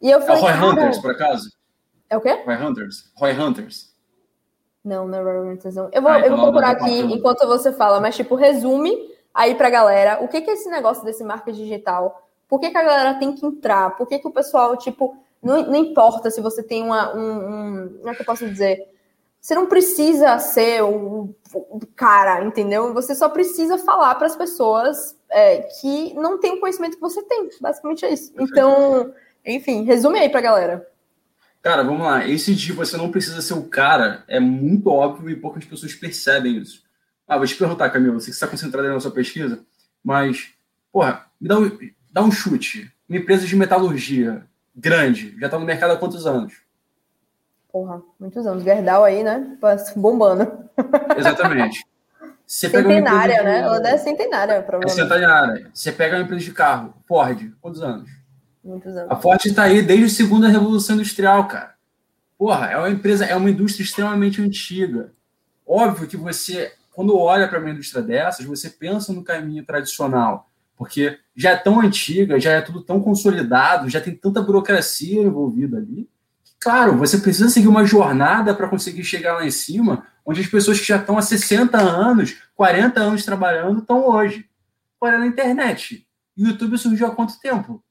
E 0.00 0.10
eu 0.10 0.20
falei, 0.22 0.44
é 0.44 0.54
o 0.54 0.60
Roy 0.60 0.70
Hunters, 0.70 0.98
por 0.98 1.10
acaso? 1.10 1.50
É 2.10 2.16
o 2.16 2.20
quê? 2.20 2.42
Roy 2.44 2.56
Hunters. 2.56 3.12
Roy 3.16 3.32
Hunters. 3.32 3.94
Não, 4.84 5.08
não 5.08 5.18
é 5.18 5.22
Roy 5.22 5.52
Hunters, 5.52 5.74
não. 5.74 5.88
Eu 5.92 6.02
vou, 6.02 6.10
ah, 6.10 6.18
então 6.18 6.32
eu 6.32 6.36
vou 6.36 6.46
procurar 6.46 6.70
aqui 6.70 7.00
enquanto 7.00 7.46
você 7.46 7.72
fala, 7.72 8.00
mas, 8.00 8.14
tipo, 8.16 8.34
resume 8.34 8.96
aí 9.32 9.54
pra 9.54 9.70
galera 9.70 10.22
o 10.22 10.28
que, 10.28 10.40
que 10.40 10.50
é 10.50 10.54
esse 10.54 10.68
negócio 10.68 11.04
desse 11.04 11.24
marketing 11.24 11.64
digital. 11.64 12.28
Por 12.46 12.60
que, 12.60 12.70
que 12.70 12.76
a 12.76 12.82
galera 12.82 13.14
tem 13.18 13.34
que 13.34 13.44
entrar? 13.44 13.96
Por 13.96 14.06
que, 14.06 14.18
que 14.18 14.28
o 14.28 14.32
pessoal, 14.32 14.76
tipo, 14.76 15.16
não, 15.42 15.62
não 15.62 15.76
importa 15.76 16.30
se 16.30 16.40
você 16.40 16.62
tem 16.62 16.82
uma, 16.82 17.14
um, 17.14 17.84
um. 17.84 17.88
Como 17.98 18.10
é 18.10 18.14
que 18.14 18.22
eu 18.22 18.26
posso 18.26 18.46
dizer? 18.46 18.88
Você 19.40 19.54
não 19.54 19.66
precisa 19.66 20.38
ser 20.38 20.82
o, 20.82 21.34
o 21.54 21.80
cara, 21.94 22.42
entendeu? 22.42 22.94
Você 22.94 23.14
só 23.14 23.28
precisa 23.28 23.76
falar 23.76 24.14
para 24.14 24.26
as 24.26 24.34
pessoas 24.34 25.14
é, 25.28 25.58
que 25.80 26.14
não 26.14 26.38
têm 26.38 26.54
o 26.54 26.60
conhecimento 26.60 26.94
que 26.94 27.00
você 27.00 27.22
tem. 27.22 27.50
Basicamente 27.60 28.06
é 28.06 28.12
isso. 28.12 28.32
Então, 28.38 29.12
enfim, 29.44 29.84
resume 29.84 30.18
aí 30.18 30.28
pra 30.28 30.40
galera. 30.40 30.86
Cara, 31.62 31.82
vamos 31.82 32.02
lá. 32.02 32.28
Esse 32.28 32.54
de 32.54 32.72
você 32.72 32.96
não 32.96 33.10
precisa 33.10 33.40
ser 33.40 33.54
o 33.54 33.64
cara 33.64 34.22
é 34.28 34.38
muito 34.38 34.90
óbvio 34.90 35.30
e 35.30 35.36
poucas 35.36 35.64
pessoas 35.64 35.94
percebem 35.94 36.58
isso. 36.58 36.82
Ah, 37.26 37.38
vou 37.38 37.46
te 37.46 37.56
perguntar, 37.56 37.88
Camila, 37.88 38.20
você 38.20 38.26
que 38.26 38.32
está 38.32 38.46
concentrado 38.46 38.86
na 38.86 39.00
sua 39.00 39.10
pesquisa, 39.10 39.64
mas, 40.04 40.50
porra, 40.92 41.24
me 41.40 41.48
dá 41.48 41.58
um, 41.58 41.78
dá 42.12 42.22
um 42.22 42.30
chute. 42.30 42.92
Uma 43.08 43.18
empresa 43.18 43.46
de 43.46 43.56
metalurgia 43.56 44.44
grande, 44.76 45.34
já 45.38 45.46
está 45.46 45.58
no 45.58 45.64
mercado 45.64 45.92
há 45.92 45.96
quantos 45.96 46.26
anos? 46.26 46.52
Porra, 47.72 48.02
muitos 48.20 48.46
anos. 48.46 48.62
Gerdau 48.62 49.02
aí, 49.02 49.24
né? 49.24 49.56
Bombando. 49.96 50.68
Exatamente. 51.16 51.84
Você 52.46 52.68
centenária, 52.68 53.42
né? 53.42 53.62
De... 53.62 53.64
Ela 53.64 53.88
é 53.88 53.96
centenária, 53.96 54.62
provavelmente. 54.62 55.00
É 55.00 55.02
centenária. 55.02 55.70
Você 55.72 55.90
pega 55.90 56.16
uma 56.16 56.22
empresa 56.22 56.44
de 56.44 56.52
carro, 56.52 56.94
Ford, 57.08 57.52
quantos 57.60 57.82
anos? 57.82 58.10
Muitos 58.64 58.96
anos. 58.96 59.10
A 59.10 59.16
Ford 59.16 59.44
está 59.44 59.64
aí 59.64 59.82
desde 59.82 60.06
a 60.06 60.08
segunda 60.08 60.48
revolução 60.48 60.96
industrial, 60.96 61.46
cara. 61.46 61.74
Porra, 62.38 62.66
é 62.66 62.76
uma 62.78 62.90
empresa, 62.90 63.24
é 63.24 63.36
uma 63.36 63.50
indústria 63.50 63.84
extremamente 63.84 64.40
antiga. 64.40 65.12
Óbvio 65.66 66.08
que 66.08 66.16
você, 66.16 66.72
quando 66.92 67.16
olha 67.16 67.46
para 67.46 67.60
uma 67.60 67.70
indústria 67.70 68.02
dessas, 68.02 68.44
você 68.46 68.70
pensa 68.70 69.12
no 69.12 69.22
caminho 69.22 69.64
tradicional, 69.64 70.50
porque 70.76 71.18
já 71.36 71.50
é 71.50 71.56
tão 71.56 71.80
antiga, 71.80 72.40
já 72.40 72.52
é 72.52 72.60
tudo 72.60 72.82
tão 72.82 73.00
consolidado, 73.00 73.88
já 73.88 74.00
tem 74.00 74.14
tanta 74.14 74.42
burocracia 74.42 75.22
envolvida 75.22 75.76
ali. 75.76 76.08
Claro, 76.58 76.96
você 76.96 77.18
precisa 77.18 77.50
seguir 77.50 77.68
uma 77.68 77.84
jornada 77.84 78.54
para 78.54 78.68
conseguir 78.68 79.04
chegar 79.04 79.34
lá 79.34 79.46
em 79.46 79.50
cima, 79.50 80.06
onde 80.24 80.40
as 80.40 80.46
pessoas 80.46 80.80
que 80.80 80.86
já 80.86 80.96
estão 80.96 81.18
há 81.18 81.22
60 81.22 81.78
anos, 81.78 82.38
40 82.54 83.00
anos 83.00 83.24
trabalhando, 83.24 83.80
estão 83.80 84.08
hoje. 84.08 84.48
Olha 84.98 85.18
na 85.18 85.26
internet. 85.26 86.06
YouTube 86.36 86.78
surgiu 86.78 87.06
há 87.06 87.10
quanto 87.14 87.38
tempo? 87.38 87.84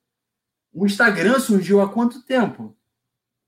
O 0.74 0.86
Instagram 0.86 1.40
surgiu 1.40 1.82
há 1.82 1.88
quanto 1.88 2.24
tempo? 2.24 2.76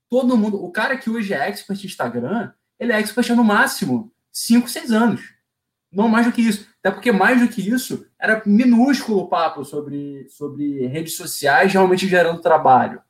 Todo 0.08 0.36
mundo, 0.36 0.62
o 0.62 0.70
cara 0.70 0.96
que 0.96 1.10
hoje 1.10 1.34
é 1.34 1.48
expert 1.48 1.82
em 1.82 1.86
Instagram, 1.86 2.52
ele 2.78 2.92
é 2.92 3.00
expert 3.00 3.30
no 3.30 3.42
máximo 3.42 4.12
5, 4.30 4.68
6 4.68 4.92
anos. 4.92 5.34
Não 5.90 6.08
mais 6.08 6.26
do 6.26 6.32
que 6.32 6.40
isso. 6.40 6.68
Até 6.78 6.90
porque 6.92 7.10
mais 7.10 7.40
do 7.40 7.48
que 7.48 7.68
isso, 7.68 8.06
era 8.18 8.42
minúsculo 8.46 9.20
o 9.20 9.28
papo 9.28 9.64
sobre, 9.64 10.28
sobre 10.28 10.86
redes 10.86 11.16
sociais 11.16 11.72
realmente 11.72 12.06
gerando 12.06 12.40
trabalho. 12.40 13.00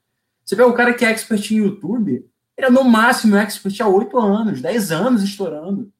Você 0.42 0.56
vê 0.56 0.62
o 0.62 0.72
cara 0.72 0.94
que 0.94 1.04
é 1.04 1.10
expert 1.10 1.50
em 1.50 1.58
YouTube, 1.58 2.24
ele 2.56 2.66
é 2.66 2.70
no 2.70 2.84
máximo 2.84 3.36
expert 3.36 3.78
há 3.82 3.88
8 3.88 4.18
anos, 4.18 4.62
10 4.62 4.92
anos 4.92 5.22
estourando. 5.22 5.92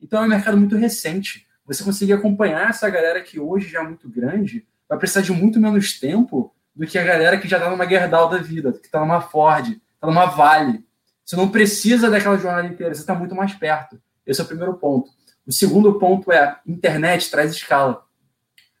Então 0.00 0.22
é 0.22 0.26
um 0.26 0.28
mercado 0.28 0.56
muito 0.56 0.76
recente. 0.76 1.46
Você 1.66 1.82
conseguir 1.82 2.12
acompanhar 2.12 2.70
essa 2.70 2.88
galera 2.88 3.20
que 3.22 3.40
hoje 3.40 3.68
já 3.68 3.80
é 3.80 3.84
muito 3.84 4.08
grande, 4.08 4.66
vai 4.88 4.98
precisar 4.98 5.22
de 5.22 5.32
muito 5.32 5.58
menos 5.58 5.98
tempo 5.98 6.54
do 6.74 6.86
que 6.86 6.98
a 6.98 7.04
galera 7.04 7.38
que 7.38 7.48
já 7.48 7.58
está 7.58 7.70
numa 7.70 7.88
Gerdau 7.88 8.28
da 8.28 8.38
vida, 8.38 8.72
que 8.72 8.86
está 8.86 9.00
numa 9.00 9.20
Ford, 9.20 9.68
está 9.68 10.06
numa 10.06 10.26
Vale. 10.26 10.84
Você 11.24 11.36
não 11.36 11.48
precisa 11.48 12.10
daquela 12.10 12.38
jornada 12.38 12.66
inteira, 12.66 12.94
você 12.94 13.00
está 13.00 13.14
muito 13.14 13.34
mais 13.34 13.54
perto. 13.54 14.00
Esse 14.26 14.40
é 14.40 14.44
o 14.44 14.46
primeiro 14.46 14.74
ponto. 14.74 15.10
O 15.46 15.52
segundo 15.52 15.98
ponto 15.98 16.30
é 16.32 16.58
internet 16.66 17.30
traz 17.30 17.52
escala. 17.52 18.04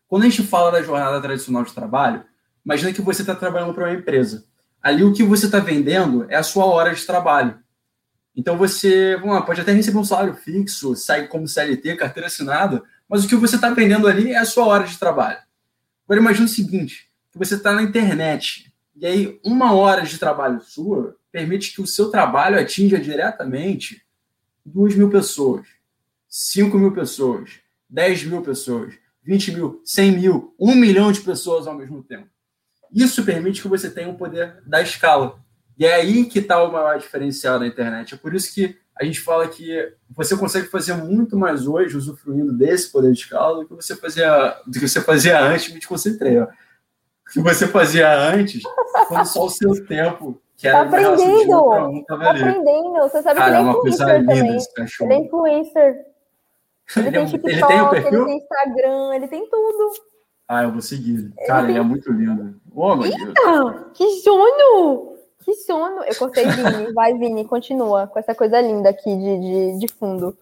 Quando 0.08 0.22
a 0.24 0.28
gente 0.28 0.42
fala 0.42 0.70
da 0.70 0.82
jornada 0.82 1.20
tradicional 1.20 1.64
de 1.64 1.72
trabalho, 1.72 2.24
imagina 2.64 2.92
que 2.92 3.02
você 3.02 3.22
está 3.22 3.34
trabalhando 3.34 3.74
para 3.74 3.84
uma 3.84 3.94
empresa. 3.94 4.44
Ali 4.82 5.04
o 5.04 5.12
que 5.12 5.22
você 5.22 5.46
está 5.46 5.58
vendendo 5.58 6.26
é 6.28 6.36
a 6.36 6.42
sua 6.42 6.66
hora 6.66 6.94
de 6.94 7.04
trabalho. 7.06 7.58
Então 8.34 8.56
você 8.56 9.16
lá, 9.22 9.42
pode 9.42 9.60
até 9.60 9.72
receber 9.72 9.98
um 9.98 10.04
salário 10.04 10.34
fixo, 10.34 10.96
sai 10.96 11.28
como 11.28 11.46
CLT, 11.46 11.96
carteira 11.96 12.26
assinada, 12.26 12.82
mas 13.08 13.24
o 13.24 13.28
que 13.28 13.36
você 13.36 13.56
está 13.56 13.70
vendendo 13.70 14.08
ali 14.08 14.32
é 14.32 14.38
a 14.38 14.44
sua 14.44 14.64
hora 14.66 14.84
de 14.84 14.98
trabalho. 14.98 15.38
Agora 16.04 16.20
imagine 16.20 16.46
o 16.46 16.48
seguinte: 16.48 17.11
que 17.32 17.38
você 17.38 17.54
está 17.54 17.72
na 17.72 17.82
internet. 17.82 18.72
E 18.94 19.06
aí, 19.06 19.40
uma 19.42 19.74
hora 19.74 20.02
de 20.02 20.18
trabalho 20.18 20.60
sua 20.60 21.16
permite 21.32 21.74
que 21.74 21.80
o 21.80 21.86
seu 21.86 22.10
trabalho 22.10 22.60
atinja 22.60 23.00
diretamente 23.00 24.02
2 24.66 24.94
mil 24.96 25.08
pessoas, 25.08 25.66
5 26.28 26.78
mil 26.78 26.92
pessoas, 26.92 27.50
10 27.88 28.24
mil 28.24 28.42
pessoas, 28.42 28.94
20 29.24 29.52
mil, 29.52 29.80
100 29.82 30.12
mil, 30.12 30.54
1 30.60 30.74
milhão 30.74 31.10
de 31.10 31.22
pessoas 31.22 31.66
ao 31.66 31.74
mesmo 31.74 32.02
tempo. 32.02 32.28
Isso 32.92 33.24
permite 33.24 33.62
que 33.62 33.68
você 33.68 33.88
tenha 33.88 34.10
o 34.10 34.16
poder 34.16 34.62
da 34.66 34.82
escala. 34.82 35.42
E 35.78 35.86
é 35.86 35.94
aí 35.94 36.26
que 36.26 36.38
está 36.38 36.62
o 36.62 36.70
maior 36.70 36.98
diferencial 36.98 37.58
da 37.58 37.66
internet. 37.66 38.12
É 38.12 38.16
por 38.18 38.34
isso 38.34 38.52
que 38.52 38.76
a 38.94 39.04
gente 39.04 39.20
fala 39.20 39.48
que 39.48 39.94
você 40.10 40.36
consegue 40.36 40.68
fazer 40.68 40.92
muito 40.92 41.34
mais 41.34 41.66
hoje, 41.66 41.96
usufruindo 41.96 42.52
desse 42.52 42.92
poder 42.92 43.10
de 43.12 43.20
escala, 43.20 43.60
do 43.60 43.66
que 43.66 43.74
você 43.74 43.96
fazia, 43.96 44.60
do 44.66 44.78
que 44.78 44.86
você 44.86 45.00
fazia 45.00 45.40
antes, 45.40 45.72
me 45.72 45.80
concentrei. 45.80 46.38
Ó 46.38 46.46
que 47.32 47.40
você 47.40 47.66
fazia 47.66 48.12
antes, 48.12 48.62
quando 49.08 49.26
só 49.26 49.46
o 49.46 49.50
seu 49.50 49.86
tempo, 49.86 50.40
que 50.56 50.68
era 50.68 50.78
tá 50.78 50.84
aprendendo, 50.84 51.88
um, 51.88 52.04
tá 52.04 52.14
aprendendo. 52.14 52.92
Você 53.00 53.22
sabe 53.22 53.40
Cara, 53.40 53.50
que 53.50 53.58
ele 53.58 53.68
é 53.68 53.70
influencer 53.70 54.06
também. 54.06 54.38
Ele 55.00 55.12
é 55.12 55.16
influencer. 55.16 56.06
Ele, 56.96 57.06
ele 57.06 57.10
tem 57.10 57.26
TikTok, 57.26 57.52
ele 57.52 57.66
tem, 57.66 57.88
perfil? 57.90 58.18
ele 58.18 58.26
tem 58.26 58.36
Instagram, 58.36 59.14
ele 59.14 59.28
tem 59.28 59.48
tudo. 59.48 59.92
Ah, 60.46 60.64
eu 60.64 60.72
vou 60.72 60.82
seguir. 60.82 61.32
Cara, 61.46 61.68
ele 61.68 61.78
é 61.78 61.82
muito 61.82 62.12
lindo. 62.12 62.60
Oh, 62.74 62.94
meu 62.94 63.10
Deus. 63.10 63.84
Que 63.94 64.10
sono! 64.20 65.16
Que 65.42 65.54
sono! 65.54 66.02
Eu 66.04 66.14
cortei 66.16 66.44
Vini. 66.46 66.92
Vai, 66.92 67.16
Vini, 67.16 67.44
continua 67.44 68.06
com 68.06 68.18
essa 68.18 68.34
coisa 68.34 68.60
linda 68.60 68.90
aqui 68.90 69.16
de, 69.16 69.40
de, 69.40 69.78
de 69.78 69.88
fundo. 69.88 70.36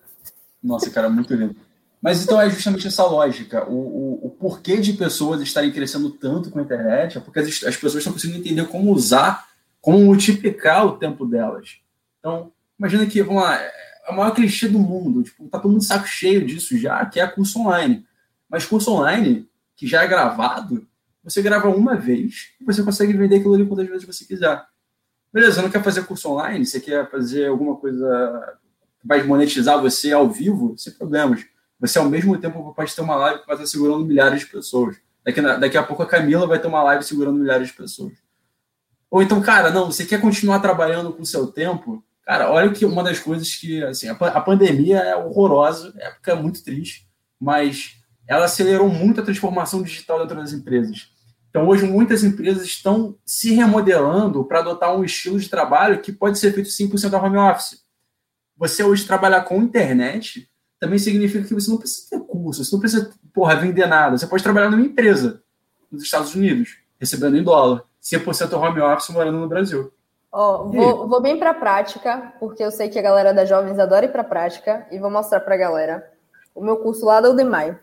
Nossa, 0.63 0.91
cara, 0.91 1.09
muito 1.09 1.33
lindo. 1.35 1.55
Mas 2.01 2.23
então 2.23 2.41
é 2.41 2.49
justamente 2.49 2.87
essa 2.87 3.05
lógica. 3.05 3.69
O, 3.69 3.75
o, 3.75 4.27
o, 4.27 4.31
porquê 4.31 4.79
de 4.79 4.95
pessoas 4.95 5.41
estarem 5.43 5.71
crescendo 5.71 6.11
tanto 6.11 6.51
com 6.51 6.59
a 6.59 6.63
internet 6.63 7.19
é 7.19 7.21
porque 7.21 7.41
as, 7.41 7.49
as 7.49 7.77
pessoas 7.77 7.97
estão 7.97 8.13
conseguindo 8.13 8.39
entender 8.39 8.67
como 8.69 8.93
usar, 8.93 9.47
como 9.81 9.99
multiplicar 9.99 10.87
o 10.87 10.97
tempo 10.97 11.27
delas. 11.27 11.77
Então, 12.19 12.53
imagina 12.79 13.05
que, 13.07 13.23
vamos 13.23 13.43
lá, 13.43 13.57
é 13.57 14.11
o 14.11 14.17
maior 14.17 14.35
clichê 14.35 14.67
do 14.67 14.79
mundo. 14.79 15.23
Tipo, 15.23 15.47
tá 15.49 15.59
todo 15.59 15.73
mundo 15.73 15.85
saco 15.85 16.07
cheio 16.07 16.47
disso 16.47 16.77
já, 16.79 17.05
que 17.05 17.21
é 17.21 17.27
curso 17.27 17.61
online. 17.61 18.07
Mas 18.49 18.65
curso 18.65 18.93
online, 18.93 19.47
que 19.77 19.87
já 19.87 20.03
é 20.03 20.09
gravado, 20.09 20.87
você 21.23 21.43
grava 21.43 21.69
uma 21.69 21.97
vez 21.97 22.53
e 22.61 22.65
você 22.65 22.83
consegue 22.83 23.13
vender 23.13 23.37
aquilo 23.37 23.55
ali 23.55 23.67
quantas 23.67 23.89
vezes 23.89 24.07
você 24.07 24.25
quiser. 24.25 24.65
Beleza, 25.33 25.57
você 25.57 25.63
não 25.63 25.71
quer 25.71 25.83
fazer 25.83 26.05
curso 26.07 26.31
online, 26.31 26.65
você 26.65 26.81
quer 26.81 27.09
fazer 27.11 27.47
alguma 27.47 27.77
coisa 27.77 28.59
que 29.01 29.07
vai 29.07 29.23
monetizar 29.23 29.81
você 29.81 30.13
ao 30.13 30.29
vivo, 30.29 30.75
sem 30.77 30.93
problemas. 30.95 31.47
Você, 31.81 31.99
ao 31.99 32.09
mesmo 32.09 32.37
tempo, 32.39 32.75
pode 32.75 32.95
ter 32.95 33.01
uma 33.01 33.17
live 33.17 33.41
que 33.41 33.47
vai 33.47 33.57
estar 33.57 33.67
segurando 33.67 34.05
milhares 34.05 34.41
de 34.41 34.47
pessoas. 34.47 34.97
Daqui, 35.25 35.41
daqui 35.41 35.79
a 35.79 35.83
pouco 35.83 36.03
a 36.03 36.07
Camila 36.07 36.47
vai 36.47 36.59
ter 36.59 36.69
uma 36.69 36.83
live 36.83 37.03
segurando 37.03 37.39
milhares 37.39 37.69
de 37.69 37.75
pessoas. 37.75 38.13
Ou 39.11 39.23
então, 39.23 39.41
cara, 39.41 39.71
não, 39.71 39.87
você 39.87 40.05
quer 40.05 40.21
continuar 40.21 40.61
trabalhando 40.61 41.13
com 41.13 41.23
o 41.23 41.27
seu 41.27 41.47
tempo? 41.47 42.05
Cara, 42.23 42.51
olha 42.51 42.71
que 42.71 42.85
uma 42.85 43.03
das 43.03 43.19
coisas 43.19 43.55
que, 43.57 43.83
assim, 43.83 44.09
a, 44.09 44.13
a 44.13 44.41
pandemia 44.41 44.99
é 44.99 45.17
horrorosa, 45.17 45.93
é 45.99 46.09
época 46.09 46.37
muito 46.37 46.63
triste, 46.63 47.09
mas 47.41 47.97
ela 48.29 48.45
acelerou 48.45 48.89
muito 48.89 49.21
a 49.21 49.25
transformação 49.25 49.83
digital 49.83 50.21
dentro 50.21 50.37
das 50.37 50.53
empresas. 50.53 51.09
Então, 51.49 51.67
hoje, 51.67 51.85
muitas 51.85 52.23
empresas 52.23 52.63
estão 52.63 53.17
se 53.25 53.53
remodelando 53.53 54.45
para 54.45 54.61
adotar 54.61 54.95
um 54.95 55.03
estilo 55.03 55.41
de 55.41 55.49
trabalho 55.49 56.01
que 56.01 56.13
pode 56.13 56.39
ser 56.39 56.53
feito 56.53 56.69
100% 56.69 57.09
da 57.09 57.21
home 57.21 57.39
office. 57.39 57.81
Você 58.57 58.85
hoje 58.85 59.07
trabalhar 59.07 59.41
com 59.43 59.63
internet 59.63 60.50
também 60.81 60.99
significa 60.99 61.47
que 61.47 61.55
você 61.55 61.71
não 61.71 61.77
precisa 61.77 62.09
ter 62.11 62.27
curso, 62.27 62.65
você 62.65 62.75
não 62.75 62.81
precisa, 62.81 63.13
porra, 63.35 63.55
vender 63.55 63.87
nada. 63.87 64.17
Você 64.17 64.27
pode 64.27 64.43
trabalhar 64.43 64.71
numa 64.71 64.85
empresa 64.85 65.43
nos 65.93 66.03
Estados 66.03 66.35
Unidos, 66.35 66.79
recebendo 66.99 67.37
em 67.37 67.45
dólar, 67.45 67.85
100% 68.03 68.55
home 68.55 68.81
office 68.81 69.11
morando 69.11 69.39
no 69.39 69.49
Brasil. 69.49 69.93
Ó, 70.33 70.65
oh, 70.65 70.71
vou, 70.71 71.09
vou, 71.09 71.21
bem 71.21 71.39
para 71.39 71.51
a 71.51 71.55
prática, 71.55 72.33
porque 72.41 72.65
eu 72.65 72.71
sei 72.71 72.89
que 72.89 72.99
a 72.99 73.03
galera 73.03 73.35
das 73.35 73.49
jovens 73.49 73.79
adora 73.79 74.07
ir 74.07 74.13
para 74.13 74.23
a 74.23 74.25
prática, 74.25 74.87
e 74.91 74.99
vou 74.99 75.11
mostrar 75.11 75.41
para 75.41 75.55
a 75.55 75.59
galera 75.59 76.11
o 76.55 76.63
meu 76.63 76.79
curso 76.79 77.05
lá 77.05 77.21
da 77.21 77.29
Udemy. 77.29 77.77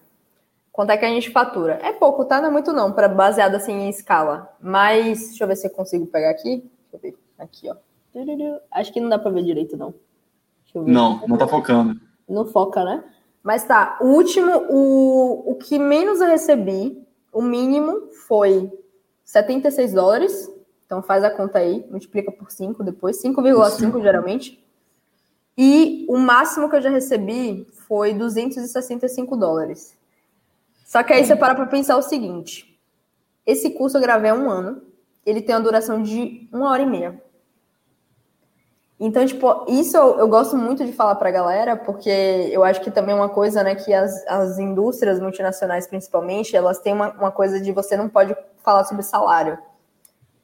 Quanto 0.72 0.92
é 0.92 0.98
que 0.98 1.06
a 1.06 1.10
gente 1.10 1.30
fatura? 1.30 1.80
É 1.84 1.92
pouco, 1.92 2.26
tá? 2.26 2.40
Não 2.40 2.50
é 2.50 2.52
muito 2.52 2.72
não, 2.72 2.92
para 2.92 3.08
baseado 3.08 3.56
assim 3.56 3.74
em 3.74 3.90
escala. 3.90 4.56
Mas, 4.62 5.30
deixa 5.30 5.44
eu 5.44 5.48
ver 5.48 5.56
se 5.56 5.68
eu 5.68 5.72
consigo 5.72 6.06
pegar 6.08 6.30
aqui. 6.30 6.64
Deixa 6.92 6.94
eu 6.94 7.00
ver. 7.00 7.18
Aqui, 7.38 7.70
ó. 7.70 7.76
Acho 8.72 8.94
que 8.94 9.00
não 9.00 9.10
dá 9.10 9.20
para 9.20 9.32
ver 9.32 9.44
direito, 9.44 9.76
não. 9.76 9.94
Não, 10.76 11.28
não 11.28 11.38
tá 11.38 11.48
focando. 11.48 12.00
Não 12.28 12.46
foca, 12.46 12.84
né? 12.84 13.04
Mas 13.44 13.64
tá, 13.64 13.98
o 14.02 14.08
último, 14.08 14.52
o, 14.70 15.52
o 15.52 15.56
que 15.56 15.80
menos 15.80 16.20
eu 16.20 16.28
recebi, 16.28 17.02
o 17.32 17.42
mínimo 17.42 18.10
foi 18.28 18.72
76 19.24 19.94
dólares. 19.94 20.52
Então 20.86 21.02
faz 21.02 21.24
a 21.24 21.30
conta 21.30 21.60
aí, 21.60 21.86
multiplica 21.90 22.32
por 22.32 22.52
5 22.52 22.84
depois, 22.84 23.22
5,5 23.22 24.02
geralmente. 24.02 24.64
E 25.58 26.06
o 26.08 26.18
máximo 26.18 26.70
que 26.70 26.76
eu 26.76 26.82
já 26.82 26.90
recebi 26.90 27.68
foi 27.88 28.14
265 28.14 29.36
dólares. 29.36 29.98
Só 30.86 31.04
que 31.04 31.12
aí 31.12 31.26
você 31.26 31.36
para 31.36 31.56
para 31.56 31.66
pensar 31.66 31.98
o 31.98 32.02
seguinte: 32.02 32.80
esse 33.46 33.72
curso 33.72 33.98
eu 33.98 34.02
gravei 34.02 34.30
há 34.30 34.34
um 34.34 34.50
ano, 34.50 34.82
ele 35.26 35.42
tem 35.42 35.56
uma 35.56 35.62
duração 35.62 36.02
de 36.02 36.48
uma 36.52 36.70
hora 36.70 36.84
e 36.84 36.86
meia. 36.86 37.22
Então, 39.00 39.24
tipo, 39.26 39.66
isso 39.68 39.96
eu, 39.96 40.18
eu 40.18 40.28
gosto 40.28 40.58
muito 40.58 40.84
de 40.84 40.92
falar 40.92 41.16
para 41.16 41.30
a 41.30 41.32
galera, 41.32 41.76
porque 41.78 42.10
eu 42.10 42.64
acho 42.64 42.82
que 42.82 42.90
também 42.90 43.14
é 43.14 43.16
uma 43.16 43.30
coisa, 43.30 43.64
né, 43.64 43.76
que 43.76 43.94
as, 43.94 44.26
as 44.28 44.58
indústrias 44.58 45.20
multinacionais, 45.20 45.86
principalmente, 45.86 46.56
elas 46.56 46.80
têm 46.80 46.94
uma, 46.94 47.12
uma 47.12 47.32
coisa 47.32 47.62
de 47.62 47.72
você 47.72 47.96
não 47.96 48.10
pode 48.10 48.36
falar 48.64 48.86
sobre 48.86 49.04
salário. 49.04 49.58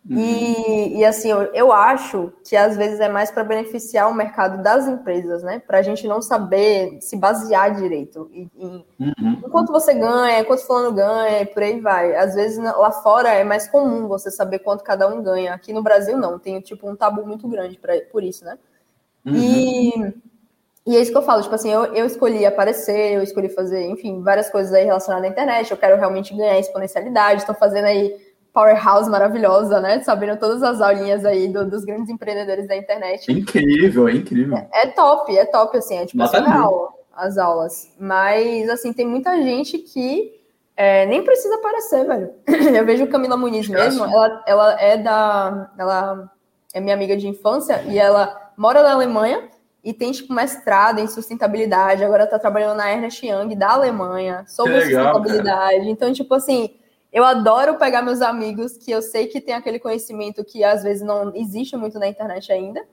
Uhum. 0.10 0.18
E, 0.18 0.98
e, 0.98 1.06
assim, 1.06 1.32
eu, 1.32 1.44
eu, 1.54 1.72
acho 1.72 2.34
que 2.44 2.58
às 2.58 2.76
vezes 2.76 3.00
é 3.00 3.08
mais 3.08 3.32
para 3.32 3.44
beneficiar 3.44 4.10
o 4.10 4.14
mercado 4.14 4.62
das 4.62 4.86
empresas, 4.86 5.44
né? 5.44 5.60
Para 5.66 5.78
a 5.78 5.82
gente 5.82 6.06
não 6.08 6.22
saber 6.22 6.98
se 7.00 7.16
basear 7.16 7.74
direito. 7.74 8.30
E, 8.34 8.50
e, 8.54 8.66
uhum. 9.00 9.42
Enquanto 9.46 9.72
você 9.72 9.94
ganha, 9.94 10.44
quanto 10.44 10.66
fulano 10.66 10.92
ganha, 10.92 11.44
e 11.44 11.46
por 11.46 11.64
aí 11.64 11.80
vai. 11.80 12.18
Às 12.18 12.36
vezes 12.36 12.58
lá 12.58 12.92
fora 12.92 13.30
é 13.30 13.46
mais 13.46 13.70
comum 13.70 14.08
você 14.10 14.30
saber 14.30 14.60
quanto 14.60 14.84
cada 14.84 15.08
um 15.08 15.24
ganha. 15.24 15.54
Aqui 15.54 15.72
no 15.72 15.82
Brasil 15.82 16.18
não, 16.18 16.38
tem 16.38 16.60
tipo 16.60 16.90
um 16.90 16.98
tabu 16.98 17.26
muito 17.26 17.48
grande 17.48 17.78
pra, 17.78 17.94
por 18.12 18.24
isso, 18.24 18.44
né? 18.44 18.60
Uhum. 19.26 19.34
E, 19.34 20.14
e 20.86 20.98
é 20.98 21.00
isso 21.00 21.14
que 21.14 21.18
eu 21.18 21.24
falo, 21.24 21.42
tipo 21.42 21.56
assim, 21.56 21.72
eu, 21.72 21.86
eu 21.96 22.06
escolhi 22.06 22.46
aparecer, 22.46 23.14
eu 23.14 23.24
escolhi 23.24 23.48
fazer, 23.48 23.88
enfim, 23.88 24.22
várias 24.22 24.50
coisas 24.50 24.74
aí 24.74 24.84
relacionadas 24.84 25.30
à 25.30 25.32
internet, 25.32 25.72
eu 25.72 25.78
quero 25.78 25.96
realmente 25.96 26.36
ganhar 26.36 26.60
exponencialidade, 26.60 27.40
estou 27.40 27.56
fazendo 27.56 27.86
aí 27.86 28.33
powerhouse 28.54 29.10
maravilhosa, 29.10 29.82
né? 29.82 30.02
Sabendo 30.04 30.38
todas 30.38 30.62
as 30.62 30.80
aulinhas 30.80 31.26
aí 31.26 31.48
do, 31.48 31.68
dos 31.68 31.84
grandes 31.84 32.10
empreendedores 32.10 32.68
da 32.68 32.78
internet. 32.78 33.32
Incrível, 33.32 34.08
é 34.08 34.14
incrível. 34.14 34.58
É, 34.58 34.84
é 34.84 34.88
top, 34.88 35.36
é 35.36 35.46
top, 35.46 35.76
assim, 35.76 35.98
é 35.98 36.06
tipo 36.06 36.26
surreal 36.28 36.94
as 37.16 37.38
aulas. 37.38 37.92
Mas, 38.00 38.70
assim, 38.70 38.94
tem 38.94 39.08
muita 39.08 39.36
gente 39.42 39.80
que 39.80 40.32
é, 40.78 41.06
nem 41.08 41.24
precisa 41.24 41.56
aparecer, 41.56 42.06
velho. 42.06 42.32
Eu 42.78 42.86
vejo 42.86 43.08
Camila 43.08 43.36
Muniz 43.36 43.68
mesmo, 43.68 44.06
ela, 44.06 44.44
ela 44.46 44.82
é 44.82 44.98
da. 44.98 45.72
Ela 45.78 46.32
é 46.74 46.80
minha 46.80 46.96
amiga 46.96 47.18
de 47.18 47.28
infância 47.28 47.84
e 47.84 48.00
ela 48.00 48.52
mora 48.58 48.82
na 48.82 48.94
Alemanha 48.94 49.50
e 49.84 49.94
tem, 49.94 50.12
tipo, 50.12 50.34
mestrado 50.34 51.00
em 51.00 51.08
sustentabilidade. 51.08 52.04
Agora 52.04 52.26
tá 52.26 52.40
trabalhando 52.40 52.78
na 52.78 52.92
Ernest 52.92 53.26
Young 53.26 53.56
da 53.56 53.72
Alemanha 53.72 54.44
sobre 54.48 54.74
legal, 54.74 55.14
sustentabilidade. 55.14 55.78
Cara. 55.78 55.90
Então, 55.90 56.14
tipo 56.14 56.34
assim 56.34 56.76
eu 57.14 57.24
adoro 57.24 57.76
pegar 57.76 58.02
meus 58.02 58.22
amigos 58.24 58.76
que 58.76 58.92
eu 58.92 59.02
sei 59.02 59.28
que 59.28 59.40
tem 59.40 59.54
aquele 59.54 59.78
conhecimento 59.78 60.44
que 60.44 60.64
às 60.64 60.82
vezes 60.82 61.04
não 61.04 61.32
existe 61.36 61.78
muito 61.78 62.00
na 62.00 62.08
internet 62.08 62.52
ainda. 62.52 62.84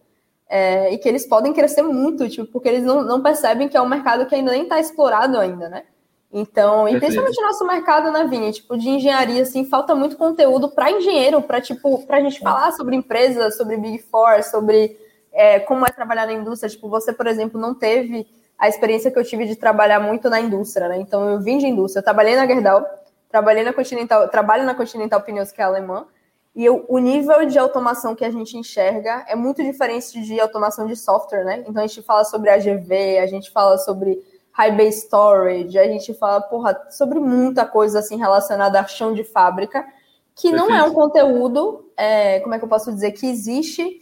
É, 0.52 0.92
e 0.92 0.98
que 0.98 1.08
eles 1.08 1.24
podem 1.26 1.52
crescer 1.52 1.80
muito, 1.80 2.28
tipo, 2.28 2.50
porque 2.50 2.68
eles 2.68 2.82
não, 2.82 3.04
não 3.04 3.22
percebem 3.22 3.68
que 3.68 3.76
é 3.76 3.80
um 3.80 3.88
mercado 3.88 4.26
que 4.26 4.34
ainda 4.34 4.50
nem 4.50 4.64
está 4.64 4.80
explorado 4.80 5.38
ainda, 5.38 5.68
né? 5.68 5.84
Então, 6.32 6.88
e 6.88 6.98
principalmente 6.98 7.40
nosso 7.40 7.64
mercado, 7.64 8.10
né, 8.10 8.24
Vini? 8.24 8.52
Tipo, 8.52 8.76
de 8.76 8.88
engenharia, 8.88 9.42
assim, 9.42 9.64
falta 9.64 9.94
muito 9.94 10.16
conteúdo 10.16 10.68
para 10.68 10.90
engenheiro, 10.90 11.40
para 11.40 11.60
tipo, 11.60 12.04
pra 12.04 12.20
gente 12.20 12.40
falar 12.40 12.72
sobre 12.72 12.96
empresas, 12.96 13.56
sobre 13.56 13.76
Big 13.76 13.98
Four, 13.98 14.42
sobre 14.42 14.96
é, 15.32 15.60
como 15.60 15.86
é 15.86 15.90
trabalhar 15.90 16.26
na 16.26 16.32
indústria. 16.32 16.68
Tipo, 16.68 16.88
você, 16.88 17.12
por 17.12 17.26
exemplo, 17.26 17.60
não 17.60 17.72
teve 17.72 18.28
a 18.58 18.68
experiência 18.68 19.10
que 19.10 19.18
eu 19.18 19.24
tive 19.24 19.46
de 19.46 19.56
trabalhar 19.56 20.00
muito 20.00 20.28
na 20.28 20.40
indústria, 20.40 20.88
né? 20.88 20.98
Então, 20.98 21.30
eu 21.30 21.40
vim 21.40 21.58
de 21.58 21.66
indústria, 21.66 22.00
eu 22.00 22.04
trabalhei 22.04 22.36
na 22.36 22.46
Gerdau, 22.46 22.84
Trabalhei 23.30 23.62
na 23.62 23.72
Continental, 23.72 24.28
trabalho 24.28 24.64
na 24.64 24.74
Continental 24.74 25.20
Pneus, 25.22 25.52
que 25.52 25.60
é 25.60 25.64
alemã, 25.64 26.06
e 26.54 26.64
eu, 26.64 26.84
o 26.88 26.98
nível 26.98 27.46
de 27.46 27.58
automação 27.58 28.14
que 28.14 28.24
a 28.24 28.30
gente 28.30 28.56
enxerga 28.56 29.24
é 29.28 29.36
muito 29.36 29.62
diferente 29.62 30.20
de 30.20 30.40
automação 30.40 30.86
de 30.86 30.96
software, 30.96 31.44
né? 31.44 31.64
Então 31.66 31.82
a 31.82 31.86
gente 31.86 32.02
fala 32.02 32.24
sobre 32.24 32.50
AGV, 32.50 33.18
a 33.18 33.26
gente 33.26 33.50
fala 33.52 33.78
sobre 33.78 34.20
high 34.52 34.76
bay 34.76 34.88
storage, 34.88 35.78
a 35.78 35.86
gente 35.86 36.12
fala, 36.12 36.40
porra, 36.40 36.88
sobre 36.90 37.20
muita 37.20 37.64
coisa 37.64 38.00
assim 38.00 38.16
relacionada 38.16 38.80
a 38.80 38.86
chão 38.86 39.14
de 39.14 39.22
fábrica, 39.22 39.86
que 40.34 40.50
Perfeito. 40.50 40.56
não 40.56 40.74
é 40.74 40.82
um 40.82 40.92
conteúdo, 40.92 41.88
é, 41.96 42.40
como 42.40 42.54
é 42.54 42.58
que 42.58 42.64
eu 42.64 42.68
posso 42.68 42.92
dizer, 42.92 43.12
que 43.12 43.26
existe 43.26 44.00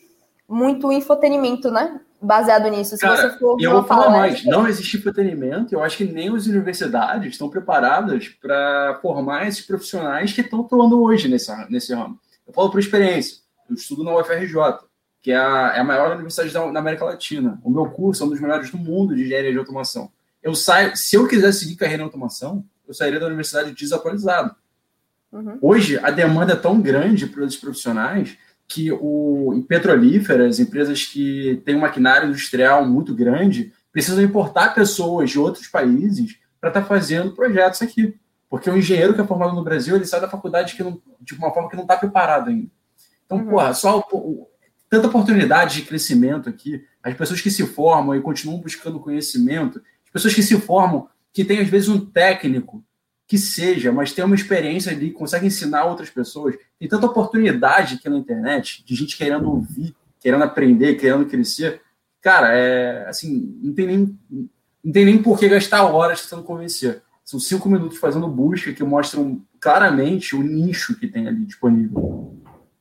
muito 0.49 0.91
infotenimento, 0.91 1.71
né? 1.71 2.01
Baseado 2.21 2.69
nisso. 2.69 2.97
Se 2.97 3.03
Cara, 3.03 3.31
você 3.31 3.39
for 3.39 3.57
eu 3.61 3.73
vou 3.73 3.85
falar 3.85 4.11
mais, 4.11 4.45
não 4.45 4.67
existe 4.67 4.97
entretenimento, 4.97 5.75
eu 5.75 5.83
acho 5.83 5.97
que 5.97 6.05
nem 6.05 6.35
as 6.35 6.47
universidades 6.47 7.33
estão 7.33 7.49
preparadas 7.49 8.29
para 8.29 8.99
formar 9.01 9.47
esses 9.47 9.65
profissionais 9.65 10.33
que 10.33 10.41
estão 10.41 10.63
atuando 10.63 11.03
hoje 11.03 11.29
nesse, 11.29 11.53
nesse 11.71 11.95
ramo. 11.95 12.19
Eu 12.47 12.53
falo 12.53 12.71
por 12.71 12.81
experiência, 12.81 13.39
eu 13.69 13.75
estudo 13.75 14.03
na 14.03 14.17
UFRJ, 14.17 14.55
que 15.23 15.31
é 15.31 15.37
a, 15.37 15.73
é 15.77 15.81
a 15.81 15.85
maior 15.85 16.13
universidade 16.13 16.53
da, 16.53 16.71
da, 16.71 16.81
América 16.81 17.05
Latina. 17.05 17.61
O 17.63 17.71
meu 17.71 17.91
curso 17.91 18.23
é 18.23 18.27
um 18.27 18.31
dos 18.31 18.41
melhores 18.41 18.71
do 18.71 18.79
mundo 18.79 19.15
de 19.15 19.23
engenharia 19.23 19.53
de 19.53 19.59
automação. 19.59 20.11
Eu 20.43 20.55
saio, 20.55 20.97
se 20.97 21.17
eu 21.17 21.27
quiser 21.27 21.53
seguir 21.53 21.77
carreira 21.77 22.03
em 22.03 22.07
automação, 22.07 22.65
eu 22.87 22.95
sairia 22.95 23.21
da 23.21 23.27
universidade 23.27 23.73
desatualizado. 23.73 24.55
Uhum. 25.31 25.59
Hoje, 25.61 25.99
a 25.99 26.11
demanda 26.11 26.55
é 26.55 26.57
tão 26.57 26.81
grande 26.81 27.27
para 27.27 27.45
os 27.45 27.57
profissionais 27.57 28.39
que 28.69 28.93
o, 28.93 29.55
em 29.55 29.63
petrolíferas, 29.63 30.61
empresas 30.61 31.07
que 31.07 31.63
têm 31.65 31.75
um 31.75 31.81
maquinário 31.81 32.29
industrial 32.29 32.85
muito 32.87 33.15
grande, 33.15 33.73
precisam 33.91 34.23
importar 34.23 34.75
pessoas 34.75 35.31
de 35.31 35.39
outros 35.39 35.67
países 35.67 36.39
para 36.61 36.69
estar 36.69 36.83
tá 36.83 36.87
fazendo 36.87 37.35
projetos 37.35 37.81
aqui. 37.81 38.15
Porque 38.51 38.69
o 38.69 38.77
engenheiro 38.77 39.15
que 39.15 39.21
é 39.21 39.27
formado 39.27 39.55
no 39.55 39.65
Brasil, 39.65 39.97
ele 39.97 40.05
sai 40.05 40.21
da 40.21 40.29
faculdade 40.29 40.75
que 40.75 40.83
não, 40.83 41.01
de 41.21 41.35
uma 41.35 41.53
forma 41.53 41.69
que 41.71 41.77
não 41.77 41.83
está 41.83 41.97
preparado 41.97 42.51
ainda. 42.51 42.71
Então, 43.25 43.39
uhum. 43.39 43.47
porra, 43.47 43.73
só 43.73 44.07
tanta 44.89 45.09
oportunidade 45.09 45.77
de 45.77 45.83
crescimento 45.83 46.49
aqui, 46.49 46.85
as 47.03 47.15
pessoas 47.15 47.41
que 47.41 47.51
se 47.51 47.67
formam 47.67 48.15
e 48.15 48.21
continuam 48.21 48.61
buscando 48.61 49.01
conhecimento, 49.01 49.83
as 50.05 50.11
pessoas 50.11 50.35
que 50.35 50.43
se 50.43 50.59
formam, 50.61 51.09
que 51.33 51.45
têm 51.45 51.61
às 51.61 51.69
vezes 51.69 51.89
um 51.89 52.05
técnico 52.05 52.85
que 53.29 53.37
seja, 53.37 53.93
mas 53.93 54.13
tem 54.13 54.25
uma 54.25 54.35
experiência 54.35 54.91
ali, 54.91 55.11
consegue 55.11 55.47
ensinar 55.47 55.85
outras 55.85 56.09
pessoas. 56.09 56.57
Tem 56.81 56.89
tanta 56.89 57.07
oportunidade 57.07 57.97
aqui 57.97 58.09
na 58.09 58.17
internet 58.17 58.83
de 58.87 58.95
gente 58.95 59.19
querendo 59.19 59.51
ouvir, 59.51 59.95
querendo 60.19 60.45
aprender, 60.45 60.95
querendo 60.95 61.27
crescer. 61.27 61.83
Cara, 62.23 62.55
é 62.57 63.07
assim, 63.07 63.55
não 63.63 63.75
tem 63.75 63.87
nem, 63.87 64.19
não 64.83 64.93
tem 64.93 65.05
nem 65.05 65.23
por 65.23 65.39
que 65.39 65.47
gastar 65.47 65.85
horas 65.85 66.23
tentando 66.23 66.43
convencer. 66.43 67.03
São 67.23 67.39
cinco 67.39 67.69
minutos 67.69 67.99
fazendo 67.99 68.27
busca 68.27 68.73
que 68.73 68.83
mostram 68.83 69.43
claramente 69.61 70.35
o 70.35 70.43
nicho 70.43 70.99
que 70.99 71.07
tem 71.07 71.29
ali 71.29 71.45
disponível. 71.45 72.35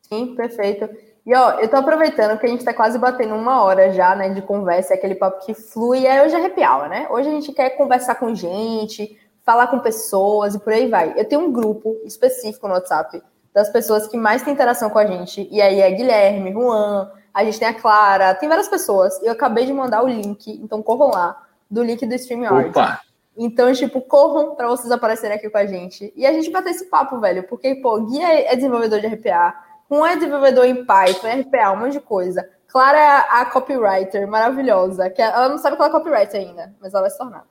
Sim, 0.04 0.34
perfeito. 0.34 0.90
E 1.26 1.36
ó, 1.36 1.60
eu 1.60 1.68
tô 1.68 1.76
aproveitando 1.76 2.40
que 2.40 2.46
a 2.46 2.50
gente 2.50 2.64
tá 2.64 2.74
quase 2.74 2.98
batendo 2.98 3.36
uma 3.36 3.62
hora 3.62 3.92
já, 3.92 4.16
né, 4.16 4.30
de 4.30 4.42
conversa, 4.42 4.94
aquele 4.94 5.16
papo 5.16 5.46
que 5.46 5.54
flui, 5.54 6.08
aí 6.08 6.26
hoje 6.26 6.34
arrepiava, 6.34 6.88
né? 6.88 7.06
Hoje 7.10 7.28
a 7.28 7.32
gente 7.34 7.52
quer 7.52 7.72
conversar 7.72 8.16
com 8.16 8.34
gente, 8.34 9.20
falar 9.48 9.68
com 9.68 9.80
pessoas 9.80 10.56
e 10.56 10.60
por 10.60 10.74
aí 10.74 10.90
vai. 10.90 11.14
Eu 11.16 11.24
tenho 11.24 11.40
um 11.40 11.54
grupo 11.54 11.96
específico 12.04 12.68
no 12.68 12.74
WhatsApp 12.74 13.24
das 13.54 13.70
pessoas 13.70 14.06
que 14.06 14.18
mais 14.18 14.44
têm 14.44 14.54
interação 14.54 14.90
com 14.90 15.00
a 15.00 15.06
gente, 15.06 15.48
e 15.50 15.62
aí 15.62 15.80
é 15.80 15.90
Guilherme, 15.90 16.52
Juan, 16.52 17.10
a 17.34 17.46
gente 17.46 17.58
tem 17.58 17.70
a 17.70 17.74
Clara, 17.74 18.36
tem 18.36 18.50
várias 18.50 18.68
pessoas. 18.68 19.18
Eu 19.24 19.32
acabei 19.32 19.66
de 19.66 19.72
mandar 19.72 20.04
o 20.04 20.08
link, 20.08 20.52
então 20.62 20.84
corram 20.84 21.12
lá, 21.12 21.42
do 21.72 21.82
link 21.82 22.06
do 22.06 22.14
StreamYard. 22.14 22.70
Opa! 22.72 23.00
Então, 23.38 23.72
tipo, 23.72 24.02
corram 24.02 24.54
para 24.54 24.68
vocês 24.68 24.92
aparecerem 24.92 25.38
aqui 25.38 25.50
com 25.50 25.58
a 25.58 25.66
gente. 25.66 26.12
E 26.16 26.26
a 26.26 26.34
gente 26.34 26.52
vai 26.52 26.62
ter 26.62 26.72
esse 26.72 26.86
papo, 26.86 27.18
velho, 27.20 27.44
porque, 27.48 27.76
pô, 27.76 28.02
Guia 28.02 28.52
é 28.52 28.56
desenvolvedor 28.56 29.00
de 29.00 29.08
RPA, 29.08 29.56
um 29.90 30.06
é 30.06 30.16
desenvolvedor 30.18 30.66
em 30.66 30.84
Python, 30.84 31.28
RPA, 31.28 31.72
um 31.72 31.78
monte 31.78 31.94
de 31.94 32.00
coisa. 32.02 32.50
Clara 32.68 33.00
é 33.00 33.08
a, 33.08 33.42
a 33.42 33.46
copywriter 33.46 34.28
maravilhosa, 34.28 35.10
que 35.10 35.22
ela 35.22 35.48
não 35.48 35.58
sabe 35.58 35.78
qual 35.78 35.88
é 35.88 35.92
copywriter 35.92 36.42
ainda, 36.42 36.76
mas 36.82 36.94
ela 36.94 37.02
vai 37.02 37.10
se 37.10 37.18
tornar. 37.18 37.46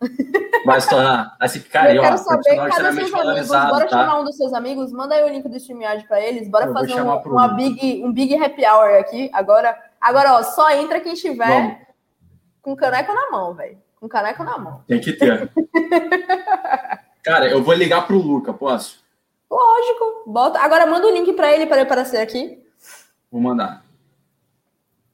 Vai 0.64 0.80
se 0.80 0.90
tornar. 0.90 1.36
Assim, 1.40 1.60
cara, 1.60 1.94
eu 1.94 2.02
quero 2.02 2.18
saber, 2.18 2.56
cadê 2.56 2.92
seus 2.92 3.14
amigos? 3.14 3.48
Bora 3.48 3.86
tá? 3.86 3.88
chamar 3.88 4.20
um 4.20 4.24
dos 4.24 4.36
seus 4.36 4.52
amigos, 4.52 4.92
manda 4.92 5.14
aí 5.14 5.24
o 5.24 5.28
link 5.28 5.48
do 5.48 5.56
StreamYard 5.56 6.06
pra 6.06 6.20
eles, 6.20 6.48
bora 6.48 6.66
eu 6.66 6.72
fazer 6.72 7.00
um, 7.00 7.16
uma 7.22 7.48
big, 7.48 8.04
um 8.04 8.12
big 8.12 8.34
happy 8.36 8.66
hour 8.66 8.98
aqui. 8.98 9.30
Agora, 9.32 9.78
agora 10.00 10.34
ó, 10.34 10.42
só 10.42 10.70
entra 10.72 11.00
quem 11.00 11.14
estiver 11.14 11.46
Vamos. 11.46 11.76
com 12.60 12.76
caneco 12.76 13.14
na 13.14 13.30
mão, 13.30 13.54
velho. 13.54 13.78
Com 13.98 14.08
caneco 14.08 14.44
na 14.44 14.58
mão. 14.58 14.84
Tem 14.86 15.00
que 15.00 15.14
ter. 15.14 15.50
cara, 17.24 17.48
eu 17.48 17.62
vou 17.62 17.72
ligar 17.72 18.06
pro 18.06 18.18
Luca, 18.18 18.52
posso? 18.52 19.02
Lógico. 19.50 20.24
Bota. 20.26 20.58
Agora 20.58 20.86
manda 20.86 21.06
o 21.06 21.10
link 21.10 21.32
para 21.32 21.50
ele 21.52 21.66
para 21.66 21.76
ele 21.76 21.86
aparecer 21.86 22.18
aqui. 22.18 22.62
Vou 23.30 23.40
mandar. 23.40 23.85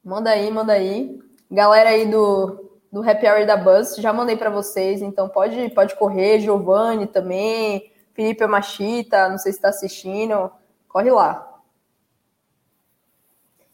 Manda 0.03 0.31
aí, 0.31 0.51
manda 0.51 0.73
aí. 0.73 1.19
Galera 1.49 1.91
aí 1.91 2.05
do, 2.05 2.69
do 2.91 3.07
Happy 3.07 3.27
Hour 3.27 3.45
da 3.45 3.55
Buzz, 3.55 3.95
já 3.95 4.11
mandei 4.11 4.35
para 4.35 4.49
vocês, 4.49 5.01
então 5.01 5.29
pode, 5.29 5.69
pode 5.69 5.95
correr. 5.95 6.39
Giovanni 6.39 7.07
também, 7.07 7.91
Felipe 8.13 8.45
Machita, 8.45 9.29
não 9.29 9.37
sei 9.37 9.51
se 9.51 9.59
está 9.59 9.69
assistindo. 9.69 10.51
Corre 10.87 11.11
lá. 11.11 11.49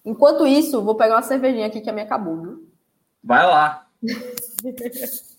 Enquanto 0.06 0.46
isso, 0.48 0.82
vou 0.82 0.96
pegar 0.96 1.16
uma 1.16 1.22
cervejinha 1.22 1.68
aqui 1.68 1.82
que 1.82 1.90
a 1.90 1.94
minha 1.94 2.06
acabou, 2.06 2.38
viu? 2.42 2.70
Vai 3.24 3.46
lá. 3.46 3.88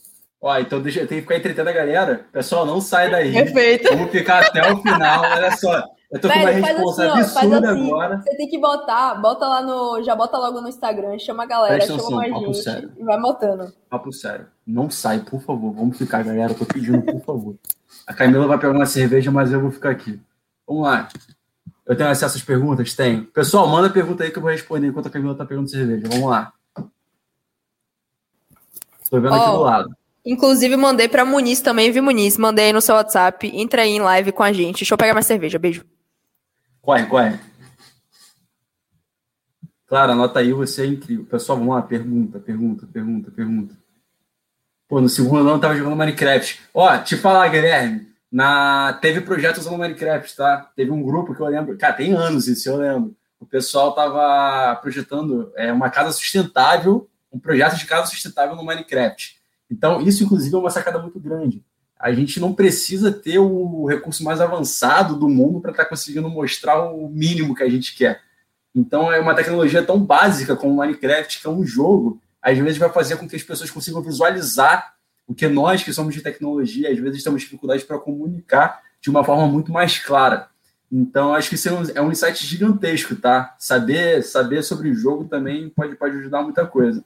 Ó, 0.43 0.59
então 0.59 0.81
deixa, 0.81 1.01
eu 1.01 1.07
tenho 1.07 1.21
que 1.21 1.27
ficar 1.27 1.37
entretendo 1.37 1.69
a 1.69 1.73
galera. 1.73 2.27
Pessoal, 2.33 2.65
não 2.65 2.81
sai 2.81 3.11
daí. 3.11 3.33
Perfeito. 3.33 3.91
Vamos 3.91 4.11
ficar 4.11 4.47
até 4.47 4.73
o 4.73 4.79
final. 4.79 5.23
Olha 5.23 5.55
só. 5.57 5.85
Eu 6.11 6.21
tô 6.21 6.27
Velho, 6.27 6.41
com 6.41 6.49
uma 6.49 6.67
resposta 6.67 7.13
assim, 7.13 7.21
absurda 7.21 7.71
assim, 7.71 7.87
agora. 7.87 8.21
Você 8.21 8.37
tem 8.37 8.49
que 8.49 8.59
botar, 8.59 9.15
bota 9.15 9.47
lá 9.47 9.63
no. 9.63 10.03
Já 10.03 10.17
bota 10.17 10.39
logo 10.39 10.61
no 10.61 10.69
Instagram, 10.69 11.17
chama 11.19 11.45
a 11.45 11.47
galera, 11.47 11.75
Presta 11.77 11.97
chama 11.97 12.17
mais 12.17 12.35
gente 12.35 12.63
sério. 12.63 12.93
e 12.99 13.05
vai 13.05 13.21
botando. 13.21 13.73
Papo 13.89 14.13
sério. 14.13 14.47
Não 14.67 14.91
sai, 14.91 15.21
por 15.21 15.41
favor. 15.41 15.73
Vamos 15.73 15.97
ficar, 15.97 16.25
galera. 16.25 16.51
Eu 16.51 16.59
tô 16.59 16.67
pedindo, 16.67 17.01
por 17.01 17.21
favor. 17.21 17.55
A 18.07 18.13
Camila 18.13 18.49
vai 18.49 18.59
pegar 18.59 18.73
uma 18.73 18.87
cerveja, 18.87 19.31
mas 19.31 19.53
eu 19.53 19.61
vou 19.61 19.71
ficar 19.71 19.91
aqui. 19.91 20.21
Vamos 20.67 20.83
lá. 20.83 21.09
Eu 21.87 21.97
tenho 21.97 22.09
acesso 22.09 22.37
às 22.37 22.43
perguntas? 22.43 22.93
Tem. 22.95 23.23
Pessoal, 23.23 23.69
manda 23.69 23.89
pergunta 23.89 24.25
aí 24.25 24.33
que 24.33 24.39
eu 24.39 24.43
vou 24.43 24.51
responder 24.51 24.89
enquanto 24.89 25.07
a 25.07 25.11
Camila 25.11 25.37
tá 25.37 25.45
pegando 25.45 25.71
cerveja. 25.71 26.09
Vamos 26.09 26.29
lá. 26.29 26.53
Tô 29.09 29.21
vendo 29.21 29.33
oh, 29.33 29.35
aqui 29.35 29.51
do 29.51 29.61
lado. 29.61 29.97
Inclusive, 30.27 30.77
mandei 30.77 31.09
pra 31.09 31.25
Muniz 31.25 31.61
também, 31.61 31.93
viu, 31.93 32.03
Muniz? 32.03 32.37
Mandei 32.37 32.67
aí 32.67 32.73
no 32.73 32.81
seu 32.81 32.97
WhatsApp. 32.97 33.49
Entra 33.55 33.83
aí 33.83 33.91
em 33.91 34.01
live 34.01 34.33
com 34.33 34.43
a 34.43 34.53
gente. 34.53 34.79
Deixa 34.79 34.95
eu 34.95 34.99
pegar 34.99 35.15
mais 35.15 35.27
cerveja. 35.27 35.59
Beijo. 35.59 35.85
Corre, 36.81 37.07
corre. 37.07 37.39
Claro, 39.87 40.13
anota 40.13 40.39
aí, 40.39 40.53
você 40.53 40.85
é 40.85 40.87
incrível. 40.87 41.27
Pessoal, 41.27 41.59
vamos 41.59 41.75
lá, 41.75 41.83
pergunta, 41.83 42.39
pergunta, 42.39 42.87
pergunta, 42.87 43.31
pergunta. 43.31 43.77
Pô, 44.89 45.01
no 45.01 45.09
segundo 45.09 45.49
ano 45.49 45.61
tava 45.61 45.77
jogando 45.77 45.97
Minecraft. 45.97 46.61
Ó, 46.73 46.99
te 46.99 47.17
falar, 47.17 47.49
Guilherme, 47.49 48.09
na... 48.31 48.93
teve 49.01 49.21
projetos 49.21 49.67
no 49.67 49.77
Minecraft, 49.77 50.37
tá? 50.37 50.71
Teve 50.77 50.91
um 50.91 51.03
grupo 51.03 51.35
que 51.35 51.41
eu 51.41 51.47
lembro, 51.47 51.77
cara, 51.77 51.95
tem 51.95 52.13
anos 52.13 52.47
isso, 52.47 52.69
eu 52.69 52.77
lembro. 52.77 53.17
O 53.39 53.47
pessoal 53.47 53.95
tava 53.95 54.77
projetando 54.81 55.53
é, 55.57 55.73
uma 55.73 55.91
casa 55.91 56.13
sustentável, 56.13 57.09
um 57.33 57.39
projeto 57.39 57.77
de 57.77 57.87
casa 57.87 58.11
sustentável 58.11 58.55
no 58.55 58.65
Minecraft. 58.65 59.41
Então, 59.71 60.01
isso, 60.01 60.25
inclusive, 60.25 60.55
é 60.55 60.59
uma 60.59 60.71
sacada 60.71 60.99
muito 60.99 61.19
grande. 61.19 61.65
A 62.01 62.13
gente 62.13 62.41
não 62.41 62.55
precisa 62.55 63.13
ter 63.13 63.39
o 63.39 63.85
recurso 63.87 64.25
mais 64.25 64.41
avançado 64.41 65.17
do 65.17 65.29
mundo 65.29 65.61
para 65.61 65.71
estar 65.71 65.85
tá 65.85 65.89
conseguindo 65.91 66.31
mostrar 66.31 66.83
o 66.83 67.09
mínimo 67.09 67.55
que 67.55 67.63
a 67.63 67.69
gente 67.69 67.95
quer. 67.95 68.23
Então, 68.75 69.13
é 69.13 69.21
uma 69.21 69.35
tecnologia 69.35 69.83
tão 69.83 70.01
básica 70.01 70.57
como 70.57 70.73
o 70.73 70.77
Minecraft, 70.79 71.41
que 71.41 71.47
é 71.47 71.51
um 71.51 71.65
jogo, 71.65 72.21
às 72.41 72.57
vezes 72.57 72.79
vai 72.79 72.89
fazer 72.89 73.17
com 73.17 73.29
que 73.29 73.37
as 73.37 73.43
pessoas 73.43 73.71
consigam 73.71 74.01
visualizar 74.01 74.95
o 75.27 75.35
que 75.35 75.47
nós, 75.47 75.83
que 75.83 75.93
somos 75.93 76.15
de 76.15 76.23
tecnologia, 76.23 76.91
às 76.91 76.99
vezes 76.99 77.23
temos 77.23 77.43
dificuldade 77.43 77.85
para 77.85 77.99
comunicar 77.99 78.81
de 79.01 79.11
uma 79.11 79.23
forma 79.23 79.47
muito 79.47 79.71
mais 79.71 79.99
clara. 79.99 80.49
Então, 80.91 81.35
acho 81.35 81.49
que 81.49 81.55
isso 81.55 81.69
é 81.69 82.01
um 82.01 82.09
é 82.09 82.13
insight 82.13 82.45
gigantesco, 82.45 83.15
tá? 83.15 83.55
Saber, 83.59 84.23
saber 84.25 84.63
sobre 84.65 84.89
o 84.89 84.95
jogo 84.95 85.25
também 85.25 85.69
pode, 85.69 85.95
pode 85.95 86.17
ajudar 86.17 86.43
muita 86.43 86.67
coisa. 86.67 87.05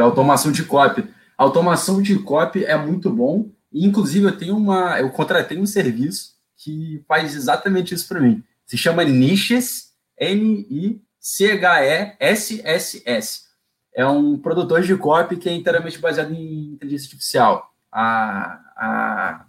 Automação 0.00 0.52
de 0.52 0.62
cópia. 0.62 1.08
Automação 1.36 2.00
de 2.00 2.18
copy 2.18 2.64
é 2.64 2.76
muito 2.76 3.10
bom. 3.10 3.50
Inclusive, 3.72 4.26
eu 4.26 4.36
tenho 4.36 4.56
uma. 4.56 5.00
Eu 5.00 5.10
contratei 5.10 5.58
um 5.58 5.66
serviço 5.66 6.34
que 6.56 7.02
faz 7.08 7.34
exatamente 7.34 7.94
isso 7.94 8.06
para 8.08 8.20
mim. 8.20 8.42
Se 8.66 8.78
chama 8.78 9.04
Niches, 9.04 9.92
N-I-C-H-E-S-S-S. 10.18 11.04
É 13.94 14.06
um 14.06 14.38
produtor 14.38 14.82
de 14.82 14.96
copy 14.96 15.36
que 15.36 15.48
é 15.48 15.52
inteiramente 15.52 15.98
baseado 15.98 16.32
em 16.32 16.72
inteligência 16.72 17.06
artificial. 17.06 17.72
A, 17.92 18.60
a, 18.76 19.46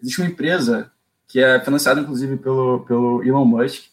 existe 0.00 0.20
uma 0.20 0.28
empresa 0.28 0.92
que 1.26 1.40
é 1.40 1.60
financiada, 1.60 2.00
inclusive, 2.00 2.36
pelo, 2.36 2.80
pelo 2.80 3.22
Elon 3.22 3.44
Musk, 3.44 3.84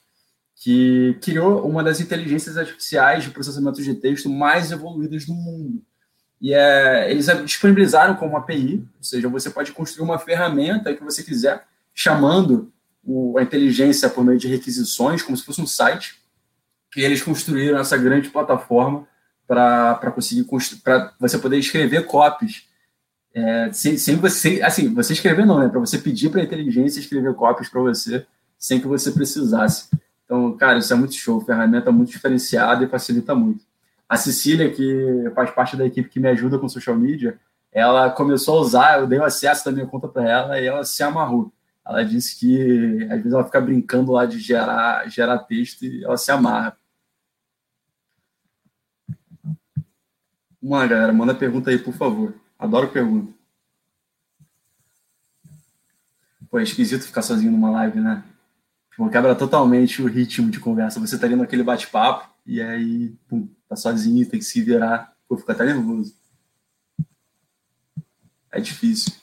que 0.56 1.18
criou 1.22 1.68
uma 1.68 1.84
das 1.84 2.00
inteligências 2.00 2.58
artificiais 2.58 3.24
de 3.24 3.30
processamento 3.30 3.82
de 3.82 3.94
texto 3.94 4.30
mais 4.30 4.72
evoluídas 4.72 5.26
do 5.26 5.34
mundo. 5.34 5.84
E 6.40 6.54
é, 6.54 7.10
eles 7.10 7.28
disponibilizaram 7.46 8.16
como 8.16 8.38
API, 8.38 8.88
ou 8.98 9.04
seja, 9.04 9.28
você 9.28 9.50
pode 9.50 9.72
construir 9.72 10.06
uma 10.06 10.20
ferramenta 10.20 10.94
que 10.94 11.04
você 11.04 11.24
quiser, 11.24 11.66
chamando 11.94 12.72
o, 13.04 13.38
a 13.38 13.44
inteligência 13.44 14.10
por 14.10 14.24
meio 14.24 14.38
de 14.38 14.48
requisições, 14.48 15.22
como 15.22 15.36
se 15.36 15.44
fosse 15.44 15.62
um 15.62 15.68
site. 15.68 16.22
E 16.96 17.02
eles 17.02 17.22
construíram 17.22 17.80
essa 17.80 17.98
grande 17.98 18.30
plataforma 18.30 19.08
para 19.48 20.12
conseguir 20.14 20.46
para 20.84 21.14
você 21.20 21.38
poder 21.38 21.58
escrever 21.58 22.06
copies. 22.06 22.68
É, 23.34 23.72
sem, 23.72 23.98
sem 23.98 24.16
você, 24.16 24.62
assim, 24.64 24.94
você 24.94 25.14
escrever 25.14 25.46
não, 25.46 25.60
né? 25.60 25.70
Para 25.70 25.80
você 25.80 25.98
pedir 25.98 26.30
para 26.30 26.42
a 26.42 26.44
inteligência 26.44 27.00
escrever 27.00 27.34
copies 27.36 27.70
para 27.70 27.82
você 27.82 28.26
sem 28.58 28.82
que 28.82 28.88
você 28.88 29.12
precisasse. 29.12 29.90
Então, 30.26 30.58
cara, 30.58 30.80
isso 30.80 30.92
é 30.92 30.96
muito 30.96 31.14
show, 31.14 31.40
ferramenta 31.40 31.92
muito 31.92 32.12
diferenciada 32.12 32.84
e 32.84 32.88
facilita 32.88 33.34
muito. 33.34 33.64
A 34.10 34.16
Cecília, 34.16 34.72
que 34.74 35.32
faz 35.36 35.52
parte 35.52 35.76
da 35.76 35.86
equipe 35.86 36.10
que 36.10 36.20
me 36.20 36.30
ajuda 36.30 36.58
com 36.58 36.70
social 36.70 36.96
media, 36.96 37.40
ela 37.72 38.10
começou 38.10 38.58
a 38.58 38.62
usar, 38.62 39.00
eu 39.00 39.08
dei 39.08 39.20
o 39.20 39.24
acesso 39.24 39.66
da 39.66 39.72
minha 39.72 39.86
conta 39.86 40.08
para 40.08 40.28
ela 40.28 40.60
e 40.60 40.66
ela 40.66 40.84
se 40.86 41.04
amarrou. 41.04 41.52
Ela 41.86 42.04
disse 42.04 42.40
que 42.40 43.04
às 43.04 43.18
vezes 43.18 43.34
ela 43.34 43.46
fica 43.46 43.62
brincando 43.62 44.12
lá 44.12 44.26
de 44.26 44.40
gerar, 44.40 45.08
gerar 45.10 45.40
texto 45.40 45.86
e 45.86 46.04
ela 46.04 46.18
se 46.18 46.32
amarra. 46.32 46.78
Lá, 50.62 50.86
galera, 50.88 51.14
manda 51.14 51.36
pergunta 51.36 51.70
aí, 51.70 51.78
por 51.78 51.94
favor. 51.94 52.34
Adoro 52.58 52.90
pergunta. 52.90 53.32
Pô, 56.50 56.60
é 56.60 56.64
esquisito 56.64 57.06
ficar 57.06 57.22
sozinho 57.22 57.52
numa 57.52 57.70
live, 57.70 58.00
né? 58.00 58.24
Tipo, 58.90 59.10
quebra 59.10 59.36
totalmente 59.36 60.02
o 60.02 60.08
ritmo 60.08 60.50
de 60.50 60.60
conversa. 60.60 61.00
Você 61.00 61.18
tá 61.20 61.26
ali 61.26 61.36
naquele 61.36 61.64
bate-papo 61.64 62.30
e 62.46 62.62
aí, 62.62 63.10
pum, 63.28 63.48
tá 63.68 63.76
sozinho, 63.76 64.28
tem 64.30 64.40
que 64.40 64.46
se 64.46 64.62
virar. 64.62 65.16
Pô, 65.28 65.38
fica 65.38 65.54
até 65.54 65.66
nervoso. 65.66 66.16
É 68.52 68.60
difícil. 68.60 69.14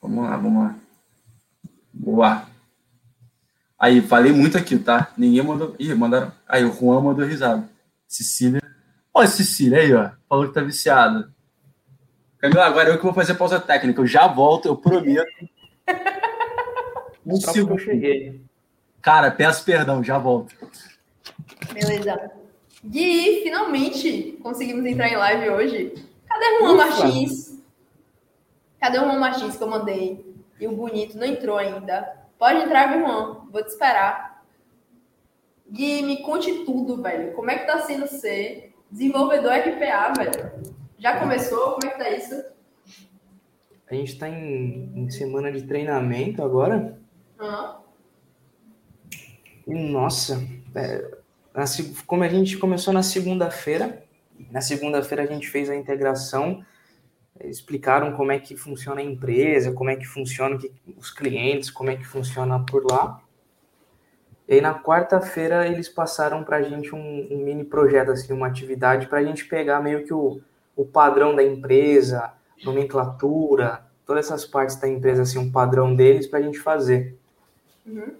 Vamos 0.00 0.24
lá, 0.24 0.36
vamos 0.36 0.64
lá. 0.64 0.78
Boa. 1.92 2.46
Aí, 3.78 4.00
falei 4.00 4.32
muito 4.32 4.56
aqui, 4.56 4.78
tá? 4.78 5.12
Ninguém 5.16 5.42
mandou. 5.42 5.74
Ih, 5.78 5.94
mandaram. 5.94 6.32
Aí, 6.48 6.64
o 6.64 6.72
Juan 6.72 7.00
mandou 7.00 7.26
risada. 7.26 7.68
Cecília. 8.08 8.62
Olha, 9.12 9.28
Cecília 9.28 9.78
aí, 9.78 9.92
ó. 9.92 10.10
Falou 10.28 10.48
que 10.48 10.54
tá 10.54 10.60
viciada. 10.62 11.32
Camila, 12.38 12.64
agora 12.64 12.88
eu 12.88 12.96
que 12.96 13.04
vou 13.04 13.14
fazer 13.14 13.34
pausa 13.34 13.60
técnica. 13.60 14.00
Eu 14.00 14.06
já 14.06 14.26
volto, 14.26 14.66
eu 14.66 14.76
prometo. 14.76 15.30
Um 17.24 17.36
segundo. 17.36 17.74
Eu 17.74 17.78
cheguei. 17.78 18.44
Cara, 19.00 19.30
peço 19.30 19.64
perdão, 19.64 20.02
já 20.02 20.18
volto. 20.18 20.52
Beleza. 21.72 22.32
Gui, 22.84 23.42
finalmente 23.42 24.38
conseguimos 24.42 24.84
entrar 24.84 25.08
em 25.08 25.16
live 25.16 25.50
hoje. 25.50 25.94
Cadê 26.26 26.46
o 26.46 26.58
Juan 26.60 26.76
Martins? 26.76 27.62
Cadê 28.80 28.98
o 28.98 29.04
Juan 29.04 29.18
Martins 29.18 29.56
que 29.56 29.62
eu 29.62 29.68
mandei? 29.68 30.34
E 30.58 30.66
o 30.66 30.72
bonito 30.72 31.16
não 31.16 31.26
entrou 31.26 31.56
ainda. 31.58 32.22
Pode 32.38 32.60
entrar, 32.60 32.98
Juan. 32.98 33.46
Vou 33.50 33.62
te 33.62 33.68
esperar. 33.68 34.44
Gui, 35.70 36.02
me 36.02 36.22
conte 36.22 36.64
tudo, 36.64 37.00
velho. 37.02 37.32
Como 37.32 37.50
é 37.50 37.58
que 37.58 37.66
tá 37.66 37.80
sendo 37.80 38.06
ser 38.06 38.74
desenvolvedor 38.90 39.52
RPA, 39.52 40.12
velho? 40.16 40.74
Já 40.98 41.18
começou? 41.18 41.72
Como 41.72 41.86
é 41.86 41.90
que 41.90 41.98
tá 41.98 42.10
isso? 42.10 42.44
A 43.90 43.94
gente 43.94 44.18
tá 44.18 44.28
em, 44.28 44.92
em 44.94 45.10
semana 45.10 45.52
de 45.52 45.62
treinamento 45.62 46.42
agora. 46.42 46.98
Uhum. 47.40 47.82
Nossa, 49.92 50.42
é, 50.74 51.21
como 52.06 52.24
a 52.24 52.28
gente 52.28 52.56
começou 52.56 52.92
na 52.92 53.02
segunda-feira, 53.02 54.02
na 54.50 54.60
segunda-feira 54.60 55.22
a 55.22 55.26
gente 55.26 55.48
fez 55.48 55.68
a 55.68 55.76
integração, 55.76 56.64
explicaram 57.44 58.12
como 58.12 58.32
é 58.32 58.38
que 58.38 58.56
funciona 58.56 59.00
a 59.00 59.04
empresa, 59.04 59.72
como 59.72 59.90
é 59.90 59.96
que 59.96 60.04
funciona 60.04 60.58
os 60.96 61.10
clientes, 61.10 61.70
como 61.70 61.90
é 61.90 61.96
que 61.96 62.04
funciona 62.04 62.58
por 62.64 62.84
lá. 62.84 63.20
E 64.48 64.54
aí 64.54 64.60
na 64.60 64.74
quarta-feira 64.74 65.66
eles 65.66 65.88
passaram 65.88 66.44
para 66.44 66.58
a 66.58 66.62
gente 66.62 66.94
um, 66.94 67.28
um, 67.30 67.38
mini 67.38 67.64
projeto, 67.64 68.10
assim, 68.10 68.32
uma 68.32 68.46
atividade 68.46 69.06
para 69.06 69.18
a 69.18 69.24
gente 69.24 69.44
pegar 69.44 69.80
meio 69.80 70.04
que 70.04 70.12
o, 70.12 70.40
o 70.76 70.84
padrão 70.84 71.34
da 71.34 71.42
empresa, 71.42 72.32
nomenclatura, 72.64 73.84
todas 74.04 74.26
essas 74.26 74.44
partes 74.44 74.76
da 74.76 74.88
empresa, 74.88 75.22
assim, 75.22 75.38
um 75.38 75.50
padrão 75.50 75.94
deles 75.94 76.26
para 76.26 76.38
a 76.38 76.42
gente 76.42 76.58
fazer. 76.58 77.16
Uhum. 77.86 78.14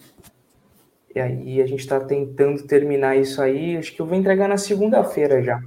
E 1.14 1.20
aí 1.20 1.60
a 1.60 1.66
gente 1.66 1.80
está 1.80 2.00
tentando 2.00 2.66
terminar 2.66 3.16
isso 3.16 3.42
aí. 3.42 3.76
Acho 3.76 3.92
que 3.92 4.00
eu 4.00 4.06
vou 4.06 4.16
entregar 4.16 4.48
na 4.48 4.56
segunda-feira 4.56 5.42
já. 5.42 5.60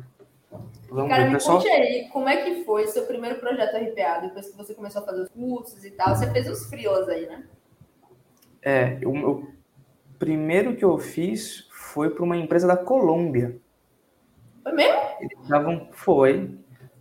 Vamos 0.90 1.10
Cara, 1.10 1.24
ver, 1.24 1.30
me 1.30 1.36
pessoal. 1.36 1.58
conte 1.58 1.70
aí, 1.70 2.08
como 2.10 2.30
é 2.30 2.38
que 2.38 2.64
foi 2.64 2.88
seu 2.88 3.06
primeiro 3.06 3.38
projeto 3.40 3.76
RPA, 3.76 4.20
depois 4.22 4.50
que 4.50 4.58
você 4.58 4.74
começou 4.74 5.02
a 5.02 5.06
fazer 5.06 5.22
os 5.24 5.30
cursos 5.30 5.84
e 5.84 5.92
tal? 5.92 6.16
Você 6.16 6.32
fez 6.32 6.50
os 6.50 6.68
freelas 6.68 7.08
aí, 7.10 7.28
né? 7.28 7.44
É, 8.62 8.98
o, 9.06 9.32
o 9.32 9.48
primeiro 10.18 10.76
que 10.76 10.86
eu 10.86 10.98
fiz 10.98 11.68
foi 11.70 12.10
para 12.10 12.24
uma 12.24 12.38
empresa 12.38 12.66
da 12.66 12.78
Colômbia. 12.78 13.58
Foi 14.64 14.72
mesmo? 14.72 15.00
Eles 15.20 15.48
tavam, 15.48 15.90
foi. 15.92 16.50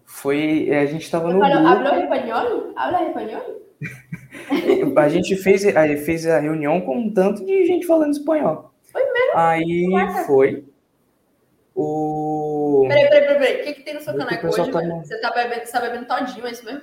Foi, 0.04 0.70
a 0.74 0.86
gente 0.86 1.02
estava 1.02 1.32
no 1.32 1.38
grupo... 1.38 1.66
Habla 1.66 2.00
espanhol? 2.00 2.72
Habla 2.76 3.02
espanhol? 3.04 3.62
a 4.96 5.08
gente 5.08 5.36
fez, 5.36 5.64
a, 5.66 5.86
fez 5.98 6.26
a 6.26 6.38
reunião 6.38 6.80
com 6.80 6.96
um 6.98 7.12
tanto 7.12 7.44
de 7.44 7.64
gente 7.64 7.86
falando 7.86 8.12
espanhol. 8.12 8.72
Foi 8.82 9.02
mesmo? 9.02 9.32
Aí 9.34 9.86
foi. 10.26 10.64
O. 11.74 12.84
Peraí, 12.88 13.08
peraí, 13.08 13.26
peraí, 13.26 13.38
peraí. 13.38 13.60
O 13.60 13.64
que, 13.64 13.72
que 13.74 13.82
tem 13.82 13.94
no 13.94 14.00
seu 14.00 14.16
caneco 14.16 14.46
hoje, 14.46 14.70
tá 14.70 14.80
Você 14.80 15.20
tá 15.20 15.32
bebendo, 15.32 15.66
você 15.66 15.72
tá 15.72 15.80
bebendo 15.80 16.06
todinho, 16.06 16.46
é 16.46 16.50
isso 16.50 16.64
mesmo? 16.64 16.82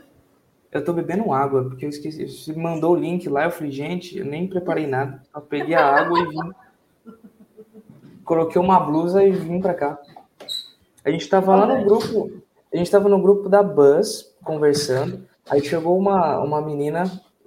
Eu 0.71 0.83
tô 0.83 0.93
bebendo 0.93 1.31
água, 1.33 1.63
porque 1.63 1.85
eu 1.85 1.89
esqueci. 1.89 2.27
Você 2.27 2.53
mandou 2.53 2.91
o 2.91 2.95
link 2.95 3.27
lá, 3.29 3.45
eu 3.45 3.51
falei, 3.51 3.71
gente, 3.71 4.17
eu 4.17 4.25
nem 4.25 4.47
preparei 4.47 4.87
nada. 4.87 5.21
Só 5.31 5.39
peguei 5.39 5.75
a 5.75 5.85
água 5.85 6.19
e 6.19 6.27
vim. 6.27 6.51
Coloquei 8.23 8.61
uma 8.61 8.79
blusa 8.79 9.23
e 9.23 9.31
vim 9.31 9.59
pra 9.59 9.73
cá. 9.73 9.99
A 11.03 11.09
gente 11.09 11.27
tava 11.27 11.55
lá 11.55 11.65
no 11.65 11.83
grupo. 11.83 12.41
A 12.73 12.77
gente 12.77 12.91
tava 12.91 13.09
no 13.09 13.21
grupo 13.21 13.49
da 13.49 13.61
Buzz 13.61 14.33
conversando. 14.43 15.27
Aí 15.49 15.61
chegou 15.61 15.97
uma, 15.97 16.39
uma 16.39 16.61
menina 16.61 17.03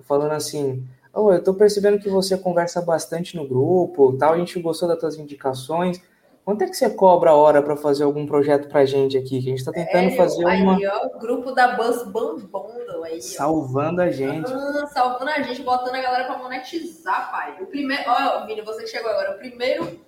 falando 0.07 0.33
assim: 0.33 0.87
oh, 1.13 1.33
eu 1.33 1.43
tô 1.43 1.55
percebendo 1.55 1.99
que 1.99 2.09
você 2.09 2.37
conversa 2.37 2.81
bastante 2.81 3.37
no 3.37 3.47
grupo, 3.47 4.17
tal, 4.19 4.35
a 4.35 4.39
gente 4.39 4.61
gostou 4.61 4.89
das 4.89 4.99
tuas 4.99 5.17
indicações. 5.19 6.01
Quanto 6.45 6.63
é 6.63 6.67
que 6.67 6.77
você 6.77 6.91
cobra 6.91 7.31
a 7.31 7.35
hora 7.35 7.63
para 7.63 7.75
fazer 7.75 8.05
algum 8.05 8.27
projeto 8.27 8.69
pra 8.69 8.85
gente 8.85 9.17
aqui? 9.17 9.41
Que 9.41 9.49
a 9.49 9.53
gente 9.53 9.65
tá 9.65 9.73
tentando 9.73 10.09
é, 10.09 10.17
fazer 10.17 10.47
aí, 10.47 10.61
uma. 10.61 10.77
Aí, 10.77 10.87
ó, 10.87 11.19
grupo 11.19 11.53
da 11.53 11.75
Buzz 11.75 12.03
Bambondo 12.03 13.03
aí. 13.03 13.23
Salvando 13.23 14.03
a 14.03 14.11
gente. 14.11 14.53
Ah, 14.53 14.87
salvando 14.89 15.31
a 15.31 15.41
gente, 15.41 15.63
botando 15.63 15.95
a 15.95 16.03
galera 16.03 16.25
pra 16.25 16.37
monetizar, 16.37 17.31
pai. 17.31 17.57
O 17.63 17.67
primeiro. 17.67 18.03
Ó, 18.07 18.45
Vini, 18.45 18.61
você 18.61 18.83
que 18.83 18.89
chegou 18.89 19.11
agora. 19.11 19.37
O 19.37 19.39
primeiro 19.39 19.99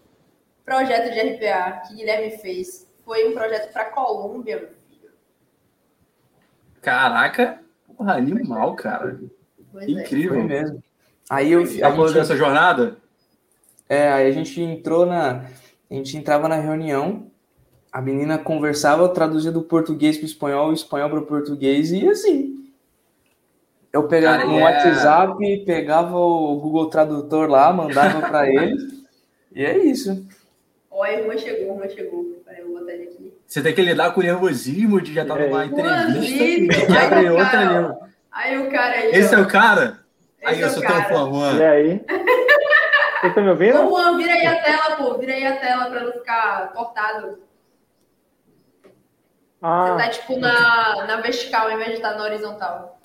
projeto 0.62 1.10
de 1.10 1.20
RPA 1.20 1.82
que 1.86 1.94
Guilherme 1.94 2.36
fez 2.36 2.86
foi 3.02 3.26
um 3.26 3.32
projeto 3.32 3.72
pra 3.72 3.86
Colômbia, 3.86 4.56
meu 4.56 4.68
filho. 4.68 5.12
Caraca! 6.82 7.62
Porra, 7.96 8.14
animal, 8.14 8.74
cara. 8.74 9.18
Pois 9.76 9.88
é. 9.88 9.90
Incrível. 9.90 10.40
É. 10.40 10.44
mesmo. 10.44 10.82
Aí 11.28 11.52
eu. 11.52 11.62
Tá 11.78 11.90
falando 11.90 12.08
gente... 12.08 12.14
dessa 12.14 12.36
jornada? 12.36 12.96
É, 13.88 14.10
aí 14.10 14.28
a 14.28 14.32
gente 14.32 14.60
entrou 14.60 15.04
na. 15.04 15.44
A 15.90 15.94
gente 15.94 16.16
entrava 16.16 16.48
na 16.48 16.56
reunião, 16.56 17.30
a 17.92 18.00
menina 18.00 18.38
conversava, 18.38 19.08
traduzia 19.08 19.52
do 19.52 19.62
português 19.62 20.16
para 20.16 20.24
o 20.24 20.26
espanhol, 20.26 20.70
o 20.70 20.72
espanhol 20.72 21.10
para 21.10 21.20
o 21.20 21.26
português, 21.26 21.92
e 21.92 22.08
assim. 22.08 22.54
Eu 23.92 24.08
pegava 24.08 24.38
Cara, 24.38 24.48
no 24.48 24.58
é... 24.58 24.62
WhatsApp, 24.62 25.64
pegava 25.64 26.16
o 26.16 26.56
Google 26.56 26.90
Tradutor 26.90 27.48
lá, 27.48 27.72
mandava 27.72 28.20
para 28.26 28.48
ele, 28.50 28.76
e 29.54 29.64
é 29.64 29.78
isso. 29.78 30.26
Olha, 30.90 31.18
a 31.18 31.20
irmã 31.20 31.38
chegou, 31.38 31.70
a 31.70 31.74
irmã 31.74 31.88
chegou. 31.88 32.36
Eu 32.58 32.66
vou 32.66 32.80
botar 32.80 32.92
ele 32.94 33.04
aqui. 33.04 33.32
Você 33.46 33.62
tem 33.62 33.74
que 33.74 33.82
lidar 33.82 34.12
com 34.12 34.20
o 34.20 34.24
nervosismo 34.24 35.00
de 35.00 35.14
já 35.14 35.22
estar 35.22 35.36
tá 35.36 35.46
numa 35.46 35.62
é. 35.62 35.66
entrevista 35.66 36.92
e 36.92 36.96
abre 36.96 37.30
outra 37.30 37.64
língua. 37.64 38.06
Aí 38.36 38.58
o 38.58 38.70
cara 38.70 38.94
aí. 38.94 39.10
Esse 39.12 39.34
ó. 39.34 39.38
é 39.38 39.42
o 39.42 39.48
cara? 39.48 40.00
Esse 40.42 40.54
aí 40.54 40.60
é 40.60 40.64
eu 40.64 40.70
sou 40.70 40.82
tão 40.82 41.02
fã, 41.04 41.56
E 41.56 41.64
aí? 41.64 42.04
Você 43.22 43.30
tá 43.30 43.40
me 43.40 43.48
ouvindo? 43.48 43.80
Ô, 43.80 43.88
Juan, 43.88 44.18
vira 44.18 44.34
aí 44.34 44.46
a 44.46 44.62
tela, 44.62 44.96
pô. 44.96 45.14
Vira 45.18 45.32
aí 45.32 45.46
a 45.46 45.56
tela 45.56 45.86
pra 45.86 46.04
não 46.04 46.12
ficar 46.12 46.72
cortado. 46.74 47.38
Ah. 49.62 49.86
Você 49.86 50.04
tá, 50.04 50.10
tipo, 50.10 50.38
na, 50.38 51.06
na 51.06 51.16
vertical, 51.22 51.66
ao 51.66 51.72
invés 51.72 51.88
de 51.88 51.94
estar 51.94 52.14
na 52.14 52.24
horizontal. 52.24 53.00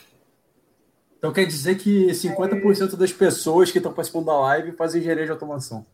Então 1.18 1.32
quer 1.32 1.46
dizer 1.46 1.76
que 1.76 2.08
50% 2.08 2.98
das 2.98 3.14
pessoas 3.14 3.72
que 3.72 3.78
estão 3.78 3.94
participando 3.94 4.26
da 4.26 4.38
live 4.38 4.74
fazem 4.74 5.00
engenharia 5.00 5.26
de 5.26 5.32
automação. 5.32 5.86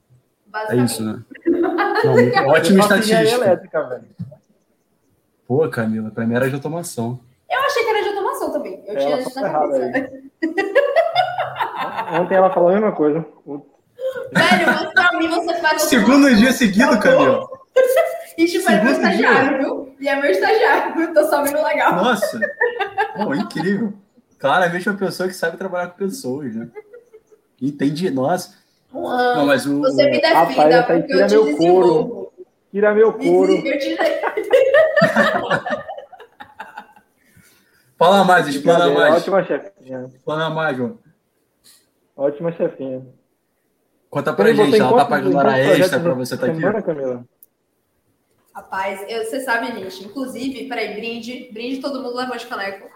É 0.69 0.75
isso, 0.77 1.03
né? 1.03 1.21
Não, 1.45 2.47
ótima 2.47 2.79
estatística. 2.79 3.21
Elétrica, 3.21 3.83
velho. 3.83 4.07
Pô, 5.45 5.69
Camila, 5.69 6.09
pra 6.09 6.25
mim 6.25 6.33
era 6.33 6.49
de 6.49 6.55
automação. 6.55 7.19
Eu 7.49 7.59
achei 7.59 7.83
que 7.83 7.89
era 7.89 8.01
de 8.01 8.09
Eu 8.87 8.97
tinha 8.97 9.19
isso 9.19 9.39
na 9.39 9.49
cabeça. 9.49 10.09
Ontem 12.19 12.35
ela 12.35 12.53
falou 12.53 12.69
a 12.69 12.73
mesma 12.73 12.91
coisa. 12.93 13.25
Velho, 13.45 14.65
mas 14.65 14.93
pra 14.93 15.17
mim 15.17 15.27
você 15.27 15.53
faz. 15.55 15.81
Segundo 15.83 16.33
dia 16.35 16.51
seguido, 16.51 16.99
Camila. 16.99 17.47
E 18.37 18.45
tipo, 18.45 18.69
é 18.69 18.83
meu 18.83 18.93
estagiário, 18.93 19.57
viu? 19.57 19.95
E 19.99 20.07
é 20.07 20.15
meu 20.21 20.29
estagiário, 20.29 21.01
eu 21.01 21.11
tô 21.11 21.23
sabendo 21.23 21.63
legal. 21.63 21.95
Nossa! 21.95 22.39
Oh, 23.17 23.33
incrível. 23.33 23.93
Claramente 24.37 24.87
uma 24.87 24.95
pessoa 24.95 25.27
que 25.27 25.33
sabe 25.33 25.57
trabalhar 25.57 25.87
com 25.87 25.97
pessoas, 25.97 26.55
né? 26.55 26.69
Entendi, 27.59 28.11
nossa. 28.11 28.53
Não, 28.93 29.43
mas 29.47 29.65
o... 29.65 29.79
Você 29.79 30.05
me 30.05 30.21
defenda, 30.21 30.81
Rapaz, 30.81 30.85
porque 30.85 31.13
eu 31.13 31.27
te 31.27 31.33
meu 31.33 31.45
desenvolvo. 31.45 31.57
Couro. 31.57 32.31
Tira 32.71 32.93
meu 32.93 33.13
couro. 33.13 33.53
Eu 33.53 33.79
te... 33.79 33.97
Fala 37.97 38.23
mais, 38.23 38.47
explana 38.47 38.89
mais. 38.91 39.15
Ótima 39.15 39.43
chefinha. 39.43 40.05
Explana 40.13 40.49
mais, 40.49 40.77
João. 40.77 40.99
Ótima 42.15 42.51
chefinha. 42.51 43.05
Conta 44.09 44.33
pra 44.33 44.53
gente, 44.53 44.79
ela 44.79 44.95
tá 44.95 45.05
pagando 45.05 45.37
hora 45.37 45.59
extra 45.59 45.99
pra 45.99 46.13
você 46.13 46.35
estar 46.35 46.47
tá 46.47 46.53
aqui. 46.53 46.83
Camila? 46.83 47.25
Rapaz, 48.55 49.05
eu, 49.07 49.23
você 49.25 49.41
sabe, 49.41 49.67
gente. 49.67 50.05
Inclusive, 50.05 50.67
peraí, 50.67 50.95
brinde. 50.95 51.49
Brinde, 51.51 51.81
todo 51.81 52.01
mundo 52.01 52.15
levou 52.15 52.37
de 52.37 52.45
caneco. 52.47 52.89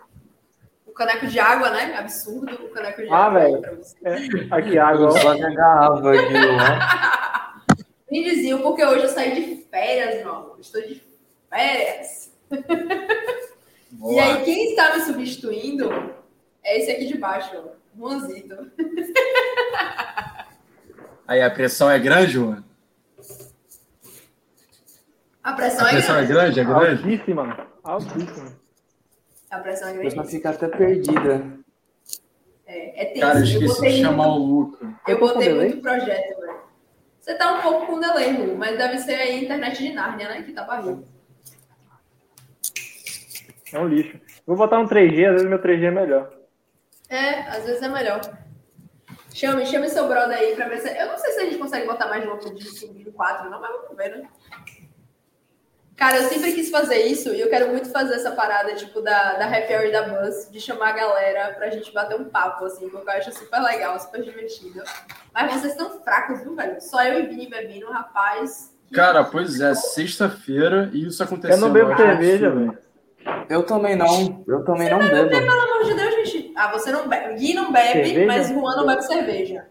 O 0.85 0.91
caneco 0.91 1.27
de 1.27 1.39
água, 1.39 1.69
né? 1.69 1.95
Absurdo. 1.97 2.53
O 2.65 2.69
caneco 2.69 3.01
de 3.01 3.09
ah, 3.09 3.15
água. 3.15 3.39
Ah, 3.39 3.43
velho. 3.43 3.81
É, 4.03 4.55
aqui, 4.55 4.77
água. 4.77 5.11
Só 5.11 5.37
garrafa 5.37 6.13
aqui, 6.13 6.33
ó. 6.35 7.75
Brindezinho, 8.09 8.61
porque 8.61 8.83
hoje 8.83 9.03
eu 9.03 9.09
saí 9.09 9.35
de 9.35 9.63
férias, 9.69 10.23
meu 10.23 10.33
amor. 10.33 10.57
Estou 10.59 10.81
de 10.81 11.01
férias. 11.49 12.31
e 13.99 14.19
aí, 14.19 14.43
quem 14.43 14.69
está 14.69 14.95
me 14.95 15.01
substituindo 15.01 15.89
é 16.63 16.79
esse 16.79 16.91
aqui 16.91 17.05
de 17.05 17.17
baixo, 17.17 17.51
ó. 17.55 17.81
Juanzito. 17.97 18.71
Aí 21.27 21.41
a 21.41 21.49
pressão 21.49 21.89
é 21.89 21.99
grande, 21.99 22.33
Juan? 22.33 22.63
A 25.43 25.53
pressão, 25.53 25.85
a 25.85 25.89
é, 25.89 25.91
pressão 25.93 26.15
grande. 26.15 26.31
é 26.31 26.33
grande. 26.33 26.59
É 26.59 26.63
grande, 26.63 27.03
Altíssima. 27.03 27.67
Altíssima. 27.83 28.57
A 29.49 29.59
pressão 29.59 29.87
é 29.89 29.93
grande. 29.93 30.07
A 30.07 30.09
pessoa 30.11 30.27
fica 30.27 30.49
até 30.49 30.67
perdida. 30.67 31.59
É, 32.65 33.03
é 33.03 33.05
tenso. 33.05 33.19
Cara, 33.21 33.39
eu 33.39 33.43
esqueci 33.43 33.89
de 33.89 34.01
chamar 34.01 34.27
o 34.27 34.37
Luca. 34.37 34.93
Eu 35.07 35.19
botei 35.19 35.53
muito 35.53 35.81
projeto, 35.81 36.39
velho. 36.39 36.61
Você 37.19 37.35
tá 37.35 37.53
um 37.53 37.61
pouco 37.61 37.85
com 37.85 37.99
delay, 37.99 38.33
Lu, 38.33 38.55
mas 38.55 38.77
deve 38.77 38.97
ser 38.97 39.15
aí 39.15 39.31
a 39.31 39.43
internet 39.43 39.77
de 39.77 39.93
Nárnia, 39.93 40.27
né? 40.29 40.41
Que 40.43 40.53
tá 40.53 40.63
barriga. 40.63 41.03
É 43.73 43.79
um 43.79 43.87
lixo. 43.87 44.19
Vou 44.45 44.57
botar 44.57 44.79
um 44.79 44.87
3G, 44.87 45.25
às 45.25 45.33
vezes 45.33 45.47
meu 45.47 45.59
3G 45.59 45.85
é 45.85 45.91
melhor. 45.91 46.31
É, 47.09 47.41
às 47.47 47.65
vezes 47.65 47.81
é 47.81 47.89
melhor. 47.89 48.21
Chame, 49.33 49.65
chame 49.65 49.89
seu 49.89 50.07
brother 50.07 50.37
aí 50.37 50.55
pra 50.55 50.67
ver 50.67 50.79
se. 50.79 50.89
Eu 50.89 51.07
não 51.07 51.17
sei 51.17 51.31
se 51.31 51.39
a 51.39 51.45
gente 51.45 51.57
consegue 51.57 51.87
botar 51.87 52.07
mais 52.07 52.21
de 52.21 52.27
uma 52.27 52.37
de 52.37 52.63
5 52.63 52.93
de 52.93 53.11
4, 53.11 53.49
não, 53.49 53.61
mas 53.61 53.71
vamos 53.71 53.95
ver, 53.95 54.17
né? 54.17 54.27
Cara, 55.95 56.17
eu 56.17 56.23
sempre 56.29 56.51
quis 56.53 56.71
fazer 56.71 57.05
isso 57.05 57.29
e 57.29 57.39
eu 57.39 57.49
quero 57.49 57.69
muito 57.69 57.91
fazer 57.91 58.15
essa 58.15 58.31
parada, 58.31 58.73
tipo, 58.73 59.01
da, 59.01 59.33
da 59.33 59.45
Happy 59.45 59.73
Hour 59.73 59.91
da 59.91 60.01
Buzz, 60.01 60.49
de 60.51 60.59
chamar 60.59 60.89
a 60.89 60.93
galera 60.93 61.53
pra 61.53 61.69
gente 61.69 61.93
bater 61.93 62.19
um 62.19 62.23
papo, 62.23 62.65
assim, 62.65 62.89
porque 62.89 63.07
eu 63.07 63.13
acho 63.13 63.31
super 63.31 63.61
legal, 63.61 63.99
super 63.99 64.21
divertido. 64.23 64.81
Mas 65.31 65.53
vocês 65.53 65.73
estão 65.73 66.01
fracos, 66.01 66.41
viu, 66.41 66.55
velho? 66.55 66.81
Só 66.81 67.03
eu 67.03 67.19
e 67.19 67.27
Vini 67.27 67.47
bebendo, 67.47 67.91
rapaz. 67.91 68.75
Cara, 68.91 69.23
pois 69.23 69.61
é, 69.61 69.75
sexta-feira 69.75 70.89
e 70.91 71.05
isso 71.05 71.23
aconteceu. 71.23 71.55
Eu 71.55 71.61
não 71.61 71.71
bebo 71.71 71.95
cerveja, 71.95 72.49
velho. 72.49 72.77
Eu 73.49 73.63
também 73.63 73.95
não. 73.95 74.43
Eu 74.47 74.63
também 74.63 74.89
não 74.89 74.99
Bebe, 74.99 75.29
bebo. 75.29 75.29
pelo 75.29 75.61
amor 75.61 75.83
de 75.85 75.93
Deus, 75.93 76.15
gente. 76.15 76.53
Ah, 76.55 76.71
você 76.71 76.91
não 76.91 77.07
bebe. 77.07 77.35
Gui 77.35 77.53
não 77.53 77.71
bebe, 77.71 78.05
Cerveja? 78.05 78.25
mas 78.27 78.47
Juan 78.49 78.75
não 78.75 78.85
bebe 78.87 79.01
cerveja. 79.03 79.65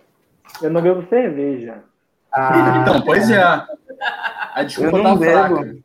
Eu 0.62 0.70
não 0.70 0.80
bebo 0.82 1.07
cerveja. 1.09 1.82
Ah, 2.32 2.82
Então, 2.82 3.01
pois 3.03 3.30
é. 3.30 3.42
A 3.42 4.62
desculpa 4.62 4.96
Eu 4.98 5.03
tá 5.03 5.09
não 5.09 5.16
bebo. 5.16 5.57
fraca. 5.57 5.76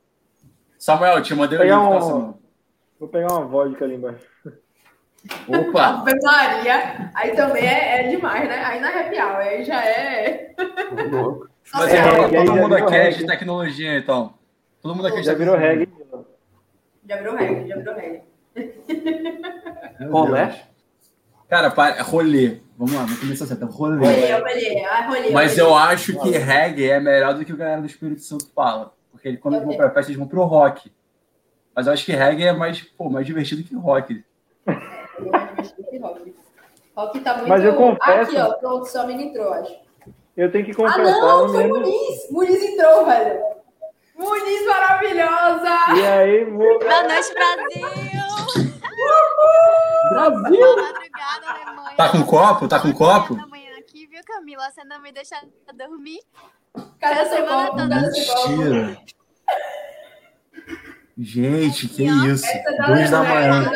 Samuel, 0.78 1.22
te 1.22 1.34
mandei 1.34 1.58
o 1.58 1.62
Pegar 1.62 1.78
tá, 1.78 1.90
um-? 1.90 2.34
Vou 3.00 3.10
pegar 3.10 3.32
uma 3.34 3.46
vodka 3.46 3.86
ali 3.86 3.96
embaixo. 3.96 4.26
Opa! 5.48 6.04
Maria. 6.24 7.10
Aí 7.16 7.32
também 7.36 7.66
é, 7.66 8.02
é 8.06 8.08
demais, 8.10 8.48
né? 8.48 8.64
Aí 8.64 8.80
na 8.80 8.90
happy 8.90 9.20
hour, 9.20 9.38
aí 9.38 9.64
já 9.66 9.84
é. 9.84 10.54
louco. 11.12 11.50
Mas 11.74 11.94
É, 11.94 11.98
é, 11.98 12.02
reggae, 12.02 12.46
todo 12.46 12.56
mundo 12.56 12.76
aqui 12.76 12.96
é 12.96 13.10
de 13.10 13.26
tecnologia, 13.26 13.98
então. 13.98 14.34
Todo 14.82 14.96
mundo 14.96 15.08
aqui 15.08 15.18
é 15.18 15.22
de 15.22 15.26
Já 15.26 15.34
virou 15.34 15.58
reggae. 15.58 15.90
Já 17.08 17.18
virou 17.18 17.36
regra, 17.36 17.68
já 17.68 17.76
virou 17.78 17.96
regra. 17.96 18.22
Rolé? 20.10 20.64
Cara, 21.50 21.70
para, 21.72 22.02
rolê. 22.02 22.60
Vamos 22.78 22.94
lá, 22.94 23.02
vamos 23.04 23.20
começar 23.20 23.46
certo. 23.46 23.66
Rolê. 23.68 23.98
Rolê, 23.98 24.32
rolê, 24.34 24.86
ah, 24.86 25.08
rolê. 25.08 25.30
Mas 25.32 25.58
rolê. 25.58 25.62
eu 25.62 25.76
acho 25.76 26.20
que 26.20 26.30
reggae 26.32 26.90
é 26.90 27.00
melhor 27.00 27.34
do 27.36 27.46
que 27.46 27.54
o 27.54 27.58
galera 27.58 27.82
do 27.82 27.88
Espírito 27.88 28.22
Santo 28.22 28.48
fala. 28.54 28.94
Porque 29.12 29.28
ele- 29.30 29.38
quando 29.38 29.56
eles 29.56 29.66
vão 29.68 29.78
pra 29.78 29.92
festa, 29.92 30.12
eles 30.12 30.20
vão 30.20 30.28
pro 30.28 30.44
rock. 30.44 30.92
Mas 31.76 31.88
eu 31.88 31.94
acho 31.94 32.06
que 32.06 32.12
reggae 32.12 32.46
é 32.46 32.54
mais, 32.54 32.82
pô, 32.82 33.10
mais 33.10 33.26
divertido 33.26 33.64
que 33.64 33.76
rock. 33.76 34.24
Eu 34.68 35.32
mais 35.32 35.50
divertido 35.50 35.90
que 35.90 35.98
rock. 36.00 36.36
Rock 36.96 37.20
tá 37.22 37.34
muito. 37.36 37.50
Mas 37.50 37.64
eu 37.64 37.76
confesso- 37.76 38.32
Aqui, 38.32 38.38
ó, 38.38 38.54
pronto, 38.56 38.86
seu 38.86 39.02
amigo 39.02 39.22
entrou, 39.22 39.54
acho. 39.54 39.76
Eu 40.36 40.52
tenho 40.52 40.66
que 40.66 40.72
Ah, 40.72 40.76
confessar, 40.76 41.04
não, 41.22 41.42
eu 41.44 41.50
foi. 41.50 41.68
Muniz. 41.68 42.32
Muniz 42.32 42.62
entrou, 42.64 43.06
velho. 43.06 43.42
Muniz 44.18 44.66
maravilhosa! 44.66 45.94
E 45.98 46.06
aí, 46.06 46.46
vou... 46.46 46.80
Boa 46.80 47.04
noite, 47.04 47.34
Brasil! 47.34 47.82
Brasil! 50.10 50.58
Boa 50.58 50.76
madrugada, 50.82 51.48
Alemanha. 51.48 51.98
Tá 51.98 52.10
com 52.10 52.24
copo? 52.24 52.68
Tá 52.68 52.80
com 52.80 52.94
copo? 52.94 53.38
Aqui, 53.78 54.08
viu, 54.08 54.22
Camila? 54.26 54.70
Você 54.72 54.84
não 54.86 55.02
me 55.02 55.12
deixa 55.12 55.36
dormir? 55.76 56.20
Cadê 57.00 57.26
seu 57.26 57.38
semana 57.38 57.68
copo? 57.68 57.78
Mentira. 57.86 58.98
Gente, 61.18 61.88
que 61.88 62.04
isso? 62.04 62.46
Essa 62.46 62.58
é 62.58 62.78
da 62.78 62.86
Duas 62.88 63.10
da 63.10 63.24
manhã. 63.24 63.72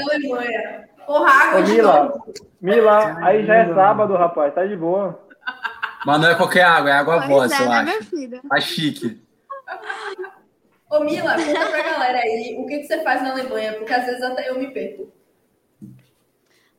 Porra, 1.06 1.32
água 1.32 1.60
Ô, 1.60 1.64
de 1.64 1.72
Mila. 1.72 2.24
Mila, 2.62 3.18
aí 3.26 3.46
já 3.46 3.56
é 3.56 3.74
sábado, 3.74 4.16
rapaz, 4.16 4.54
tá 4.54 4.66
de 4.66 4.76
boa. 4.76 5.20
Mas 6.06 6.22
não 6.22 6.30
é 6.30 6.36
qualquer 6.36 6.64
água, 6.64 6.90
é 6.90 6.94
água 6.94 7.20
vossa, 7.28 7.56
é, 7.56 7.66
eu 7.66 7.70
né, 7.70 7.98
acho. 8.00 8.48
Tá 8.48 8.60
chique. 8.60 9.29
Ô, 10.90 11.02
Mila, 11.02 11.36
conta 11.36 11.70
pra 11.70 11.82
galera 11.84 12.20
aí 12.20 12.56
o 12.58 12.66
que, 12.66 12.80
que 12.80 12.88
você 12.88 13.04
faz 13.04 13.22
na 13.22 13.32
Alemanha, 13.32 13.74
porque 13.74 13.94
às 13.94 14.06
vezes 14.06 14.24
até 14.24 14.50
eu 14.50 14.58
me 14.58 14.72
perco. 14.74 15.14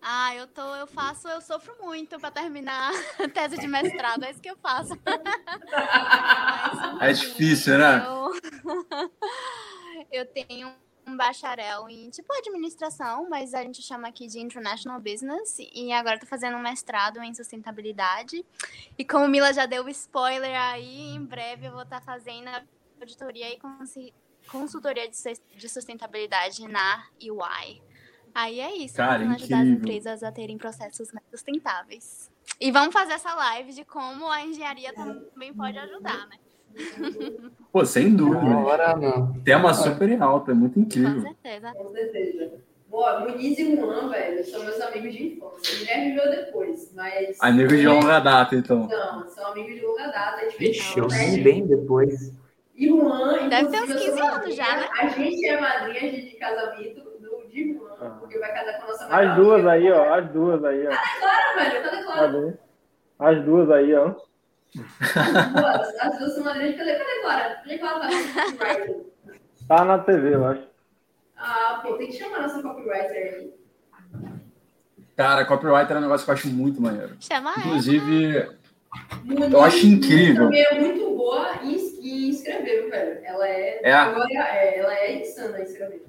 Ah, 0.03 0.35
eu 0.35 0.47
tô, 0.47 0.75
eu 0.77 0.87
faço, 0.87 1.29
eu 1.29 1.41
sofro 1.43 1.77
muito 1.81 2.19
pra 2.19 2.31
terminar 2.31 2.91
a 3.23 3.29
tese 3.29 3.59
de 3.59 3.69
mestrado, 3.69 4.25
é 4.25 4.31
isso 4.31 4.41
que 4.41 4.51
eu 4.51 4.57
faço. 4.57 4.99
Mas, 6.99 7.03
É 7.03 7.13
difícil, 7.13 7.79
né? 7.79 8.03
Eu, 8.05 8.33
eu 10.11 10.27
tenho 10.27 10.73
um 11.07 11.17
bacharel 11.17 11.89
em 11.89 12.09
tipo 12.11 12.33
administração, 12.33 13.29
mas 13.29 13.53
a 13.53 13.63
gente 13.63 13.83
chama 13.83 14.09
aqui 14.09 14.27
de 14.27 14.41
International 14.41 14.99
Business, 15.01 15.59
e 15.59 15.93
agora 15.93 16.17
eu 16.17 16.21
tô 16.21 16.27
fazendo 16.27 16.57
um 16.57 16.63
mestrado 16.63 17.23
em 17.23 17.35
sustentabilidade. 17.35 18.45
E 18.99 19.05
como 19.05 19.29
Mila 19.29 19.53
já 19.53 19.67
deu 19.67 19.85
o 19.85 19.89
spoiler 19.91 20.59
aí, 20.59 21.15
em 21.15 21.25
breve 21.25 21.67
eu 21.67 21.73
vou 21.73 21.83
estar 21.83 22.01
fazendo 22.01 22.49
a 22.49 22.63
auditoria 23.03 23.47
e 23.53 23.59
consultoria 24.51 25.09
de 25.09 25.17
sus- 25.17 25.41
de 25.57 25.69
sustentabilidade 25.69 26.67
na 26.69 27.05
UI. 27.23 27.83
Aí 28.35 28.61
é 28.61 28.77
isso, 28.77 28.97
Cara, 28.97 29.19
tentando 29.19 29.35
ajudar 29.35 29.57
as 29.57 29.63
incrível. 29.63 29.79
empresas 29.79 30.23
a 30.23 30.31
terem 30.33 30.57
processos 30.59 31.11
mais 31.13 31.27
sustentáveis. 31.31 32.31
E 32.61 32.71
vamos 32.71 32.93
fazer 32.93 33.15
essa 33.15 33.35
live 33.35 33.73
de 33.73 33.85
como 33.85 34.31
a 34.31 34.45
engenharia 34.45 34.93
também 34.93 35.53
pode 35.55 35.79
ajudar, 35.79 36.27
né? 36.29 36.37
Pô, 37.73 37.85
sem 37.85 38.15
dúvida. 38.15 38.53
Agora 38.55 38.97
não. 38.97 39.33
Tema 39.43 39.75
super 39.75 40.23
alto, 40.23 40.51
é 40.53 40.55
muito 40.55 40.75
Com 40.75 40.81
incrível. 40.81 41.21
certeza. 41.23 41.73
Com 41.73 41.91
certeza. 41.91 42.53
Boa, 42.89 43.21
Muniz 43.21 43.59
e 43.59 43.77
Juan, 43.77 44.09
velho, 44.09 44.45
são 44.45 44.65
meus 44.65 44.81
amigos 44.81 45.13
de 45.13 45.23
infância. 45.35 45.79
Guilherme 45.79 46.15
veio 46.15 46.31
depois, 46.31 46.93
mas. 46.95 47.37
Amigo 47.41 47.69
de 47.69 47.87
longa 47.87 48.19
data, 48.21 48.55
então. 48.57 48.87
Não, 48.89 49.29
são 49.29 49.47
amigos 49.53 49.75
de 49.75 49.81
longa 49.87 50.07
data. 50.09 50.49
Vixe, 50.59 50.99
eu 50.99 51.07
né, 51.09 51.31
vi 51.31 51.43
bem 51.43 51.67
depois. 51.67 52.33
E 52.81 52.89
Juan, 52.89 53.49
Deve 53.49 53.69
ter 53.69 53.83
uns 53.83 53.91
eu 53.91 53.99
sou 53.99 54.11
15 54.11 54.21
anos 54.23 54.55
já, 54.57 54.65
madrinha. 54.65 54.91
A 55.01 55.09
gente 55.09 55.47
é 55.47 55.61
madrinha 55.61 56.13
de 56.13 56.37
casamento 56.37 57.01
do 57.21 57.47
de 57.51 57.75
Juan, 57.75 57.91
Ah. 58.01 58.11
porque 58.19 58.39
vai 58.39 58.53
casar 58.55 58.79
com 58.79 58.85
a 58.85 58.87
nossa 58.87 59.05
melhor 59.09 59.29
As 59.31 59.37
duas 59.37 59.67
aí, 59.67 59.93
ó, 59.93 60.15
as 60.15 60.31
duas 60.33 60.65
aí, 60.65 60.87
ó. 60.87 60.91
Clara, 61.21 61.55
velho, 61.57 61.83
cadê 61.85 61.97
Tá 61.97 62.03
Clara? 62.05 62.33
vendo? 62.33 62.59
As 63.19 63.45
duas 63.45 63.71
aí, 63.71 63.95
ó. 63.95 64.15
Duas, 64.75 65.99
as 66.01 66.19
duas 66.19 66.35
são 66.35 66.45
madrinhas. 66.45 66.77
Cadê, 66.77 66.95
cadê 66.95 67.21
Clara? 67.21 67.55
Cadê 67.57 67.79
Clara? 67.79 68.01
Tá. 68.59 69.77
Tá 69.77 69.85
na 69.85 69.99
TV, 69.99 70.35
eu 70.35 70.47
acho. 70.47 70.63
Ah, 71.37 71.81
pô, 71.83 71.95
tem 71.95 72.07
que 72.09 72.15
chamar 72.15 72.41
nossa 72.43 72.63
copywriter 72.63 73.11
aí. 73.17 73.55
Cara, 75.17 75.45
copywriter 75.45 75.97
é 75.97 75.99
um 75.99 76.03
negócio 76.03 76.25
que 76.25 76.31
eu 76.31 76.35
acho 76.35 76.49
muito 76.49 76.81
maneiro. 76.81 77.15
Chama 77.21 77.51
ela. 77.53 77.59
Inclusive, 77.61 78.49
Muniz, 79.25 79.53
Eu 79.53 79.63
acho 79.63 79.87
incrível. 79.87 80.45
Também 80.45 80.63
é 80.65 80.81
muito 80.81 81.17
boa 81.17 81.57
em, 81.63 81.77
viu, 82.65 82.91
velho. 82.91 83.21
Ela 83.25 83.49
é, 83.49 83.81
É? 83.83 83.93
Agora, 83.93 84.29
é, 84.33 84.79
ela 84.79 84.95
é 84.95 85.21
insana 85.21 85.59
em 85.59 85.63
escrever. 85.63 86.05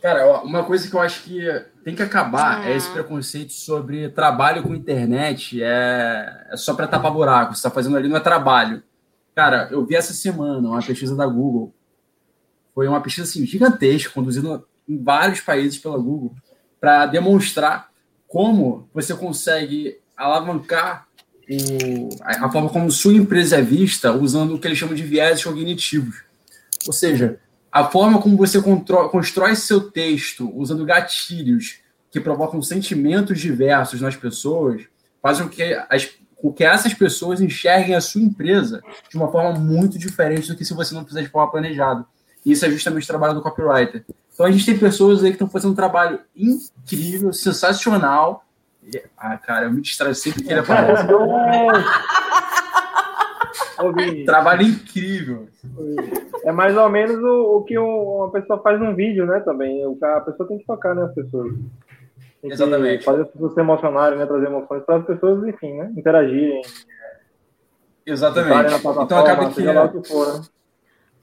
cara, 0.00 0.26
ó, 0.26 0.42
uma 0.42 0.64
coisa 0.64 0.88
que 0.88 0.94
eu 0.94 1.00
acho 1.00 1.22
que 1.22 1.40
tem 1.84 1.94
que 1.94 2.02
acabar 2.02 2.62
Ah. 2.62 2.70
é 2.70 2.76
esse 2.76 2.90
preconceito 2.90 3.52
sobre 3.52 4.08
trabalho 4.08 4.62
com 4.62 4.74
internet 4.74 5.62
é, 5.62 6.46
é 6.50 6.56
só 6.56 6.74
para 6.74 6.88
tapar 6.88 7.12
buraco. 7.12 7.54
Você 7.54 7.62
tá 7.62 7.70
fazendo 7.70 7.96
ali 7.96 8.08
não 8.08 8.16
é 8.16 8.20
trabalho. 8.20 8.82
Cara, 9.34 9.68
eu 9.70 9.84
vi 9.86 9.94
essa 9.94 10.12
semana 10.12 10.68
uma 10.68 10.82
pesquisa 10.82 11.16
da 11.16 11.26
Google. 11.26 11.74
Foi 12.74 12.86
uma 12.88 13.00
pesquisa 13.00 13.28
assim, 13.28 13.46
gigantesca, 13.46 14.12
conduzida 14.12 14.62
em 14.88 15.02
vários 15.02 15.40
países 15.40 15.78
pela 15.78 15.96
Google, 15.96 16.34
para 16.80 17.06
demonstrar 17.06 17.90
como 18.26 18.88
você 18.92 19.14
consegue 19.14 20.00
alavancar 20.16 21.06
o- 21.56 22.08
a 22.22 22.50
forma 22.50 22.68
como 22.68 22.90
sua 22.90 23.14
empresa 23.14 23.56
é 23.56 23.62
vista 23.62 24.12
usando 24.12 24.54
o 24.54 24.58
que 24.58 24.66
eles 24.68 24.78
chamam 24.78 24.94
de 24.94 25.02
viés 25.02 25.42
cognitivos. 25.42 26.22
Ou 26.86 26.92
seja, 26.92 27.38
a 27.70 27.84
forma 27.84 28.20
como 28.20 28.36
você 28.36 28.60
constrói 29.10 29.56
seu 29.56 29.80
texto 29.90 30.50
usando 30.54 30.84
gatilhos 30.84 31.78
que 32.10 32.20
provocam 32.20 32.60
sentimentos 32.60 33.40
diversos 33.40 34.00
nas 34.00 34.14
pessoas 34.16 34.82
faz 35.22 35.40
com 35.40 35.48
que, 35.48 35.62
as, 35.88 36.08
com 36.36 36.52
que 36.52 36.64
essas 36.64 36.92
pessoas 36.92 37.40
enxerguem 37.40 37.94
a 37.94 38.00
sua 38.00 38.20
empresa 38.20 38.82
de 39.08 39.16
uma 39.16 39.30
forma 39.30 39.58
muito 39.58 39.98
diferente 39.98 40.48
do 40.48 40.56
que 40.56 40.64
se 40.64 40.74
você 40.74 40.94
não 40.94 41.06
fizer 41.06 41.22
de 41.22 41.28
forma 41.28 41.50
planejada. 41.50 42.04
E 42.44 42.52
isso 42.52 42.66
é 42.66 42.70
justamente 42.70 43.04
o 43.04 43.06
trabalho 43.06 43.34
do 43.34 43.40
copywriter. 43.42 44.04
Então 44.34 44.44
a 44.46 44.50
gente 44.50 44.66
tem 44.66 44.76
pessoas 44.76 45.22
aí 45.22 45.30
que 45.30 45.36
estão 45.36 45.48
fazendo 45.48 45.70
um 45.72 45.76
trabalho 45.76 46.18
incrível, 46.36 47.32
sensacional. 47.32 48.44
Ah, 49.16 49.38
cara, 49.38 49.66
eu 49.66 49.72
me 49.72 49.80
distraio 49.80 50.14
sempre 50.14 50.42
que 50.42 50.50
ele 50.50 50.60
aparece. 50.60 51.06
Trabalho 54.26 54.62
incrível. 54.62 55.48
é 56.44 56.52
mais 56.52 56.76
ou 56.76 56.88
menos 56.88 57.16
o, 57.22 57.56
o 57.58 57.64
que 57.64 57.78
um- 57.78 58.16
uma 58.18 58.30
pessoa 58.30 58.62
faz 58.62 58.78
num 58.78 58.94
vídeo, 58.94 59.26
né, 59.26 59.40
também. 59.40 59.82
A 59.84 60.20
pessoa 60.20 60.48
tem 60.48 60.58
que 60.58 60.66
tocar, 60.66 60.94
né, 60.94 61.04
as 61.04 61.14
pessoas. 61.14 61.54
Tem 62.40 62.50
Exatamente. 62.50 63.04
Fazer 63.04 63.22
as 63.22 63.28
pessoas 63.28 63.54
se 63.54 63.60
emocionarem, 63.60 64.18
né, 64.18 64.26
trazer 64.26 64.46
emoções 64.46 64.82
para 64.84 64.96
as 64.96 65.06
pessoas, 65.06 65.46
enfim, 65.48 65.74
né, 65.74 65.92
interagirem, 65.96 66.62
Exatamente. 68.04 68.74
Então 68.74 69.18
acaba 69.18 69.48
que 69.48 69.62
que 69.62 70.08
for, 70.08 70.40
né. 70.40 70.44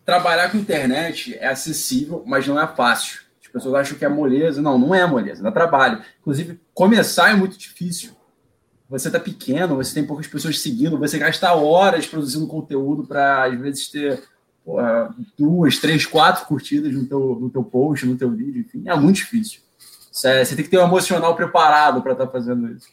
trabalhar 0.06 0.49
com 0.49 0.57
internet 0.57 1.38
é 1.38 1.48
acessível, 1.48 2.23
mas 2.26 2.48
não 2.48 2.60
é 2.60 2.65
fácil. 2.68 3.19
As 3.50 3.54
pessoas 3.54 3.76
acham 3.76 3.98
que 3.98 4.06
é 4.06 4.10
moleza. 4.10 4.62
Não, 4.62 4.78
não 4.78 4.94
é 4.94 5.06
moleza, 5.08 5.42
dá 5.42 5.52
trabalho. 5.52 6.02
Inclusive, 6.22 6.60
começar 6.74 7.32
é 7.32 7.36
muito 7.36 7.58
difícil. 7.58 8.12
Você 8.88 9.08
está 9.08 9.20
pequeno, 9.20 9.76
você 9.76 9.94
tem 9.94 10.06
poucas 10.06 10.28
pessoas 10.28 10.60
seguindo, 10.60 10.98
você 10.98 11.18
gasta 11.18 11.52
horas 11.54 12.08
produzindo 12.08 12.48
conteúdo 12.48 13.06
para, 13.06 13.46
às 13.46 13.60
vezes, 13.60 13.88
ter 13.88 14.24
porra, 14.66 15.16
duas, 15.38 15.78
três, 15.78 16.06
quatro 16.06 16.46
curtidas 16.46 16.94
no 16.94 17.06
teu, 17.06 17.38
no 17.40 17.50
teu 17.50 17.64
post, 17.64 18.06
no 18.06 18.16
teu 18.16 18.32
vídeo, 18.32 18.62
enfim, 18.62 18.84
é 18.88 18.96
muito 18.96 19.18
difícil. 19.18 19.62
Você 20.12 20.56
tem 20.56 20.66
que 20.66 20.72
ter 20.72 20.80
um 20.80 20.84
emocional 20.84 21.36
preparado 21.36 22.02
para 22.02 22.14
estar 22.14 22.26
tá 22.26 22.32
fazendo 22.32 22.72
isso. 22.72 22.88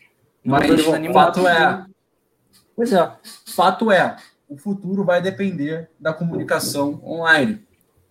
Mas 0.45 0.71
o 0.71 1.13
fato 1.13 1.47
é. 1.47 1.85
Pois 2.75 2.93
é, 2.93 3.13
fato 3.47 3.91
é, 3.91 4.17
o 4.49 4.57
futuro 4.57 5.03
vai 5.03 5.21
depender 5.21 5.89
da 5.99 6.13
comunicação 6.13 7.01
online. 7.05 7.66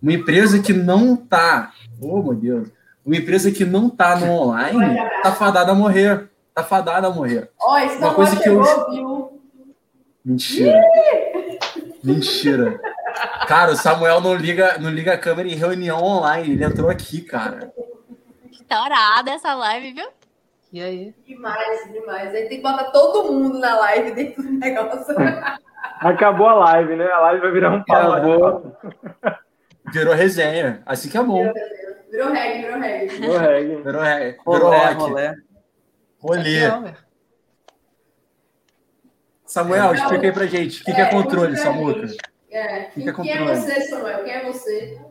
Uma 0.05 0.13
empresa 0.13 0.59
que 0.59 0.71
não 0.71 1.15
está, 1.15 1.71
oh 1.99 2.21
meu 2.21 2.35
Deus, 2.35 2.69
uma 3.03 3.15
empresa 3.15 3.51
que 3.51 3.65
não 3.65 3.87
está 3.87 4.15
no 4.15 4.29
online 4.29 4.99
está 5.17 5.31
fadada 5.31 5.71
a 5.71 5.73
morrer. 5.73 6.29
Está 6.49 6.63
fadada 6.63 7.07
a 7.07 7.09
morrer. 7.09 7.49
Ó, 7.59 7.75
oh, 7.75 7.97
Uma 7.97 8.13
coisa 8.13 8.35
que 8.35 8.47
eu. 8.47 8.61
Viu? 8.91 9.41
Mentira. 10.23 10.79
Mentira. 12.03 12.79
Cara, 13.47 13.71
o 13.71 13.75
Samuel 13.75 14.21
não 14.21 14.35
liga, 14.35 14.77
não 14.77 14.91
liga 14.91 15.11
a 15.11 15.17
câmera 15.17 15.49
em 15.49 15.55
reunião 15.55 16.03
online. 16.03 16.53
Ele 16.53 16.63
entrou 16.63 16.87
aqui, 16.87 17.21
cara. 17.21 17.73
Estourada 18.51 19.31
essa 19.31 19.55
live, 19.55 19.91
viu? 19.91 20.07
E 20.71 20.81
aí? 20.83 21.15
Demais, 21.25 21.91
demais. 21.91 22.31
Aí 22.31 22.47
tem 22.47 22.57
que 22.57 22.63
botar 22.63 22.91
todo 22.91 23.33
mundo 23.33 23.57
na 23.57 23.75
live 23.79 24.11
dentro 24.11 24.43
do 24.43 24.51
negócio. 24.51 25.15
Acabou 25.99 26.47
a 26.47 26.53
live, 26.53 26.95
né? 26.95 27.11
A 27.11 27.19
live 27.21 27.41
vai 27.41 27.51
virar 27.51 27.71
um 27.71 27.83
pau. 27.83 28.77
Virou 29.91 30.13
resenha. 30.13 30.81
Assim 30.85 31.09
que 31.09 31.17
é 31.17 31.23
bom. 31.23 31.51
Virou 32.11 32.31
reggae, 32.31 32.61
virou 32.61 32.79
reggae. 32.79 33.07
Virou 33.07 33.37
reggae. 33.37 33.75
Virou 33.75 34.01
reggae. 34.01 34.37
Virou 34.45 34.71
rock. 34.71 34.95
Rolê. 34.95 35.35
Rolê. 36.19 36.95
Samuel, 39.45 39.93
explica 39.93 40.25
aí 40.25 40.31
pra 40.31 40.45
gente. 40.45 40.81
O 40.81 40.85
que 40.85 40.91
é, 40.91 40.95
que 40.95 41.01
é 41.01 41.09
controle, 41.09 41.55
Samuca? 41.55 42.07
É. 42.49 42.85
Quem, 42.85 43.03
que 43.03 43.09
é, 43.09 43.13
quem 43.13 43.31
é 43.31 43.55
você, 43.55 43.81
Samuel? 43.81 44.23
Quem 44.23 44.33
é 44.33 44.43
você? 44.43 45.01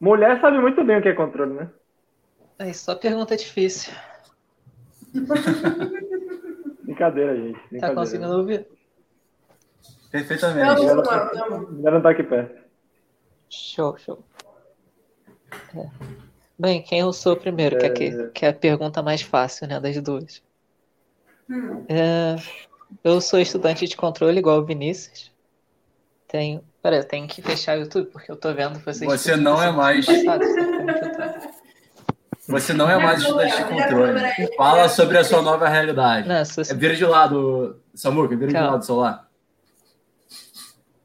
Mulher 0.00 0.40
sabe 0.40 0.58
muito 0.58 0.82
bem 0.84 0.98
o 0.98 1.02
que 1.02 1.08
é 1.08 1.14
controle, 1.14 1.54
né? 1.54 1.70
É 2.58 2.72
só 2.72 2.94
pergunta 2.94 3.36
difícil. 3.36 3.92
Brincadeira, 6.82 7.36
gente. 7.36 7.54
Tá 7.54 7.60
Brincadeira. 7.70 7.80
Tá 7.80 7.94
conseguindo 7.94 8.36
ouvir? 8.36 8.66
Perfeitamente. 10.10 10.66
Não, 10.66 10.96
não, 10.96 11.60
não, 11.70 11.90
não 11.92 12.02
tá 12.02 12.10
aqui 12.10 12.22
perto. 12.22 12.59
Show, 13.50 13.98
show. 13.98 14.24
É. 15.76 15.88
Bem, 16.56 16.82
quem 16.82 17.00
eu 17.00 17.12
sou 17.12 17.36
primeiro? 17.36 17.76
É... 17.84 17.90
Que, 17.90 18.04
é, 18.04 18.28
que 18.28 18.46
é 18.46 18.48
a 18.50 18.54
pergunta 18.54 19.02
mais 19.02 19.22
fácil, 19.22 19.66
né, 19.66 19.80
das 19.80 20.00
duas. 20.00 20.40
Hum. 21.50 21.84
É, 21.88 22.36
eu 23.02 23.20
sou 23.20 23.40
estudante 23.40 23.88
de 23.88 23.96
controle, 23.96 24.38
igual 24.38 24.60
o 24.60 24.64
Vinícius. 24.64 25.32
Tenho. 26.28 26.62
Peraí, 26.80 27.00
eu 27.00 27.04
tenho 27.04 27.26
que 27.26 27.42
fechar 27.42 27.76
o 27.76 27.80
YouTube, 27.80 28.06
porque 28.12 28.30
eu 28.30 28.36
tô 28.36 28.54
vendo 28.54 28.78
vocês. 28.78 29.10
Você 29.10 29.36
não 29.36 29.60
é 29.60 29.72
mais. 29.72 30.06
Você 32.46 32.72
não 32.72 32.88
é 32.88 32.98
mais 32.98 33.20
estudante 33.20 33.56
de 33.56 33.64
controle. 33.64 34.56
Fala 34.56 34.88
sobre 34.88 35.18
a 35.18 35.24
sua 35.24 35.42
nova 35.42 35.68
realidade. 35.68 36.28
Não, 36.28 36.44
sou... 36.44 36.62
É 36.62 36.74
vira 36.74 36.94
de 36.94 37.04
lado, 37.04 37.80
Samuca, 37.94 38.36
vira 38.36 38.52
Calma. 38.52 38.66
de 38.66 38.70
lado 38.72 38.80
do 38.80 38.86
celular. 38.86 39.28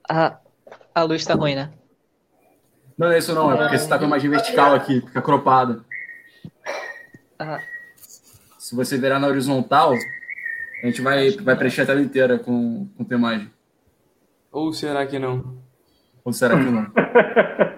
A, 0.07 0.37
a 0.93 1.03
luz 1.03 1.25
tá 1.25 1.33
ruim, 1.33 1.55
né? 1.55 1.71
Não, 2.97 3.11
é 3.11 3.17
isso 3.17 3.33
não, 3.33 3.51
é 3.51 3.57
porque 3.57 3.77
você 3.77 3.89
tá 3.89 3.97
com 3.97 4.05
a 4.05 4.07
imagem 4.07 4.29
vertical 4.29 4.73
aqui, 4.73 5.01
fica 5.01 5.21
cropada. 5.21 5.83
Ah. 7.37 7.59
Se 8.57 8.75
você 8.75 8.97
virar 8.97 9.19
na 9.19 9.27
horizontal, 9.27 9.93
a 9.93 10.85
gente 10.85 11.01
vai, 11.01 11.31
vai 11.31 11.55
preencher 11.55 11.81
a 11.81 11.85
tela 11.85 12.01
inteira 12.01 12.39
com, 12.39 12.87
com 12.97 13.03
tua 13.03 13.17
imagem. 13.17 13.51
Ou 14.51 14.71
será 14.71 15.05
que 15.05 15.19
não? 15.19 15.57
Ou 16.23 16.31
será 16.31 16.57
que 16.57 16.65
não? 16.65 16.87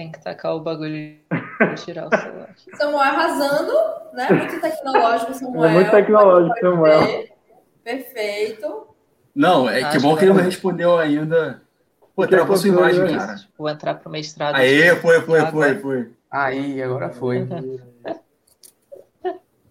Tem 0.00 0.10
que 0.10 0.20
tacar 0.22 0.54
o 0.54 0.60
bagulho 0.60 0.96
e 0.96 1.20
tirar 1.76 2.06
o 2.06 2.16
celular. 2.16 2.54
Samuel 2.74 3.00
arrasando, 3.00 3.72
né? 4.14 4.28
Muito 4.30 4.58
tecnológico, 4.58 5.34
Samuel. 5.34 5.64
É 5.64 5.74
muito 5.74 5.90
tecnológico, 5.90 6.58
Samuel. 6.58 7.28
Perfeito. 7.84 8.89
Não, 9.34 9.68
é 9.68 9.90
que 9.90 9.98
bom 9.98 10.16
que 10.16 10.24
ele 10.24 10.32
não 10.32 10.42
respondeu 10.42 10.98
ainda. 10.98 11.62
Pô, 12.14 12.26
travou 12.26 12.56
sua 12.56 12.68
imagem, 12.68 13.16
cara. 13.16 13.36
Vou 13.56 13.68
entrar 13.68 13.94
pro 13.94 14.10
mestrado. 14.10 14.56
Aê, 14.56 14.94
foi, 14.96 15.20
foi, 15.22 15.46
foi, 15.46 15.78
foi. 15.78 16.12
Aí, 16.30 16.82
agora 16.82 17.10
foi. 17.10 17.48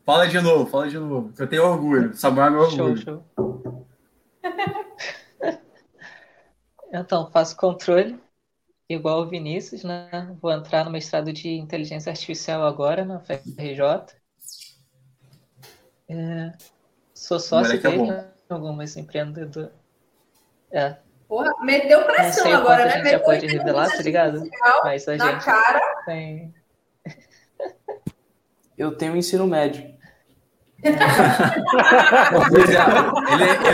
fala 0.06 0.28
de 0.28 0.42
novo, 0.42 0.66
fala 0.66 0.90
de 0.90 0.98
novo. 0.98 1.32
Eu 1.38 1.48
tenho 1.48 1.66
orgulho. 1.66 2.16
Samuel 2.16 2.48
é 2.48 2.50
meu 2.50 2.62
orgulho. 2.62 2.98
Show, 2.98 3.24
show. 3.36 3.88
então, 6.92 7.30
faço 7.32 7.56
controle, 7.56 8.20
igual 8.90 9.22
o 9.22 9.28
Vinícius, 9.28 9.84
né? 9.84 10.36
Vou 10.42 10.52
entrar 10.52 10.84
no 10.86 10.92
mestrado 10.92 11.32
de 11.32 11.50
inteligência 11.50 12.10
artificial 12.10 12.64
agora, 12.64 13.06
na 13.06 13.20
FRJ. 13.20 14.18
É, 16.10 16.54
sou 17.14 17.40
sócio 17.40 17.76
é 17.76 17.78
dele, 17.78 18.10
é 18.10 18.29
algumas 18.50 18.98
empreendedoras. 18.98 19.72
É. 20.72 20.98
Porra, 21.28 21.54
meteu 21.62 22.04
pressão 22.06 22.26
não 22.26 22.34
sei 22.34 22.54
agora, 22.54 22.86
né? 22.86 22.92
A 22.92 22.98
gente 22.98 23.12
já 23.12 23.20
pode 23.20 23.46
revelar, 23.46 23.90
tá 23.90 24.02
ligado? 24.02 24.50
Mas 24.84 25.08
a 25.08 25.16
na 25.16 25.32
gente 25.32 25.46
cara. 25.46 25.80
tem. 26.06 26.54
Eu 28.78 28.96
tenho 28.96 29.16
ensino 29.16 29.46
médio. 29.46 29.94
ele, 30.82 30.94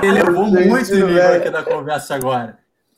ele 0.02 0.11
levou 0.11 0.47
muito 0.47 0.91
o 0.91 0.95
nível 0.95 1.34
aqui 1.35 1.49
da 1.52 1.64
conversa 1.64 2.15
agora. 2.15 2.57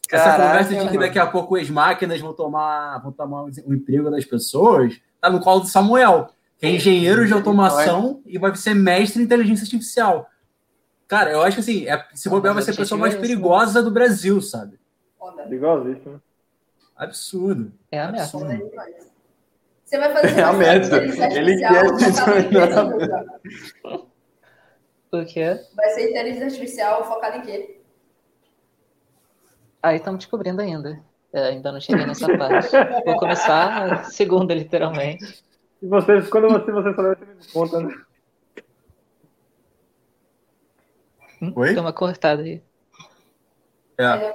Essa 0.09 0.23
Caraca, 0.23 0.47
conversa 0.47 0.85
de 0.85 0.89
que 0.89 0.97
daqui 0.97 1.19
a 1.19 1.27
pouco 1.27 1.57
as 1.57 1.69
máquinas 1.69 2.21
vão 2.21 2.33
tomar, 2.33 2.99
vão 2.99 3.11
tomar 3.11 3.43
o 3.43 3.73
emprego 3.73 4.09
das 4.09 4.23
pessoas 4.23 4.97
tá 5.19 5.29
no 5.29 5.41
colo 5.41 5.59
do 5.61 5.67
Samuel, 5.67 6.29
que 6.57 6.65
é 6.65 6.69
engenheiro 6.69 7.27
de 7.27 7.33
automação 7.33 8.21
e 8.25 8.37
vai 8.37 8.55
ser 8.55 8.73
mestre 8.73 9.21
em 9.21 9.25
inteligência 9.25 9.63
artificial. 9.63 10.29
Cara, 11.07 11.31
eu 11.31 11.41
acho 11.41 11.55
que 11.55 11.61
assim, 11.61 11.87
é, 11.87 12.05
se 12.13 12.29
bobear, 12.29 12.53
vai 12.53 12.61
ser 12.63 12.71
a 12.71 12.75
pessoa 12.75 12.99
mais 12.99 13.15
perigosa 13.15 13.81
do 13.81 13.89
Brasil, 13.89 14.41
sabe? 14.41 14.77
Perigosíssimo. 15.43 16.21
Absurdo. 16.95 17.71
É 17.91 17.99
a 18.01 18.11
meta. 18.11 18.25
Você 19.85 19.97
vai 19.97 20.11
fazer 20.11 20.39
é 20.39 20.43
a 20.43 20.53
meta. 20.53 20.97
Ele 20.97 21.57
quer 21.59 21.85
O 25.09 25.23
quê? 25.25 25.57
Vai 25.73 25.89
ser 25.91 26.09
inteligência 26.09 26.47
artificial 26.47 27.07
focada 27.07 27.37
em 27.37 27.41
quê? 27.41 27.79
Aí 29.81 29.95
estamos 29.95 30.19
descobrindo 30.19 30.61
ainda. 30.61 31.01
É, 31.31 31.47
ainda 31.49 31.71
não 31.71 31.79
cheguei 31.79 32.05
nessa 32.05 32.27
parte. 32.37 32.71
Vou 33.05 33.17
começar 33.17 34.03
segunda, 34.05 34.53
literalmente. 34.53 35.41
E 35.81 35.87
vocês, 35.87 36.29
quando 36.29 36.49
você, 36.49 36.69
você 36.71 36.93
souber, 36.93 37.17
você 37.17 37.25
me 37.25 37.47
conta, 37.53 37.79
né? 37.79 37.93
Hum? 37.93 38.01
Oi? 41.55 41.73
Tem 41.73 41.79
uma 41.79 41.93
cortada 41.93 42.41
aí. 42.41 42.61
É. 43.97 44.33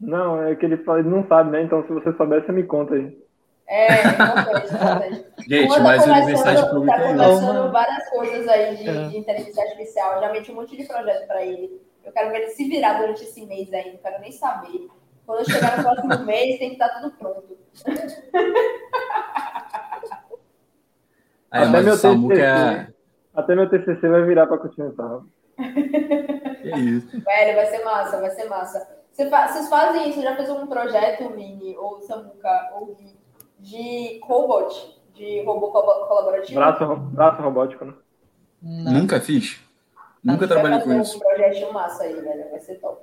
Não, 0.00 0.42
é 0.42 0.54
que 0.54 0.64
ele, 0.64 0.74
ele 0.74 1.08
não 1.08 1.26
sabe, 1.26 1.50
né? 1.50 1.62
Então, 1.62 1.82
se 1.86 1.92
você 1.92 2.12
souber, 2.14 2.44
você 2.44 2.52
me 2.52 2.62
conta 2.64 2.94
aí. 2.94 3.26
É, 3.68 3.88
Gente, 5.48 5.74
tá 5.74 5.80
mas 5.80 6.08
a 6.08 6.12
universidade 6.12 6.70
pública 6.70 6.96
tá 6.96 7.02
é 7.02 7.08
conversando 7.08 7.72
várias 7.72 8.08
coisas 8.10 8.48
aí 8.48 8.76
de, 8.76 8.88
é. 8.88 9.08
de, 9.08 9.18
inteligência 9.18 9.62
artificial. 9.64 10.20
Já 10.20 10.32
meti 10.32 10.52
um 10.52 10.54
monte 10.54 10.76
de 10.76 10.84
projeto 10.84 11.26
para 11.26 11.44
ele. 11.44 11.80
Eu 12.04 12.12
quero 12.12 12.30
ver 12.30 12.42
ele 12.42 12.50
se 12.50 12.68
virar 12.68 13.00
durante 13.00 13.24
esse 13.24 13.44
mês 13.44 13.72
aí, 13.72 13.92
não 13.92 13.98
quero 13.98 14.20
nem 14.20 14.30
saber. 14.30 14.88
Quando 15.26 15.40
eu 15.40 15.44
chegar 15.46 15.76
no 15.78 15.82
próximo 15.82 16.18
mês, 16.24 16.58
tem 16.58 16.68
que 16.68 16.74
estar 16.74 16.88
tá 16.88 17.00
tudo 17.00 17.10
pronto. 17.16 17.58
Aí, 21.50 21.64
até, 21.64 21.80
meu 21.80 21.96
TCC, 21.96 22.40
é... 22.40 22.88
até 23.34 23.54
meu 23.54 23.68
TCC 23.68 24.08
vai 24.08 24.22
virar 24.24 24.46
para 24.46 24.58
continuar. 24.58 25.22
É 25.58 26.78
isso. 26.78 27.20
Velho, 27.20 27.56
vai 27.56 27.66
ser 27.66 27.84
massa, 27.84 28.20
vai 28.20 28.30
ser 28.30 28.44
massa. 28.44 28.88
Vocês 29.12 29.68
fazem 29.68 30.10
isso? 30.10 30.20
Já 30.20 30.36
fez 30.36 30.50
um 30.50 30.66
projeto, 30.66 31.30
Mini, 31.30 31.76
ou 31.76 32.00
Samuca, 32.02 32.70
ou 32.74 32.94
Gui, 32.94 33.18
de 33.58 34.20
robot, 34.22 35.00
de 35.14 35.42
robô 35.44 35.70
colaborativo? 35.70 36.60
Braço, 36.60 36.96
braço 36.96 37.42
robótico, 37.42 37.84
né? 37.86 37.94
Não. 38.62 38.92
Nunca 38.92 39.20
fiz. 39.20 39.60
Nunca 40.22 40.46
trabalhei 40.46 40.80
com 40.80 41.00
isso. 41.00 41.16
um 41.16 41.20
projeto 41.20 41.72
massa 41.72 42.02
aí, 42.02 42.20
velho. 42.20 42.50
Vai 42.50 42.60
ser 42.60 42.74
top. 42.76 43.00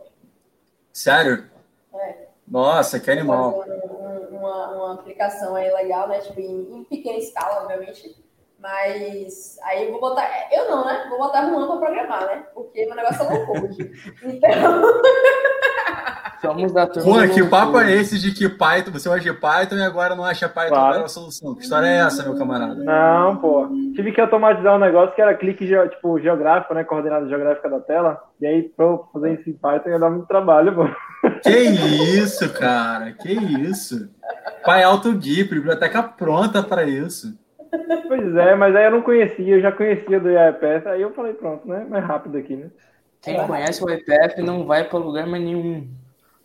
Sério? 0.92 1.50
É. 1.96 2.28
Nossa, 2.48 3.00
que 3.00 3.10
animal. 3.10 3.64
Um, 3.66 4.38
uma, 4.38 4.68
uma 4.72 4.94
aplicação 4.94 5.56
aí 5.56 5.72
legal, 5.72 6.08
né? 6.08 6.20
Tipo, 6.20 6.40
em, 6.40 6.80
em 6.80 6.84
pequena 6.84 7.18
escala, 7.18 7.64
obviamente 7.64 8.16
mas 8.64 9.58
aí 9.66 9.84
eu 9.84 9.92
vou 9.92 10.00
botar. 10.00 10.26
Eu 10.50 10.70
não, 10.70 10.86
né? 10.86 11.06
Vou 11.10 11.18
botar 11.18 11.46
Juan 11.46 11.68
para 11.68 11.78
programar, 11.78 12.26
né? 12.28 12.44
Porque 12.54 12.86
meu 12.86 12.96
negócio 12.96 13.24
é 13.24 13.30
low 13.30 13.46
code. 13.46 13.92
Então. 14.24 14.84
Somos 16.42 16.74
da 16.74 16.88
turma. 16.88 17.10
Juan, 17.10 17.30
que 17.30 17.44
papo 17.50 17.80
é 17.80 17.94
esse 17.94 18.20
de 18.20 18.34
que 18.34 18.50
Python, 18.50 18.92
você 18.92 19.20
de 19.20 19.34
Python 19.34 19.76
e 19.76 19.82
agora 19.82 20.14
não 20.14 20.26
acha 20.26 20.50
Python 20.50 20.70
claro. 20.70 20.86
a 20.86 20.92
melhor 20.94 21.08
solução? 21.08 21.56
Que 21.56 21.64
história 21.64 21.88
é 21.88 21.98
essa, 22.00 22.24
meu 22.24 22.38
camarada? 22.38 22.76
Não, 22.76 23.38
pô. 23.38 23.68
Tive 23.96 24.12
que 24.12 24.20
automatizar 24.20 24.76
um 24.76 24.80
negócio 24.80 25.16
que 25.16 25.22
era 25.22 25.34
clique 25.36 25.66
tipo, 25.66 26.20
geográfico, 26.20 26.74
né? 26.74 26.84
Coordenada 26.84 27.28
geográfica 27.28 27.70
da 27.70 27.80
tela. 27.80 28.22
E 28.42 28.46
aí, 28.46 28.64
pra 28.64 28.98
fazer 29.14 29.40
isso 29.40 29.50
em 29.50 29.54
Python 29.54 29.90
ia 29.90 30.00
dar 30.00 30.10
muito 30.10 30.28
trabalho, 30.28 30.74
pô. 30.74 30.86
Que 31.42 31.60
isso, 31.60 32.52
cara? 32.54 33.14
Que 33.14 33.32
isso? 33.32 34.10
Pai 34.66 34.84
Alto 34.84 35.14
Gui, 35.14 35.44
biblioteca 35.46 36.04
pronta 36.04 36.62
para 36.62 36.84
isso. 36.84 37.43
Pois 38.08 38.36
é, 38.36 38.56
mas 38.56 38.76
aí 38.76 38.86
eu 38.86 38.92
não 38.92 39.02
conhecia, 39.02 39.56
eu 39.56 39.62
já 39.62 39.72
conhecia 39.72 40.20
do 40.20 40.30
IAPF, 40.30 40.88
aí 40.88 41.02
eu 41.02 41.14
falei, 41.14 41.34
pronto, 41.34 41.68
né? 41.68 41.86
Mais 41.90 42.04
rápido 42.04 42.38
aqui, 42.38 42.56
né? 42.56 42.70
Quem 43.22 43.48
conhece 43.48 43.84
o 43.84 43.90
IPF 43.90 44.42
não 44.42 44.66
vai 44.66 44.84
para 44.84 45.00
lugar 45.00 45.26
mais 45.26 45.42
nenhum. 45.44 45.88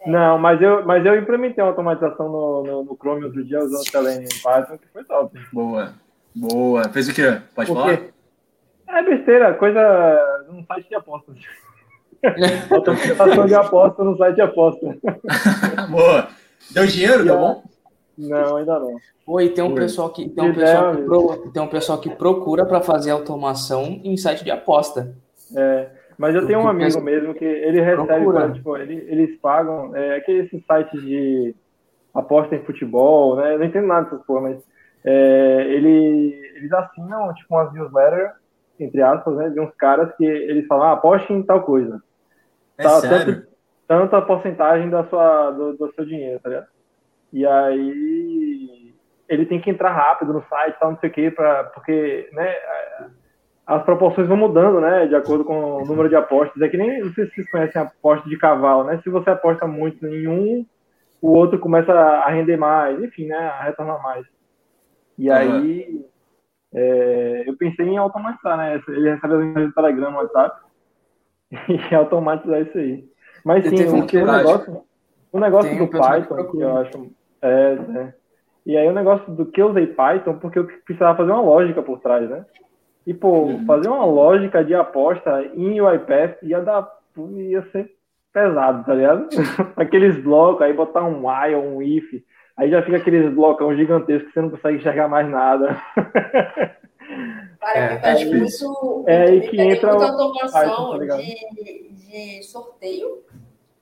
Não, 0.07 0.39
mas 0.39 0.63
eu, 0.63 0.87
mas 0.87 1.05
eu 1.05 1.19
implementei 1.19 1.63
uma 1.63 1.71
automatização 1.71 2.29
no, 2.29 2.63
no, 2.63 2.85
no 2.85 2.97
Chrome 2.97 3.25
outro 3.25 3.45
dia 3.45 3.59
usando 3.59 3.89
Selenium 3.89 4.23
em 4.23 4.43
Python, 4.43 4.79
que 4.79 4.89
foi 4.93 5.05
top. 5.05 5.39
Boa. 5.53 5.93
Boa. 6.35 6.89
Fez 6.91 7.09
o 7.09 7.15
quê? 7.15 7.41
Pode 7.55 7.73
falar? 7.73 8.01
É 8.89 9.03
besteira, 9.03 9.53
coisa 9.55 10.47
num 10.49 10.65
site 10.65 10.89
de 10.89 10.95
apostas. 10.95 11.37
Automatização 12.71 13.47
de 13.47 13.55
aposta 13.55 14.05
no 14.05 14.17
site 14.17 14.37
de 14.37 14.41
aposta. 14.41 14.97
Boa. 15.91 16.29
Deu 16.71 16.87
dinheiro? 16.87 17.25
Deu 17.25 17.37
bom? 17.37 17.63
Não, 18.19 18.57
ainda 18.57 18.81
não. 18.81 18.97
Oi, 19.27 19.49
tem 19.51 19.63
um 19.63 19.75
pessoal 19.75 20.11
que 20.11 20.29
tem 20.29 20.51
um 20.51 20.55
pessoal 20.55 20.97
que, 20.97 21.03
pro, 21.03 21.51
tem 21.53 21.63
um 21.63 21.69
pessoal 21.69 22.01
que 22.01 22.11
procura 22.11 22.67
para 22.67 22.81
fazer 22.81 23.13
automação 23.13 24.01
em 24.03 24.17
site 24.17 24.43
de 24.43 24.51
aposta. 24.51 25.15
É, 25.57 25.89
mas 26.19 26.35
eu 26.35 26.47
tenho 26.47 26.59
um 26.59 26.69
amigo 26.69 27.01
mesmo 27.01 27.33
que 27.33 27.45
ele 27.45 27.81
recebe, 27.81 28.27
pra, 28.27 28.51
tipo, 28.51 28.77
ele, 28.77 28.97
eles 29.09 29.39
pagam, 29.41 29.95
é 29.95 30.17
aqueles 30.17 30.51
sites 30.51 31.01
de 31.01 31.55
aposta 32.13 32.57
em 32.57 32.65
futebol, 32.65 33.37
né? 33.37 33.55
Eu 33.55 33.61
não 33.61 33.67
entendo 33.67 33.87
nada 33.87 34.11
dessas 34.11 34.27
coisas, 34.27 34.51
mas 34.51 34.65
é, 35.05 35.65
ele, 35.69 36.35
eles 36.57 36.73
assinam 36.73 37.33
tipo 37.35 37.55
umas 37.55 37.73
newsletters, 37.73 38.33
entre 38.81 39.01
aspas, 39.01 39.37
né, 39.37 39.51
de 39.51 39.61
uns 39.61 39.75
caras 39.77 40.13
que 40.17 40.25
eles 40.25 40.67
falam, 40.67 40.89
ah, 40.89 40.93
aposte 40.93 41.33
em 41.33 41.43
tal 41.43 41.63
coisa. 41.63 42.03
É 42.77 42.83
tá, 42.83 43.01
sério? 43.01 43.47
Tanto, 43.87 44.17
a 44.17 44.23
porcentagem 44.23 44.91
da 44.91 45.05
sua, 45.05 45.51
do, 45.51 45.77
do 45.77 45.93
seu 45.95 46.05
dinheiro, 46.05 46.41
tá 46.41 46.49
ligado? 46.49 46.67
E 47.33 47.47
aí 47.47 48.95
ele 49.29 49.47
tem 49.47 49.61
que 49.61 49.71
entrar 49.71 49.93
rápido 49.93 50.33
no 50.33 50.43
site, 50.49 50.79
tal, 50.79 50.93
não 50.93 50.99
sei 50.99 51.11
o 51.11 51.13
quê, 51.13 51.31
pra, 51.31 51.65
porque 51.65 52.29
né, 52.33 52.55
as 53.67 53.83
proporções 53.83 54.27
vão 54.27 54.37
mudando, 54.37 54.81
né, 54.81 55.07
de 55.07 55.15
acordo 55.15 55.45
com 55.45 55.83
o 55.83 55.85
número 55.85 56.09
de 56.09 56.17
apostas. 56.17 56.61
É 56.63 56.69
que 56.69 56.77
nem, 56.77 57.01
não 57.01 57.13
sei 57.13 57.27
se 57.27 57.35
vocês 57.35 57.51
conhecem 57.51 57.83
a 57.83 57.85
aposta 57.85 58.29
de 58.29 58.39
cavalo, 58.39 58.85
né? 58.85 58.99
Se 59.03 59.11
você 59.11 59.29
aposta 59.29 59.67
muito 59.67 60.07
em 60.07 60.27
um, 60.27 60.65
o 61.21 61.33
outro 61.33 61.59
começa 61.59 61.93
a 61.93 62.31
render 62.31 62.57
mais, 62.57 62.99
enfim, 63.03 63.27
né, 63.27 63.37
a 63.37 63.65
retornar 63.65 64.03
mais. 64.03 64.25
E 65.19 65.29
uhum. 65.29 65.37
aí 65.37 66.07
é, 66.73 67.45
eu 67.47 67.57
pensei 67.57 67.87
em 67.87 67.99
automatizar, 67.99 68.57
né? 68.57 68.81
Ele 68.89 69.11
recebe 69.11 69.35
as 69.35 69.41
mensagens 69.41 69.69
do 69.69 69.75
Telegram, 69.75 70.15
WhatsApp, 70.15 70.61
e 71.69 71.95
automatizar 71.95 72.63
isso 72.63 72.79
aí. 72.79 73.05
Mas 73.45 73.65
sim, 73.65 73.85
o, 73.85 74.23
o 74.23 74.33
negócio, 74.33 74.83
o 75.33 75.41
negócio 75.41 75.79
do 75.79 75.89
Python, 75.89 76.45
que 76.51 76.61
eu 76.61 76.77
acho. 76.79 77.18
É, 77.43 77.79
é. 77.97 78.15
E 78.67 78.77
aí 78.77 78.87
o 78.87 78.93
negócio 78.93 79.33
do 79.33 79.47
que 79.47 79.63
eu 79.63 79.71
usei 79.71 79.87
Python, 79.87 80.35
porque 80.39 80.59
eu 80.59 80.67
precisava 80.85 81.17
fazer 81.17 81.33
uma 81.33 81.41
lógica 81.41 81.83
por 81.83 82.01
trás, 82.01 82.29
né? 82.29 82.45
E, 83.07 83.15
pô, 83.15 83.45
uhum. 83.45 83.65
fazer 83.65 83.89
uma 83.89 84.05
lógica 84.05 84.63
de 84.63 84.75
aposta 84.75 85.43
em 85.55 85.81
UiPath 85.81 86.43
ia 86.43 86.61
dar. 86.61 86.87
ia 87.17 87.63
ser 87.71 87.91
pesado, 88.33 88.85
tá 88.85 88.95
ligado? 88.95 89.29
Aqueles 89.77 90.23
blocos, 90.23 90.61
aí 90.61 90.75
botar 90.75 91.03
um 91.05 91.27
while, 91.27 91.57
um 91.57 91.83
if, 91.83 92.23
aí 92.57 92.71
já 92.71 92.83
fica 92.83 92.99
aqueles 92.99 93.33
blocão 93.33 93.75
gigantescos 93.75 94.29
que 94.29 94.35
você 94.35 94.43
não 94.43 94.51
consegue 94.51 94.77
enxergar 94.77 95.09
mais 95.09 95.29
nada. 95.29 95.81
Cara, 97.59 98.01
é, 98.05 98.23
é 98.23 98.25
muito, 98.27 99.05
é 99.07 99.23
aí 99.23 99.49
que 99.49 99.61
entra 99.61 99.95
muita 99.95 100.13
automação 100.13 100.99
tá 100.99 101.17
de, 101.17 101.89
de 101.91 102.43
sorteio 102.43 103.25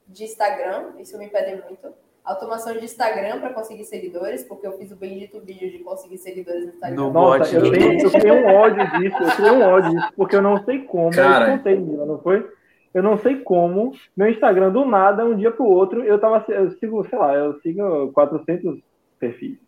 de 0.07 0.25
Instagram, 0.25 0.93
isso 0.99 1.19
me 1.19 1.29
pede 1.29 1.61
muito 1.63 1.93
automação 2.27 2.73
de 2.73 2.85
Instagram 2.85 3.41
para 3.41 3.55
conseguir 3.55 3.85
seguidores, 3.85 4.43
porque 4.43 4.67
eu 4.67 4.73
fiz 4.73 4.91
o 4.91 4.97
bendito 4.97 5.41
vídeo 5.41 5.71
de 5.71 5.79
conseguir 5.79 6.19
seguidores 6.19 6.65
no 6.65 6.73
Instagram. 6.73 6.97
No 6.97 7.13
Nossa, 7.13 7.39
bot, 7.39 7.55
eu, 7.55 7.73
tenho, 7.73 8.01
eu 8.03 8.11
tenho 8.11 8.35
um 8.35 8.47
ódio 8.47 8.91
disso, 8.99 9.17
eu 9.23 9.37
tenho 9.37 9.55
um 9.55 9.63
ódio 9.63 9.91
disso, 9.93 10.13
porque 10.17 10.37
eu 10.37 10.43
não 10.43 10.65
sei 10.65 10.83
como, 10.83 11.13
Cara. 11.13 11.49
eu 11.49 11.57
contei, 11.57 11.77
Mila, 11.77 12.05
não 12.05 12.19
foi? 12.19 12.47
Eu 12.93 13.03
não 13.03 13.17
sei 13.19 13.37
como, 13.37 13.93
meu 14.17 14.29
Instagram 14.29 14.73
do 14.73 14.85
nada, 14.85 15.25
um 15.25 15.37
dia 15.37 15.53
pro 15.53 15.65
outro, 15.65 16.03
eu 16.03 16.19
tava, 16.19 16.45
eu 16.49 16.71
sigo, 16.73 17.07
sei 17.09 17.19
lá, 17.19 17.35
eu 17.35 17.61
sigo 17.61 18.11
400 18.13 18.81
perfis. 19.21 19.59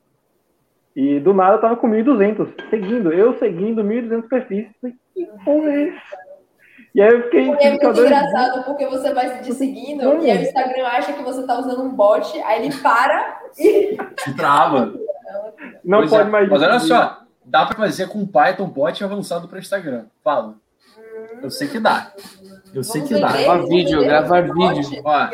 E 0.97 1.21
do 1.21 1.33
nada 1.33 1.57
eu 1.57 1.61
tava 1.61 1.77
com 1.77 1.89
1.200, 1.89 2.49
seguindo, 2.71 3.13
eu 3.13 3.35
seguindo 3.39 3.85
1.200 3.85 4.29
perfis. 4.29 4.67
Que 5.15 5.27
porra 5.45 5.71
é 5.71 5.95
e 6.95 7.03
aí 7.03 7.11
eu 7.11 7.23
fiquei. 7.25 7.43
E 7.43 7.51
é 7.61 7.71
muito 7.71 8.01
engraçado 8.01 8.65
porque 8.65 8.87
você 8.87 9.13
vai 9.13 9.43
se 9.43 9.53
seguindo 9.53 10.23
e 10.23 10.31
aí 10.31 10.39
o 10.39 10.43
Instagram 10.43 10.87
acha 10.87 11.13
que 11.13 11.23
você 11.23 11.43
tá 11.47 11.59
usando 11.59 11.83
um 11.83 11.91
bot, 11.91 12.41
aí 12.43 12.65
ele 12.65 12.75
para 12.77 13.41
e. 13.59 13.97
Se 14.21 14.35
trava. 14.35 14.95
Não 15.85 15.99
pois 15.99 16.11
pode 16.11 16.29
é. 16.29 16.31
mais. 16.31 16.49
Mas 16.49 16.63
olha 16.63 16.81
só, 16.81 17.23
dá 17.45 17.67
para 17.67 17.77
fazer 17.77 18.09
com 18.09 18.27
Python 18.27 18.67
bot 18.67 19.05
avançado 19.05 19.49
para 19.49 19.59
Instagram. 19.59 20.07
Fala. 20.25 20.55
Hum. 20.99 21.41
Eu 21.43 21.51
sei 21.51 21.69
que 21.69 21.79
dá. 21.79 22.13
Eu 22.75 22.83
sei 22.83 23.03
que 23.03 23.15
dá. 23.15 23.33
Gravar 23.33 23.67
vídeo, 23.67 24.01
gravar 24.01 24.43
vídeo. 24.43 25.03
Ó, 25.05 25.29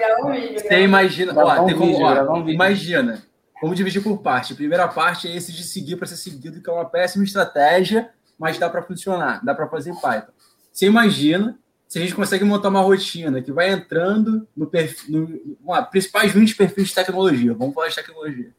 você 0.55 0.83
imagina, 0.83 1.33
ó, 1.37 1.65
tem 1.65 1.77
como, 1.77 1.97
ó, 2.03 2.39
imagina. 2.47 3.23
Vamos 3.61 3.77
dividir 3.77 4.03
por 4.03 4.19
parte. 4.19 4.53
A 4.53 4.57
primeira 4.57 4.87
parte 4.89 5.27
é 5.27 5.35
esse 5.35 5.51
de 5.53 5.65
seguir 5.65 5.97
para 5.97 6.07
ser 6.07 6.17
seguido, 6.17 6.61
que 6.61 6.69
é 6.69 6.73
uma 6.73 6.85
péssima 6.85 7.25
estratégia, 7.25 8.11
mas 8.39 8.59
dá 8.59 8.69
para 8.69 8.83
funcionar, 8.83 9.43
dá 9.43 9.55
para 9.55 9.67
fazer 9.69 9.91
em 9.91 10.01
Python. 10.01 10.34
Você 10.75 10.87
imagina 10.87 11.57
se 11.87 12.01
a 12.01 12.03
gente 12.03 12.17
consegue 12.17 12.43
montar 12.45 12.69
uma 12.69 12.81
rotina 12.81 13.41
que 13.41 13.53
vai 13.53 13.71
entrando 13.71 14.49
no 14.57 14.67
perfil, 14.67 15.57
no, 15.65 15.87
principais 15.87 16.33
20 16.33 16.57
perfis 16.57 16.89
de 16.89 16.95
tecnologia, 16.97 17.55
vamos 17.55 17.73
falar 17.73 17.87
de 17.87 17.95
tecnologia. 17.95 18.51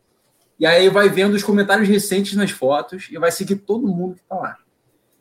E 0.57 0.65
aí 0.65 0.87
vai 0.87 1.09
vendo 1.09 1.33
os 1.33 1.43
comentários 1.43 1.89
recentes 1.89 2.33
nas 2.37 2.51
fotos 2.51 3.09
e 3.11 3.17
vai 3.17 3.29
seguir 3.29 3.57
todo 3.57 3.89
mundo 3.89 4.15
que 4.15 4.21
está 4.21 4.35
lá. 4.35 4.57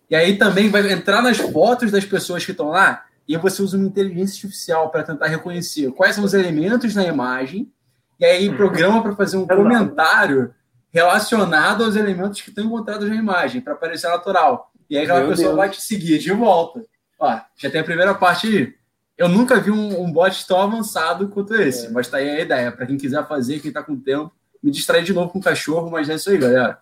E 0.09 0.15
aí 0.15 0.39
também 0.39 0.71
vai 0.71 0.93
entrar 0.93 1.21
nas 1.21 1.37
fotos 1.37 1.91
das 1.91 2.05
pessoas 2.05 2.45
que 2.45 2.53
estão 2.53 2.69
lá 2.69 3.05
e 3.27 3.37
você 3.37 3.61
usa 3.61 3.77
uma 3.77 3.87
inteligência 3.87 4.35
artificial 4.35 4.91
para 4.91 5.03
tentar 5.03 5.27
reconhecer 5.27 5.91
quais 5.91 6.15
são 6.15 6.23
os 6.23 6.35
elementos 6.35 6.95
na 6.95 7.05
imagem 7.05 7.73
e 8.21 8.25
aí 8.25 8.55
programa 8.55 9.03
para 9.03 9.17
fazer 9.17 9.37
um 9.37 9.47
comentário 9.49 10.55
relacionado 10.93 11.83
aos 11.83 11.97
elementos 11.97 12.41
que 12.41 12.51
estão 12.51 12.65
encontrados 12.65 13.09
na 13.09 13.17
imagem 13.17 13.61
para 13.61 13.75
parecer 13.75 14.07
natural. 14.07 14.71
E 14.89 14.97
aí 14.97 15.05
aquela 15.05 15.21
Meu 15.21 15.31
pessoa 15.31 15.49
Deus. 15.49 15.57
vai 15.57 15.71
te 15.71 15.81
seguir 15.81 16.19
de 16.19 16.33
volta. 16.33 16.83
Ó, 17.19 17.41
já 17.57 17.71
tem 17.71 17.81
a 17.81 17.85
primeira 17.85 18.15
parte 18.15 18.47
aí. 18.47 18.75
Eu 19.17 19.29
nunca 19.29 19.61
vi 19.61 19.71
um, 19.71 20.03
um 20.03 20.13
bot 20.13 20.47
tão 20.47 20.61
avançado 20.61 21.29
quanto 21.29 21.55
esse, 21.55 21.87
é. 21.87 21.91
mas 21.91 22.09
tá 22.09 22.19
aí 22.19 22.29
a 22.29 22.41
ideia. 22.41 22.73
Para 22.73 22.87
quem 22.87 22.97
quiser 22.97 23.27
fazer, 23.27 23.61
quem 23.61 23.73
tá 23.73 23.83
com 23.83 23.97
tempo, 23.97 24.33
me 24.63 24.71
distrair 24.71 25.05
de 25.05 25.13
novo 25.13 25.31
com 25.31 25.39
o 25.39 25.43
cachorro, 25.43 25.91
mas 25.91 26.09
é 26.09 26.15
isso 26.15 26.31
aí, 26.31 26.39
galera. 26.39 26.79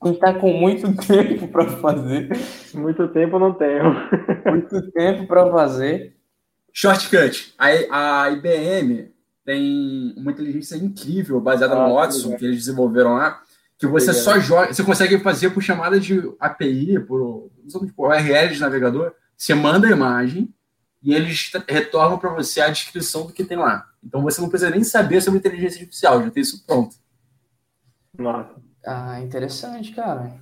Quem 0.00 0.14
tá 0.14 0.32
com 0.34 0.52
muito 0.52 0.94
tempo 1.06 1.48
para 1.48 1.66
fazer. 1.78 2.30
Muito 2.72 3.08
tempo 3.08 3.38
não 3.38 3.52
tenho. 3.52 3.84
muito 4.46 4.90
tempo 4.92 5.26
para 5.26 5.50
fazer. 5.50 6.14
Shortcut. 6.72 7.54
A, 7.58 8.24
a 8.24 8.30
IBM 8.30 9.10
tem 9.44 10.14
uma 10.16 10.30
inteligência 10.30 10.76
incrível 10.76 11.40
baseada 11.40 11.74
ah, 11.74 11.88
no 11.88 11.94
Watson, 11.94 12.36
que 12.36 12.44
eles 12.44 12.58
desenvolveram 12.58 13.14
lá, 13.14 13.40
que 13.78 13.86
você 13.86 14.12
só 14.12 14.38
joga, 14.38 14.72
você 14.72 14.82
consegue 14.82 15.18
fazer 15.18 15.50
por 15.50 15.62
chamada 15.62 16.00
de 16.00 16.20
API, 16.40 16.98
por, 17.00 17.50
por 17.94 18.10
URL 18.10 18.54
de 18.54 18.60
navegador, 18.60 19.12
você 19.36 19.54
manda 19.54 19.86
a 19.86 19.90
imagem 19.90 20.52
e 21.02 21.14
eles 21.14 21.52
retornam 21.68 22.18
para 22.18 22.30
você 22.30 22.60
a 22.60 22.70
descrição 22.70 23.26
do 23.26 23.32
que 23.32 23.44
tem 23.44 23.56
lá. 23.56 23.86
Então 24.02 24.22
você 24.22 24.40
não 24.40 24.48
precisa 24.48 24.70
nem 24.70 24.82
saber 24.82 25.20
sobre 25.20 25.38
inteligência 25.38 25.80
artificial, 25.80 26.22
já 26.22 26.30
tem 26.30 26.42
isso 26.42 26.64
pronto. 26.66 26.96
Nossa. 28.18 28.54
Ah, 28.84 29.20
interessante, 29.20 29.92
cara. 29.92 30.32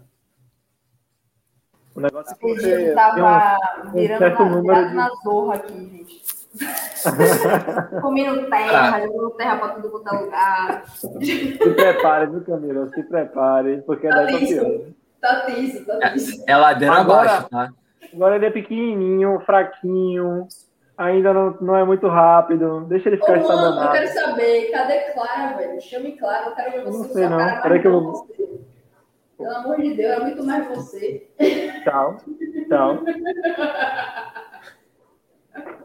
O 1.95 2.01
negócio 2.01 2.33
é 2.33 2.37
que 2.37 2.55
você 2.55 2.93
tava 2.93 3.57
um, 3.87 3.93
virando 3.93 4.43
um 4.43 4.51
número 4.51 4.89
de... 4.89 4.95
na 4.95 5.09
zorra 5.23 5.55
aqui, 5.57 5.73
gente. 5.73 6.23
Comendo 8.01 8.49
terra, 8.49 9.07
jogando 9.07 9.31
terra 9.31 9.57
para 9.57 9.69
tudo 9.75 9.91
quanto 9.91 10.09
é 10.09 10.19
lugar. 10.19 10.85
Se 10.87 11.59
prepare, 11.59 12.27
viu, 12.27 12.45
Camila? 12.45 12.89
Se 12.89 13.03
prepare, 13.03 13.83
porque 13.83 14.09
tá 14.09 14.23
daí 14.23 14.33
tá 14.33 14.39
pior. 14.39 14.81
Tá 15.21 15.41
tenso, 15.41 15.85
tá 15.85 15.99
tenso. 15.99 16.45
É, 16.47 16.53
é 16.53 16.57
ladeira 16.57 16.95
agora, 16.95 17.31
abaixo, 17.31 17.49
tá? 17.49 17.73
Agora 18.13 18.37
ele 18.37 18.47
é 18.47 18.51
pequenininho, 18.51 19.41
fraquinho, 19.41 20.47
ainda 20.97 21.33
não, 21.33 21.57
não 21.61 21.77
é 21.77 21.85
muito 21.85 22.07
rápido. 22.07 22.85
Deixa 22.89 23.09
ele 23.09 23.17
ficar 23.17 23.39
estabanado. 23.39 23.87
Eu 23.87 23.91
quero 23.91 24.09
saber, 24.09 24.71
cadê 24.71 25.01
Clara, 25.13 25.57
velho? 25.57 25.81
Chame 25.81 26.13
Clara, 26.13 26.51
eu 26.51 26.55
quero 26.55 26.71
ver 26.71 26.85
você. 26.85 26.99
Não 26.99 27.05
sei 27.05 27.29
não, 27.29 27.63
peraí 27.63 27.81
que 27.81 27.87
eu 27.89 28.01
vou... 28.01 28.29
Pelo 29.37 29.57
amor 29.57 29.81
de 29.81 29.95
Deus, 29.95 30.13
é 30.13 30.21
muito 30.21 30.45
mais 30.45 30.69
você. 30.69 31.29
Tchau, 31.83 32.19
tchau. 32.69 33.01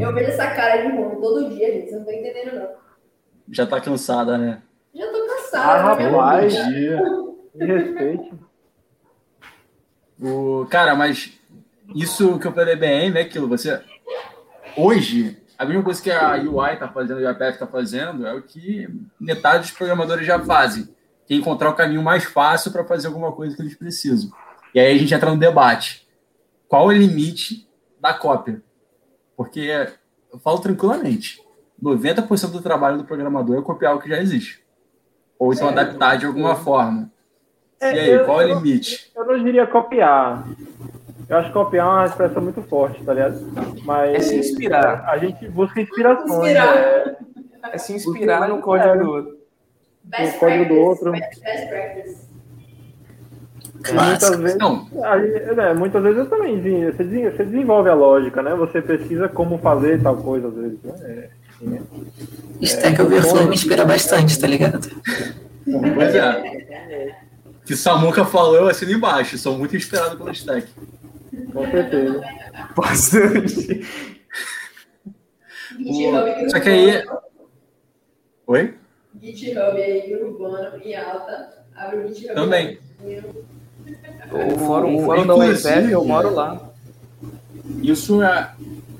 Eu 0.00 0.14
vejo 0.14 0.30
essa 0.30 0.50
cara 0.50 0.82
de 0.82 0.88
rumo 0.88 1.20
todo 1.20 1.50
dia, 1.50 1.72
gente. 1.72 1.90
Vocês 1.90 1.92
não 1.92 2.00
estão 2.00 2.14
entendendo, 2.14 2.54
não. 2.54 2.68
Já 3.50 3.66
tá 3.66 3.80
cansada, 3.80 4.38
né? 4.38 4.62
Já 4.94 5.06
tô 5.12 5.26
cansada. 5.26 5.92
Ah, 5.92 5.96
né? 5.96 6.08
rapaz. 6.08 6.54
Me 7.54 7.66
respeite. 7.66 8.32
O, 10.22 10.66
cara, 10.70 10.94
mas 10.94 11.38
isso 11.94 12.38
que 12.38 12.46
eu 12.46 12.52
falei 12.52 12.76
bem 12.76 13.12
é 13.14 13.20
aquilo. 13.20 13.48
Você, 13.48 13.80
hoje, 14.76 15.36
a 15.58 15.64
mesma 15.64 15.82
coisa 15.82 16.02
que 16.02 16.10
a 16.10 16.34
UI 16.36 16.74
está 16.74 16.88
fazendo, 16.88 17.26
a 17.26 17.30
UiPath 17.30 17.54
está 17.54 17.66
fazendo, 17.66 18.26
é 18.26 18.32
o 18.32 18.42
que 18.42 18.88
metade 19.18 19.64
dos 19.64 19.72
programadores 19.72 20.26
já 20.26 20.38
fazem, 20.38 20.88
que 21.26 21.34
é 21.34 21.36
encontrar 21.36 21.70
o 21.70 21.74
caminho 21.74 22.02
mais 22.02 22.24
fácil 22.24 22.70
para 22.70 22.84
fazer 22.84 23.08
alguma 23.08 23.32
coisa 23.32 23.56
que 23.56 23.62
eles 23.62 23.76
precisam. 23.76 24.30
E 24.74 24.80
aí 24.80 24.94
a 24.94 24.98
gente 24.98 25.12
entra 25.12 25.30
no 25.30 25.38
debate. 25.38 26.08
Qual 26.68 26.90
é 26.90 26.94
o 26.94 26.98
limite 26.98 27.68
da 28.00 28.14
cópia? 28.14 28.62
Porque 29.40 29.88
eu 30.30 30.38
falo 30.38 30.58
tranquilamente, 30.58 31.42
90% 31.82 32.50
do 32.50 32.60
trabalho 32.60 32.98
do 32.98 33.04
programador 33.04 33.58
é 33.58 33.62
copiar 33.62 33.96
o 33.96 33.98
que 33.98 34.06
já 34.06 34.20
existe. 34.20 34.62
Ou 35.38 35.54
então 35.54 35.68
é, 35.68 35.72
adaptar 35.72 36.18
de 36.18 36.26
alguma 36.26 36.56
forma. 36.56 37.10
É, 37.80 37.94
e 37.94 38.00
aí, 38.00 38.10
eu, 38.10 38.26
qual 38.26 38.42
é 38.42 38.44
o 38.44 38.58
limite? 38.58 39.10
Eu 39.16 39.24
não 39.24 39.42
diria 39.42 39.66
copiar. 39.66 40.46
Eu 41.26 41.38
acho 41.38 41.48
que 41.48 41.54
copiar 41.54 41.86
é 41.86 41.90
uma 41.90 42.04
expressão 42.04 42.42
muito 42.42 42.60
forte, 42.64 43.02
tá 43.02 43.14
ligado? 43.14 43.40
Mas 43.82 44.14
é 44.14 44.20
se 44.20 44.36
inspirar. 44.36 45.08
A 45.08 45.16
gente 45.16 45.48
busca 45.48 45.80
inspirações. 45.80 46.30
Inspirar. 46.30 46.76
É, 46.76 47.16
é 47.62 47.78
se 47.78 47.94
inspirar 47.94 48.46
no 48.46 48.60
código 48.60 49.02
do 49.02 49.10
outro. 49.10 49.38
no 50.04 50.32
código 50.38 50.64
do 50.66 50.74
outro. 50.74 51.12
Best, 51.12 51.40
best 51.40 52.29
practice. 53.82 54.30
Muitas 54.30 54.36
vezes, 54.40 54.58
não. 54.58 54.88
Aí, 55.04 55.34
é, 55.34 55.74
muitas 55.74 56.02
vezes 56.02 56.18
eu 56.18 56.26
também 56.26 56.60
você, 56.60 57.30
você 57.30 57.44
desenvolve 57.44 57.88
a 57.88 57.94
lógica, 57.94 58.42
né? 58.42 58.54
Você 58.54 58.80
pesquisa 58.82 59.28
como 59.28 59.58
fazer 59.58 60.02
tal 60.02 60.16
coisa 60.16 60.48
às 60.48 60.54
vezes. 60.54 60.78
Né? 60.82 60.94
É, 61.02 61.30
é, 61.66 61.80
Stack 62.62 63.02
Overflow 63.02 63.46
me 63.46 63.54
inspira 63.54 63.84
bastante, 63.84 64.38
tá 64.38 64.46
ligado? 64.46 64.80
Pois 65.94 66.14
é. 66.14 67.16
Que 67.64 67.76
Samuca 67.76 68.24
falou, 68.24 68.56
eu 68.56 68.68
assino 68.68 68.92
embaixo. 68.92 69.38
Sou 69.38 69.56
muito 69.56 69.76
inspirado 69.76 70.16
pelo 70.16 70.30
Stack. 70.32 70.68
Com 71.52 71.70
certeza. 71.70 72.20
Bastante. 72.76 73.86
o... 75.78 76.50
Só 76.50 76.60
que 76.60 76.68
aí. 76.68 77.04
Oi? 78.46 78.74
GitHub 79.20 79.80
aí, 79.80 80.14
urbano, 80.14 80.80
em 80.82 80.96
alta. 80.96 81.64
Abre 81.76 81.98
o 81.98 82.08
GitHub. 82.08 82.34
Também. 82.34 82.78
O 84.32 84.58
fórum, 84.58 84.96
o 84.96 85.04
fórum 85.04 85.26
da 85.26 85.34
UFF, 85.34 85.90
eu 85.90 86.04
moro 86.04 86.34
lá. 86.34 86.60
Isso 87.82 88.22
é. 88.22 88.50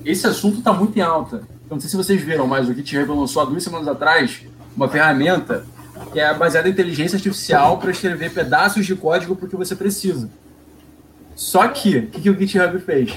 Esse 0.03 0.27
assunto 0.27 0.59
está 0.59 0.73
muito 0.73 0.97
em 0.97 1.01
alta. 1.01 1.37
Eu 1.69 1.75
não 1.75 1.79
sei 1.79 1.89
se 1.89 1.95
vocês 1.95 2.21
viram, 2.21 2.47
mas 2.47 2.67
o 2.67 2.73
GitHub 2.73 3.07
lançou 3.09 3.41
há 3.41 3.45
duas 3.45 3.63
semanas 3.63 3.87
atrás 3.87 4.41
uma 4.75 4.89
ferramenta 4.89 5.65
que 6.11 6.19
é 6.19 6.33
baseada 6.33 6.67
em 6.67 6.71
inteligência 6.71 7.15
artificial 7.15 7.77
para 7.77 7.91
escrever 7.91 8.33
pedaços 8.33 8.85
de 8.85 8.95
código 8.95 9.35
porque 9.35 9.55
você 9.55 9.75
precisa. 9.75 10.29
Só 11.35 11.67
que, 11.67 11.97
o 11.97 12.07
que, 12.07 12.21
que 12.21 12.29
o 12.29 12.37
GitHub 12.37 12.79
fez? 12.79 13.13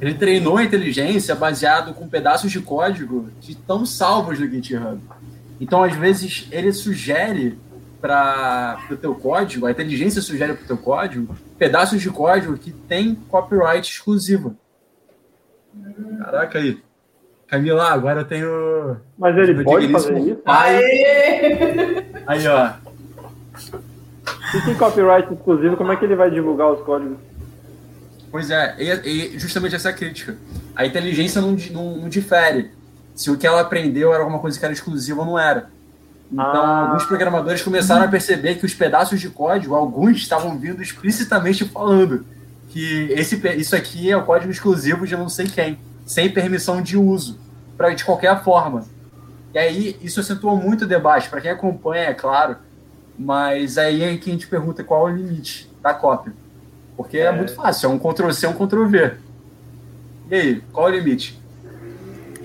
Ele 0.00 0.14
treinou 0.14 0.58
a 0.58 0.64
inteligência 0.64 1.34
baseado 1.34 1.94
com 1.94 2.06
pedaços 2.06 2.52
de 2.52 2.60
código 2.60 3.30
que 3.40 3.52
estão 3.52 3.86
salvos 3.86 4.38
no 4.38 4.48
GitHub. 4.48 5.00
Então, 5.58 5.82
às 5.82 5.96
vezes, 5.96 6.46
ele 6.50 6.72
sugere 6.72 7.58
para 8.06 8.78
o 8.88 8.96
teu 8.96 9.14
código, 9.16 9.66
a 9.66 9.70
inteligência 9.72 10.22
sugere 10.22 10.54
para 10.54 10.62
o 10.62 10.66
teu 10.66 10.78
código 10.78 11.36
pedaços 11.58 12.00
de 12.00 12.08
código 12.08 12.56
que 12.56 12.70
tem 12.70 13.16
copyright 13.28 13.90
exclusivo. 13.90 14.56
Caraca 16.20 16.58
aí. 16.58 16.80
Camila, 17.48 17.88
agora 17.90 18.20
eu 18.20 18.24
tenho. 18.24 18.96
Mas 19.18 19.36
ele 19.36 19.64
pode 19.64 19.90
fazer 19.90 20.18
isso? 20.18 20.36
Pai. 20.36 20.80
Aí, 22.26 22.46
ó. 22.46 22.72
Se 24.50 24.64
tem 24.64 24.74
copyright 24.76 25.32
exclusivo, 25.32 25.76
como 25.76 25.92
é 25.92 25.96
que 25.96 26.04
ele 26.04 26.16
vai 26.16 26.30
divulgar 26.30 26.72
os 26.72 26.82
códigos? 26.82 27.18
Pois 28.30 28.50
é, 28.50 28.76
e, 28.78 29.34
e 29.34 29.38
justamente 29.38 29.74
essa 29.74 29.88
é 29.88 29.92
a 29.92 29.94
crítica. 29.94 30.36
A 30.74 30.84
inteligência 30.86 31.40
não, 31.40 31.56
não, 31.72 31.96
não 31.96 32.08
difere 32.08 32.70
se 33.14 33.30
o 33.30 33.36
que 33.36 33.46
ela 33.46 33.62
aprendeu 33.62 34.12
era 34.12 34.22
alguma 34.22 34.38
coisa 34.38 34.58
que 34.58 34.64
era 34.64 34.74
exclusiva 34.74 35.20
ou 35.20 35.26
não 35.26 35.38
era. 35.38 35.70
Então, 36.32 36.44
ah. 36.44 36.88
alguns 36.88 37.04
programadores 37.04 37.62
começaram 37.62 38.04
a 38.04 38.08
perceber 38.08 38.56
que 38.56 38.66
os 38.66 38.74
pedaços 38.74 39.20
de 39.20 39.28
código, 39.30 39.74
alguns 39.74 40.16
estavam 40.16 40.58
vindo 40.58 40.82
explicitamente 40.82 41.64
falando 41.64 42.24
que 42.68 43.08
esse, 43.12 43.40
isso 43.56 43.76
aqui 43.76 44.10
é 44.10 44.16
o 44.16 44.24
código 44.24 44.50
exclusivo 44.50 45.06
de 45.06 45.16
não 45.16 45.28
sei 45.28 45.46
quem, 45.46 45.78
sem 46.04 46.28
permissão 46.30 46.82
de 46.82 46.96
uso, 46.96 47.38
para 47.76 47.94
de 47.94 48.04
qualquer 48.04 48.42
forma. 48.42 48.84
E 49.54 49.58
aí, 49.58 49.96
isso 50.02 50.20
acentuou 50.20 50.56
muito 50.56 50.84
o 50.84 50.86
debate, 50.86 51.30
para 51.30 51.40
quem 51.40 51.50
acompanha, 51.50 52.10
é 52.10 52.14
claro, 52.14 52.56
mas 53.18 53.78
aí 53.78 54.02
é 54.02 54.16
que 54.16 54.28
a 54.28 54.32
gente 54.32 54.46
pergunta 54.46 54.84
qual 54.84 55.08
é 55.08 55.12
o 55.12 55.16
limite 55.16 55.70
da 55.80 55.94
cópia. 55.94 56.32
Porque 56.96 57.18
é, 57.18 57.26
é 57.26 57.32
muito 57.32 57.54
fácil, 57.54 57.88
é 57.88 57.92
um 57.92 57.98
Ctrl-C, 57.98 58.46
um 58.46 58.52
Ctrl-V. 58.52 59.14
E 60.30 60.34
aí, 60.34 60.60
qual 60.72 60.88
é 60.88 60.92
o 60.92 60.94
limite? 60.96 61.40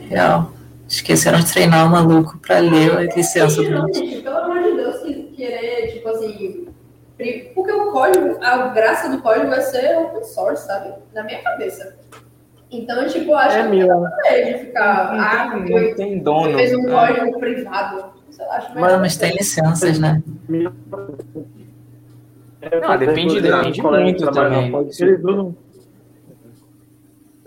Real. 0.07 0.53
Esqueceram 0.91 1.39
de 1.39 1.49
treinar 1.53 1.87
o 1.87 1.89
maluco 1.89 2.37
para 2.39 2.59
ler 2.59 2.91
a 2.97 3.01
licença 3.03 3.63
do 3.63 3.93
Gente, 3.93 4.21
pelo 4.21 4.37
amor 4.37 4.61
de 4.61 4.75
Deus, 4.75 4.97
que 4.97 5.13
querer, 5.37 5.93
tipo 5.93 6.09
assim. 6.09 6.67
Porque 7.55 7.71
o 7.71 7.91
código, 7.93 8.37
a 8.43 8.67
graça 8.67 9.07
do 9.07 9.21
código 9.21 9.53
é 9.53 9.61
ser 9.61 9.97
open 9.99 10.21
source, 10.25 10.67
sabe? 10.67 10.93
Na 11.13 11.23
minha 11.23 11.41
cabeça. 11.41 11.95
Então, 12.69 13.07
tipo, 13.07 13.31
eu 13.31 13.37
acho 13.37 13.57
é, 13.57 13.69
que 13.69 13.85
não 13.85 14.03
de 14.03 14.57
ficar. 14.65 15.13
Não, 15.13 15.21
ah, 15.21 15.55
não, 15.55 15.65
não 15.65 15.95
tem 15.95 16.19
dono. 16.19 16.57
Fez 16.57 16.73
um 16.73 16.89
é. 16.89 16.91
código 16.91 17.39
privado. 17.39 18.03
Sei 18.29 18.45
lá, 18.45 18.57
acho 18.57 18.77
mas, 18.77 18.99
mas 18.99 19.15
tem 19.15 19.31
licenças, 19.31 19.97
né? 19.97 20.21
Não, 22.81 22.97
depende, 22.97 23.39
depende 23.39 23.81
muito 23.81 24.29
também. 24.29 24.73
Eles 24.99 25.23
usam. 25.23 25.55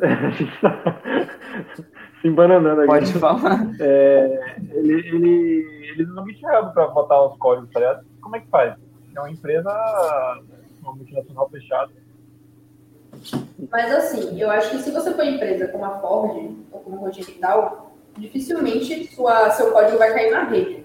se 2.24 2.28
embananando 2.28 2.80
aqui. 2.80 2.86
Pode 2.88 3.12
falar. 3.12 3.70
É, 3.78 4.56
ele, 4.72 4.94
ele, 5.08 5.90
eles 5.90 6.08
usam 6.08 6.26
GitHub 6.26 6.72
para 6.72 6.86
botar 6.88 7.22
os 7.26 7.36
códigos, 7.36 7.70
tá 7.70 7.80
ligado? 7.80 8.06
Como 8.22 8.36
é 8.36 8.40
que 8.40 8.48
faz? 8.48 8.74
É 9.14 9.20
uma 9.20 9.30
empresa, 9.30 9.70
uma 10.82 10.94
multinacional 10.94 11.48
fechada. 11.50 11.90
Mas 13.70 13.94
assim, 13.94 14.40
eu 14.40 14.50
acho 14.50 14.70
que 14.70 14.78
se 14.78 14.90
você 14.90 15.12
for 15.12 15.24
empresa 15.24 15.68
como 15.68 15.84
a 15.84 16.00
Ford 16.00 16.56
ou 16.72 16.80
como 16.80 16.98
Continental, 16.98 17.94
dificilmente 18.16 19.14
sua, 19.14 19.50
seu 19.50 19.70
código 19.70 19.98
vai 19.98 20.12
cair 20.14 20.32
na 20.32 20.44
rede. 20.44 20.84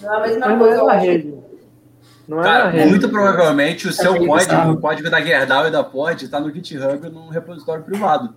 Não 0.00 0.14
é 0.14 0.16
a 0.16 0.20
mesma 0.20 0.48
Mas 0.48 0.58
coisa. 0.58 0.76
Não 0.76 0.90
é 0.90 0.94
na 0.94 1.00
rede. 1.00 1.34
Não 2.28 2.40
é 2.40 2.44
Cara, 2.44 2.68
rede. 2.70 2.88
muito 2.90 3.08
provavelmente 3.08 3.88
o 3.88 3.92
seu 3.92 4.14
código, 4.24 4.70
o 4.70 4.80
código 4.80 5.10
da 5.10 5.20
Gerdau 5.20 5.66
e 5.66 5.70
da 5.70 5.84
Pod 5.84 6.24
está 6.24 6.40
no 6.40 6.50
GitHub 6.50 7.10
num 7.10 7.28
repositório 7.28 7.84
privado. 7.84 8.34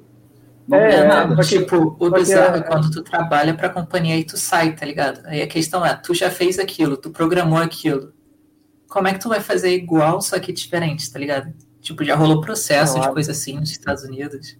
Não 0.69 0.77
é, 0.77 0.95
é 0.97 1.03
nada. 1.03 1.35
Porque, 1.35 1.57
tipo, 1.57 1.97
o 1.99 2.11
bizarro 2.11 2.57
é 2.57 2.61
quando 2.61 2.91
tu 2.91 3.01
trabalha 3.01 3.55
pra 3.55 3.69
companhia 3.69 4.17
e 4.17 4.23
tu 4.23 4.37
sai, 4.37 4.75
tá 4.75 4.85
ligado? 4.85 5.25
Aí 5.25 5.41
a 5.41 5.47
questão 5.47 5.83
é, 5.83 5.95
tu 5.95 6.13
já 6.13 6.29
fez 6.29 6.59
aquilo, 6.59 6.95
tu 6.95 7.09
programou 7.09 7.57
aquilo. 7.57 8.13
Como 8.87 9.07
é 9.07 9.13
que 9.13 9.19
tu 9.19 9.29
vai 9.29 9.39
fazer 9.39 9.73
igual, 9.73 10.21
só 10.21 10.39
que 10.39 10.53
diferente, 10.53 11.11
tá 11.11 11.17
ligado? 11.17 11.51
Tipo, 11.81 12.03
já 12.03 12.15
rolou 12.15 12.39
processo 12.39 12.93
claro. 12.93 13.07
de 13.07 13.13
coisa 13.13 13.31
assim 13.31 13.59
nos 13.59 13.71
Estados 13.71 14.03
Unidos. 14.03 14.57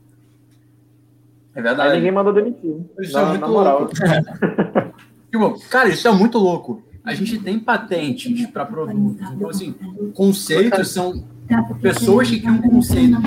É 1.53 1.61
verdade. 1.61 1.91
Aí 1.91 1.97
ninguém 1.97 2.11
mandou 2.11 2.33
demitir. 2.33 2.75
Isso 2.99 3.13
na, 3.13 3.21
é 3.21 3.25
muito 3.25 3.41
na 3.41 3.47
moral. 3.47 3.89
tipo, 5.31 5.59
cara, 5.69 5.89
isso 5.89 6.07
é 6.07 6.11
muito 6.11 6.39
louco. 6.39 6.83
A 7.03 7.13
gente 7.13 7.37
tem 7.37 7.59
patentes 7.59 8.47
para 8.47 8.65
produtos. 8.65 9.29
Então, 9.31 9.49
assim, 9.49 9.75
conceitos 10.15 10.89
são 10.89 11.23
pessoas 11.81 12.29
que 12.29 12.39
criam 12.39 12.55
um 12.55 12.61
conceito 12.61 13.17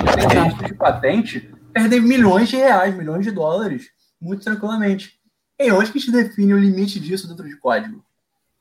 de 0.65 0.73
patente 0.73 1.52
perdem 1.73 1.99
milhões 1.99 2.49
de 2.49 2.55
reais, 2.55 2.95
milhões 2.95 3.25
de 3.25 3.31
dólares, 3.31 3.89
muito 4.21 4.43
tranquilamente. 4.43 5.19
E 5.59 5.71
onde 5.71 5.91
que 5.91 5.99
gente 5.99 6.11
define 6.11 6.53
o 6.53 6.59
limite 6.59 6.99
disso 6.99 7.27
dentro 7.27 7.47
de 7.47 7.57
código? 7.57 8.05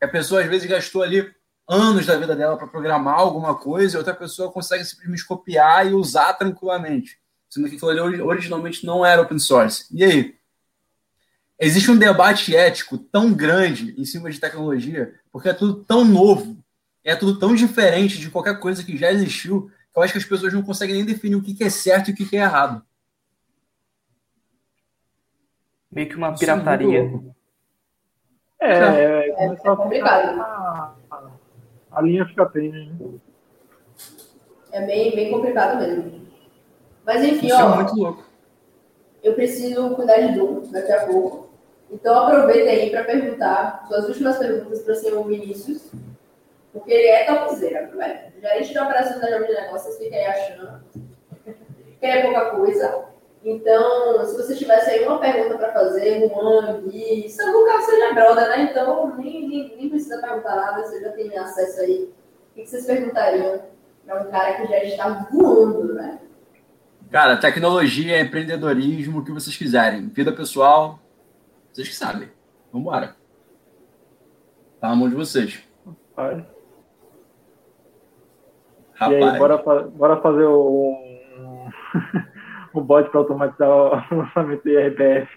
A 0.00 0.08
pessoa 0.08 0.40
às 0.40 0.48
vezes 0.48 0.68
gastou 0.68 1.02
ali 1.02 1.30
anos 1.68 2.06
da 2.06 2.16
vida 2.16 2.34
dela 2.34 2.56
para 2.56 2.66
programar 2.66 3.14
alguma 3.14 3.54
coisa 3.54 3.94
e 3.94 3.98
outra 3.98 4.14
pessoa 4.14 4.50
consegue 4.50 4.84
simplesmente 4.84 5.24
copiar 5.24 5.86
e 5.86 5.94
usar 5.94 6.32
tranquilamente. 6.34 7.18
Sendo 7.48 7.68
que 7.68 7.76
aquilo 7.76 7.90
ali 7.90 8.20
originalmente 8.20 8.84
não 8.84 9.04
era 9.04 9.22
open 9.22 9.38
source. 9.38 9.86
E 9.92 10.02
aí? 10.02 10.34
Existe 11.60 11.90
um 11.90 11.96
debate 11.96 12.56
ético 12.56 12.98
tão 12.98 13.32
grande 13.32 13.94
em 13.96 14.04
cima 14.04 14.30
de 14.30 14.40
tecnologia, 14.40 15.14
porque 15.30 15.48
é 15.48 15.52
tudo 15.52 15.84
tão 15.84 16.04
novo, 16.04 16.56
é 17.04 17.14
tudo 17.14 17.38
tão 17.38 17.54
diferente 17.54 18.18
de 18.18 18.30
qualquer 18.30 18.58
coisa 18.58 18.82
que 18.82 18.96
já 18.96 19.12
existiu, 19.12 19.70
que 19.92 19.98
eu 19.98 20.02
acho 20.02 20.12
que 20.12 20.18
as 20.18 20.24
pessoas 20.24 20.52
não 20.52 20.62
conseguem 20.62 20.96
nem 20.96 21.04
definir 21.04 21.36
o 21.36 21.42
que 21.42 21.62
é 21.62 21.70
certo 21.70 22.10
e 22.10 22.12
o 22.12 22.16
que 22.16 22.36
é 22.36 22.40
errado 22.40 22.84
meio 25.92 26.08
que 26.08 26.16
uma 26.16 26.34
pirataria. 26.34 27.12
É, 28.58 28.72
é, 28.72 29.28
é, 29.28 29.46
é 29.46 29.56
complicado. 29.56 30.40
A, 30.40 30.94
a, 31.90 32.02
linha 32.02 32.24
fica 32.26 32.46
tênue. 32.46 32.86
Né? 32.86 33.18
É 34.72 34.86
bem, 34.86 35.14
bem 35.14 35.30
complicado 35.30 35.78
mesmo. 35.78 36.22
Mas 37.04 37.22
enfim, 37.24 37.48
Isso 37.48 37.56
ó. 37.56 37.72
É 37.72 37.76
muito 37.76 37.94
louco. 37.94 38.24
Eu 39.22 39.34
preciso 39.34 39.94
cuidar 39.94 40.20
de 40.20 40.38
Du 40.38 40.62
daqui 40.72 40.92
a 40.92 41.06
pouco. 41.06 41.50
Então 41.90 42.18
aproveita 42.18 42.70
aí 42.70 42.90
para 42.90 43.04
perguntar 43.04 43.84
suas 43.86 44.08
últimas 44.08 44.38
perguntas 44.38 44.80
para 44.80 44.92
o 44.92 44.96
senhor 44.96 45.26
Vinícius. 45.26 45.92
Porque 46.72 46.90
ele 46.90 47.08
é 47.08 47.24
topzera, 47.24 47.86
velho. 47.94 48.32
Gerente 48.40 48.72
de 48.72 48.78
operações 48.78 49.20
da 49.20 49.30
Jovem 49.30 49.48
de 49.48 49.60
Negócios, 49.60 49.98
fica 49.98 50.16
aí 50.16 50.24
achando 50.24 50.80
que 52.00 52.06
é 52.06 52.22
pouca 52.22 52.50
coisa. 52.52 53.11
Então, 53.44 54.24
se 54.24 54.36
você 54.36 54.54
tivesse 54.54 54.90
aí 54.90 55.04
uma 55.04 55.18
pergunta 55.18 55.58
para 55.58 55.72
fazer, 55.72 56.28
Juan, 56.28 56.80
Gui, 56.82 57.28
se 57.28 57.44
no 57.44 57.66
caso 57.66 57.86
seja 57.86 58.14
brother, 58.14 58.48
né? 58.48 58.68
Então, 58.70 59.16
nem, 59.16 59.48
nem, 59.48 59.76
nem, 59.76 59.88
precisa 59.88 60.20
perguntar 60.20 60.54
nada, 60.54 60.82
você 60.82 61.00
já 61.00 61.10
tem 61.10 61.36
acesso 61.36 61.80
aí. 61.80 62.12
O 62.50 62.54
que 62.54 62.66
vocês 62.66 62.86
perguntariam 62.86 63.62
para 64.06 64.22
um 64.22 64.30
cara 64.30 64.54
que 64.54 64.66
já 64.68 64.84
está 64.84 65.28
voando, 65.32 65.94
né? 65.94 66.20
Cara, 67.10 67.36
tecnologia, 67.36 68.20
empreendedorismo, 68.20 69.18
o 69.18 69.24
que 69.24 69.32
vocês 69.32 69.56
quiserem. 69.56 70.08
Vida 70.08 70.32
pessoal, 70.32 71.00
vocês 71.72 71.88
que 71.88 71.96
sabem. 71.96 72.30
Vambora. 72.72 73.16
Tá 74.80 74.88
na 74.88 74.96
mão 74.96 75.08
de 75.08 75.16
vocês. 75.16 75.62
Vai. 76.14 76.46
Rapaz. 78.94 79.20
E 79.20 79.24
aí, 79.24 79.38
bora, 79.38 79.58
bora 79.58 80.20
fazer 80.20 80.44
o, 80.44 80.96
o 82.74 82.80
bot 82.80 83.10
para 83.10 83.20
automatizar 83.20 83.68
o 84.12 84.16
lançamento 84.16 84.62
do 84.62 84.70
IRPF. 84.70 85.28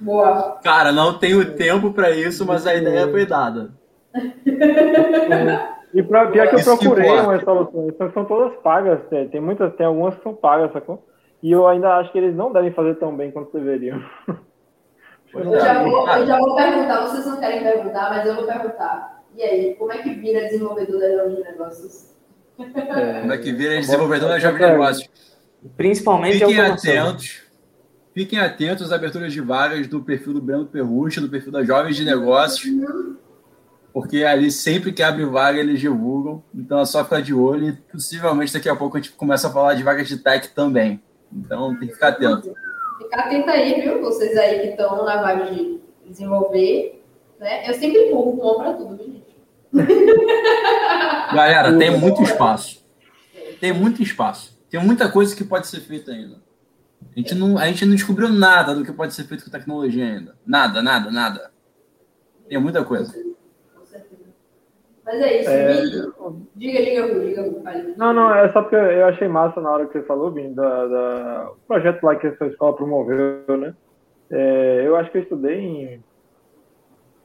Boa. 0.00 0.60
Cara, 0.62 0.92
não 0.92 1.18
tenho 1.18 1.54
tempo 1.54 1.92
para 1.92 2.10
isso, 2.10 2.46
mas 2.46 2.66
a 2.66 2.74
ideia 2.74 3.08
foi 3.08 3.24
dada. 3.24 3.72
E 5.94 6.02
pra, 6.02 6.26
pior 6.26 6.48
que 6.48 6.56
eu 6.56 6.64
procurei 6.64 7.10
umas 7.10 7.42
soluções, 7.42 7.94
são 8.12 8.24
todas 8.24 8.58
pagas, 8.60 9.00
tem 9.30 9.40
muitas, 9.40 9.74
tem 9.76 9.86
algumas 9.86 10.14
que 10.16 10.22
são 10.22 10.34
pagas, 10.34 10.72
sacou? 10.72 11.06
E 11.42 11.52
eu 11.52 11.66
ainda 11.68 11.96
acho 11.96 12.10
que 12.10 12.18
eles 12.18 12.34
não 12.34 12.52
devem 12.52 12.72
fazer 12.72 12.94
tão 12.96 13.16
bem 13.16 13.30
quanto 13.30 13.56
deveriam. 13.56 14.02
Eu 15.34 15.58
já, 15.58 15.82
vou, 15.82 16.08
eu 16.08 16.26
já 16.26 16.38
vou 16.38 16.54
perguntar, 16.54 17.08
vocês 17.08 17.26
não 17.26 17.40
querem 17.40 17.60
perguntar, 17.60 18.08
mas 18.08 18.24
eu 18.24 18.36
vou 18.36 18.46
perguntar. 18.46 19.24
E 19.34 19.42
aí, 19.42 19.74
como 19.74 19.90
é 19.90 19.98
que 19.98 20.10
vira 20.10 20.44
desenvolvedor 20.44 21.00
da 21.00 21.24
de 21.26 21.42
negócios? 21.42 22.13
É, 22.58 23.20
como 23.20 23.32
é 23.32 23.38
que 23.38 23.52
vira 23.52 23.80
desenvolvedor 23.80 24.28
da 24.28 24.38
Jovem 24.38 24.60
Negócios? 24.60 25.08
Principalmente 25.76 26.38
Fiquem 26.38 26.60
atentos. 26.60 27.42
Fiquem 28.12 28.38
atentos 28.38 28.86
às 28.86 28.92
aberturas 28.92 29.32
de 29.32 29.40
vagas 29.40 29.88
do 29.88 30.00
perfil 30.00 30.34
do 30.34 30.40
Breno 30.40 30.66
Perrucha, 30.66 31.20
do 31.20 31.28
perfil 31.28 31.50
da 31.50 31.64
Jovens 31.64 31.96
de 31.96 32.04
Negócios. 32.04 32.64
Porque 33.92 34.24
ali, 34.24 34.50
sempre 34.50 34.92
que 34.92 35.02
abre 35.02 35.24
vaga, 35.24 35.58
eles 35.58 35.80
divulgam. 35.80 36.42
Então 36.54 36.80
é 36.80 36.84
só 36.84 37.02
ficar 37.02 37.22
de 37.22 37.34
olho 37.34 37.68
e 37.68 37.72
possivelmente 37.72 38.52
daqui 38.52 38.68
a 38.68 38.76
pouco 38.76 38.96
a 38.96 39.00
gente 39.00 39.12
começa 39.12 39.48
a 39.48 39.52
falar 39.52 39.74
de 39.74 39.82
vagas 39.82 40.06
de 40.06 40.18
tech 40.18 40.48
também. 40.48 41.00
Então 41.32 41.76
tem 41.78 41.88
que 41.88 41.94
ficar 41.94 42.08
atento. 42.08 42.54
Ficar 42.98 43.20
atento 43.22 43.50
aí, 43.50 43.80
viu? 43.80 44.00
Vocês 44.00 44.36
aí 44.36 44.60
que 44.60 44.66
estão 44.68 45.04
na 45.04 45.20
vaga 45.20 45.50
de 45.50 45.80
desenvolver. 46.06 47.02
Né? 47.40 47.68
Eu 47.68 47.74
sempre 47.74 48.08
empurro 48.08 48.36
com 48.36 48.62
para 48.62 48.74
tudo, 48.74 48.96
gente? 48.96 49.23
Galera, 51.34 51.76
tem 51.76 51.98
muito 51.98 52.22
espaço. 52.22 52.84
Tem 53.60 53.72
muito 53.72 54.02
espaço. 54.02 54.58
Tem 54.70 54.80
muita 54.80 55.10
coisa 55.10 55.34
que 55.34 55.44
pode 55.44 55.66
ser 55.66 55.80
feita 55.80 56.12
ainda. 56.12 56.36
A 57.14 57.18
gente, 57.18 57.34
não, 57.34 57.58
a 57.58 57.66
gente 57.66 57.84
não 57.84 57.94
descobriu 57.94 58.28
nada 58.28 58.74
do 58.74 58.84
que 58.84 58.92
pode 58.92 59.14
ser 59.14 59.24
feito 59.24 59.44
com 59.44 59.50
tecnologia 59.50 60.04
ainda. 60.04 60.34
Nada, 60.46 60.82
nada, 60.82 61.10
nada. 61.10 61.50
Tem 62.48 62.58
muita 62.58 62.84
coisa. 62.84 63.12
Mas 65.04 65.20
é 65.20 65.40
isso, 65.40 65.50
é... 65.50 65.82
Diga, 66.56 66.82
diga, 66.82 67.20
diga, 67.20 67.94
Não, 67.96 68.12
não, 68.14 68.34
é 68.34 68.50
só 68.52 68.62
porque 68.62 68.76
eu 68.76 69.04
achei 69.06 69.28
massa 69.28 69.60
na 69.60 69.70
hora 69.70 69.86
que 69.86 69.92
você 69.92 70.02
falou, 70.06 70.30
Bim, 70.30 70.54
da, 70.54 70.86
da... 70.86 71.50
o 71.50 71.56
projeto 71.68 72.02
lá 72.02 72.16
que 72.16 72.26
a 72.26 72.36
sua 72.36 72.46
escola 72.46 72.74
promoveu, 72.74 73.56
né? 73.58 73.74
É, 74.30 74.82
eu 74.86 74.96
acho 74.96 75.10
que 75.10 75.18
eu 75.18 75.22
estudei 75.22 75.60
em 75.60 76.04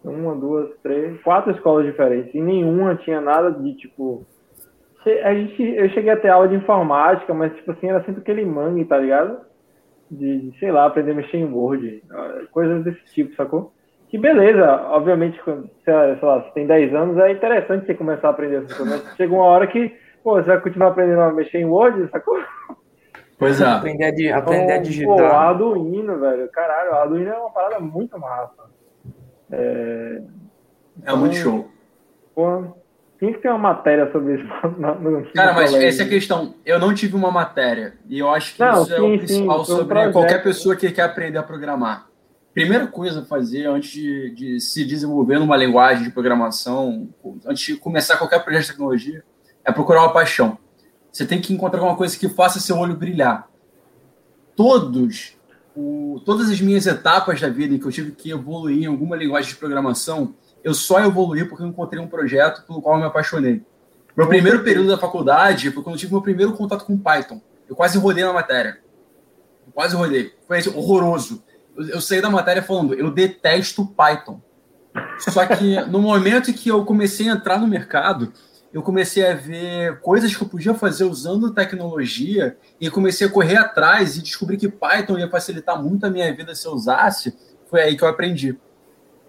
uma, 0.03 0.35
duas, 0.35 0.69
três, 0.81 1.21
quatro 1.21 1.51
escolas 1.51 1.85
diferentes. 1.85 2.33
E 2.33 2.41
nenhuma 2.41 2.95
tinha 2.95 3.19
nada 3.19 3.51
de 3.51 3.73
tipo. 3.75 4.25
A 5.23 5.33
gente, 5.33 5.63
eu 5.63 5.89
cheguei 5.89 6.11
a 6.11 6.17
ter 6.17 6.29
aula 6.29 6.47
de 6.47 6.55
informática, 6.55 7.33
mas 7.33 7.55
tipo 7.55 7.71
assim, 7.71 7.87
era 7.87 8.03
sempre 8.03 8.21
aquele 8.21 8.45
mangue, 8.45 8.85
tá 8.85 8.97
ligado? 8.97 9.39
De, 10.11 10.49
de 10.49 10.59
sei 10.59 10.71
lá, 10.71 10.85
aprender 10.85 11.11
a 11.11 11.15
mexer 11.15 11.37
em 11.37 11.45
Word, 11.45 12.03
coisas 12.51 12.83
desse 12.83 13.03
tipo, 13.13 13.33
sacou? 13.35 13.71
Que 14.09 14.17
beleza, 14.17 14.65
obviamente, 14.89 15.41
quando, 15.43 15.69
sei 15.85 15.93
lá, 15.93 16.39
você 16.39 16.51
tem 16.51 16.65
10 16.65 16.95
anos, 16.95 17.17
é 17.19 17.31
interessante 17.31 17.85
você 17.85 17.93
começar 17.93 18.27
a 18.27 18.31
aprender 18.31 18.57
essas 18.57 18.73
coisas. 18.73 19.03
Mas 19.03 19.15
chega 19.15 19.33
uma 19.33 19.45
hora 19.45 19.67
que, 19.67 19.95
pô, 20.23 20.33
você 20.33 20.47
vai 20.47 20.59
continuar 20.59 20.89
aprendendo 20.89 21.21
a 21.21 21.31
mexer 21.31 21.59
em 21.59 21.65
Word, 21.65 22.09
sacou? 22.09 22.37
Pois 23.37 23.61
é. 23.61 23.65
Aprender 23.65 24.31
a, 24.31 24.37
aprender 24.37 24.63
então, 24.63 24.75
a 24.75 24.79
digitar. 24.79 25.15
Pô, 25.15 25.23
Arduino, 25.23 26.19
velho. 26.19 26.49
Caralho, 26.49 26.93
Arduino 26.93 27.29
é 27.29 27.37
uma 27.37 27.51
parada 27.51 27.79
muito 27.79 28.19
massa. 28.19 28.69
É, 29.51 30.21
é 31.03 31.13
muito 31.15 31.37
então, 31.37 31.51
show. 31.51 31.71
Pô, 32.35 32.75
tem 33.19 33.33
que 33.33 33.39
ter 33.39 33.49
uma 33.49 33.57
matéria 33.57 34.09
sobre 34.11 34.35
isso. 34.35 34.45
No 34.79 35.25
Cara, 35.33 35.53
mas 35.53 35.73
essa 35.73 36.03
é 36.03 36.05
a 36.05 36.09
questão. 36.09 36.55
Eu 36.65 36.79
não 36.79 36.93
tive 36.93 37.15
uma 37.15 37.31
matéria. 37.31 37.95
E 38.07 38.17
eu 38.19 38.29
acho 38.29 38.55
que 38.55 38.61
não, 38.61 38.83
isso 38.83 38.85
sim, 38.85 38.93
é 38.93 39.01
o 39.01 39.17
principal 39.17 39.65
sim, 39.65 39.75
sobre 39.75 40.07
um 40.07 40.11
qualquer 40.11 40.41
pessoa 40.41 40.75
que 40.75 40.91
quer 40.91 41.03
aprender 41.03 41.37
a 41.37 41.43
programar. 41.43 42.07
Primeira 42.53 42.87
coisa 42.87 43.21
a 43.21 43.25
fazer 43.25 43.67
antes 43.67 43.91
de, 43.91 44.31
de, 44.31 44.59
se 44.59 44.83
desenvolver 44.83 45.37
numa 45.37 45.55
linguagem 45.55 46.03
de 46.03 46.11
programação, 46.11 47.09
antes 47.45 47.63
de 47.63 47.75
começar 47.75 48.17
qualquer 48.17 48.43
projeto 48.43 48.63
de 48.63 48.71
tecnologia, 48.71 49.23
é 49.63 49.71
procurar 49.71 50.01
uma 50.01 50.13
paixão. 50.13 50.57
Você 51.11 51.25
tem 51.25 51.39
que 51.39 51.53
encontrar 51.53 51.79
alguma 51.79 51.95
coisa 51.95 52.17
que 52.17 52.27
faça 52.29 52.59
seu 52.59 52.77
olho 52.77 52.95
brilhar. 52.95 53.47
Todos 54.55 55.37
o, 55.79 56.19
todas 56.25 56.49
as 56.49 56.59
minhas 56.59 56.85
etapas 56.85 57.39
da 57.39 57.47
vida 57.47 57.73
em 57.73 57.79
que 57.79 57.85
eu 57.85 57.91
tive 57.91 58.11
que 58.11 58.31
evoluir 58.31 58.83
em 58.83 58.85
alguma 58.85 59.15
linguagem 59.15 59.49
de 59.49 59.55
programação, 59.55 60.35
eu 60.61 60.73
só 60.73 60.99
evoluí 60.99 61.45
porque 61.45 61.63
eu 61.63 61.67
encontrei 61.67 62.01
um 62.01 62.07
projeto 62.07 62.65
pelo 62.67 62.81
qual 62.81 62.95
eu 62.95 63.01
me 63.01 63.07
apaixonei. 63.07 63.63
Meu 64.15 64.27
primeiro 64.27 64.61
período 64.63 64.89
da 64.89 64.97
faculdade 64.97 65.71
foi 65.71 65.81
quando 65.81 65.95
eu 65.95 65.99
tive 65.99 66.11
meu 66.11 66.21
primeiro 66.21 66.51
contato 66.53 66.83
com 66.83 66.97
Python. 66.97 67.41
Eu 67.69 67.75
quase 67.75 67.97
rodei 67.97 68.23
na 68.25 68.33
matéria. 68.33 68.79
Eu 69.65 69.71
quase 69.71 69.95
rodei. 69.95 70.33
Foi 70.45 70.57
assim, 70.57 70.75
horroroso. 70.75 71.41
Eu, 71.77 71.87
eu 71.87 72.01
saí 72.01 72.21
da 72.21 72.29
matéria 72.29 72.61
falando, 72.61 72.93
eu 72.93 73.09
detesto 73.09 73.85
Python. 73.85 74.41
Só 75.19 75.45
que 75.45 75.79
no 75.85 76.01
momento 76.01 76.51
em 76.51 76.53
que 76.53 76.69
eu 76.69 76.83
comecei 76.83 77.29
a 77.29 77.33
entrar 77.33 77.57
no 77.57 77.67
mercado, 77.67 78.33
eu 78.71 78.83
comecei 78.83 79.25
a 79.25 79.33
ver 79.33 79.99
coisas 79.99 80.35
que 80.35 80.43
eu 80.43 80.47
podia 80.47 80.73
fazer 80.73 81.03
usando 81.03 81.53
tecnologia 81.53 82.57
e 82.79 82.89
comecei 82.89 83.25
a 83.25 83.31
correr 83.31 83.57
atrás 83.57 84.15
e 84.15 84.21
descobri 84.21 84.57
que 84.57 84.69
Python 84.69 85.17
ia 85.17 85.29
facilitar 85.29 85.81
muito 85.81 86.05
a 86.05 86.09
minha 86.09 86.33
vida 86.35 86.53
se 86.53 86.67
eu 86.67 86.73
usasse. 86.73 87.35
Foi 87.67 87.81
aí 87.81 87.97
que 87.97 88.03
eu 88.03 88.07
aprendi. 88.07 88.57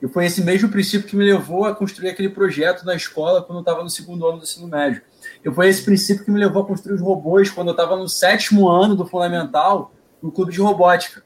E 0.03 0.09
foi 0.09 0.27
esse 0.27 0.43
mesmo 0.43 0.69
princípio 0.71 1.09
que 1.09 1.17
me 1.17 1.25
levou 1.25 1.65
a 1.65 1.75
construir 1.75 2.09
aquele 2.09 2.31
projeto 2.31 2.85
na 2.85 2.95
escola 2.95 3.43
quando 3.43 3.59
eu 3.59 3.63
estava 3.63 3.83
no 3.83 3.91
segundo 3.91 4.27
ano 4.27 4.39
do 4.39 4.45
ensino 4.45 4.69
médio. 4.69 5.03
E 5.45 5.51
foi 5.51 5.69
esse 5.69 5.83
princípio 5.83 6.25
que 6.25 6.31
me 6.31 6.41
levou 6.41 6.63
a 6.63 6.67
construir 6.67 6.95
os 6.95 7.03
robôs 7.03 7.51
quando 7.51 7.69
eu 7.69 7.73
estava 7.73 7.97
no 7.97 8.09
sétimo 8.09 8.69
ano 8.69 8.95
do 8.95 9.07
fundamental 9.07 9.93
no 10.23 10.33
clube 10.33 10.53
de 10.53 10.61
robótica. 10.61 11.23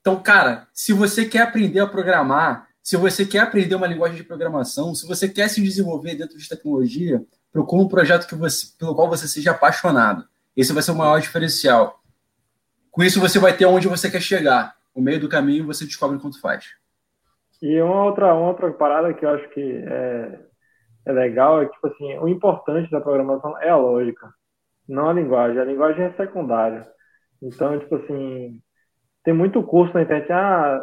Então, 0.00 0.20
cara, 0.20 0.66
se 0.72 0.92
você 0.92 1.24
quer 1.24 1.42
aprender 1.42 1.80
a 1.80 1.86
programar, 1.86 2.68
se 2.82 2.96
você 2.96 3.24
quer 3.24 3.40
aprender 3.40 3.74
uma 3.76 3.86
linguagem 3.86 4.16
de 4.16 4.24
programação, 4.24 4.94
se 4.94 5.06
você 5.06 5.28
quer 5.28 5.48
se 5.48 5.62
desenvolver 5.62 6.16
dentro 6.16 6.36
de 6.36 6.48
tecnologia, 6.48 7.22
procure 7.52 7.84
um 7.84 7.88
projeto 7.88 8.26
que 8.26 8.34
você, 8.34 8.66
pelo 8.76 8.94
qual 8.94 9.08
você 9.08 9.28
seja 9.28 9.52
apaixonado. 9.52 10.24
Esse 10.56 10.72
vai 10.72 10.82
ser 10.82 10.90
o 10.90 10.96
maior 10.96 11.20
diferencial. 11.20 12.00
Com 12.90 13.02
isso, 13.02 13.20
você 13.20 13.38
vai 13.38 13.56
ter 13.56 13.66
onde 13.66 13.86
você 13.86 14.10
quer 14.10 14.20
chegar. 14.20 14.74
No 14.94 15.00
meio 15.00 15.20
do 15.20 15.28
caminho, 15.28 15.64
você 15.64 15.84
descobre 15.84 16.18
quanto 16.18 16.40
faz. 16.40 16.66
E 17.62 17.80
uma 17.80 18.04
outra, 18.04 18.34
uma 18.34 18.48
outra 18.48 18.70
parada 18.72 19.14
que 19.14 19.24
eu 19.24 19.30
acho 19.30 19.48
que 19.50 19.60
é, 19.60 20.40
é 21.06 21.12
legal 21.12 21.62
é 21.62 21.66
que, 21.66 21.72
tipo 21.72 21.86
assim, 21.86 22.18
o 22.18 22.28
importante 22.28 22.90
da 22.90 23.00
programação 23.00 23.56
é 23.62 23.70
a 23.70 23.76
lógica, 23.76 24.28
não 24.88 25.08
a 25.08 25.12
linguagem. 25.12 25.60
A 25.60 25.64
linguagem 25.64 26.04
é 26.04 26.12
secundária. 26.14 26.86
Então, 27.40 27.78
tipo 27.78 27.94
assim, 27.94 28.60
tem 29.24 29.32
muito 29.32 29.62
curso 29.62 29.94
na 29.94 30.02
internet. 30.02 30.30
Ah, 30.32 30.80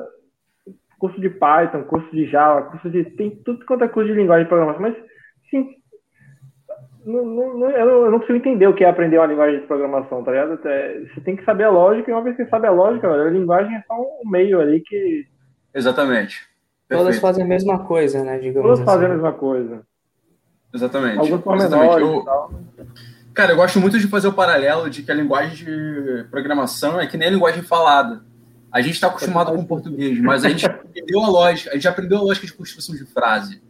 curso 0.99 1.19
de 1.19 1.30
Python, 1.30 1.84
curso 1.84 2.11
de 2.11 2.30
Java, 2.30 2.63
curso 2.63 2.89
de. 2.89 3.05
Tem 3.05 3.31
tudo 3.31 3.65
quanto 3.65 3.85
é 3.85 3.88
curso 3.88 4.09
de 4.11 4.19
linguagem 4.19 4.43
de 4.43 4.49
programação, 4.49 4.81
mas 4.81 4.95
sim. 5.49 5.76
Não, 7.05 7.26
não, 7.26 7.71
eu 7.71 8.11
não 8.11 8.19
consigo 8.19 8.38
entender 8.38 8.67
o 8.67 8.76
que 8.76 8.84
é 8.84 8.89
aprender 8.89 9.17
uma 9.17 9.26
linguagem 9.26 9.61
de 9.61 9.65
programação, 9.65 10.23
tá 10.23 10.31
ligado? 10.31 10.59
É, 10.67 11.05
você 11.05 11.21
tem 11.21 11.35
que 11.35 11.45
saber 11.45 11.63
a 11.63 11.69
lógica, 11.69 12.11
e 12.11 12.13
uma 12.13 12.21
vez 12.21 12.35
que 12.35 12.43
você 12.43 12.49
sabe 12.49 12.67
a 12.67 12.71
lógica, 12.71 13.09
a 13.09 13.30
linguagem 13.30 13.73
é 13.73 13.84
só 13.88 13.95
um 13.95 14.30
meio 14.30 14.59
ali 14.59 14.81
que. 14.81 15.26
Exatamente. 15.73 16.47
Perfeito. 16.88 17.05
Todas 17.05 17.19
fazem 17.19 17.43
a 17.43 17.47
mesma 17.47 17.85
coisa, 17.85 18.23
né? 18.23 18.38
Digamos 18.38 18.61
Todas 18.61 18.80
assim. 18.80 18.85
fazem 18.85 19.05
a 19.05 19.09
mesma 19.09 19.31
coisa. 19.31 19.81
Exatamente. 20.73 21.19
Alguns 21.19 21.45
menores 21.45 21.97
eu... 21.97 22.26
Cara, 23.34 23.53
eu 23.53 23.55
gosto 23.55 23.80
muito 23.80 23.97
de 23.97 24.07
fazer 24.07 24.27
o 24.27 24.34
paralelo 24.34 24.89
de 24.89 25.01
que 25.01 25.11
a 25.11 25.15
linguagem 25.15 25.65
de 25.65 26.23
programação 26.30 26.99
é 26.99 27.07
que 27.07 27.15
nem 27.15 27.30
a 27.30 27.31
linguagem 27.31 27.63
falada. 27.63 28.21
A 28.71 28.81
gente 28.81 28.95
está 28.95 29.07
acostumado 29.07 29.51
com 29.51 29.59
o 29.59 29.65
português, 29.65 30.19
mas 30.19 30.45
a 30.45 30.49
gente 30.49 30.65
aprendeu 30.67 31.23
a 31.23 31.29
lógica, 31.29 31.71
a 31.71 31.73
gente 31.73 31.87
aprendeu 31.87 32.17
a 32.19 32.21
lógica 32.21 32.45
de 32.45 32.53
construção 32.53 32.95
de 32.95 33.05
frase. 33.05 33.61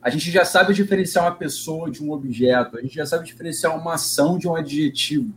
A 0.00 0.10
gente 0.10 0.30
já 0.30 0.44
sabe 0.44 0.74
diferenciar 0.74 1.24
uma 1.24 1.34
pessoa 1.34 1.90
de 1.90 2.02
um 2.02 2.12
objeto, 2.12 2.78
a 2.78 2.82
gente 2.82 2.94
já 2.94 3.06
sabe 3.06 3.24
diferenciar 3.24 3.76
uma 3.76 3.94
ação 3.94 4.38
de 4.38 4.46
um 4.46 4.54
adjetivo. 4.54 5.32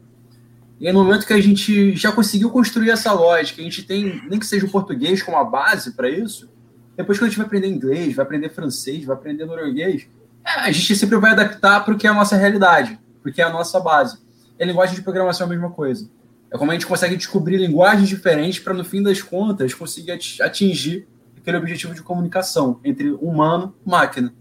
E 0.79 0.91
no 0.91 1.03
momento 1.03 1.25
que 1.25 1.33
a 1.33 1.41
gente 1.41 1.95
já 1.95 2.11
conseguiu 2.11 2.51
construir 2.51 2.91
essa 2.91 3.11
lógica, 3.11 3.61
a 3.61 3.63
gente 3.63 3.83
tem, 3.83 4.21
nem 4.29 4.37
que 4.37 4.45
seja 4.45 4.65
o 4.65 4.69
português 4.69 5.23
como 5.23 5.37
a 5.37 5.43
base 5.43 5.95
para 5.95 6.09
isso, 6.09 6.49
depois 6.95 7.17
que 7.17 7.23
a 7.23 7.27
gente 7.27 7.37
vai 7.37 7.47
aprender 7.47 7.67
inglês, 7.67 8.15
vai 8.15 8.25
aprender 8.25 8.49
francês, 8.49 9.03
vai 9.03 9.15
aprender 9.15 9.45
norueguês, 9.45 10.07
é, 10.45 10.61
a 10.61 10.71
gente 10.71 10.95
sempre 10.95 11.17
vai 11.17 11.31
adaptar 11.31 11.83
para 11.83 11.93
o 11.93 11.97
que 11.97 12.05
é 12.05 12.09
a 12.09 12.13
nossa 12.13 12.35
realidade, 12.35 12.99
porque 13.23 13.41
é 13.41 13.45
a 13.45 13.49
nossa 13.49 13.79
base. 13.79 14.19
e 14.59 14.63
a 14.63 14.65
linguagem 14.65 14.95
de 14.95 15.01
programação 15.01 15.45
é 15.45 15.47
a 15.47 15.49
mesma 15.49 15.71
coisa. 15.71 16.09
É 16.51 16.57
como 16.57 16.71
a 16.71 16.73
gente 16.73 16.87
consegue 16.87 17.15
descobrir 17.15 17.57
linguagens 17.57 18.07
diferentes 18.07 18.59
para, 18.59 18.73
no 18.73 18.85
fim 18.85 19.03
das 19.03 19.21
contas, 19.21 19.73
conseguir 19.73 20.11
atingir 20.41 21.07
aquele 21.37 21.57
objetivo 21.57 21.93
de 21.93 22.01
comunicação 22.01 22.79
entre 22.83 23.11
humano 23.11 23.73
e 23.85 23.89
máquina. 23.89 24.33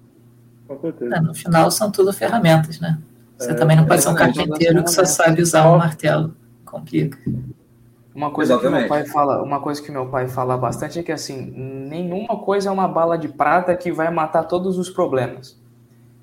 Com 0.67 0.81
certeza. 0.81 1.17
É, 1.17 1.21
no 1.21 1.35
final, 1.35 1.71
são 1.71 1.91
tudo 1.91 2.13
ferramentas, 2.13 2.81
né? 2.81 2.99
Você 3.39 3.51
é, 3.51 3.55
também 3.55 3.77
não 3.77 3.85
pode 3.85 4.03
ser 4.03 4.09
um 4.09 4.15
carpinteiro 4.15 4.83
que 4.83 4.91
só 4.91 5.05
sabe 5.05 5.43
usar 5.43 5.71
um 5.71 5.79
martelo. 5.79 6.35
Complica. 6.65 7.19
Uma 8.15 8.31
coisa 8.31 8.55
Exatamente. 8.55 8.85
que 8.85 8.89
meu 8.89 8.89
pai 8.89 9.05
fala, 9.05 9.43
uma 9.43 9.61
coisa 9.61 9.83
que 9.83 9.93
meu 9.93 10.07
pai 10.07 10.27
fala 10.27 10.57
bastante 10.57 10.99
é 10.99 11.03
que 11.03 11.13
assim, 11.13 11.53
nenhuma 11.55 12.39
coisa 12.39 12.71
é 12.71 12.73
uma 12.73 12.89
bala 12.89 13.19
de 13.19 13.29
prata 13.29 13.77
que 13.77 13.93
vai 13.93 14.11
matar 14.11 14.45
todos 14.45 14.79
os 14.79 14.89
problemas. 14.89 15.61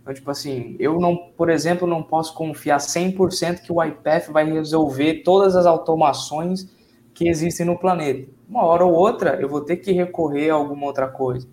Então, 0.04 0.14
tipo 0.14 0.30
assim, 0.30 0.76
eu 0.80 1.00
não, 1.00 1.16
por 1.16 1.50
exemplo, 1.50 1.88
não 1.88 2.04
posso 2.04 2.36
confiar 2.36 2.78
100% 2.78 3.62
que 3.62 3.72
o 3.72 3.82
iPath 3.82 4.28
vai 4.28 4.44
resolver 4.44 5.24
todas 5.24 5.56
as 5.56 5.66
automações 5.66 6.70
que 7.14 7.30
existem 7.30 7.66
no 7.66 7.80
planeta. 7.80 8.30
Uma 8.50 8.66
hora 8.66 8.84
ou 8.84 8.94
outra, 8.94 9.40
eu 9.40 9.48
vou 9.48 9.62
ter 9.62 9.78
que 9.78 9.94
recorrer 9.94 10.50
a 10.50 10.56
alguma 10.56 10.86
outra 10.86 11.08
coisa. 11.08 11.48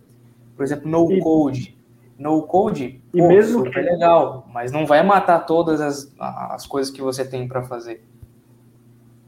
Por 0.56 0.64
exemplo, 0.64 0.90
no 0.90 1.20
code. 1.20 1.78
No 2.18 2.42
code, 2.42 3.00
e 3.14 3.18
pô, 3.18 3.28
mesmo 3.28 3.62
que... 3.62 3.78
é 3.78 3.82
legal, 3.82 4.46
mas 4.52 4.70
não 4.72 4.84
vai 4.84 5.02
matar 5.02 5.46
todas 5.46 5.80
as, 5.80 6.12
as 6.18 6.66
coisas 6.66 6.92
que 6.92 7.00
você 7.00 7.24
tem 7.24 7.48
para 7.48 7.62
fazer. 7.62 8.04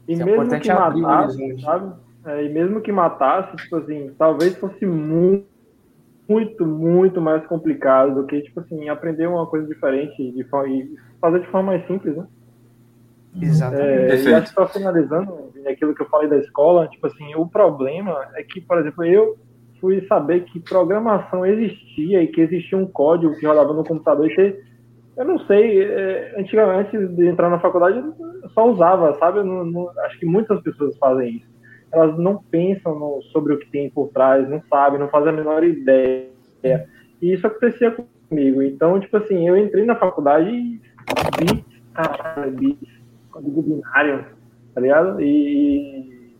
E 0.07 0.13
é 0.13 0.23
mesmo 0.23 0.59
que 0.59 0.71
matasse, 0.71 1.61
sabe? 1.61 1.93
É, 2.25 2.43
e 2.43 2.49
mesmo 2.49 2.81
que 2.81 2.91
matasse, 2.91 3.55
tipo 3.55 3.77
assim, 3.77 4.11
talvez 4.17 4.55
fosse 4.57 4.85
muito 4.85 5.47
muito, 6.27 6.65
muito 6.65 7.21
mais 7.21 7.45
complicado 7.47 8.15
do 8.15 8.25
que, 8.25 8.41
tipo 8.41 8.59
assim, 8.59 8.89
aprender 8.89 9.27
uma 9.27 9.45
coisa 9.45 9.67
diferente 9.67 10.31
de 10.31 10.43
forma, 10.45 10.69
e 10.69 10.95
fazer 11.19 11.41
de 11.41 11.47
forma 11.47 11.73
mais 11.73 11.85
simples, 11.87 12.15
né? 12.15 12.25
Exatamente. 13.41 14.27
É, 14.27 14.31
e 14.31 14.33
acho 14.33 14.55
que 14.55 14.67
finalizando 14.67 15.51
aquilo 15.67 15.95
que 15.95 16.01
eu 16.01 16.09
falei 16.09 16.29
da 16.29 16.37
escola, 16.37 16.87
tipo 16.87 17.07
assim, 17.07 17.33
o 17.35 17.47
problema 17.47 18.27
é 18.35 18.43
que, 18.43 18.61
por 18.61 18.77
exemplo, 18.77 19.03
eu 19.03 19.37
fui 19.81 20.05
saber 20.07 20.45
que 20.45 20.59
programação 20.59 21.45
existia 21.45 22.21
e 22.21 22.27
que 22.27 22.41
existia 22.41 22.77
um 22.77 22.85
código 22.85 23.35
que 23.35 23.45
rodava 23.45 23.73
no 23.73 23.83
computador 23.83 24.29
e 24.29 24.35
ter, 24.35 24.63
eu 25.17 25.25
não 25.25 25.39
sei, 25.39 25.83
é, 25.83 26.35
antigamente 26.37 26.97
de 26.97 27.27
entrar 27.27 27.49
na 27.49 27.59
faculdade 27.59 27.97
eu 27.97 28.49
só 28.49 28.69
usava, 28.71 29.17
sabe? 29.19 29.39
Eu 29.39 29.45
não, 29.45 29.65
não, 29.65 29.89
acho 30.05 30.19
que 30.19 30.25
muitas 30.25 30.61
pessoas 30.61 30.95
fazem 30.97 31.37
isso 31.37 31.52
elas 31.93 32.17
não 32.17 32.37
pensam 32.37 32.97
no, 32.97 33.21
sobre 33.31 33.53
o 33.53 33.59
que 33.59 33.69
tem 33.69 33.89
por 33.89 34.09
trás, 34.09 34.49
não 34.49 34.61
sabem, 34.69 34.99
não 34.99 35.07
fazem 35.09 35.29
a 35.29 35.33
menor 35.33 35.63
ideia. 35.63 36.27
E 37.21 37.33
isso 37.33 37.45
acontecia 37.45 37.95
comigo. 38.29 38.61
Então, 38.63 38.99
tipo 38.99 39.15
assim, 39.15 39.47
eu 39.47 39.55
entrei 39.55 39.85
na 39.85 39.95
faculdade 39.95 40.49
e 40.49 40.81
vi, 41.39 41.63
caralho, 41.93 42.51
bits, 42.51 42.89
código 43.29 43.61
binário, 43.61 44.25
tá 44.73 44.81
ligado? 44.81 45.21
E, 45.21 46.35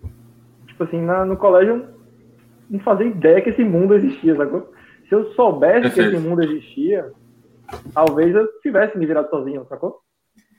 tipo 0.67 0.83
assim, 0.83 1.01
na, 1.01 1.23
no 1.23 1.37
colégio 1.37 1.73
eu 1.73 1.87
não 2.69 2.79
fazia 2.79 3.05
ideia 3.05 3.41
que 3.41 3.49
esse 3.49 3.63
mundo 3.63 3.93
existia, 3.95 4.35
sacou? 4.35 4.73
Se 5.07 5.13
eu 5.13 5.31
soubesse 5.33 5.81
Perfeito. 5.81 6.09
que 6.09 6.15
esse 6.15 6.27
mundo 6.27 6.43
existia, 6.43 7.11
talvez 7.93 8.33
eu 8.33 8.47
tivesse 8.61 8.97
me 8.97 9.05
virado 9.05 9.29
sozinho, 9.29 9.65
sacou? 9.69 10.02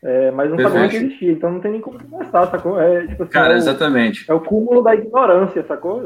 É, 0.05 0.31
mas 0.33 0.51
não 0.51 0.59
sabia 0.59 0.87
que 0.87 0.97
existia, 0.97 1.33
então 1.33 1.51
não 1.51 1.61
tem 1.61 1.73
nem 1.73 1.81
como 1.81 1.99
conversar, 1.99 2.51
sacou? 2.51 2.79
É, 2.79 3.07
tipo 3.07 3.23
assim, 3.23 3.33
Cara, 3.33 3.55
é 3.55 3.57
o, 3.57 3.57
exatamente. 3.57 4.31
É 4.31 4.35
o 4.35 4.41
cúmulo 4.41 4.83
da 4.83 4.95
ignorância, 4.95 5.65
sacou? 5.67 6.03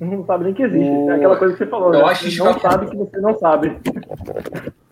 Não 0.00 0.24
sabe 0.24 0.44
nem 0.44 0.54
que 0.54 0.62
existe. 0.62 0.88
O... 0.88 1.10
É 1.10 1.16
aquela 1.16 1.36
coisa 1.36 1.54
que 1.54 1.58
você 1.58 1.68
falou, 1.68 1.92
Eu 1.92 1.98
né? 1.98 2.12
acho 2.12 2.30
que 2.30 2.38
não 2.38 2.60
sabe 2.60 2.86
que 2.86 2.96
você 2.96 3.20
não 3.20 3.36
sabe. 3.36 3.76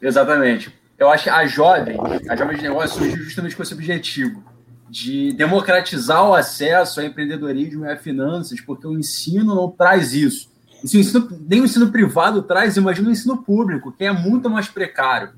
Exatamente. 0.02 0.76
Eu 0.98 1.08
acho 1.08 1.22
que 1.22 1.30
a 1.30 1.46
jovem, 1.46 1.96
a 2.28 2.34
jovem 2.34 2.56
de 2.56 2.64
negócio 2.64 2.98
surgiu 2.98 3.22
justamente 3.22 3.54
com 3.54 3.62
esse 3.62 3.74
objetivo 3.74 4.42
de 4.90 5.32
democratizar 5.34 6.28
o 6.28 6.34
acesso 6.34 6.98
ao 6.98 7.06
empreendedorismo 7.06 7.84
e 7.84 7.92
a 7.92 7.96
finanças, 7.96 8.60
porque 8.60 8.88
o 8.88 8.98
ensino 8.98 9.54
não 9.54 9.70
traz 9.70 10.14
isso. 10.14 10.50
o 10.82 10.84
ensino, 10.84 11.28
nem 11.48 11.60
o 11.60 11.64
ensino 11.64 11.92
privado 11.92 12.42
traz, 12.42 12.76
imagina 12.76 13.08
o 13.08 13.12
ensino 13.12 13.40
público, 13.40 13.92
que 13.92 14.04
é 14.04 14.10
muito 14.10 14.50
mais 14.50 14.66
precário. 14.66 15.30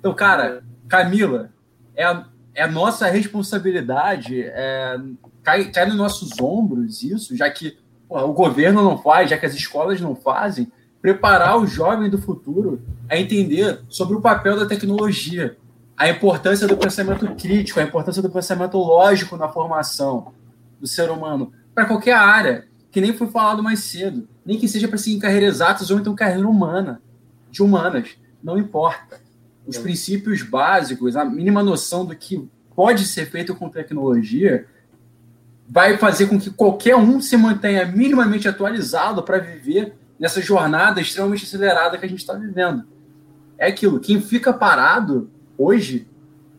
Então, 0.00 0.12
cara, 0.14 0.64
Camila, 0.88 1.50
é 1.96 2.04
a, 2.04 2.26
é 2.54 2.62
a 2.62 2.68
nossa 2.68 3.06
responsabilidade, 3.08 4.42
é, 4.42 4.98
cai, 5.42 5.64
cai 5.70 5.86
nos 5.86 5.96
nossos 5.96 6.30
ombros 6.40 7.02
isso, 7.02 7.36
já 7.36 7.50
que 7.50 7.76
pô, 8.08 8.18
o 8.20 8.32
governo 8.32 8.82
não 8.82 8.98
faz, 8.98 9.30
já 9.30 9.38
que 9.38 9.46
as 9.46 9.54
escolas 9.54 10.00
não 10.00 10.14
fazem, 10.14 10.70
preparar 11.00 11.58
o 11.58 11.66
jovem 11.66 12.08
do 12.08 12.18
futuro 12.18 12.80
a 13.08 13.18
entender 13.18 13.80
sobre 13.88 14.16
o 14.16 14.20
papel 14.20 14.58
da 14.58 14.66
tecnologia, 14.66 15.56
a 15.96 16.08
importância 16.08 16.66
do 16.66 16.76
pensamento 16.76 17.26
crítico, 17.34 17.78
a 17.78 17.82
importância 17.82 18.22
do 18.22 18.30
pensamento 18.30 18.78
lógico 18.78 19.36
na 19.36 19.48
formação 19.48 20.32
do 20.80 20.86
ser 20.86 21.10
humano, 21.10 21.52
para 21.74 21.84
qualquer 21.84 22.16
área, 22.16 22.66
que 22.90 23.00
nem 23.00 23.12
foi 23.12 23.26
falado 23.26 23.62
mais 23.62 23.80
cedo, 23.80 24.26
nem 24.44 24.58
que 24.58 24.68
seja 24.68 24.88
para 24.88 24.98
seguir 24.98 25.20
carreira 25.20 25.46
exatas 25.46 25.90
ou 25.90 25.98
então 25.98 26.14
carreira 26.14 26.48
humana, 26.48 27.00
de 27.50 27.62
humanas, 27.62 28.16
não 28.42 28.58
importa 28.58 29.23
os 29.66 29.78
princípios 29.78 30.42
básicos, 30.42 31.16
a 31.16 31.24
mínima 31.24 31.62
noção 31.62 32.04
do 32.04 32.14
que 32.14 32.48
pode 32.74 33.06
ser 33.06 33.26
feito 33.26 33.54
com 33.54 33.68
tecnologia, 33.68 34.66
vai 35.68 35.96
fazer 35.96 36.26
com 36.26 36.38
que 36.38 36.50
qualquer 36.50 36.96
um 36.96 37.20
se 37.20 37.36
mantenha 37.36 37.86
minimamente 37.86 38.48
atualizado 38.48 39.22
para 39.22 39.38
viver 39.38 39.94
nessa 40.18 40.40
jornada 40.40 41.00
extremamente 41.00 41.44
acelerada 41.44 41.96
que 41.96 42.04
a 42.04 42.08
gente 42.08 42.20
está 42.20 42.34
vivendo. 42.34 42.84
É 43.56 43.68
aquilo, 43.68 44.00
quem 44.00 44.20
fica 44.20 44.52
parado 44.52 45.30
hoje 45.56 46.06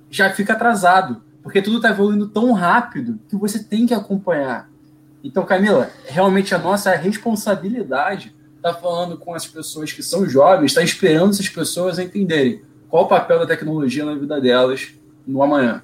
já 0.10 0.32
fica 0.32 0.54
atrasado, 0.54 1.22
porque 1.44 1.62
tudo 1.62 1.78
está 1.78 1.90
evoluindo 1.90 2.28
tão 2.28 2.52
rápido 2.54 3.20
que 3.30 3.36
você 3.36 3.64
tem 3.64 3.86
que 3.86 3.94
acompanhar. 3.94 4.70
Então, 5.24 5.46
Camila, 5.46 5.92
realmente 6.06 6.56
a 6.56 6.58
nossa 6.58 6.96
responsabilidade 6.96 8.36
está 8.56 8.74
falando 8.74 9.18
com 9.18 9.34
as 9.34 9.46
pessoas 9.46 9.92
que 9.92 10.02
são 10.02 10.28
jovens, 10.28 10.72
está 10.72 10.82
esperando 10.82 11.32
essas 11.32 11.50
pessoas 11.50 12.00
entenderem 12.00 12.62
qual 12.96 13.04
o 13.04 13.08
papel 13.10 13.40
da 13.40 13.46
tecnologia 13.46 14.06
na 14.06 14.16
vida 14.16 14.40
delas 14.40 14.96
no 15.28 15.44
amanhã. 15.44 15.84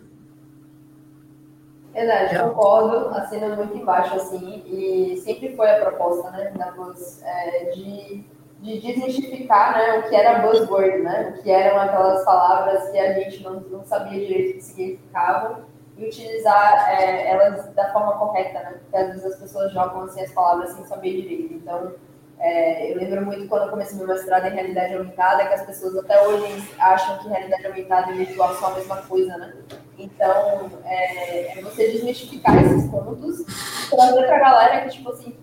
Verdade, 1.93 2.39
concordo, 2.39 3.09
assino 3.09 3.53
muito 3.57 3.75
embaixo, 3.75 4.15
assim, 4.15 4.63
e 4.65 5.17
sempre 5.17 5.53
foi 5.53 5.69
a 5.69 5.81
proposta, 5.81 6.31
né, 6.31 6.53
da 6.55 6.71
Buzz, 6.71 7.21
é, 7.21 7.65
de, 7.71 8.23
de 8.61 8.79
desmistificar, 8.79 9.77
né, 9.77 9.99
o 9.99 10.03
que 10.07 10.15
era 10.15 10.39
buzzword, 10.39 10.99
né, 10.99 11.35
o 11.35 11.43
que 11.43 11.51
eram 11.51 11.81
aquelas 11.81 12.23
palavras 12.23 12.89
que 12.91 12.97
a 12.97 13.11
gente 13.15 13.43
não, 13.43 13.59
não 13.59 13.83
sabia 13.83 14.25
direito 14.25 14.51
o 14.51 14.53
que 14.53 14.63
significavam, 14.63 15.65
e 15.97 16.05
utilizar 16.05 16.97
é, 16.97 17.29
elas 17.29 17.73
da 17.73 17.91
forma 17.91 18.13
correta, 18.19 18.57
né, 18.59 18.75
porque 18.79 18.95
às 18.95 19.07
vezes 19.07 19.25
as 19.25 19.35
pessoas 19.35 19.73
jogam, 19.73 20.03
assim, 20.03 20.21
as 20.21 20.31
palavras 20.31 20.71
sem 20.71 20.85
saber 20.85 21.21
direito, 21.21 21.55
então 21.55 21.91
é, 22.41 22.91
eu 22.91 22.97
lembro 22.97 23.23
muito 23.23 23.47
quando 23.47 23.65
eu 23.65 23.69
comecei 23.69 23.95
meu 23.95 24.07
mestrado 24.07 24.47
em 24.47 24.55
realidade 24.55 24.95
aumentada, 24.95 25.45
que 25.45 25.53
as 25.53 25.63
pessoas 25.63 25.95
até 25.97 26.19
hoje 26.27 26.73
acham 26.79 27.19
que 27.19 27.29
realidade 27.29 27.67
aumentada 27.67 28.11
e 28.11 28.25
virtual 28.25 28.55
são 28.55 28.69
a 28.69 28.75
mesma 28.75 28.97
coisa, 28.97 29.37
né? 29.37 29.53
Então, 29.99 30.71
é, 30.83 31.59
é 31.59 31.61
você 31.61 31.91
desmistificar 31.91 32.57
esses 32.63 32.89
pontos 32.89 33.41
e 33.41 33.95
trazer 33.95 34.25
para 34.25 34.37
a 34.37 34.39
galera 34.39 34.81
que, 34.81 34.89
tipo 34.89 35.11
assim, 35.11 35.37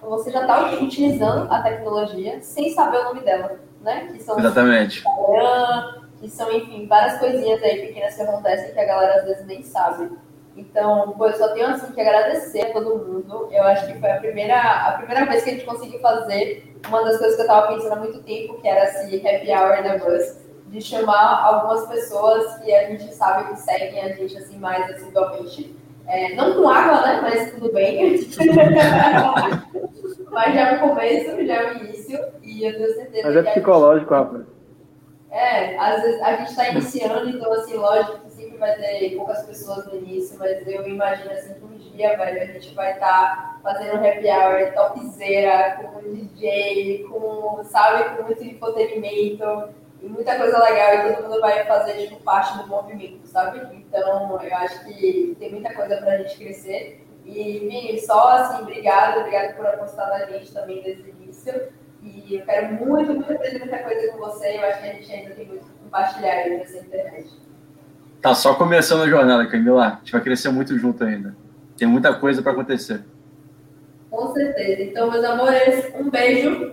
você 0.00 0.32
já 0.32 0.40
está 0.40 0.72
utilizando 0.80 1.52
a 1.52 1.62
tecnologia 1.62 2.40
sem 2.40 2.74
saber 2.74 2.98
o 2.98 3.04
nome 3.04 3.20
dela, 3.20 3.60
né? 3.80 4.08
Que 4.12 4.20
são 4.20 4.36
Exatamente. 4.36 4.98
Instagram, 4.98 6.02
que 6.20 6.28
são, 6.28 6.52
enfim, 6.52 6.88
várias 6.88 7.18
coisinhas 7.20 7.62
aí 7.62 7.86
pequenas 7.86 8.16
que 8.16 8.22
acontecem 8.22 8.72
que 8.72 8.80
a 8.80 8.84
galera 8.84 9.20
às 9.20 9.24
vezes 9.24 9.46
nem 9.46 9.62
sabe. 9.62 10.10
Então, 10.56 11.12
pô, 11.16 11.26
eu 11.26 11.32
só 11.34 11.48
tenho 11.48 11.66
assim 11.66 11.92
que 11.92 12.00
agradecer 12.00 12.62
a 12.62 12.72
todo 12.72 12.98
mundo. 12.98 13.48
Eu 13.50 13.62
acho 13.64 13.86
que 13.86 13.98
foi 13.98 14.10
a 14.10 14.18
primeira, 14.18 14.60
a 14.60 14.92
primeira 14.92 15.24
vez 15.26 15.42
que 15.42 15.50
a 15.50 15.52
gente 15.54 15.64
conseguiu 15.64 15.98
fazer 16.00 16.76
uma 16.86 17.04
das 17.04 17.18
coisas 17.18 17.36
que 17.36 17.42
eu 17.42 17.46
estava 17.46 17.68
pensando 17.68 17.92
há 17.92 17.96
muito 17.96 18.22
tempo, 18.22 18.60
que 18.60 18.68
era 18.68 18.84
esse 18.84 19.16
happy 19.16 19.50
hour 19.50 19.82
da 19.82 19.98
Buzz, 19.98 20.42
de 20.66 20.80
chamar 20.80 21.44
algumas 21.44 21.86
pessoas 21.86 22.56
que 22.58 22.74
a 22.74 22.88
gente 22.88 23.14
sabe 23.14 23.50
que 23.50 23.58
seguem 23.60 24.00
a 24.00 24.08
gente 24.08 24.36
assim 24.36 24.58
mais 24.58 24.90
assiduamente. 24.90 25.74
É, 26.06 26.34
não 26.34 26.54
com 26.54 26.68
água, 26.68 27.00
né? 27.06 27.20
Mas 27.22 27.52
tudo 27.52 27.72
bem. 27.72 28.18
Mas 30.30 30.54
já 30.54 30.60
é 30.60 30.76
o 30.76 30.80
começo, 30.88 31.46
já 31.46 31.54
é 31.54 31.72
o 31.72 31.76
início, 31.76 32.18
e 32.42 32.64
eu 32.64 32.72
tenho 32.74 32.94
certeza 32.94 33.28
Mas 33.28 33.36
é 33.36 33.42
psicológico, 33.42 34.14
rapaz. 34.14 34.44
É, 35.30 35.76
às 35.78 36.02
vezes 36.02 36.20
a 36.22 36.36
gente 36.36 36.50
está 36.50 36.68
iniciando, 36.70 37.28
então 37.28 37.52
assim, 37.52 37.74
lógico 37.74 38.21
vai 38.62 38.76
ter 38.76 39.16
poucas 39.16 39.42
pessoas 39.44 39.86
no 39.86 39.96
início, 39.96 40.38
mas 40.38 40.64
eu 40.66 40.86
imagino 40.86 41.32
assim 41.32 41.54
que 41.54 41.64
um 41.64 41.76
dia, 41.76 42.16
velho, 42.16 42.42
a 42.42 42.46
gente 42.46 42.74
vai 42.74 42.92
estar 42.92 43.08
tá 43.08 43.60
fazendo 43.60 44.00
um 44.00 44.08
happy 44.08 44.28
hour 44.30 44.72
topzera, 44.72 45.82
com 45.82 46.00
DJ, 46.00 47.04
com, 47.08 47.64
sabe, 47.64 48.16
com 48.16 48.22
muito 48.22 48.44
entretenimento 48.44 49.74
e 50.00 50.08
muita 50.08 50.36
coisa 50.36 50.58
legal 50.62 50.94
e 50.94 51.14
todo 51.14 51.28
mundo 51.28 51.40
vai 51.40 51.64
fazer 51.64 52.06
tipo, 52.06 52.22
parte 52.22 52.56
do 52.58 52.68
movimento, 52.68 53.26
sabe? 53.26 53.60
Então 53.76 54.40
eu 54.40 54.56
acho 54.56 54.84
que 54.84 55.36
tem 55.40 55.50
muita 55.50 55.74
coisa 55.74 55.96
pra 55.96 56.18
gente 56.18 56.38
crescer. 56.38 57.04
E, 57.24 57.58
Vini, 57.58 58.00
só 58.00 58.28
assim, 58.30 58.62
obrigado, 58.62 59.20
obrigado 59.20 59.56
por 59.56 59.66
apostar 59.66 60.08
na 60.08 60.26
gente 60.26 60.52
também 60.52 60.82
desde 60.82 61.02
o 61.02 61.08
início. 61.08 61.68
E 62.00 62.36
eu 62.36 62.44
quero 62.44 62.74
muito, 62.74 63.12
muito 63.12 63.32
aprender 63.32 63.60
muita 63.60 63.78
coisa 63.78 64.12
com 64.12 64.18
você. 64.18 64.56
Eu 64.56 64.64
acho 64.66 64.82
que 64.82 64.88
a 64.88 64.92
gente 64.92 65.12
ainda 65.12 65.34
tem 65.34 65.46
muito 65.46 65.64
que 65.64 65.72
compartilhar 65.84 66.32
aí 66.32 66.58
nessa 66.58 66.78
internet. 66.78 67.51
Tá 68.22 68.36
só 68.36 68.54
começando 68.54 69.02
a 69.02 69.08
jornada, 69.08 69.44
Camila. 69.48 69.84
A 69.84 69.90
gente 69.96 70.12
vai 70.12 70.20
crescer 70.20 70.48
muito 70.50 70.78
junto 70.78 71.02
ainda. 71.02 71.34
Tem 71.76 71.88
muita 71.88 72.14
coisa 72.14 72.40
para 72.40 72.52
acontecer. 72.52 73.02
Com 74.08 74.32
certeza. 74.32 74.80
Então, 74.80 75.10
meus 75.10 75.24
amores, 75.24 75.92
um 75.98 76.08
beijo 76.08 76.72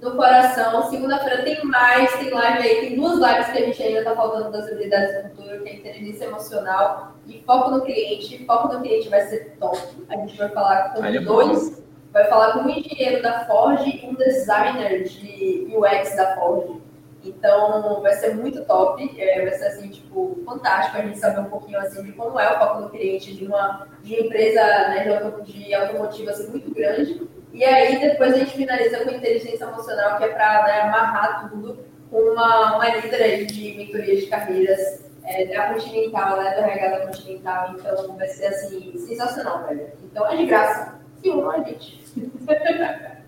no 0.00 0.12
coração. 0.12 0.88
Segunda-feira 0.88 1.42
tem 1.42 1.62
mais, 1.66 2.10
tem 2.14 2.30
live 2.30 2.66
aí, 2.66 2.80
tem 2.80 2.96
duas 2.96 3.18
lives 3.18 3.52
que 3.52 3.58
a 3.58 3.66
gente 3.66 3.82
ainda 3.82 3.98
está 3.98 4.16
faltando 4.16 4.50
das 4.50 4.68
habilidades 4.68 5.22
do 5.22 5.28
futuro, 5.28 5.62
que 5.62 5.68
é 5.68 5.76
inteligência 5.76 6.24
emocional 6.24 7.14
e 7.26 7.42
foco 7.44 7.70
no 7.70 7.82
cliente. 7.82 8.42
Foco 8.46 8.72
no 8.72 8.80
cliente 8.80 9.10
vai 9.10 9.20
ser 9.26 9.54
top. 9.60 9.78
A 10.08 10.16
gente 10.16 10.34
vai 10.38 10.48
falar 10.48 10.94
com 10.94 11.02
aí 11.02 11.18
dois, 11.18 11.82
vai 12.10 12.24
falar 12.24 12.54
com 12.54 12.60
um 12.60 12.70
engenheiro 12.70 13.22
da 13.22 13.44
Ford 13.44 13.80
e 13.86 14.06
um 14.06 14.14
designer 14.14 15.04
de 15.04 15.68
UX 15.76 16.16
da 16.16 16.36
Ford. 16.36 16.87
Então, 17.28 18.00
vai 18.00 18.12
ser 18.14 18.34
muito 18.34 18.64
top, 18.64 19.20
é, 19.20 19.42
vai 19.42 19.52
ser, 19.52 19.66
assim, 19.66 19.88
tipo, 19.88 20.40
fantástico 20.44 20.98
a 20.98 21.02
gente 21.02 21.18
saber 21.18 21.40
um 21.40 21.50
pouquinho, 21.50 21.78
assim, 21.78 22.02
de 22.02 22.12
como 22.12 22.38
é 22.38 22.54
o 22.54 22.58
foco 22.58 22.82
do 22.82 22.90
cliente 22.90 23.34
de 23.34 23.46
uma, 23.46 23.86
de 24.02 24.14
uma 24.14 24.26
empresa 24.26 24.60
né, 24.62 25.04
de 25.44 25.74
automotiva, 25.74 26.30
assim, 26.30 26.48
muito 26.48 26.72
grande. 26.72 27.28
E 27.52 27.64
aí, 27.64 27.98
depois 28.00 28.34
a 28.34 28.38
gente 28.38 28.56
finaliza 28.56 29.04
com 29.04 29.10
inteligência 29.10 29.64
emocional, 29.64 30.18
que 30.18 30.24
é 30.24 30.28
para 30.28 30.64
né, 30.64 30.80
amarrar 30.82 31.50
tudo 31.50 31.78
com 32.10 32.18
uma, 32.18 32.76
uma 32.76 32.88
líder 32.96 33.22
aí 33.22 33.46
de 33.46 33.76
mentoria 33.76 34.16
de 34.16 34.26
carreiras 34.26 35.04
é, 35.24 35.46
da 35.46 35.72
Continental, 35.72 36.42
né, 36.42 36.54
da 36.90 37.06
Continental. 37.06 37.74
Então, 37.78 38.16
vai 38.16 38.28
ser, 38.28 38.46
assim, 38.46 38.96
sensacional, 38.98 39.66
velho. 39.66 39.88
Então, 40.02 40.26
é 40.26 40.36
de 40.36 40.46
graça. 40.46 40.98
Uma 41.24 41.54
a 41.54 41.62
gente. 41.62 41.98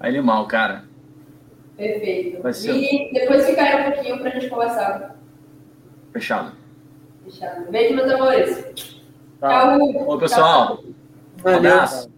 Animal, 0.00 0.46
cara. 0.46 0.87
Perfeito. 1.78 2.36
E 2.66 3.12
depois 3.12 3.46
fica 3.46 3.62
aí 3.62 3.88
um 3.88 3.92
pouquinho 3.92 4.18
para 4.18 4.30
a 4.30 4.32
gente 4.32 4.50
conversar. 4.50 5.16
Fechado. 6.12 6.56
Fechado. 7.24 7.70
Beijo, 7.70 7.94
meus 7.94 8.10
amores. 8.10 8.64
Tchau. 8.74 8.98
Tchau. 9.40 10.08
Oi, 10.08 10.18
pessoal. 10.18 10.82
Valeu. 11.36 11.54
Um 11.54 11.56
abraço. 11.56 12.10